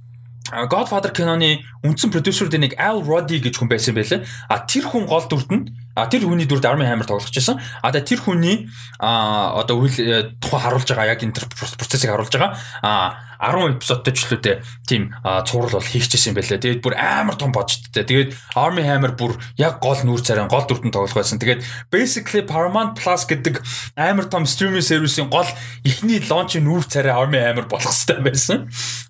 [0.45, 4.21] Godfather киноны үндсэн продюсерүүд нэг Al Roddy гэж хүн байсан байлээ.
[4.45, 5.65] А тэр хүн гол дүрд нь
[5.95, 7.59] а тэр хүний дүрд Army Hammer тоглож байсан.
[7.81, 8.67] А тэр хүний
[8.99, 11.39] а одоо үйл тухай харуулж байгаа яг энэ
[11.79, 12.59] процессыг харуулж байгаа.
[12.83, 14.55] А 10 эпизодтой ч лүүдээ
[14.87, 15.11] тийм
[15.47, 16.59] цуврал бол хийчихсэн юм байлаа.
[16.59, 18.03] Тэгээд бүр амар том божттой.
[18.03, 21.39] Тэгээд Army Hammer бүр яг гол нүүр царай гол дүртэн тоглох байсан.
[21.39, 23.59] Тэгээд basically Paramount Plus гэдэг
[23.95, 25.47] амар том стриминг сервисийн гол
[25.83, 28.57] ихний лончын нүүр царай Army Hammer болох хэрэгтэй байсан.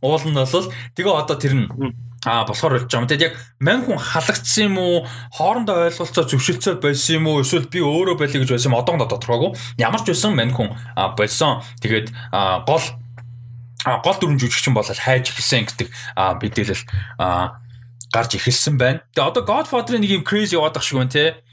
[0.02, 1.70] Уул нь бол тэгээ одоо тэр нь
[2.26, 3.10] А болохоор болж байгаа юм.
[3.10, 5.06] Тэгэд яг мань хүн халагдсан юм уу?
[5.38, 7.46] Хоорондоо ойлголцоо зөвшөлтсөд байсан юм уу?
[7.46, 9.54] Эсвэл би өөрөө байлиг гэж байсан юм одоогоо тодорхойгүй.
[9.78, 10.74] Ямар ч байсан мань хүн
[11.14, 11.62] болсон.
[11.86, 12.10] Тэгээд
[12.66, 12.86] гол
[13.86, 16.84] гол дүрэн жүжигчин болол хайж ихсэн гэдэг мэдээлэл
[18.10, 19.06] гарч ихэлсэн байна.
[19.14, 21.46] Тэгээ одоо Godfather-ын нэг юм crazy яваад шиг байна те.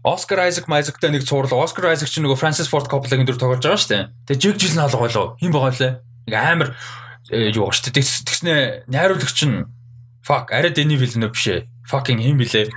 [0.00, 1.68] Oscar Isaac Isaac-тай нэг цуурлаа.
[1.68, 4.04] Oscar Isaac чинь нөгөө Francis Ford Coppola-гийн дүр тоглож байгаа шүү дээ.
[4.30, 5.36] Тэгээ жиг жил наалга болоо.
[5.36, 5.92] Хин байгаа лээ.
[6.30, 6.68] Нэг амар
[7.30, 8.04] юу шүү дээ.
[8.04, 8.54] Тэгснэ
[8.88, 9.66] найруулагч нь
[10.24, 11.66] fuck арай Denis Villeneuve биш ээ.
[11.88, 12.68] Fucking хин блэ.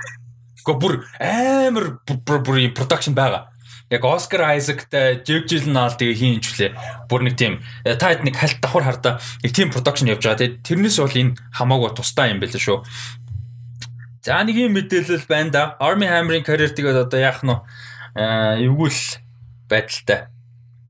[0.62, 3.52] Гэхдээ бүр амар бүр production байгаа
[3.92, 6.72] яг Оскар Айзектай Жиг Жилнаал тэгээ хийн хвлээ.
[7.12, 10.40] Бүр нэг тийм э, та хэд нэг хальт давхар хардаа нэг тийм продакшн явж байгаа.
[10.40, 12.80] Тэгээ тэрнээс бол энэ хамаагүй тустай юм байл шүү.
[14.24, 15.62] За нэг юм мэдээлэл байна да.
[15.76, 17.52] Army Hammer-ийн карьер тэгээд одоо яах нь
[18.64, 19.00] эвгүүл
[19.68, 20.32] байдалтай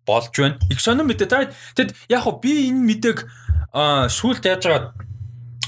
[0.07, 0.63] болж байна.
[0.71, 1.51] Их сонирн мэдээ.
[1.75, 3.19] Тэгэд яг би энэ мэдээг
[3.73, 4.93] сүүлд яаж байгаа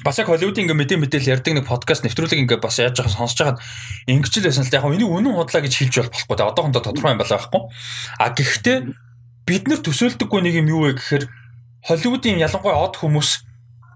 [0.05, 3.41] бас яг Холливуудын ингээ мэдээ мэдээл ярьдаг нэг подкаст нэвтрүүлэг ингээ бас яаж байгаа сонсож
[3.41, 3.61] байгаад
[4.05, 6.37] ингэж л байсан л яг энийг үнэн худлаа гэж хэлж болохгүй.
[6.37, 7.63] Тэгээ одоохондоо тодорхой юм байна байхгүй.
[8.21, 8.79] А гэхдээ
[9.49, 11.25] бид нар төсөөлдөггүй нэг юм юу вэ гэхээр
[11.89, 13.31] Холливуудын ялангуяа од хүмүүс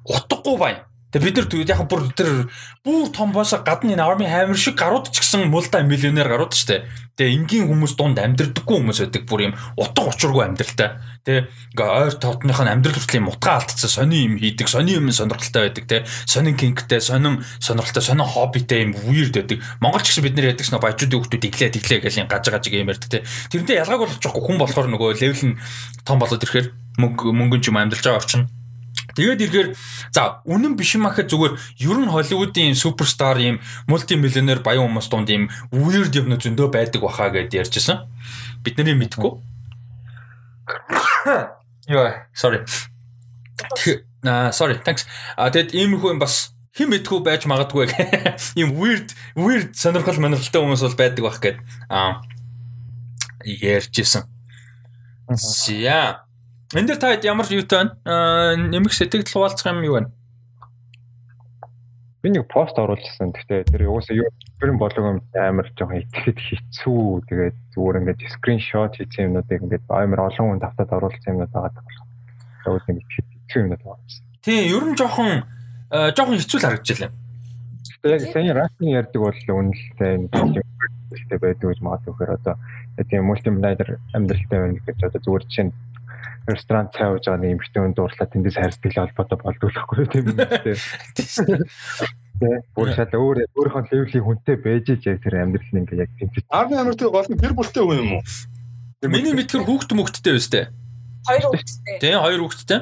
[0.08, 0.87] утгагүй байна.
[1.08, 2.52] Тэгээ бид нар яг бүр тэр
[2.84, 6.84] бүр том боос гадны энэ Army Hammer шиг гарууд ч гэсэн мулда миллионер гарууд штэ.
[7.16, 11.00] Тэгээ энгийн хүмүүс дунд амьдрдаггүй хүмүүс байдаг бүр юм утга учиргүй амьдралтай.
[11.24, 15.08] Тэгээ ингээ ойр тоотных нь амьдрал хүртэл юм утгаа алдцсан сони юм хийдэг, сони юм
[15.08, 16.04] сонирхолтой байдаг те.
[16.28, 19.64] Сонин кингтэй, сонин сонирхолтой, сонин хоббитэй юм weird байдаг.
[19.80, 22.92] Монгол ч гэсэн бид нэр яддаг шнэ баячуудын хүмүүс иглээ иглээ гэж гаж гаж юм
[22.92, 23.24] ярьдаг те.
[23.48, 25.58] Тэрнтэй ялгааг болгочихгүй хүн болохоор нөгөө левел нь
[26.04, 26.68] том болоод ирэхээр
[27.00, 28.44] мөнгө мөнгөн ч юм амьдарч байгаа орчин
[29.18, 29.68] Тэгээд ирэхээр
[30.14, 33.58] за үнэн биш юм ахад зүгээр ер нь Холливуудын суперстар ийм
[33.90, 38.06] мультимиллионер баян хүмүүс дунд ийм weird юм зөндөө байдаг баха гэд ярьжсэн.
[38.62, 39.42] Бид нарыг мэдгүй.
[41.90, 42.62] Яа, sorry.
[44.22, 45.02] Аа, sorry, thanks.
[45.34, 47.90] А тэгэд иймэрхүү юм бас хэн мэдгүй байж магадгүй
[48.60, 51.58] ийм weird weird сонирхол манирхалтай хүмүүс бол байдаг бах гэд
[51.90, 52.22] аа
[53.42, 54.30] ярьжсэн.
[55.74, 56.27] Яа.
[56.76, 58.68] Энд дээр та ямар юутай байна?
[58.68, 60.12] Нэмэх сэтгэл хуваалцах юм юу байна?
[62.20, 63.32] Би нэг пост оруулсан.
[63.32, 64.28] Гэхдээ тэр уусаа юу
[64.60, 67.24] бүрэн болог юм амар жоохон итгэхэд хэцүү.
[67.24, 72.04] Тэгээд зүгээр ингээд скриншот хийсэн юмнуудыг ингээд амар олон хүнд автаад оруулсан юмнууд байгаа болох.
[72.60, 74.04] Тэгээд нэг итгэхэд хэцүү юмнууд байгаа.
[74.44, 75.30] Тийм, ер нь жоохон
[75.88, 77.10] жоохон хэцүү л харагдчихлаа.
[78.04, 80.68] Тэгээд яг сайн рашны ярьдаг бол үнэлтэй нэг
[81.40, 82.54] байдаг гэж магадгүй хэрэг одоо
[83.08, 85.72] тийм мультимедиа амьдралтай байна гэж одоо зүгээр чинь
[86.48, 90.78] ресторан цай ууж байгаа нэг эмэгтэй хүн дуурлаа тэндээс хайрцагтай холбоотой болдгохгүй тийм юм тийм.
[92.38, 92.62] Тэ.
[92.74, 96.46] Бүр шал өөр өөрийнхөө левлийн хүнтэй байж яг тэр амьдрал нь ингээ яг тэмцэж.
[96.54, 98.22] Арны амар тэр гол нь гэр бүлтэй хүн юм уу?
[99.10, 100.70] Миний мэдхэр хүүхд мөхттэй байж тээ.
[101.26, 101.98] Хоёр хүүхдтэй.
[101.98, 102.80] Тийм хоёр хүүхдтэй.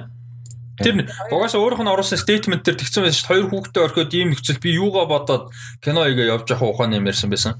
[0.76, 3.32] Тэр угаасаа өөрийнх нь оруулсан стейтмент дээр тэгсэн байсан шүү дээ.
[3.32, 5.48] Хоёр хүүхдээ орхиод ийм нөхцөл би юугаа бодоод
[5.80, 7.56] кино игээ явж явах ухааны юм ярьсан байсан.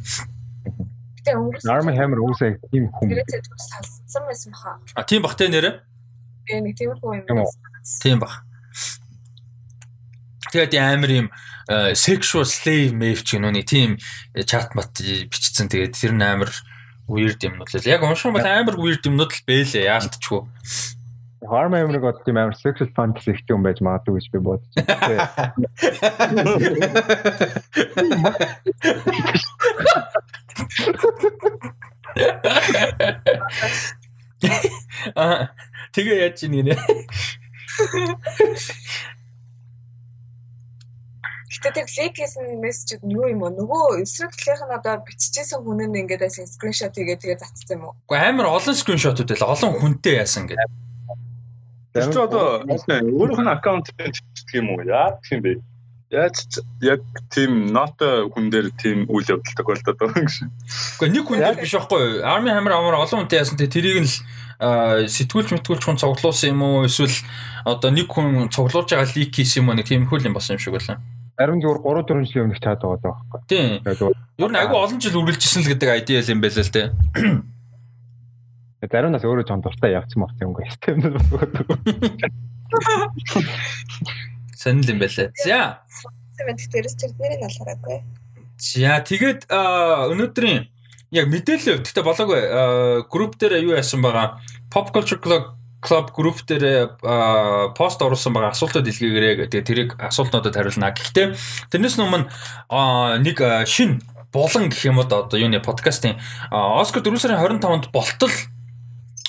[1.24, 1.73] Гэтэ өнгөрсөн.
[1.73, 3.09] Army Hammer уусаа ийм хүн.
[3.16, 4.77] Тэрээсээ салсан байсан баха.
[4.93, 5.81] А тийм бах те нэрэ.
[6.47, 7.47] Тэгээ нэг тиймэрхүү юм.
[8.02, 8.47] Тийм бах.
[10.55, 11.28] Тэгээд амар юм
[11.98, 13.98] sexual slave mave ч гэнэ үний тийм
[14.47, 15.66] чат мат бичсэн.
[15.66, 16.55] Тэгээд тэр нь амар
[17.10, 20.47] weird юмнууд л яг уншсан бол амар weird юмнууд л бэлээ яалтчгүй.
[21.47, 25.31] Harm Hammer-ыг одоо тийм амар sexual fantasy ихтэй юм байж магадгүй гэж би бодож байна.
[35.16, 35.48] Аа
[35.92, 36.76] тэгээ яаж чинь нэ.
[41.56, 43.56] Гэтэ тэр лик хийсэн мессежүүд нь юу юм бэ?
[43.56, 47.88] Нөгөө эсрэг талынх нь одоо биччихсэн хүн нь ингээд бас скриншот хийгээд тэгээ цацсан юм
[47.90, 47.94] уу?
[48.12, 49.52] Гэхдээ амар олон скриншотууд байла.
[49.56, 50.68] Олон хүнтэй яасан гэдэг.
[51.96, 54.84] Тэр чинь одоо өөрийнх нь аккаунт гэх юм уу?
[54.84, 55.52] Яа гэх юм бэ?
[56.07, 57.03] Яаж яг
[57.35, 60.47] тийм not хүн дээр тийм үйл явдал тохиолдоод байгаа юм шиг.
[61.03, 62.23] Гэхдээ нэг хүн дээр биш байхгүй юу?
[62.23, 64.15] Army Hammer амар олон хүнтэй яасан те тэрийг нь л
[65.11, 66.87] сэтгүүлч мэтгүүлч хүн цуглуулсан юм уу?
[66.87, 67.11] Эсвэл
[67.66, 69.78] одоо нэг хүн цуглуулж байгаа лик хийсэн юм уу?
[69.83, 71.03] Нэг тийм хөл юм болсон юм шиг байлаа.
[71.35, 73.41] Харин зүгээр 3 4 жилийн өмнөх таад байгаа байхгүй.
[73.51, 73.83] Тийм.
[74.39, 76.95] Ер нь айгүй олон жил үргэлжсэн л гэдэг айдиал юм байлаа л те.
[78.87, 80.70] Зарим нас өөрөө жон дуртай явцсан мовц юм гээ.
[84.57, 85.28] Сонир юм байлаа.
[85.45, 85.85] За.
[86.41, 88.01] Сэвэнт дээрс тэр нэрийг алгараагүй.
[88.57, 90.65] За тэгээд өнөөдрийн
[91.12, 92.41] яг мэдээлэл өгдөгтэй болоогүй
[93.12, 94.41] групп дээр юу яасан байгаа
[94.73, 95.53] pop culture club
[95.85, 96.97] club group дээр
[97.77, 100.97] пост оруулсан байгаа асуултууд илгээгээрэй гэдэг тэрийг асуултнуудад хариулна.
[100.97, 101.37] Гэхдээ
[101.70, 102.27] тэрнээс өмнө
[103.23, 103.39] нэг
[103.69, 104.01] шин
[104.33, 106.19] булан гэх юм уу одоо юуны подкастын
[106.51, 108.35] Оскар 4 сарын 25-нд болтол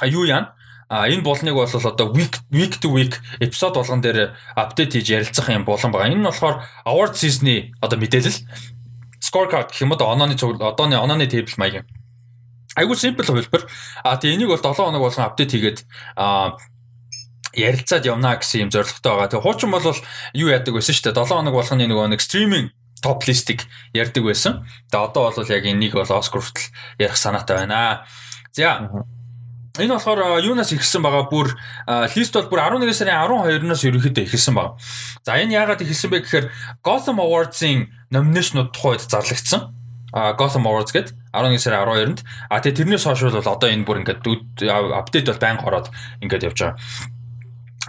[0.08, 0.57] юу яана?
[0.90, 5.50] А энэ болныг бол одоо week week to week эпизод болгон дээр апдейт хийж ярилцах
[5.52, 6.08] юм болон байгаа.
[6.08, 8.40] Энэ нь болохоор award season-ы одоо мэдээлэл
[9.20, 11.86] scorecard гэх юм уу онооны одооны онооны тейбл маяг юм.
[12.78, 13.66] Айгуу simple хувилбар.
[14.04, 15.80] А тэгээ энийг бол 7 хоног болгон апдейт хийгээд
[16.16, 16.56] а
[17.58, 19.28] ярилцаад явна гэсэн юм зорилготой байгаа.
[19.34, 19.84] Тэгээ хуучин бол
[20.38, 21.20] юу яадаг байсан шүү дээ.
[21.26, 23.66] 7 хоног болгоны нөгөө нэг стриминг топ листик
[23.98, 24.54] ярддаг байсан.
[24.94, 26.70] Тэгээ одоо бол яг энийг бол Оскар хүртэл
[27.02, 28.06] ярих санаатай байна.
[28.54, 28.88] За
[29.80, 31.54] Энэ болохоор юунаас ихсэн байгаа бүр
[31.88, 34.78] лист бол бүр 11 сарын 12-наас ерөнхийдөө ихсэн байгаа.
[35.24, 36.46] За энэ яагаад ихсэн бэ гэхээр
[36.82, 39.74] Gotham Awards-ын номинашнууд тухайд зарлагдсан.
[40.14, 42.20] А Gotham Awards гэдэг 11 сарын 12-нд.
[42.50, 44.26] А тэгээ тэрнээс хойш бол одоо энэ бүр ингээд
[44.98, 45.88] апдейт бол байнга ороод
[46.24, 46.80] ингээд явж байгаа.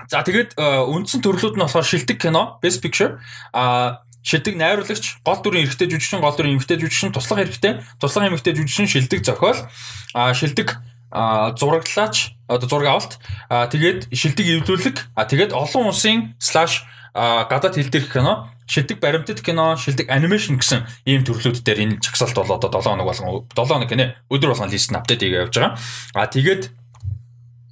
[0.06, 3.18] За тэгээд үндсэн төрлүүд нь болохоор шилдэг кино, Best Picture,
[3.50, 8.54] а шилдэг найруулагч, гол дүрийн эрэгтэй жүжигчин, гол дүрийн эмэгтэй жүжигчин, туслах эрэгтэй, туслах эмэгтэй
[8.54, 9.58] жүжигчин, шилдэг зохиол,
[10.14, 10.76] а шилдэг
[11.12, 13.12] зураглаач одоо зураг авалт.
[13.48, 14.96] Тэгээд шилдэг эвлүүлэг.
[15.16, 21.24] Тэгээд олон улсын слаш гадаад хэл дээрх кино шилдэг баримтат кино шилдэг анимашн гэсэн ийм
[21.24, 24.92] төрлүүд дээр энэ чагсалт бол одоо 7 хоног болгон 7 хоног гинэ өдөр болгон лист
[24.92, 25.80] нь апдейт хийгээ явж байгаа.
[26.14, 26.62] А тэгээд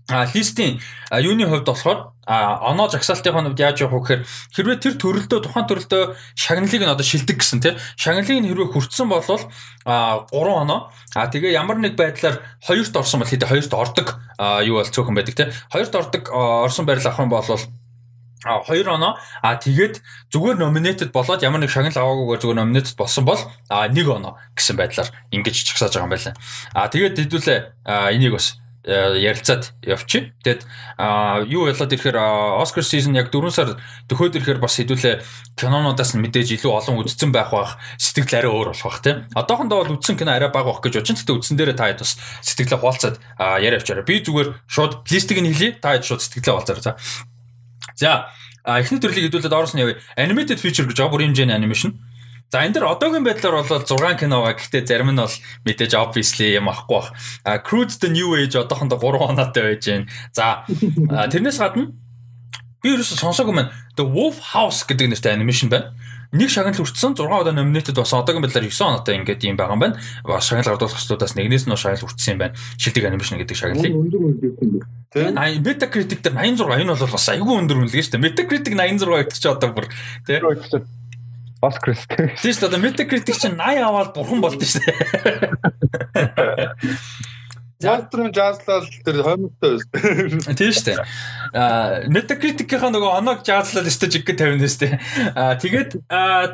[0.09, 0.79] А листийн
[1.11, 4.23] юуны хувьд болохоор оноо жагсаалтын хувьд яаж явах вэ гэхээр
[4.55, 6.03] хэрвээ тэр төрөлдөө тухайн төрөлдөө
[6.39, 9.27] шагналыг нь одоо шилдэг гэсэн тийм шагналыг нь хэрвээ хүртсэн бол
[9.83, 10.95] а 3 оноо.
[11.15, 14.19] А тэгээ ямар нэг байдлаар хоёрт орсон бол хэдэ хоёрт ордог
[14.63, 17.47] юу бол цөөхөн байдаг тийм хоёрт ордог орсон байрал авах юм бол
[18.47, 19.19] а 2 оноо.
[19.43, 24.07] А тэгээд зүгээр номинетэд болоод ямар нэг шагнал аваагүйгээр зүгээр номинетэд болсон бол а 1
[24.07, 26.35] оноо гэсэн байдлаар ингэж чагсааж байгаа юм байна.
[26.75, 27.59] А тэгээд хэдүүлээ
[28.15, 30.31] энийг бас ярилцаад явчих.
[30.47, 30.63] Тэгэд
[31.51, 32.19] юу болоод ирэхээр
[32.63, 33.75] Oscar season яг 4 сар
[34.07, 35.27] төхөөд ирэхээр бас хэдүүлээ
[35.59, 39.27] кинонуудаас нь мэдээж илүү олон үзсэн байх бах сэтгэл арай өөр болох бах тийм.
[39.35, 41.19] Одоохондоо бол үзсэн кино арай бага бах гэж бодож.
[41.19, 42.15] Тэгтээ үзсэн дээрээ та хэд бас
[42.47, 43.17] сэтгэлээ хуалцаад
[43.59, 44.07] яриа авчаарай.
[44.07, 45.83] Би зүгээр шууд листийг нь хэлье.
[45.83, 46.85] Та хэд шууд сэтгэлээ хуалцаарай.
[46.87, 46.95] За.
[47.99, 48.31] За
[48.71, 49.99] эхний төрлийг хэдүүлээд ороос нь явъя.
[50.15, 51.91] Animated feature гэж байгаа бүр хэмжээний анимашн.
[52.53, 54.55] За энэ дэр одоогийн байдлаар бол 6 кино байгаа.
[54.55, 55.37] Гэхдээ зарим нь бол
[55.67, 57.11] мэдээж obviously юм ахгүй бах.
[57.43, 60.07] А Cruise the New Age одоохондоо 3 оноотой байж байна.
[60.31, 60.63] За
[61.27, 61.91] тэрнээс гадна
[62.83, 65.91] би ерөөсө сонсоогүй маань The Wolf House гэдэг нэртэй анимашн байна.
[66.31, 69.83] Нэг шагнал хүртсэн 6 удаа номинетэд бас одоогийн байдлаар 9 оноотой ингээд юм байгаа юм
[69.83, 69.99] байна.
[70.23, 72.55] Бас шагнал гардуулах хэвчүүдээс нэгнээс нь шагнал хүртсэн юм байна.
[72.79, 73.95] Шилдэг анимашн гэдэг шагналыг.
[75.11, 75.35] Тийм.
[75.67, 78.27] Metacritic дээр 86 энэ бол бас айгүй өндөр үнэлгээ шүү дээ.
[78.27, 79.87] Metacritic 86 гэдэг чи одоо бүр
[80.27, 80.87] тийм
[81.63, 82.37] Бас Кристтэй.
[82.37, 82.83] Тийм шүү дээ.
[82.85, 84.97] Metacritic чинь 80 аваад бурхан болд нь шүү дээ.
[87.77, 90.57] Walter-ын жазлал тэр хомтой байсан.
[90.57, 90.97] Тийм шүү дээ.
[91.53, 94.97] Аа Metacritic-ийн нөгөө оног жазлал өстө жиг 50 нэстэй.
[95.37, 95.97] Аа тэгээд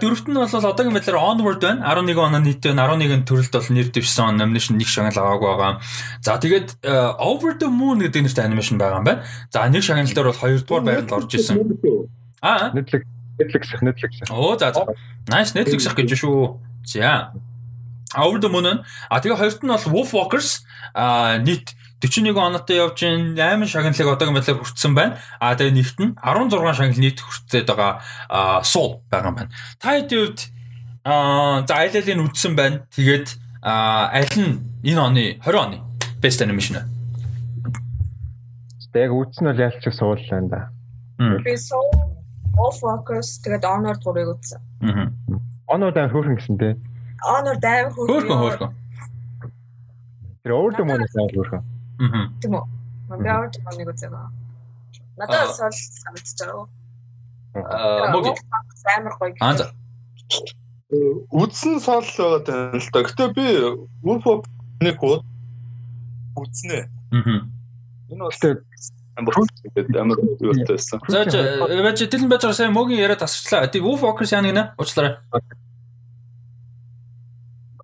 [0.02, 1.86] дөрөвт нь бол одоогийн байдлаар Onward байна.
[1.94, 5.78] 11 оноо нийтээ 11 төрөлд бол нэр дэвшсэн номинашн нэг шагнал аваагүй байгаа.
[6.26, 6.82] За тэгээд
[7.22, 9.22] Over the Moon гэдэг нэртэй анимашн байгаа юм байна.
[9.54, 11.62] За нэг шагнал дээр бол 2 дугаар байранд орж исэн.
[12.42, 13.06] Аа Netflix
[13.42, 14.12] Netflix Netflix.
[14.30, 14.86] Оо за за.
[15.26, 16.58] Nice Netflix гэж шүү.
[16.86, 17.32] За.
[18.14, 18.84] Over the Moon.
[19.10, 20.62] А тэгээ хоёрт нь бол Wolf Walkers
[20.94, 25.18] а нийт 41 оноотой явж ин 8 шагналыг одоогийн байдлаар хүртсэн байна.
[25.38, 29.50] А тэгээ нэгт нь 16 шагнал нийт хүртээд байгаа Soul байгаа юм байна.
[29.78, 30.50] Та хэдийд
[31.04, 32.84] а за айлалыг үдсэн байна.
[32.90, 33.28] Тэгээд
[33.62, 35.78] аль нь энэ оны 20 оны
[36.20, 36.84] best animation вэ?
[38.98, 40.60] Яг үдсэн бол ялч Soul байна да.
[41.46, 42.11] Би Soul
[42.56, 44.60] Wolf Walkers тэгээд Honor гурыг үдсэн.
[44.84, 45.08] Аа.
[45.68, 46.74] Honor дан хөөрхөн гэсэн дээ.
[47.24, 48.08] Honor дан хөөрхөн.
[48.12, 48.72] Хөөрхөн хөөрхөн.
[50.42, 51.62] Тэр өөр юм уу сайн хөрхөн.
[52.02, 52.28] Аа.
[52.42, 52.64] Тийм үү.
[53.12, 54.28] Юм нэг үзээ ба.
[55.16, 56.66] Надад сол санагдаж байгаа.
[57.54, 58.36] Аа, мөг
[58.96, 59.36] амар гоё.
[59.40, 59.66] Аа за.
[61.32, 63.00] Үдсэн сол байгаа тань л да.
[63.04, 63.46] Гэтэ би
[64.04, 64.44] Wolf
[64.80, 65.24] нэг хууд
[66.36, 66.88] үдснэ.
[67.16, 67.48] Аа.
[68.12, 68.36] Энэ бол
[69.16, 69.34] амар
[69.96, 71.00] амар юутайсан.
[71.08, 73.68] За яаж дэлэн байж байгаа сайн мөгийн яриа тасчлаа.
[73.68, 74.64] Тий Wolf Walkers яа нэг нэ?
[74.78, 75.20] Уучлаарай.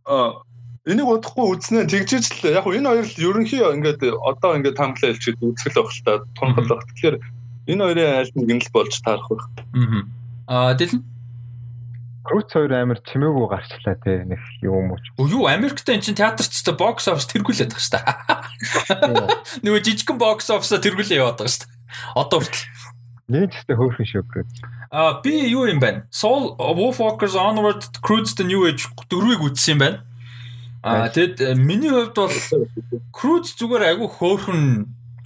[0.08, 0.42] Аа
[0.88, 5.44] Энийг удахгүй үзнэ тэгжиж л яг энэ хоёр л ерөнхий ингээд одоо ингээд хамглаа хэлчихэд
[5.44, 6.88] үзэл байх л та тунхал байх.
[6.88, 7.16] Тэгэхээр
[7.68, 9.44] энэ хоёрын аль нэг нь л болж таарах байх.
[10.48, 11.04] Аа дэлэн
[12.28, 15.00] Крүүц хоёр амар чимээгүй гарчлаа те нэг юм уу.
[15.24, 18.44] Юу Америкт энэ чинь театрч та бокс офис тэргүүлээд байгаа
[18.84, 19.64] шүү дээ.
[19.64, 21.72] Нөгөө жижигхэн бокс офисо тэргүүлээ яваад байгаа шүү дээ.
[22.20, 22.68] Одоо хүртэл.
[23.32, 24.44] Нэг ч ихтэй хөөрхөн шүүгрээ.
[24.92, 26.08] Аа би юу юм бэ?
[26.12, 29.98] Soul Wolf Walkers Onward Cruise the New Age дөрвийг үзсэн юм байна.
[30.80, 32.36] Аа тэгэд э, миний хувьд бол
[33.12, 34.62] cruise зүгээр айгүй хөөхөн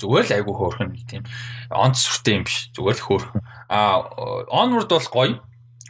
[0.02, 1.22] зүгээр л айгүй хөөхөн тийм
[1.70, 3.42] онц сүртэй юм биш зүгээр л хөөхөн.
[3.70, 4.02] Аа
[4.50, 5.38] onward бол гоё.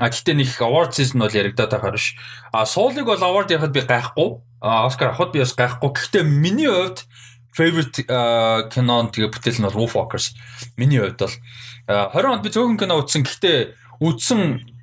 [0.02, 2.18] А гэхдээ нэг award season бол яригадаад байгаа биш.
[2.50, 4.42] А суулыг бол award ярихад би гайхгүй.
[4.58, 5.94] А Оскар авахд би бас гайхгүй.
[5.94, 7.06] Гэхдээ миний хувьд
[7.54, 8.02] favorite
[8.74, 10.34] кинон тэгээ бүтээл нь Wolf Walkers.
[10.74, 11.36] Миний хувьд бол
[11.86, 13.22] 20 онд би зөөхөн кино үзсэн.
[13.22, 13.58] Гэхдээ
[14.02, 14.40] үзсэн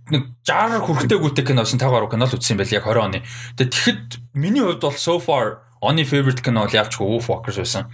[0.08, 3.20] нэг 60 хүрэхтэйгүйтэй кино болсон 50 кино л үзсэн байл яг 20 оны.
[3.60, 4.08] Тэгээд тэгэхэд
[4.40, 7.92] миний хувьд бол so far оны favorite кино бол явж Wolf Walkers байсан.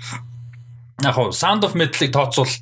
[1.02, 2.54] Яг нь Sound of Metal-ыг тооцвол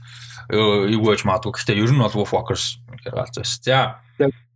[0.47, 1.51] юу гэж маадгүй.
[1.51, 3.59] Гэхдээ ер нь бол Wolf Walkers байсан.
[3.67, 3.99] За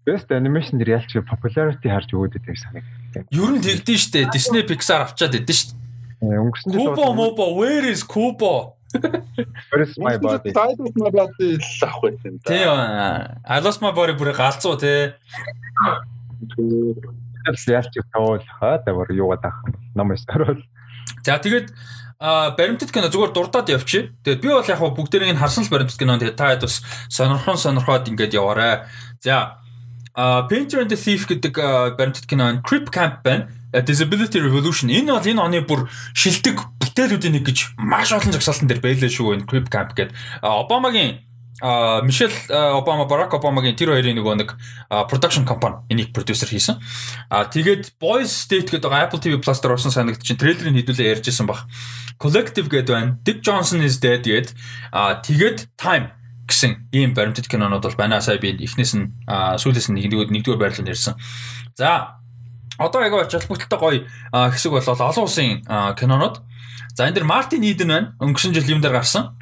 [0.08, 3.28] Best animation дээр ялч popularity харж өгөөд байдаг санагдав.
[3.28, 4.32] Ер нь тэгдэж штэ.
[4.32, 5.88] Disney Pixar авчаад байдсан штэ.
[6.24, 8.80] Өнгөрсөн жил Kubo Mobo where is Kubo?
[8.96, 10.56] Where is my body?
[10.56, 12.40] Of my body авах байсан.
[12.48, 12.72] Тийм.
[13.44, 15.20] I lost my body бүр галзуу те.
[17.68, 19.60] ялч тоолхаа тавар юугаад ах
[19.96, 20.64] ном өсөрөл.
[21.24, 21.76] За тэгээд
[22.20, 24.16] а баримтат кино зүгээр дурдаад явчих.
[24.24, 26.18] Тэгээд би бол яг бүгдэрийг нь харсан л баримтат кино.
[26.18, 26.82] Тэгээд та хэд бас
[27.14, 28.90] сонирхон сонирхоод ингээд яваарэ.
[29.22, 29.62] За
[30.18, 31.54] а Painter and the Thief гэдэг
[31.94, 33.54] баримтат кино Creep Camp байна.
[33.72, 35.86] Disability Revolution энэ бол энэ оны бүр
[36.18, 40.18] шилдэг бүтээлүүдийн нэг гэж маш олон зогсоолтон дээр байлаа шүү энэ Creep Camp гэдэг.
[40.42, 41.22] Обамагийн
[41.62, 44.50] а Мишель Обама Барак Обамагийн тэр хоёрын нөгөө нэг
[45.06, 46.82] production company энийг producer хийсэн.
[47.30, 51.46] А тэгээд Boys State гэдэг Apple TV Plus дээр орсон санагд чинь трейлерыг хэдүүлээ ярьжсэн
[51.46, 51.70] баг.
[52.18, 53.18] Collective гэдэг байна.
[53.22, 54.58] Dick Johnson is dead гэдэг.
[54.90, 56.10] А тэгээд Time
[56.48, 58.22] гэсэн ийм баримтат кинонууд бол байна.
[58.24, 61.20] Сая би эхнээс нь сүүлээс нь нэгдүгээр нэгдүгээр байрлал ярьсан.
[61.76, 62.18] За
[62.80, 65.62] одоо яг очил бүтэлтэй гоё хэсэг болол олон улсын
[66.00, 66.40] кинонууд.
[66.96, 68.16] За энэ дэр Мартин Иден байна.
[68.24, 69.36] Өнгөрсөн жил юм дээр гарсан.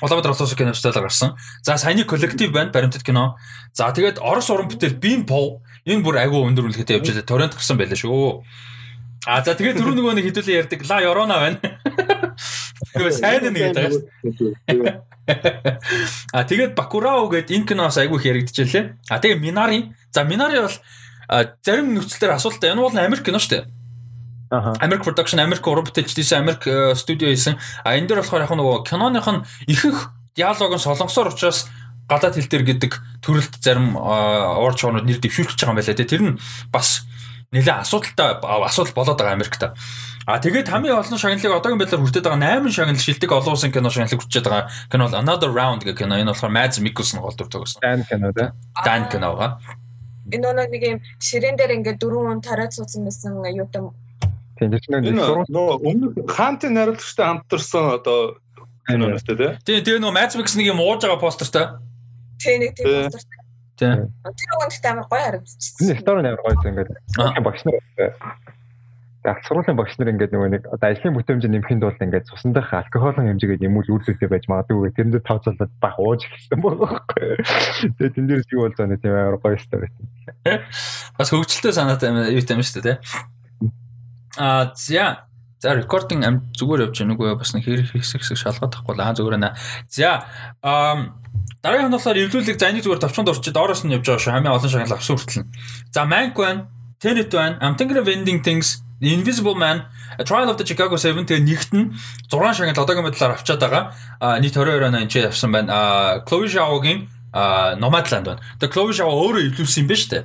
[0.00, 1.36] Улаанбаатар улсын киностаар гарсан.
[1.62, 3.36] За саяны коллектив байна, баримтат кино.
[3.72, 7.28] За тэгээд Орос уран бүтээл Бин Пов энэ бүр агуу өндөр үнэлгээтэй явж байгаа.
[7.28, 8.42] Торрент гарсан байлаа шүү.
[9.28, 11.58] А за тэгээд түрүү нөгөө нэг хэдүүлээ ярьдаг Ла Yorona байна.
[12.94, 13.92] Тэгээ сайн нэг гэдэг.
[16.36, 19.08] А тэгээд Бакурао гэдэг энэ киноос айгүй их яригдчихлээ.
[19.08, 19.96] А тэгээд Минари.
[20.12, 20.76] За Минари бол
[21.64, 23.64] зарим нөхцөлөөр асуултаа энэ бол Америк кино шүү дээ.
[24.52, 27.56] Америк production, Америк уран бүтээлчдээс Америк студио хийсэн.
[27.82, 31.72] А энэ дээр болохоор яг нөгөө киноных нь ихэнх диалог нь солонгосоор учраас
[32.04, 32.92] гадаад хэл дээр гэдэг
[33.24, 36.04] төрөлт зарим уур чуунууд нэр дэвшүүлж байгаа юм байна лээ.
[36.04, 36.38] Тэр нь
[36.68, 37.08] бас
[37.48, 39.62] нэлээ асуудалтай асуудал болоод байгаа Америкт.
[40.26, 43.92] А тэгээд хамгийн олон шагналыг одоогийн байдлаар хүртээд байгаа 8 шагнал шилдэг олон улсын кино
[43.92, 46.16] шагналыг хүртээд байгаа кино бол Another Round гэх кино.
[46.16, 47.84] Энэ болохоор Mads Mikkelsen гол дүр тоглосон.
[47.84, 48.56] Dan кино да.
[48.80, 49.60] Dan киноога.
[50.32, 53.84] Энэ нэг юм ширээн дээр ингээд дөрвөн тариад суудсан байсан юутай
[54.56, 55.18] Тийм тэр чинь
[55.52, 58.38] нөгөө өмнө хаантын найруулагчтай хамтарсан одоо
[58.88, 59.50] кино нэстэй тий.
[59.66, 61.66] Тийм тэгээ нөгөө Mads Mikkelsen нэг юм ууж байгаа постертай.
[62.38, 63.44] Тийм нэг тийм постертай.
[63.74, 63.98] Тийм.
[64.24, 65.84] Тэр үгэнд амар гоё харагдчихсан.
[65.90, 67.76] Энэ стори амар гоё зэн ингээд багш нар
[69.24, 73.32] Тэгээд сургуулийн багш нар ингээд нөгөө нэг одоо ажлын бүтээмж нэмэхэд бол ингээд цусандах алкоголын
[73.32, 77.40] хэмжээгээ нэмүүл үйлдэлтэй байж магадгүй гэх тэрэнд тавцалаад баг ууж ихсэн байхгүй.
[77.96, 80.04] Тэгээд тэн дээр юу болж байгаа тийм амар гоё стори байсан.
[81.16, 82.96] Бас хөгжилтэй санаатай юу юм шүү дээ.
[84.36, 85.24] Аа за
[85.64, 89.16] За рекординг ам зүгээр явж байна үгүй бас нэг хэрэг хэсэг хэсэг шалгаад тахгүй аа
[89.16, 89.56] зүгээр наа.
[89.88, 90.28] За
[90.60, 91.16] аа
[91.64, 94.34] дараагийн болохоор эвлүүлэг за энийг зүгээр товчонд орчид доороос нь явж байгаа шүү.
[94.36, 95.48] Хамгийн олон шагнал авсан хүртэл.
[95.88, 96.68] За Mank байна.
[97.00, 97.56] Tenet байна.
[97.64, 98.83] I'm thinking of ending things.
[99.06, 99.84] Invisible Man,
[100.18, 101.92] A Trial of the Chicago 7 тэгээ нэгт нь
[102.30, 103.92] 6 шагнал одоогийн байдлаар авчаад байгаа.
[104.20, 105.70] А нийт 22 оноо энэ авсан байна.
[105.72, 107.08] А Chloe Zhao-гийн
[107.82, 108.40] Nomadland байна.
[108.60, 110.24] Тэгээ Chloe Zhao өөрөө ивлүүлсэн юм ба штэ.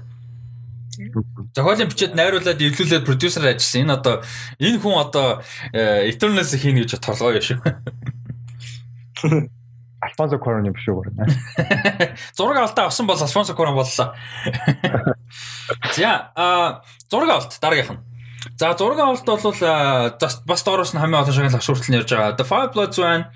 [1.56, 3.82] Зохиолын бичээд найруулад эвлүүлээд продюсер ажилласан.
[3.88, 4.16] Энэ одоо
[4.60, 5.42] энэ хүн одоо
[5.74, 7.60] Eternals хийнэ гэж толгой шүү.
[10.02, 11.04] Альфонсо Cuarón юм биш үү.
[12.38, 14.16] Зураг алдаа авсан бол Альфонсо Cuarón боллоо.
[15.96, 16.82] За а
[17.12, 18.09] зураг авалт дараагийнх нь.
[18.58, 19.54] За 6 авалт бол
[20.46, 22.36] бас доороос нь хамгийн олон шагнал авч хүртэл нэрж байгаа.
[22.36, 23.30] The Five Bloods байна.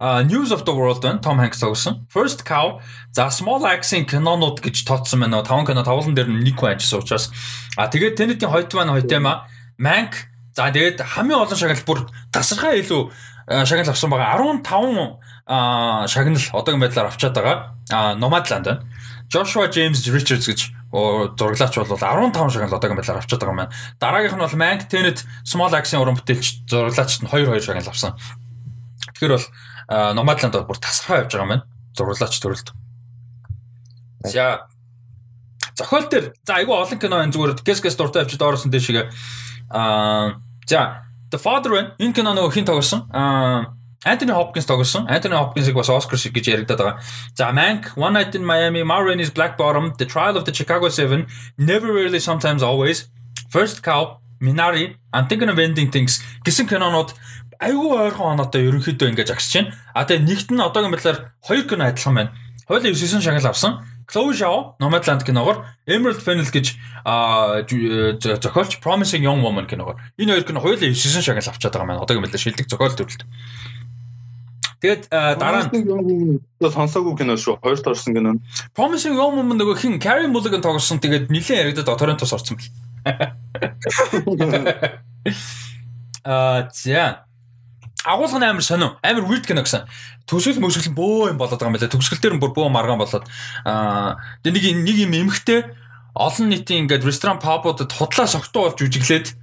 [0.00, 1.20] Uh, News of the World байна.
[1.20, 2.06] Tom Hanks тогсон.
[2.08, 2.80] First Cow.
[3.12, 5.42] За Small Axe-ийн кинонууд гэж тооцсон байна.
[5.42, 7.26] 5 кино тавлан дээр нэг хүн ажилласан учраас.
[7.76, 9.48] А тэгээд Tenet-ийн хоёрт маань хоёр тема.
[9.76, 10.30] Mank.
[10.56, 13.02] За тэгээд хамгийн олон шагнал бүр тасархаа илүү
[13.68, 14.38] шагнал авсан байгаа.
[14.38, 17.56] 15 шагнал одоогийн байдлаар авчаад байгаа.
[18.16, 18.82] Nomadland байна.
[19.30, 23.74] Joshua James Richards гэж зураглаач бол 15 шагнал одоогийн байдлаар авчаад байгаа юм байна.
[24.02, 28.18] Дараагийнх нь бол Mank Tenet Small Axe-ийн уран бүтээлч зураглаач нь 2 2 шагнал авсан.
[29.14, 29.46] Тэгэхээр бол
[30.18, 31.64] Nomadland бол бүр тасархаа явж байгаа юм байна.
[31.94, 32.68] Зураглаач төрөлд.
[34.26, 34.66] За
[35.78, 39.06] зохиол дээр за айгүй олон кино энэ зүгээр гэс гэс дуртай авчид дооросон дэшигээ
[39.70, 45.06] аа за The Father энэ кино нөгөө хин тоглосон аа Anthony Hopkins тоглосон.
[45.08, 47.00] Anthony Hopkins-ыг бас Oscar шиг гэж яригадаад байгаа.
[47.36, 50.88] За Mank, One Night in Miami, Ma Rainey's Black Bottom, The Trial of the Chicago
[50.88, 51.26] 7,
[51.58, 53.08] Never Really Sometimes Always,
[53.50, 57.12] First Cow, Minari, I'm Thinking of Ending Things гэсэн кинонууд
[57.60, 59.76] айгүй ойрхон оноотой ерөнхийдөө ингэж агсаж байна.
[59.92, 62.32] А тэгээ нэгт нь одоогийн байдлаар хоёр кино адилхан байна.
[62.64, 63.84] Хоёулаа 9 шагнал авсан.
[64.08, 66.72] Chloe Zhao, Nomadland киногоор, Emerald Fennel гэж
[68.40, 70.00] зохиолч Promising Young Woman киногоор.
[70.16, 73.28] Энэ хоёр кино хоёулаа 9 шагнал авчаад байгаа маань одоогийн байдлаар шилдэг зохиол төрөлд.
[74.80, 77.60] Тэгээд дараа нь сонсоогүй кино шүү.
[77.60, 78.40] Хоёрт орсон кино.
[78.72, 81.00] Promising Young Woman нөгөө хин Carey Mulligan тоглосон.
[81.04, 82.72] Тэгээд нилээн яригдаад Торонтос орсон бэл.
[86.24, 87.28] Аа за.
[88.04, 88.96] Агуулгын амар сонио.
[89.04, 89.84] Амар weird кино гэсэн.
[90.24, 91.92] Төсөл мөсгөл бөө юм болоод байгаа юм байна.
[91.92, 93.28] Төгсгөл дээр бүр бөө маргаан болоод
[93.68, 95.68] аа нэг нэг юм эмхтэй
[96.14, 99.36] олон нийтийн ингээд ресторан пабуудад худлаа согтуу болж үжиглээд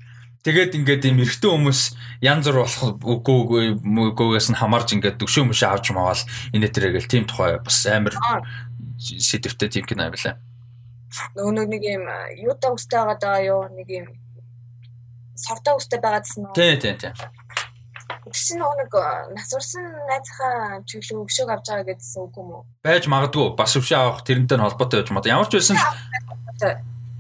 [0.48, 1.82] Тэгээд ингээд юм эрэгтэй хүмүүс
[2.24, 6.24] янз бүр болох үгүй үгүйгээс нь хамаарж ингээд дөгшөө мөшөө авч мавал
[6.56, 8.16] энэ төрөйгөл тийм тухай бас амар
[8.96, 10.40] сэдвтэй тийм кино байлаа.
[11.36, 12.08] Нөгөө нэг юм
[12.48, 14.08] юутай өстэй байгаа даа юу нэг юм
[15.36, 16.56] сортой өстэй байгаадсан уу?
[16.56, 17.12] Тий, тий, тий.
[18.32, 18.92] Тэгсэн нэг
[19.36, 22.64] насурсан найзхаа чиглэл өвшөөг авч байгаа гэдсэн үг юм уу?
[22.88, 25.32] Байж магадгүй бас өвшөө авах тэрнтэй холбоотой байж магадгүй.
[25.36, 25.76] Ямар ч байсан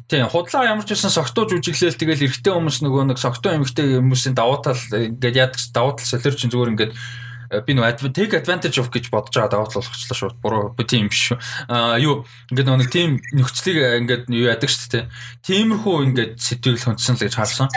[0.07, 4.39] Тийм худлаа ямар ч байсан согтууж үжиглээл тэгэл эрэгтэй хүмүүс нөгөө нэг согтуу эмэгтэй хүмүүсийн
[4.39, 8.79] давуу тал ингээд яадаг давуу тал солиор чинь зүгээр ингээд э, би нөгөө take advantage
[8.79, 11.37] of гэж бодож байгаа давуу тал болгочлаа шууд буруу би тийм биш шүү.
[11.67, 12.23] Аа юу
[12.55, 15.11] ингээд нөгөө тийм нөхцөлийг э, ингээд юу яадаг шүү дээ.
[15.43, 17.67] Тиймэрхүү ингээд сэтгэл хөндсөн л гэж харсан.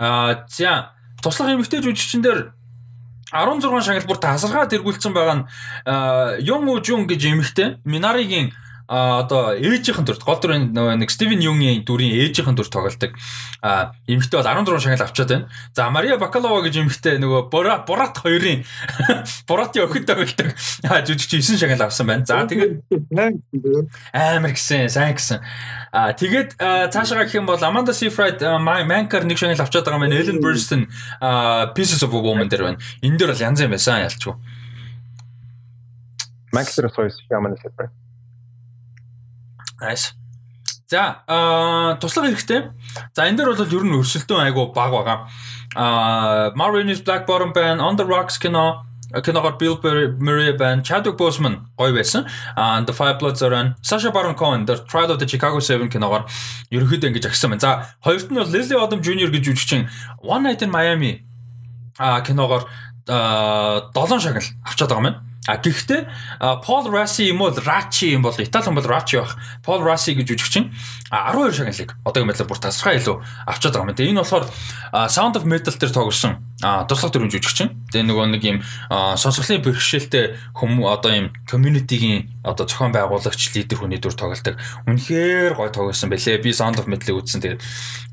[0.00, 2.56] Аа за туслах эмэгтэй жүжигчин дээр
[3.36, 5.46] 16 шагнал бүр тасархаа тэргүүлсэн байгаа нь
[6.46, 8.54] Юм Үжүн гэж эмэгтэй Минаригийн
[8.86, 13.16] а одоо ээжийнхэн дүр гол дүр нэг Стивен Юнгийн дүрийн ээжийнхэн дүр тоглолдог.
[13.64, 15.48] А эмэгтэй бол 16 шагнал авчаад байна.
[15.72, 18.64] За Мария Бакалова гэж эмэгтэй нөгөө Борат хоёрын
[19.48, 20.52] Боратын охид тоглолдог.
[20.84, 22.28] А жүжигч 9 шагнал авсан байна.
[22.28, 22.84] За тэгээд
[24.12, 25.40] амар гисэн, сайн гисэн.
[25.88, 26.60] А тэгээд
[26.92, 30.92] цаашаа гэх юм бол Amanda Seyfried Manker нэг шагнал авчаад байгаа маань Ellen Burstyn
[31.72, 32.78] Pieces of a Woman дээр байна.
[33.00, 34.36] Энэ дээр бол янз юм байсан ялчгүй.
[36.52, 38.03] Manker соёс ямар нэгэн
[39.80, 40.14] Nice.
[40.86, 42.70] За аа туслах хэрэгтэй.
[43.14, 45.18] За энэ дээр бол ер нь өрсөлдөөн айгу баг байгаа.
[45.74, 48.84] Аа Marines Black Bottom Band, On the Rocks кино
[49.22, 49.76] киногоор Bill
[50.18, 52.26] Murray band, Chadwick Boseman гоё байсан.
[52.56, 56.26] Аа The Five Bloods орон Sacha Baron Cohen The Trial of the Chicago 7 киногоор
[56.70, 57.60] ерөөхдөө ингэж агсан байна.
[57.60, 57.70] За
[58.04, 59.88] хоёрт нь бол Leslie Odom Jr гэж жүжигчин
[60.22, 61.24] One Night in Miami
[61.98, 62.68] аа киногоор
[63.06, 65.33] 7 шагнал авчаад байгаа юм.
[65.44, 66.08] А гэхдээ
[66.64, 69.36] Paul Rassi юм уу Rachi юм бол Итали хүн бол Rachi байх.
[69.60, 70.72] Paul Rassi гэж жүжигчин
[71.12, 73.96] 12 шагналыг одоогийн байдлаар бүр тасархаа илүү авчаад байгаа юм.
[73.96, 74.44] Тэгээ энэ болохоор
[75.12, 76.40] Sound of Metal дээр тоглосон
[76.88, 77.68] туслах төрлийн жүжигчин.
[77.92, 78.58] Тэгээ нөгөө нэг юм
[79.20, 84.56] сонсголын бэрхшээлтэй хүмүүс одоо юм community-гийн одоо зохион байгуулагч лидер хүний дүр тоглолдог.
[84.88, 86.40] Үнэхээр гой тоглосон байлээ.
[86.40, 87.44] Би Sound of Metal-ыг үзсэн.
[87.44, 87.60] Тэгээд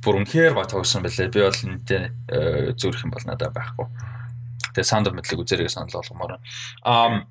[0.04, 1.32] бүр үнэхээр гой тоглосон байлээ.
[1.32, 3.88] Би бол энэтэй зүрх юм бол надад байхгүй.
[4.76, 6.40] Тэгээ Sound of Metal-ыг үзэрэй санал болгомоор.
[6.86, 7.28] Аа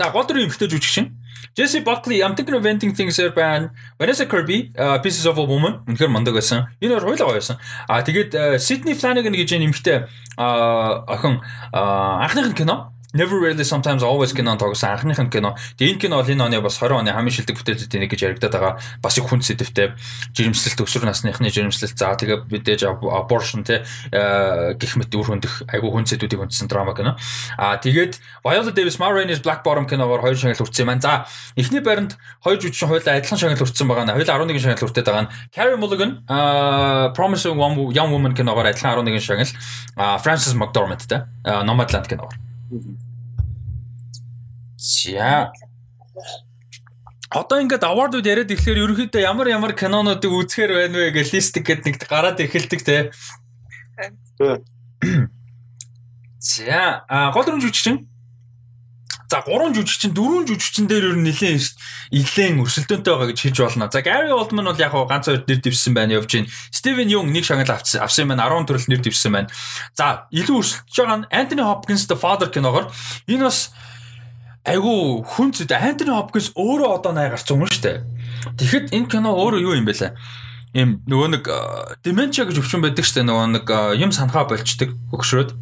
[0.00, 1.12] За гол дүр эмхтэй жүжигчин.
[1.52, 3.68] Jesse Buckley, I'm thinking of inventing things here байна.
[3.98, 6.72] Vanessa Kirby, uh, Pieces of a Woman үнэхээр мундаг байсан.
[6.80, 7.60] Энэ хоёр хоёулаа гоё байсан.
[7.84, 10.08] А тэгээд Sydney Flanagan гэж энэ эмхтэй
[10.40, 11.44] охин
[11.76, 15.56] анхных нь кино Never really sometimes always кино тоглосон анхных нь кино.
[15.78, 18.54] Тэгээ энэ кино бол энэ оны бас 20 оны хамгийн шилдэг бүтээлүүдийн нэг гэж яригадаад
[18.54, 18.74] байгаа.
[19.02, 19.98] Бас их хүн сэдвтэй
[20.30, 23.82] жирэмслэлт өсвөр насныхны жирэмслэлт за тэгээ мэдээж abortion те
[24.78, 27.18] гих мэт үр хөндөх айгүй хүн сэдвүүдийг хүндсэн драма кино.
[27.58, 31.02] Аа тэгээд Viola Davis Ma Rainey's Black Bottom киногоор хоёр шагнал хүрсэн юм байна.
[31.02, 31.26] За
[31.58, 32.14] эхний байранд
[32.46, 34.14] хоёр жүжигчин хоёулаа адилхан шагнал хүрсэн байгаа.
[34.14, 37.58] Хоёулаа 11 шагнал хүртээд байгаа нь Carey Mulligan аа Promising
[37.90, 39.50] Young Woman киногоор адилхан 11 шагнал.
[39.98, 42.49] Аа Frances McDormand те Nomadland киногоор.
[44.76, 45.52] За.
[47.30, 51.86] Одоо ингээд award-ууд яриад ирэхээр ерөнхийдөө ямар ямар кинонуудыг үзэхэр байна вэ гэж листик гэдэг
[51.86, 53.14] нэг гараад эхэлдэг те.
[56.42, 58.09] За, а гол дүрм жүжигчин.
[59.30, 61.70] За, гурван жүжигчин, дөрвөн жүжигчин дээр ер нь нэлээд
[62.10, 63.86] нэлээд өрсөлдөөнтэй байгаа гэж хэлж болно.
[63.86, 66.50] За, Gary Oldman бол яг ганц хоёр нэр дэвсэн байна явж байна.
[66.74, 68.50] Steven Yeun нэг шагнал авсан авсан байна.
[68.50, 69.48] 10 төрөл нэр дэвсэн байна.
[69.94, 72.90] За, илүү өрсөлдөж байгаа нь Anthony Hopkins The Father киногоор
[73.30, 73.70] энэ бас
[74.64, 77.98] айгу хүн зүд Антони Хопкинс өөрөө одоо най гарсан юм шүү дээ.
[78.60, 80.12] Тэгэхэд энэ кино өөрөө юу юм бэ лээ?
[80.76, 81.44] Им нөгөө нэг
[82.04, 83.28] деменча гэж өвчин байдаг шүү дээ.
[83.30, 85.56] Нөгөө нэг юм санахаа болчдөг өгшрөөд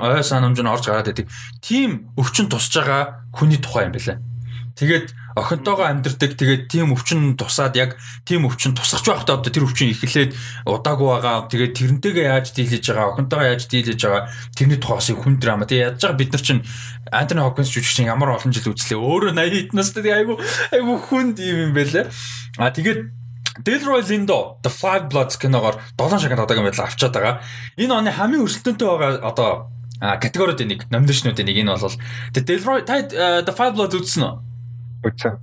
[0.00, 1.28] ой санамж нь орж гараад байдаг.
[1.60, 4.18] Тим өвчин тусаж байгаа хүний тухай юм лээ.
[4.80, 6.40] Тэгээд охинтойгоо амьдэрдэг.
[6.40, 10.34] Тэгээд тийм өвчин тусаад яг тийм өвчин тусахч байхдаа одоо тэр өвчин ихлээд
[10.66, 11.46] удаагүй байгаа.
[11.52, 14.22] Тэгээд тэрнтэйгээ яаж дийлэж байгаа, охинтойгоо яаж дийлэж байгаа
[14.56, 15.66] тэрний тухайс хүн драма.
[15.66, 16.64] Тэгээд яаж байгаа бид нар чинь
[17.12, 18.98] Антони Хопкинс жүжигчин ямар олон жил үзлээ.
[18.98, 20.34] Өөрөө 80 нас тэгээд айгу
[20.72, 22.08] айгу хүнд юм юм байлаа.
[22.58, 23.00] А тэгээд
[23.60, 27.34] Delroy Lindo The Five Bloods киногоор 7 шагнал одоогийн байдлаар авчаад байгаа.
[27.76, 29.50] Энэ оны хамгийн өрсөлдөөнтэй байгаа одоо
[30.00, 31.96] категорид нэг номинашнуудын нэг энэ бол
[32.32, 34.34] The Delroy The Five Bloods үзсэн үү?
[35.04, 35.36] Үзсэн.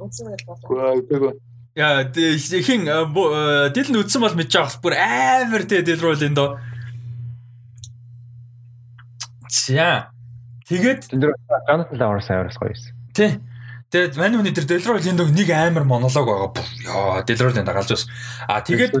[0.00, 1.36] Үзсэн гэж бодлоо.
[1.76, 5.62] Яа, хин дил нь үтсэн бол мэдж байгаа бүр амар
[6.00, 6.56] руу л энэ доо.
[9.52, 10.08] За.
[10.64, 11.36] Тэгээд энэ
[11.68, 12.96] Jonathan Lawrence аваас гоё байсан.
[13.12, 13.40] Тий.
[13.92, 16.64] Тэгээд мань хүний тэр Delroy Lindo нэг амар монолог байгаа.
[16.80, 18.08] Яа, Delroy Lindo галж бас.
[18.48, 18.96] А тэгээд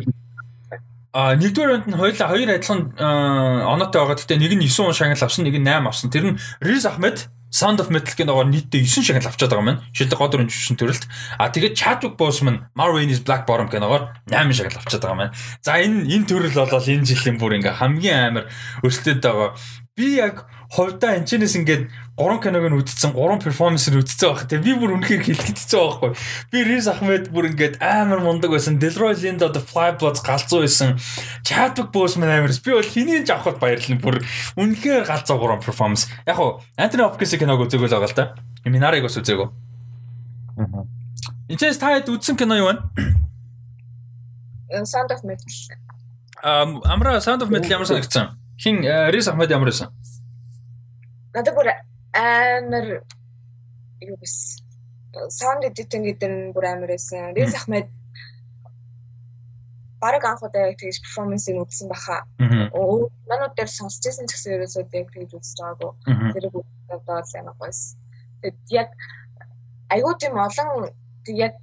[1.16, 4.20] А нэгдүгээр онд нь хоёулаа хоёр адилхан оноотой байгаа.
[4.20, 6.12] Гэхдээ нэг нь 9 он шагнал авсан, нэг нь 8 авсан.
[6.12, 9.82] Тэр нь Riz Ahmed Sound of Metal киногоор нийтдээ 9 шагнал авчаад байгаа маань.
[9.96, 11.08] Шилдэг гол дүрэн жүжигчин төрөлт.
[11.40, 15.34] А тэгээд Chadwick Boseman Marvin's Black Bottom киногоор 8 шагнал авчаад байгаа маань.
[15.64, 18.44] За энэ энэ төрөл болол энэ жилийн бүр ингээ хамгийн амар
[18.84, 19.56] өрсөлдөд байгаа.
[19.96, 20.44] Би яг
[20.76, 21.88] хувьдаа энэчнээс ингээд
[22.20, 24.44] 3 киног нь үзсэн, 3 перформанс нь үзсэн байх.
[24.44, 26.10] Тэгээ би бүр үнэхээр хилэгдчихсэн байхгүй.
[26.52, 28.76] Би Riz Ahmed бүр ингээд амар мундаг байсан.
[28.76, 31.00] Delroy Lindo The Fly Bloods галзуу байсан.
[31.48, 32.60] Chadwick Boseman амарс.
[32.60, 33.96] Би бол хэнийг авахд баярлна.
[33.96, 34.20] Бүр
[34.60, 36.12] үнэхээр галзуу 3 перформанс.
[36.28, 38.24] Яг уу Anthony Hopkins киног үзээгөө л байгаа л да.
[38.68, 39.48] Minari-г бас үзээгөө.
[40.60, 40.84] Аа.
[41.48, 42.84] Эцэс та хэд үзсэн кино юу вэ?
[44.84, 45.48] Sound of Metal.
[46.44, 48.36] Um, амра Sound of Metal ямар санагдсан?
[48.56, 48.80] Хин
[49.12, 49.92] Riz Ahmed ямар байсан?
[51.34, 51.68] Надад бүр
[52.16, 52.86] амар
[54.00, 54.62] юу биш.
[55.28, 57.36] Sound editing гэдэг нь бүр амар байсан.
[57.36, 57.92] Riz Ahmed
[60.00, 62.24] бараг анх удаа яг тэгж перформансыг үзсэн баха.
[62.72, 65.92] Оо манууд дээр сонсч байсан ч гэсэн ерөөсөө яг тэгж үзэж байгаагүй.
[66.32, 66.44] Тэр
[66.96, 67.96] одоо л амар гойс.
[68.40, 68.88] Тэгэд яг
[69.92, 70.88] айгуу тийм олон
[71.28, 71.54] яг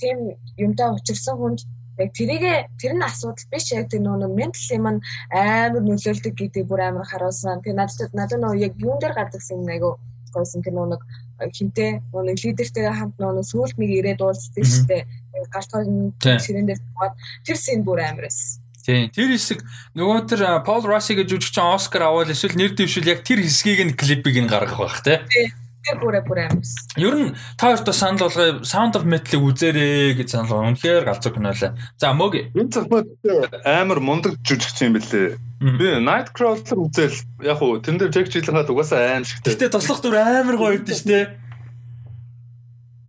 [0.00, 1.60] тийм юмтай учирсан хүнд
[1.98, 6.80] яг тэрийгэ тэр нь асуудал биш яг тэр нөгөө ментал юм амар нөлөөлдөг гэдэг бүр
[6.92, 7.64] амар харуулсан.
[7.64, 9.96] Тэгээ надад надад нөгөө яг юун дээр гардаг юм айгу
[10.36, 10.98] гойсон тэр нөгөө
[11.40, 15.02] хинтээ нөгөө лидертэйгээ хамт нөгөө сүулт нэг ирээд уулздаг шүү дээ.
[15.52, 16.80] Галт хоёр ширээн дээр
[17.44, 18.60] тэр син бүр амар эс.
[18.86, 19.10] Тийм.
[19.10, 19.60] Тэр хэсэг
[19.98, 23.98] нөгөө тэр Пол Росси гэж жүжигчин Оскар аваад эсвэл нэр дэвшил яг тэр хэсгийг нь
[23.98, 25.18] клипийг нь гаргах байх тий.
[25.86, 26.74] Тэр бүрэ бүрэ амс.
[26.98, 28.66] Ер нь та хоёрт санал болгоё.
[28.66, 30.74] Sound of Metal-ыг үзээрэй гэж санал болгоо.
[30.74, 31.78] Үнэхээр галзуу кино лээ.
[31.94, 32.34] За мөг.
[32.58, 33.06] Энэ цахмад
[33.62, 35.38] амар мундаг жүжигч юм бэлээ.
[35.62, 37.14] Би Nightcrawler үзэл
[37.46, 39.54] яг уу тэн дээр Jack Gyllenhaal угаасаа аим шигтэй.
[39.54, 41.24] Гэтэ тослох дүр амар гоё шүү дээ.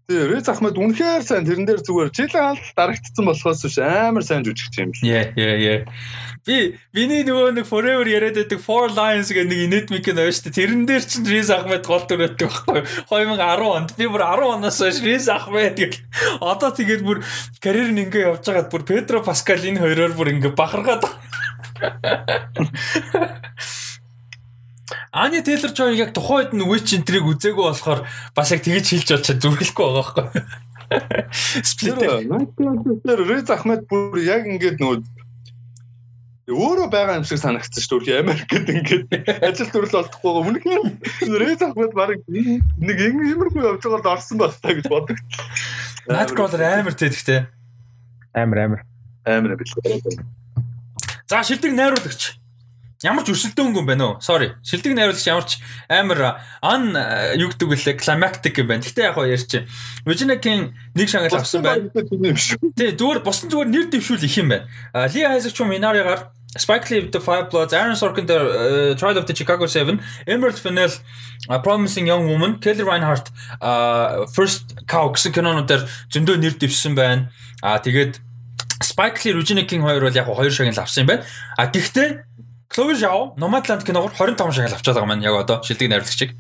[0.08, 4.80] тий Рэз Ахмад үнэхээр сайн тэрэн дээр зүгээр алд дарагдсан болохоос биш амар сайн жүжигч
[4.80, 5.04] юм шиг.
[5.04, 5.80] Яа яа яа.
[6.48, 10.56] Би биний нөгөө нэг forever яриад байдаг Four Lions гэх нэг инэтмик нөө шүү дээ.
[10.56, 14.80] Тэрэн дээр чинь Рэз Ахмад гол дүр өгдөг байхгүй 2010 онд би бүр 10 оноос
[14.80, 16.00] хойш Рэз Ахмад гэх
[16.40, 17.20] одоо тэгээд бүр
[17.60, 21.04] карьер нь ингээ явж байгаад бүр Педро Паскал энэ хоёроор бүр ингээ бахаргаад
[25.12, 29.28] Ани Тейлор Жой яг тухайд нь Witch энтрийг үзээгүй болохоор бас яг тэгэж хэлж болж
[29.36, 30.28] зүрхлэхгүй байгаа байхгүй.
[32.32, 35.17] Найтер Рэз Ахмед бүр яг ингээд нөгөө
[36.48, 38.24] өөрөө байгаа юм шиг санагдсан шүү дээ.
[38.24, 40.48] Америк гэдэг ингээд ажил төрөл олдохгүй байгаа.
[40.48, 45.20] Үнэхээр Рэз Ахмед баг нэг иймэрхүү явж байгаа л орсон байх таа гэж боддог.
[46.08, 47.52] Nightcrawler амар тэгэхтэй.
[48.32, 48.82] Амар амар.
[49.28, 49.68] Амар бил.
[51.28, 52.37] За шилдэг найруулагч.
[53.06, 54.14] Ямар ч өрсөлдөөнгүй юм байна уу?
[54.26, 54.58] Sorry.
[54.66, 56.98] Шилдэг найруулагч ямар ч амар ан
[57.38, 58.82] юу гэдэг вүлээ climactic юм байна.
[58.82, 59.70] Гэтэ яг гоо ярьчих.
[60.42, 61.94] King нэг шагнал авсан байна.
[61.94, 64.66] Тий, зүгээр босон зүгээр нэр дэвшүүл их юм байна.
[65.14, 69.36] Ли Хайзек ч Минаригаар Spike Lee The Five Bloods, Aaron Sorkin The Trial of the
[69.36, 70.90] Chicago 7, Emerald Fennell
[71.50, 73.30] A Promising Young Woman, Kelly Reinhardt
[74.34, 77.30] First Cow гэсэн кинонуудаар зөндөө нэр дэвшсэн байна.
[77.62, 78.18] Аа тэгээд
[78.82, 81.24] Spike Lee, Regina King хоёр бол яг хоёр шагнал авсан юм байна.
[81.58, 82.26] А гэхдээ
[82.70, 86.32] Chloe Zhao Nomadland киногоор 25 шагнал авчаад байгаа маань яг одоо шилдэг найруулагчиг.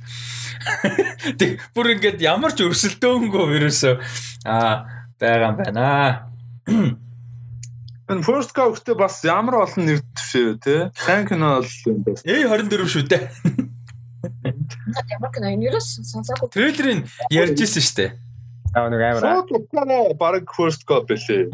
[1.39, 3.93] Тэг бүр ингээд ямар ч өрсөлдөөнгүй ерөөсөө
[4.45, 4.85] а
[5.19, 5.85] байгаа юм байна.
[8.07, 10.75] Энэ First Cow-тэй бас ямар олон нэр дэвшээ те.
[10.95, 12.19] Сайн кино бол юм байна.
[12.23, 13.23] A24 шүү дээ.
[15.11, 16.47] Ямар кино энэ ерөөс сонсоогүй.
[16.51, 18.26] Трейлерыг ярьж ирсэн шүү дээ.
[18.77, 19.41] Аа нэг амар.
[19.41, 21.49] Шууд утгаараа баг first cop байлээ.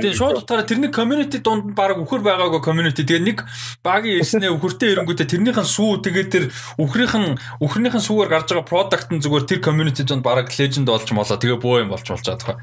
[0.00, 3.04] Тэгээ шууд утгаараа тэрний community дунд нь баг үхэр байгаагүй community.
[3.04, 3.44] Тэгээ нэг
[3.84, 6.44] багийн ирснээ үхэртэй ирэнгүүтээ тэрнийхэн сүү тэгээ тэр
[6.80, 11.36] үхрийнхэн үхрийнхэн сүүгээр гарч байгаа product нь зүгээр тэр community дунд баг legend болж молоо.
[11.36, 12.56] Тэгээ бөө юм болж болж байгаа тохой.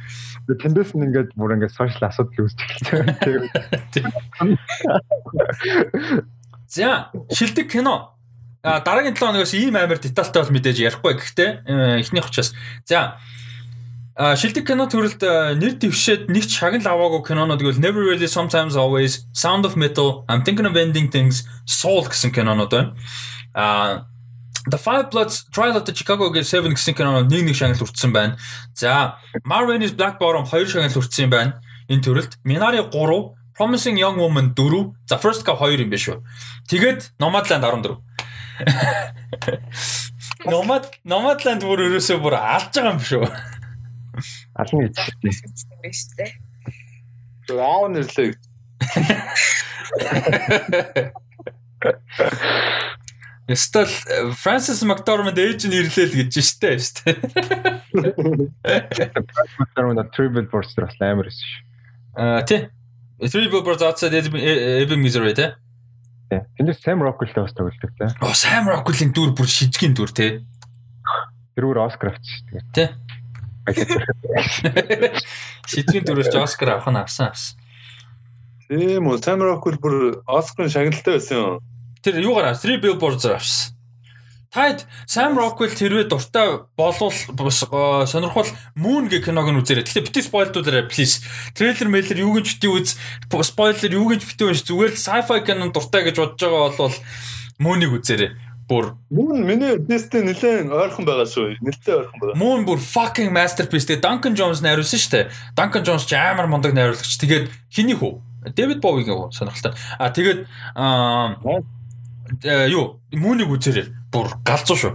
[0.49, 3.05] Тэндээс нь ингээд бүр ингээд social асуудал үүсэж эхэлсэн.
[6.67, 8.16] За, шилдэг кино
[8.83, 11.13] дараагийн 7 хоногоос ийм амар детальтай бол мэдээж ярихгүй.
[11.15, 12.53] Гэхдээ э, эхнийх учраас
[12.85, 13.17] за
[14.17, 19.29] шилдэг кино төрөлд э, нэр дэвшээд нэг шагнал аваагүй кинонууд гэвэл Never Really Sometimes Always,
[19.29, 22.97] Sound of Metal, I'm Thinking of Ending Things, Soul гэсэн кинонууд байна.
[23.53, 24.09] А
[24.65, 28.09] The Five Bloods, Trial of the Chicago гэх Seven гэсэн кинонууд нэг нэг шагнал хүртсэн
[28.09, 28.41] байна.
[28.73, 31.61] За Marvin's Black Bottom хоёр шагнал хүртсэн байна.
[31.85, 32.89] Энэ төрөлд Minari 3,
[33.53, 36.25] Promising Young Woman 4, The First Cow 2 юм биш үү.
[36.67, 38.06] Тэгээд Nomadland 14.
[40.51, 43.25] Номад Номадланд бүр ерөөсөө бүр алж байгаа юм шүү.
[44.57, 45.31] Ална гэж байна
[45.93, 46.31] шүү дээ.
[47.57, 48.31] Аав нэрлээ.
[53.47, 53.87] Эсвэл
[54.35, 57.15] Фрэнсис Макдорманд ээж нь ирлээ л гэж штэ штэ.
[59.61, 61.63] Макдорманд Triple Burst бас амар байсан шүү.
[62.19, 62.67] Аа тий.
[63.23, 65.31] Triple Burst outside Ebbing Missouri
[66.29, 66.41] тий.
[66.59, 68.11] Тэндээс Sam Rockwell-тэй бас тоглолдог те.
[68.21, 70.43] Оо Sam Rockwell-ийн дүр бүр шижгийн дүр те.
[71.55, 72.67] Тэр өөр Оскар авчих тэгээ.
[72.75, 72.85] Тэ.
[75.67, 77.55] Шижгийн дүрээс Оскар авах нь авсан авсан.
[78.67, 81.63] Тийм үү Sam Rockwell бүр Оскарын шагналтай байсан юм.
[82.03, 83.76] Тэр юугаар 3 Billboards авсан.
[84.47, 87.11] Таад Sam Rockwell тэрвээ дуртай болвол
[88.07, 88.47] сонирхол
[88.79, 89.83] Moon гэх киног нь үзээрэй.
[89.83, 91.19] Гэтэ бити спойлдуулаарай please.
[91.51, 92.95] Трейлер мэйлэр юу гэж бити үз
[93.27, 96.95] спойлер юу гэж бити унш зүгээр л sci-fi кинон дуртай гэж бодож байгаа бол
[97.59, 98.31] Moon-ыг үзээрэй.
[98.71, 101.59] Бүр Moon миний тесттэй нэлээд ойрхон байгаа шүү.
[101.59, 102.39] Нэлээд ойрхон байгаа.
[102.39, 103.87] Moon бүр fucking masterpiece.
[103.87, 105.25] Тэгээ Duncan Jones найруулсан шүү дээ.
[105.59, 107.19] Duncan Jones ч амар мундаг найруулагч.
[107.19, 108.23] Тэгээд хиний хүү?
[108.55, 109.75] Дэвид Бовигийн сонирхолтой.
[109.99, 111.35] А тэгээд аа
[112.43, 113.87] Э, юу мөнийг үзээрэй.
[114.13, 114.93] Бүр галзуу шүү.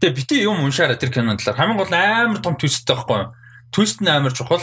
[0.00, 1.58] Тэгээ бити юм уншаарай тэр кинон талаар.
[1.58, 3.34] Хамгийн гол амар том твисттэй байхгүй юу?
[3.74, 4.62] Твист нь амар чухал.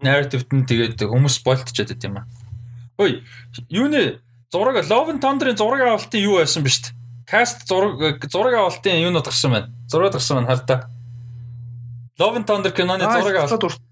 [0.00, 2.26] Narrative-т нь тэгээд хүмүүс спойлтчихэд байт юм аа.
[2.98, 3.22] Ой,
[3.68, 6.96] юу нэ зураг Love and Thunder-ын зураг авалтын юу байсан бэ шүү дээ.
[7.28, 9.68] Cast зураг зураг авалтын юунод гарсан байна.
[9.90, 10.80] Зураг гарсан байна хардаа.
[12.18, 13.82] Love and Thunder киноны зураг авалт.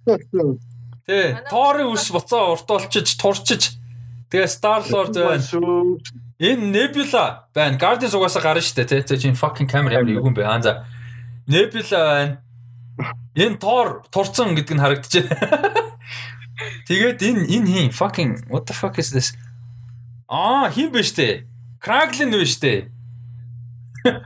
[1.02, 3.82] Тэ, Thor-ын үс буцаа урт олчиж, турчиж
[4.32, 5.44] Тэгээ Star Lord байна.
[6.38, 7.78] Энэ Nebula байна.
[7.78, 9.18] Guardians угаасаа гарна шүү дээ, тий.
[9.18, 10.44] Чи fucking camera ямар юу юм бэ?
[10.44, 10.86] Аа за.
[11.46, 12.38] Nebula байна.
[13.36, 15.82] Энэ Thor турцсан гэдэг нь харагдаж байна.
[16.88, 19.36] Тэгээд энэ энэ хин fucking what the fuck is this?
[20.28, 21.44] Аа, хин бэ штэ.
[21.80, 22.88] Kraglin вэ штэ.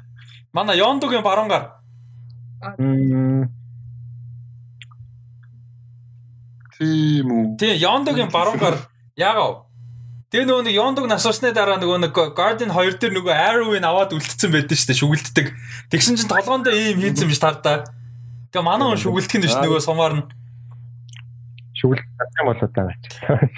[0.56, 1.76] Манай Yondo-гийн баруун гар.
[6.78, 7.56] Тийм үү.
[7.58, 8.88] Тийм, Yondo-гийн баруун гар.
[9.16, 9.65] Яагав?
[10.26, 14.50] Тэгээ нөгөө нэг Йондог насуусны дараа нөгөө нэг Guardian 2 дээр нөгөө Arrow-ыг аваад үлдсэн
[14.50, 15.46] байдсан шүү дээ шүгэлддэг.
[15.94, 17.86] Тэгсэн чинь толгоондоо ийм хийцэн биш тардаа.
[18.50, 20.26] Тэгээ манай хүн шүгэлдэх нь шүү нөгөө сумаар нь
[21.78, 22.02] шүгэлт
[22.42, 22.90] юм болоо даа.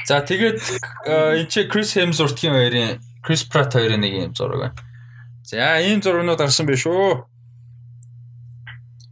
[0.05, 0.60] За тэгээд
[1.08, 4.76] энэ чи Chris Hemsworth-ийн хоёрын Chris Pratt хоёрын нэг юм зураг байна.
[5.48, 7.24] За ийм зургнууд гарсан биш үү?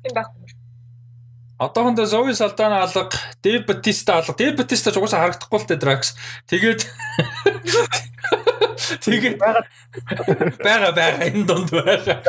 [0.04, 0.28] юм баг.
[1.58, 3.08] Одоохондоо Zoe Saldana алга,
[3.42, 4.36] Dave Bautista алга.
[4.36, 6.12] Dave Bautista ч угаасаа харагдахгүй л дээ Drax.
[6.52, 6.80] Тэгээд
[9.00, 12.20] Тэгээд байгаа байгаа энэ донд байгаа.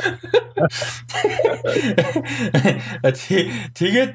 [3.76, 4.14] Тэгээд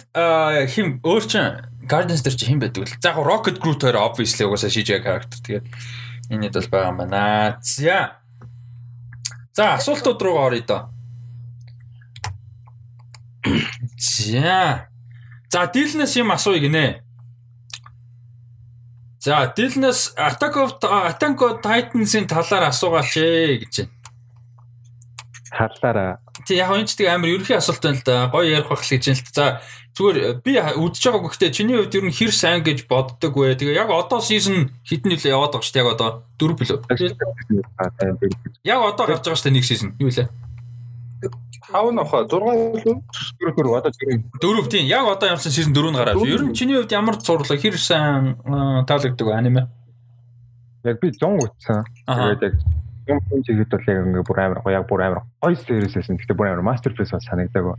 [0.73, 2.95] хим өөр чин Guardians дээр чи хин байдаг л.
[3.03, 5.39] За яг Rocket Groot хоёр obviously угаасаа CGI character.
[5.45, 5.67] Тэгээд
[6.33, 7.61] энэд бол байгаа юм байна.
[7.61, 8.17] За.
[9.53, 10.83] За асуултууд руу оръё доо.
[14.01, 14.92] За.
[15.53, 17.03] За Дилнес юм асууя гинэ.
[19.21, 23.93] За Дилнес Attack of Attack of Titans-ийн талаар асуугаач ээ гэж байна.
[25.53, 26.13] Талаараа.
[26.49, 28.33] Тэг яг энэ ч тэг амар ерөнхий асуулт байна л да.
[28.33, 29.37] Гоё ярих байх л гэж байна л да.
[29.37, 29.45] За
[29.93, 33.53] зүгээр би үдчихэж байгааг гэхдээ чиний хувьд ер нь хэр сайн гэж боддог вэ?
[33.61, 36.09] Тэгээ яг одоо season хэдэн нөлөө яваад байгаа шүү дээ яг одоо
[36.41, 36.81] дөрөв билүү?
[38.65, 39.93] Яг одоо гарч байгаа шүү дээ нэг season.
[40.01, 40.33] Юу лээ?
[41.71, 42.43] 5 нохоо 6
[42.75, 42.97] үлээ
[43.39, 46.19] 4 4 одоо 4 тийм яг одоо ямарсан season 4 гараад.
[46.27, 48.37] Ер нь чиний хувьд ямар зурлаг хэр сайн
[48.89, 49.69] таалагддаг аниме?
[50.85, 51.85] Яг би 100 утсан.
[52.07, 52.55] Тэгээд яг
[53.07, 56.19] юм хүн чигэд бол яг ингээ бүр амар гоё яг бүр амар гоё сервиссэн.
[56.19, 57.79] Гэхдээ бүр амар masterpiece бас санагдаг.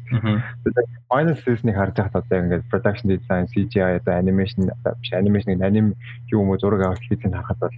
[0.63, 5.95] Тэгээд final season-ыг харж байхад одоо ингээ production design, CGI, одоо animation биш animation аним
[6.31, 7.75] юм уу зураг авах хийх харахад бол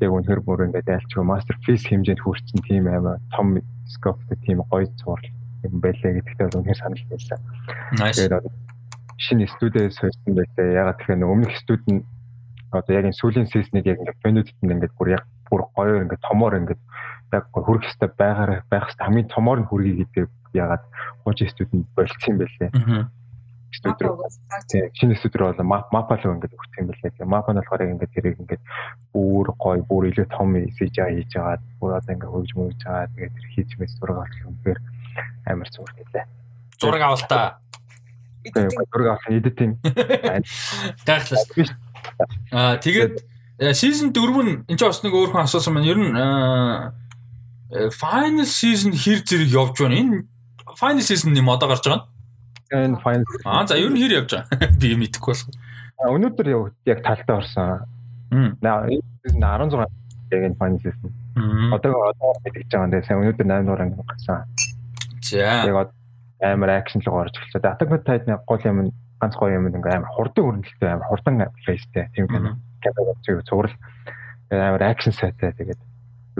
[0.00, 5.39] яг үнэхээр бүр ингээ дайлчгүй masterpiece хэмжээнд хүрсэн тийм амар том scope-тэй тийм гоё зурлал
[5.64, 7.40] юм байлээ гэдэгтээ үнэхээр санал нийлсэн.
[7.96, 8.44] Тэгээд
[9.20, 10.78] шинэ студиэс хойсон байлээ.
[10.80, 12.02] Ягаад тэгэхээр өмнөх студи нь
[12.72, 16.54] одоо яг энэ сүүлийн сеснийг яг фэнүүдэд нь ингээд бүр яг бүр гоё ингээд томоор
[16.62, 16.80] ингээд
[17.34, 20.84] яг хүрэх хэвээр байгаараа байх хэвээр хамгийн томоор нь хүргий гэдэг ягаад
[21.22, 22.70] хууч студид болцсон юм байлээ.
[23.70, 24.26] Студи руу
[24.98, 27.26] шинэ студи руу бол мапа руу ингээд юм байлээ.
[27.26, 28.62] Мапа нь болохоор ингээд тэрийг ингээд
[29.14, 31.58] бүр гоё бүр илүү том CGI хийж байгаа.
[31.78, 33.10] Бүр одоо ингээд хөгж мөгж байгаа.
[33.14, 34.78] Тэгээд тэр хийж мэс зураг авах юм бээр
[35.46, 36.26] амар зураг хэлээ.
[36.80, 37.58] Зураг авалтаа.
[38.44, 39.78] Зураг авах эдитинг.
[41.06, 41.44] Гайхлаа.
[42.52, 43.20] Аа тэгээд
[43.76, 46.12] season 4 нь энэ ч бас нэг өөр хүн асуусан маань ер нь
[47.92, 50.00] final season хэр зэрэг явж байна?
[50.00, 50.16] Энэ
[50.80, 52.88] final season юм одоо гарч байгаа нь.
[52.88, 53.24] Энэ final.
[53.44, 54.72] Аа за ер нь хэр явж байгаа?
[54.80, 55.52] Би мэдэхгүй болсон.
[56.00, 56.46] Өнөөдөр
[56.88, 57.84] яг талтай орсон.
[58.64, 59.04] Наа энэ
[59.36, 59.76] 16
[60.32, 61.12] яг энэ final season.
[61.76, 63.04] Одоо одоо мэдчихэж байгаа юм даа.
[63.04, 64.48] Сайн өнөөдөр 8 дугаар анги гарсан.
[65.30, 65.64] За.
[65.66, 65.94] Яг
[66.40, 67.62] амар акшн руу орж эхэлсэн.
[67.62, 68.78] Attack on Titan гол юм
[69.20, 72.56] ганц гоё юм ингээ амар хурдан хөрөнгөлтэй амар хурдан фейстэй тийм кино.
[72.80, 73.76] Кино зөв цуврал
[74.50, 75.80] амар акшн сайтай тэгээд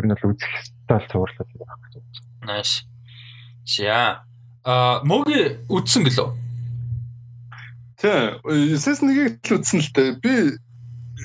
[0.00, 2.00] ер нь бол үзэх стал цуврал байна гэж
[2.40, 2.58] байна.
[2.58, 2.88] Nice.
[3.68, 4.24] За.
[4.64, 6.28] А моги үдсэн гэлөө.
[8.00, 10.10] Тэ, 1-ийг л үдсэн л дээ.
[10.24, 10.34] Би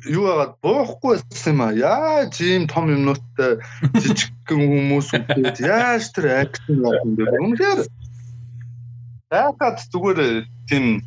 [0.03, 1.72] юу агаад буухгүй байсан юм а.
[1.72, 3.59] Яаж ийм том юмнуудтай
[3.95, 7.25] жижигхэн хүмүүс үгээд яаж тэр акшн юм бэ?
[7.40, 7.82] Үнэхээр
[9.32, 10.22] байгаад зүгээр
[10.69, 11.01] тийм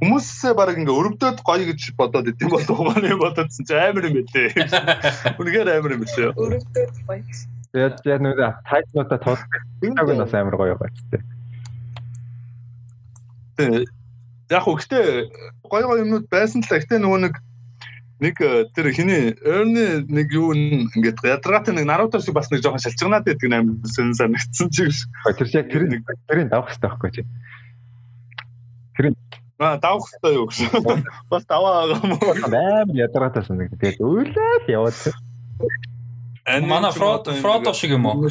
[0.00, 4.48] хүмүүсээ баг ингээ өрөвдөд гоё гэж бодоод идэм бол угааны бододсон чи амар юм байлээ.
[5.40, 6.32] Үнэхээр амар юм байлээ.
[6.36, 7.22] Өрөвдөд гоё.
[7.72, 8.38] Тэгээд яг нэг
[8.68, 9.62] тайзнуудаа тулдаг.
[9.80, 11.22] Яг нь бас амар гоё байц тээ.
[13.56, 13.88] Тэгээд
[14.52, 15.32] яг үгтэй
[15.64, 17.34] гоё гоё юмнууд байсан л гэхдээ нөгөө нэг
[18.20, 18.36] нэг
[18.72, 23.44] тэр хиний Ernie нэг юу ингээд ядаргаатай нэг Naruto шиг бас нэг жоохон шалчганаад байдаг
[23.44, 24.88] юм сэн санагдсан чи.
[25.36, 27.22] Тэр яг тэр нэг тэрийн давах хэрэгтэй байхгүй чи.
[28.96, 29.12] Тэр
[29.58, 30.68] Аа давах хэрэгтэй юу гэсэн.
[31.32, 31.88] Бас даваа?
[31.96, 33.80] Амар ядаргаатай санагдав.
[33.80, 35.00] Тэгээд өөлөө яваад.
[36.64, 38.28] Манай Фрод Фродо шиг юм уу?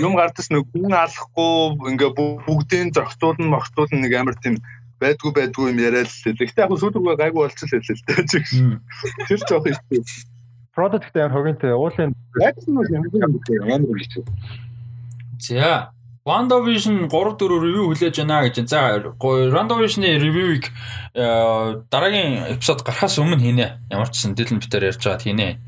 [0.00, 4.56] Юм гардас нэг хүн алахгүй ингээ бүгдийн зохицуулна мохицуулна нэг амар тийм
[5.02, 6.38] байдгүй байдгүй юм яриад л л.
[6.38, 8.46] Гэхдээ яг сүүлдээ гайгүй болчихсон л л дээ чиг.
[9.26, 10.04] Тэр ч жоох юм.
[10.72, 12.14] Product дээр хогинтэй уулын
[13.74, 14.12] амар гэж.
[15.42, 15.92] За
[16.24, 18.56] WandaVision 3 4 ревю хүлээж байна гэж.
[18.70, 20.70] За WandaVision-ы ревюийг
[21.12, 23.90] дараагийн эпизод гарахаас өмнө хийнэ.
[23.90, 25.58] Ямар ч сан дэлэн битээр ярьж байгаад хийнэ.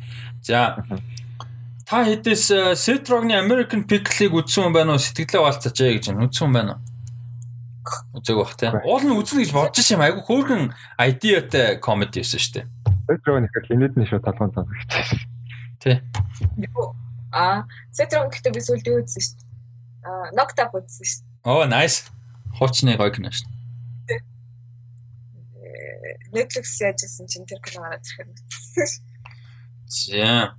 [0.46, 0.78] За
[1.84, 5.02] та хэдээс Seth Rogen-ы American Pickle-ыг үзсэн юм байна уу?
[5.02, 6.30] Сэтгэлээ хаалцаач гэж байна.
[6.30, 6.93] Үзсэн юм байна уу?
[8.14, 8.70] Үзег бах тий.
[8.84, 12.66] Уул нь үзнэ гэж бодож шим айгу хөөргөн идеатай комеди байсан шүү дээ.
[13.04, 15.28] Seth Rogen ихэр линэд нь шүү талгын таа гэж.
[15.84, 15.96] Тий.
[17.32, 19.48] Аа, Seth Rogen гэхдээ би сүлд юу үзсэн шүү дээ.
[20.08, 20.32] Аа,
[20.64, 21.44] Up үзсэн шүү дээ.
[21.44, 22.08] Оо, nice.
[22.56, 23.54] Хуучны гоё кино шүү дээ.
[26.34, 29.14] Netflix яажсэн чинь тэр кино гараад үзсэн шүү.
[29.86, 30.56] За.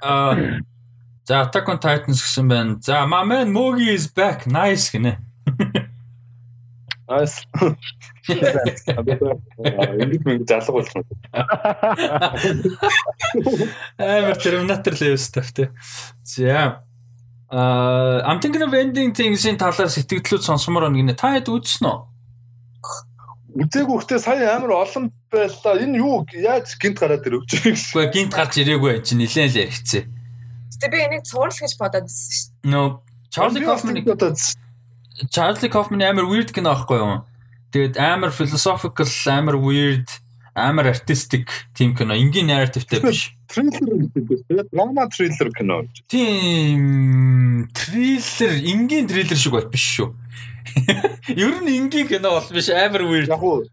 [0.00, 0.34] А
[1.28, 2.78] За Attack on Titans гэсэн байна.
[2.80, 4.46] За my man Mogi is back.
[4.46, 5.18] Nice гинэ.
[7.04, 7.44] Nice.
[10.00, 11.04] Энд минь залга юм.
[14.00, 15.68] Амар Terminator level stuff тий.
[16.24, 16.80] За.
[17.52, 21.12] Аа, I'm thinking of ending things-ийн талаар сэтгэлдлүүд сонсомоор байна гинэ.
[21.12, 21.98] Та хэд үзсэн үү?
[23.68, 25.76] Үзээгүй хөтэ сая амар олон байлаа.
[25.76, 27.52] Энэ юу яаж гинт гараад ирвч.
[27.52, 30.17] Гэхдээ гинт гарч ирээгүй чи нилээн л яригцээ.
[30.78, 32.70] Гэтэ би энийг цуврал гэж бодоод байсан шүү дээ.
[32.70, 33.02] No,
[33.34, 33.98] Charlie Kaufman
[35.34, 37.26] Charlie Kaufman амар weird кино аахгүй юу?
[37.74, 40.06] Тэгээд амар philosophical, амар weird,
[40.54, 42.14] амар artistic тийм кино.
[42.14, 43.34] Энгийн narrative-тэй биш.
[43.50, 45.82] Thriller драма thriller кино.
[46.06, 50.14] Тийм thriller, энгийн thriller шиг бол биш шүү.
[51.34, 53.26] Ер нь энгийн кино бол биш амар weird.
[53.26, 53.66] Яг уу.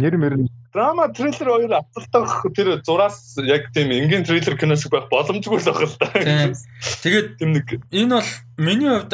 [0.00, 0.34] Нэр мэр
[0.72, 5.86] драма триллер хоёр авталтах тэр зураас яг тийм энгийн триллер кинос байх боломжгүй л байна
[5.86, 6.08] л да.
[7.02, 7.42] Тэгээд
[7.90, 9.12] энэ бол миний хувьд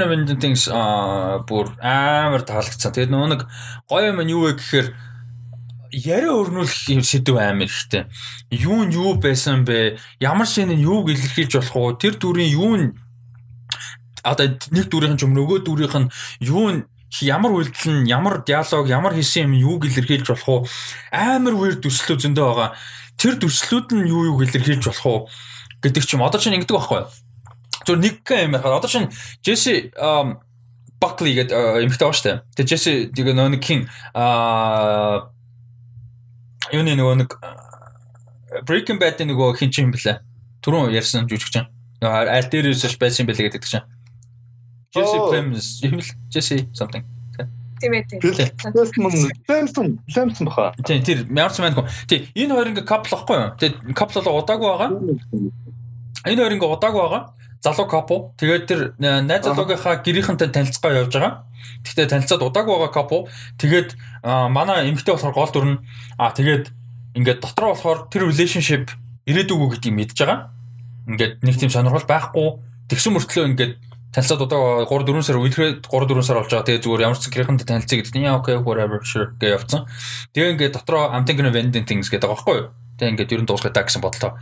[0.00, 2.92] of ending things бүр амар таалагдсан.
[2.92, 3.42] Тэгээд нөгөө нэг
[3.88, 4.88] гоё юм юу вэ гэхээр
[5.92, 8.08] яриа өрнүүлэх сэдв амар ихтэй.
[8.50, 10.00] Юу нь юу байсан бэ?
[10.20, 12.00] Ямар шин нь юуг илэрхийлж болох вэ?
[12.00, 12.86] Тэр дүрийн юу нь
[14.26, 16.10] одоо нэг дүрийн ч юм нөгөө дүрийнх нь
[16.42, 16.80] юу нь
[17.22, 20.60] ямар үйлдэл нь ямар диалог ямар хийсэн юм юуг илэрхийлж болох уу?
[21.12, 22.70] Амар үер дүрслүү зөндөө байгаа.
[23.16, 25.20] Тэр дүрслүүд нь юу юуг илэрхийлж болох уу
[25.82, 26.26] гэдэг ч юм.
[26.26, 27.06] Одоо чинь ингэдэг байхгүй
[27.86, 29.10] зөв нэг юм яхаа одоо чинь
[29.42, 29.92] Джесси
[30.98, 35.30] Бакли гэдэг эмэгтэй байгаа шүү дээ тэгээ Джесси тэгээ нэг хин а
[36.74, 37.30] юуны нөгөө нэг
[38.66, 40.18] Breaking Bad-ийн нөгөө хин ч юм блэ.
[40.64, 41.68] Түрүүн ярьсан жүжигчин.
[42.00, 43.84] Аль дээр юусаж байсан юм бэлээ гэдэг чинь
[44.96, 45.68] Jesse Plemons
[46.32, 47.04] Jesse something.
[47.80, 48.20] Тийм ээ тийм.
[49.44, 50.72] Plemson Plemson баха.
[50.80, 51.76] Тийм тэр Mars Man.
[52.08, 53.52] Тийм энэ хоёр ингээ couple ахгүй юу?
[53.60, 54.90] Тэгээ couple болоо удаагүй байгаа.
[56.24, 57.22] Энэ хоёр ингээ удаагүй байгаа.
[57.60, 58.32] Залуу couple.
[58.40, 61.44] Тэгээд тэр э, найз залуугийнхаа гэрийнхэнтэй танилцгаа явж байгаа.
[61.84, 63.28] Гэхдээ танилцаад удаагүй байгаа couple.
[63.60, 63.88] Тэгээд
[64.24, 65.76] манай эмэгтэй болохоор гол дүрн
[66.16, 66.72] аа тэгээд
[67.12, 68.96] ингээд дотроо болохоор тэр relationship
[69.28, 70.48] ирээдүгүү гэдгийг мэдж байгаа.
[71.12, 72.48] Ингээд нэг тийм сонирхол байхгүй.
[72.88, 73.72] Тэгсэн мөртлөө ингээд
[74.16, 76.64] танилцаад одоо 3 4 сар үехээр 3 4 сар болж байгаа.
[76.64, 78.16] Тэгээ зүгээр ямар ч гэрхэнтэй танилцъя гэдэг.
[78.16, 79.84] Яа окей whatever sure гэж явцсан.
[80.32, 82.68] Тэгээ ингээд дотроо I'm thinking of ending things гэдэг байгаа байхгүй юу?
[82.96, 84.40] Тэгээ ингээд ер нь дуусгах та гэсэн бодлоо.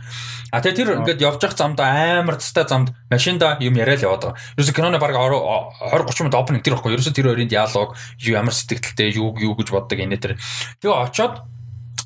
[0.55, 4.31] А тэгээ тэр ингээд явж явах замд амар цастай замд машинда юм яриа л яваад
[4.31, 4.39] байгаа.
[4.55, 6.95] Ерөөсө киноны баг 20 30 минут opening тэр байхгүй.
[6.95, 10.39] Ерөөсө тэр хоёрын диалог ямар сэтгэлдэлтэй юу юу гэж боддог энэ тэр.
[10.79, 11.43] Тэгээ очоод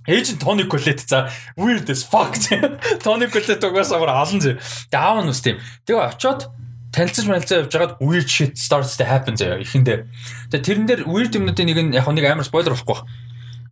[0.10, 2.34] нь Тони Колет за weird as fuck.
[3.06, 4.58] Тони Колет угаасаа амар алан зэ.
[4.90, 5.62] Нь үс тийм.
[5.86, 6.50] Тэгээ очоод
[6.93, 10.09] танилцж мэлцээ явж байгаад weird shit starts to happen заяа ихэндээ.
[10.50, 13.06] Тэгээ тэрэн дээр weird юмнуудын нэг нь яг нэг амар спойлер болохгүй.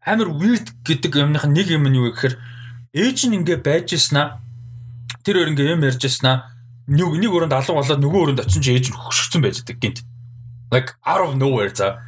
[0.06, 2.38] Амар weird гэдэг юмных нэг юм нь юу гэхээр
[2.94, 4.38] ээж нь ингээ байж яснаа
[5.26, 6.54] тэр өөр ингээ юм ярьж яснаа
[6.86, 10.00] нэг нэг өрөнд алга болоод нөгөө өрөнд очиж чи ээж нь хөшгцэн байж байгаа гинт.
[10.72, 12.00] Like out of nowhere за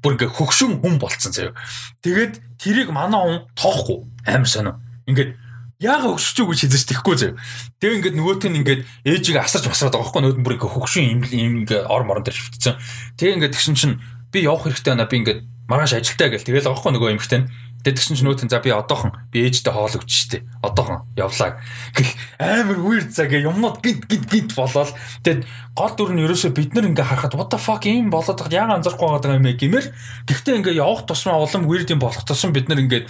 [0.00, 1.58] бүр ингээ хөгшин хүн болцсон заяа.
[2.00, 4.78] Тэгээд тэрийг манай хүн тоохгүй амар сонио.
[5.10, 5.36] Ингээд
[5.80, 7.32] яага өгсөж үгүй шийдэж тэхгүй зөө.
[7.80, 11.20] Тэгээ ингээд нөгөөт нь ингээд ээжийг асарч басраад байгаа байхгүй нөөд бүр ингээд хөгшин юм
[11.28, 12.80] юм ингээд ор морон дээр шивтцэн.
[13.20, 14.00] Тэгээ ингээд тэгсэн чинь
[14.32, 17.44] би явах хэрэгтэй байна би ингээд маргааш ажилтаа гэл тэгэл байгаа байхгүй нөгөө эмхтэн.
[17.84, 20.38] Тэгээ тэгсэн чинь нөөтэн за би одоохон би ээжтэй хоол өгч штэ.
[20.62, 21.60] Одоохон явлаа.
[21.92, 24.94] Гэх амар weird цаг юмнууд гинт гинт гинт болоод
[25.26, 25.42] тэгээд
[25.74, 28.74] гол дүр нь ерөөсөө бид нар ингээ харахад what the fuck юм болоод байгаа яга
[28.78, 29.86] анзаарахгүй байгаа юм гэмээр.
[30.26, 33.06] Гэхдээ ингээ явах тусмаа улам weird юм болох тусам бид нар ингээ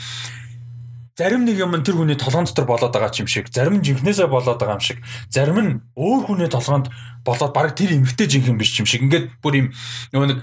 [1.17, 4.61] зарим нэг юм тэр хүний толгоон дотор болоод байгаа юм шиг, зарим нь жинхнээсээ болоод
[4.61, 5.01] байгаа юм шиг,
[5.33, 6.93] зарим нь өөр хүний толгоонд
[7.25, 9.01] болоод баг тэр эмгтэй жинхэн биш юм шиг.
[9.01, 9.69] Ингээд бүр юм
[10.13, 10.39] нөгөө нэг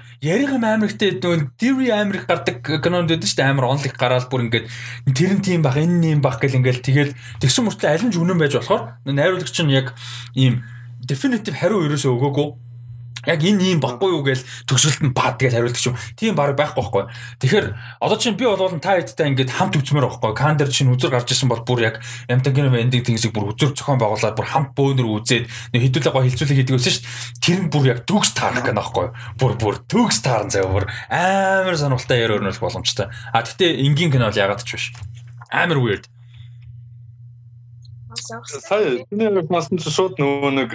[0.66, 3.54] амар ихтэй нөгөө theory их гардаг кинонд байдаг шүү дээ.
[3.54, 4.66] Амар онлог гараад бүр ингээд
[5.14, 8.18] тэр нь тийм баг, энэ юм баг гэл ингээд тэгэл тэгсэн мөртлөө аль нь ч
[8.18, 9.94] үнэн байж болохоор найруулагч нь яг
[10.34, 10.66] ийм
[11.06, 12.73] definitive хариу ерөөсөө өгөөгүй
[13.26, 15.98] яг энэ ийм баггүй юу гээл төгсөлт нь бад гэж хариулдаг юм.
[16.16, 17.04] Тийм баг байхгүй байхгүй.
[17.40, 17.68] Тэгэхээр
[18.00, 20.32] одоо чинь би бол та хэдтэй ингээд хамт үзмээр байхгүй.
[20.36, 21.96] Кандер чинь үзэр гарч ирсэн бол бүр яг
[22.28, 26.76] Amtagino ending things-ийг бүр үзэр зохион байгуулад бүр хамт бөөнөр үзээд хэдүүлээ гоо хилцүүлэг хийдэг
[26.76, 27.40] байсан шүү дээ.
[27.44, 29.08] Тэр нь бүр яг төгс таарах гэнэ байхгүй.
[29.40, 33.08] Бүр бүр төгс таарн заяа бүр амар сонирхолтой яар өрнөх боломжтой.
[33.32, 34.86] А тэгтээ энгийн кино бол ягаад ч биш.
[35.50, 36.10] Амар weird.
[38.14, 40.70] Сая энэ нэг масан шууд нөгөө нэг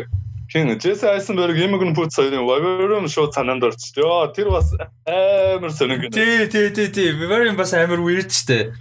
[0.48, 4.00] Хин Джесси Айсенберг Имэгэн Пут соёлын Wolverine шууд санаанд орчтой.
[4.00, 4.72] Яа тэр бас
[5.04, 6.08] амар сонирхол.
[6.08, 7.12] Тий, тий, тий, тий.
[7.12, 8.72] Wolverine бас амар weird штэ.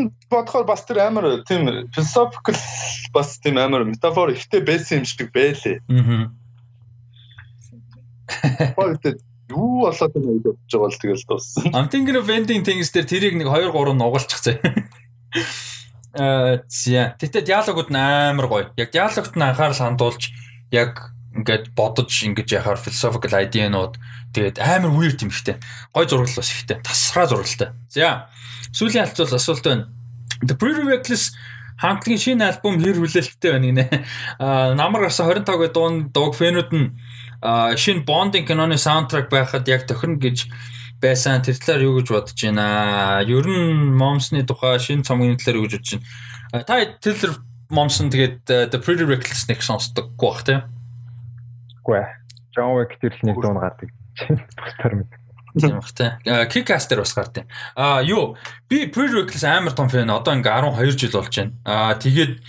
[0.00, 2.56] Нь бодохоор бас тэр амар тийм philosophical
[3.12, 5.84] бас тийм амар метафор ихтэй байсан юм шиг байлээ.
[5.92, 6.32] Аа.
[8.80, 9.20] Хоёрт
[9.52, 11.68] юу болоод байна гэж бодож байгаа л тэгэл дууссан.
[11.76, 14.56] I'm thinking of ending things дээр тэрийг нэг 2 3 нугалчих зэ.
[16.14, 17.14] Э зя.
[17.18, 18.66] Тэгтээ диалогууд амар гоё.
[18.76, 20.34] Яг диалогт нь анхаарал хандуулж
[20.74, 23.94] яг ингээд бодож ингэж яхаар philosophical idea-нууд
[24.34, 25.62] тэгээд амар weird юм ихтэй.
[25.94, 26.82] Гой зураглал бас ихтэй.
[26.82, 27.70] Тасраа зургалтай.
[27.86, 28.26] За.
[28.74, 29.86] Сүүлийн алцвал асуулт байна.
[30.42, 31.38] The Pretty Reckless
[31.78, 33.84] хамтлагийн шинэ альбом хэр хүлээлттэй байна гинэ.
[34.42, 36.98] Аа намар гарсан 25 гэдэг дуун дууг фэнүүд нь
[37.40, 40.50] шинэ Bond-ing киноны саундтрак байхад яг тохирно гэж
[41.02, 41.42] байсан.
[41.42, 43.24] Тэр талаар юу гэж бодож байна?
[43.24, 46.64] Ер нь Momsны тухай шинэ цомгийн талаар юу гэж бодож байна?
[46.64, 50.66] Та тэр Momson тэгээд The Pretty Reckless нэг сонсдоггүй бах тийм.
[51.86, 52.08] Үгүй ээ.
[52.50, 53.90] John Wick тэр л нэг дуун гардаг.
[54.58, 55.10] Бусдаар мэд.
[55.54, 56.18] Тийм бах тийм.
[56.50, 57.46] Kick-Ass-тер бас гардаг.
[57.78, 58.34] Аа юу
[58.66, 60.10] би Pretty Reckless амар том фэн.
[60.10, 61.54] Одоо ингээ 12 жил болж байна.
[61.62, 62.42] Аа тэгээд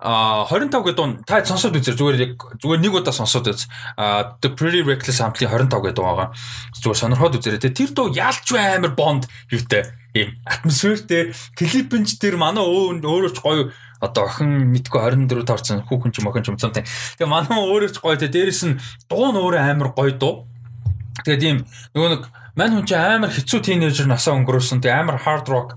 [0.00, 3.66] а 25 гэдэг дуу та сонсоод үзэр зүгээр яг зүгээр нэг удаа сонсоод үз.
[3.96, 6.28] А The Pretty Reckless хамтын 25 гэдэг дуу байгаа.
[6.76, 7.72] Зүгээр сонирхоод үзэрэй.
[7.72, 14.24] Тэр дуу яалч амар бонд юутай ийм атмосфертэй клипэнч тэр манай өөрөө ч гоё одоо
[14.30, 16.86] охин мэдгүй 24 таарсан хүүхэн ч мохин ч юмсан тийм.
[17.18, 18.78] Тэгээ манай өөрөө ч гоё те дээрэс нь
[19.10, 20.46] дуу нь өөрөө амар гоё дуу.
[21.26, 21.58] Тэгээд ийм
[21.92, 22.22] нөгөө нэг
[22.54, 25.68] мань хүн чи амар хэцүү тийнейжер насаа өнгөрөөсөн тэгээ амар hard rock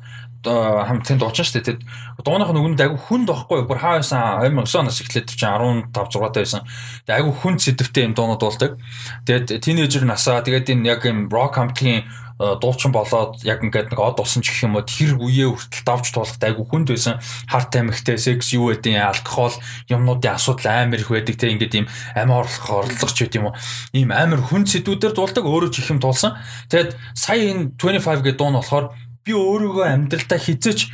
[0.45, 1.77] хамтын дуучин шүү дээ.
[2.25, 6.17] Дууных нь өгөнд айгу хүнд байхгүй бүр хаа байсан 2009 оноос эхлээд чи 15 6
[6.17, 6.61] таа байсан.
[7.05, 8.81] Тэгээ айгу хүнд сэдвтэй юм дуунууд болдог.
[9.29, 12.09] Тэгээд тинейжер насаа тэгээд энэ яг юм рок хамтын
[12.41, 16.05] дуучин болоод яг ингээд нэг од усан ч гэх юм уу тэр үеэ хүртэл давж
[16.09, 17.21] туулахтай айгу хүнд байсан.
[17.45, 19.53] Харт амигтэй секс юу гэдэг алкогол
[19.85, 21.87] юмнуудын асуудал амар их байдаг те ингээд ийм
[22.17, 23.57] амь орлох орлогч гэдэг юм уу.
[23.93, 26.41] Ийм амар хүнд сэдвүүдээр дуулдаг өөрөө ч их юм туулсан.
[26.73, 28.85] Тэгээд сая энэ 25 гэдэг дуу нь болохоор
[29.25, 30.89] би өөрийгөө амьдралдаа хизэж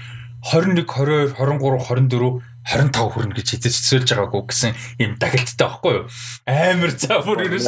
[0.48, 6.04] 21 22 23 24 25 хүрнэ гэж хизэж төсөөлж байгаагүй гэсэн юм дахилттай байхгүй юу?
[6.44, 7.68] Амар цаа бүр ерөөс.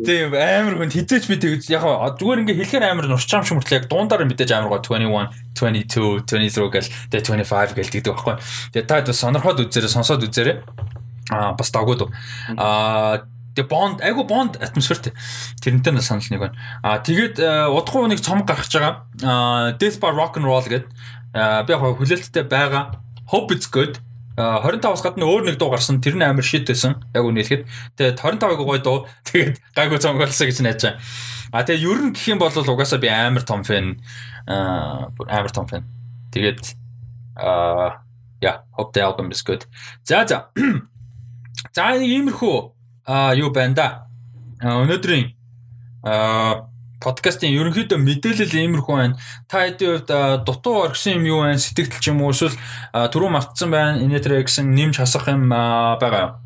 [0.00, 4.24] Тийм амар хүн хизэж би тэгж яг зүгээр ингээ хэлэхээр амар нурчаам шүмэртэл яг дундаар
[4.24, 8.36] мэдээж амар гоо 21 22 23 гэл тэгээ 25 гэл тэгдэг байхгүй.
[8.72, 10.56] Тэгээ та сонирхоод үзээрэй сонсоод үзээрэй.
[11.28, 12.08] Аа бас дагууд.
[12.56, 15.14] Аа Тэгээ бонд айгу бонд атмосфертэй.
[15.62, 16.58] Тэрнтэй санал нэг байна.
[16.82, 19.06] Аа тэгээд э, удахгүй нэг цом гарч байгаа.
[19.22, 20.90] Аа Death by Rock and Roll гэдэг
[21.34, 22.98] би яг хүлээлттэй байгаа.
[23.30, 24.02] Hope it's good.
[24.34, 26.02] 25-аас гадна өөр нэг дуу гарсан.
[26.02, 26.98] Тэр нь амар шит байсан.
[27.14, 27.62] Яг үнэ хэлэхэд.
[27.94, 29.06] Тэгээд 25-ыг гой дуу.
[29.22, 30.98] Тэгээд гайгүй цом гарсан гэж найж байгаа.
[31.54, 34.02] А тэгээд ер нь гэх юм бол угаасаа би амар том фэн.
[34.50, 35.86] Аа амар том фэн.
[36.34, 36.74] Тэгээд
[37.38, 38.02] аа
[38.42, 39.62] yeah, hope the album is good.
[40.02, 40.50] За за.
[41.74, 42.73] За иймэрхүү
[43.06, 43.88] а юу байна да.
[44.64, 45.32] Өнөөдрийн
[46.04, 46.68] а
[47.04, 49.18] подкастын ерөнхийдөө мэдээлэл иймэрхүү байна.
[49.48, 50.10] Та хэдийн хувьд
[50.48, 51.60] дутуу оргисон юм юу байна?
[51.60, 52.56] Сэтгэл ч юм уу эсвэл
[52.92, 54.00] түрүү мартсан байна.
[54.00, 56.40] Инээтрэ гэсэн нэмж хасах юм байгаа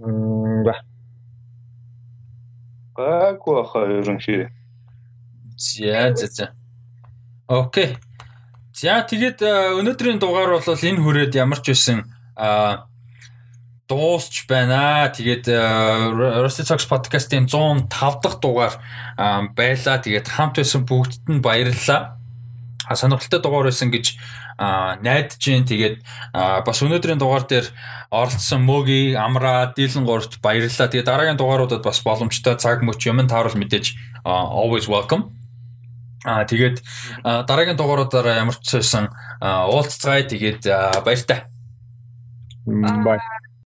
[0.00, 0.64] юу?
[0.64, 0.74] Ба.
[2.96, 4.48] Гаагүй хаа ерөнхий.
[5.56, 6.46] За за за.
[7.48, 7.96] Окей.
[8.72, 9.44] За тэгээд
[9.84, 12.88] өнөөдрийн дугаар бол энэ хүрээд ямар ч байсан а
[13.88, 15.12] дуусч байна.
[15.12, 15.58] Тэгээд э,
[16.40, 17.88] Rusty Talks podcast-ийн 105
[18.22, 18.74] дахь дугаар
[19.56, 19.96] байлаа.
[20.00, 22.16] Тэгээд хамт байсан бүгдд нь баярлалаа.
[22.88, 24.16] Сонирхолтой дугаар байсан гэж
[25.02, 27.66] найдаж जैन тэгээд бас өнөөдрийн дугаар дээр
[28.10, 30.88] оролцсон Моги, Амра, Дилэн гуравт баярлалаа.
[30.88, 35.34] Тэгээд дараагийн дугааруудад бас боломжтой цаг мөч юм таарвал мэдээж always welcome.
[36.24, 36.80] Аа тэгээд
[37.24, 39.10] дараагийн дугааруудаараа ямар ч байсан
[39.42, 40.62] уулзцгаая тэгээд
[41.02, 41.50] баяртай.
[42.66, 43.33] Bye.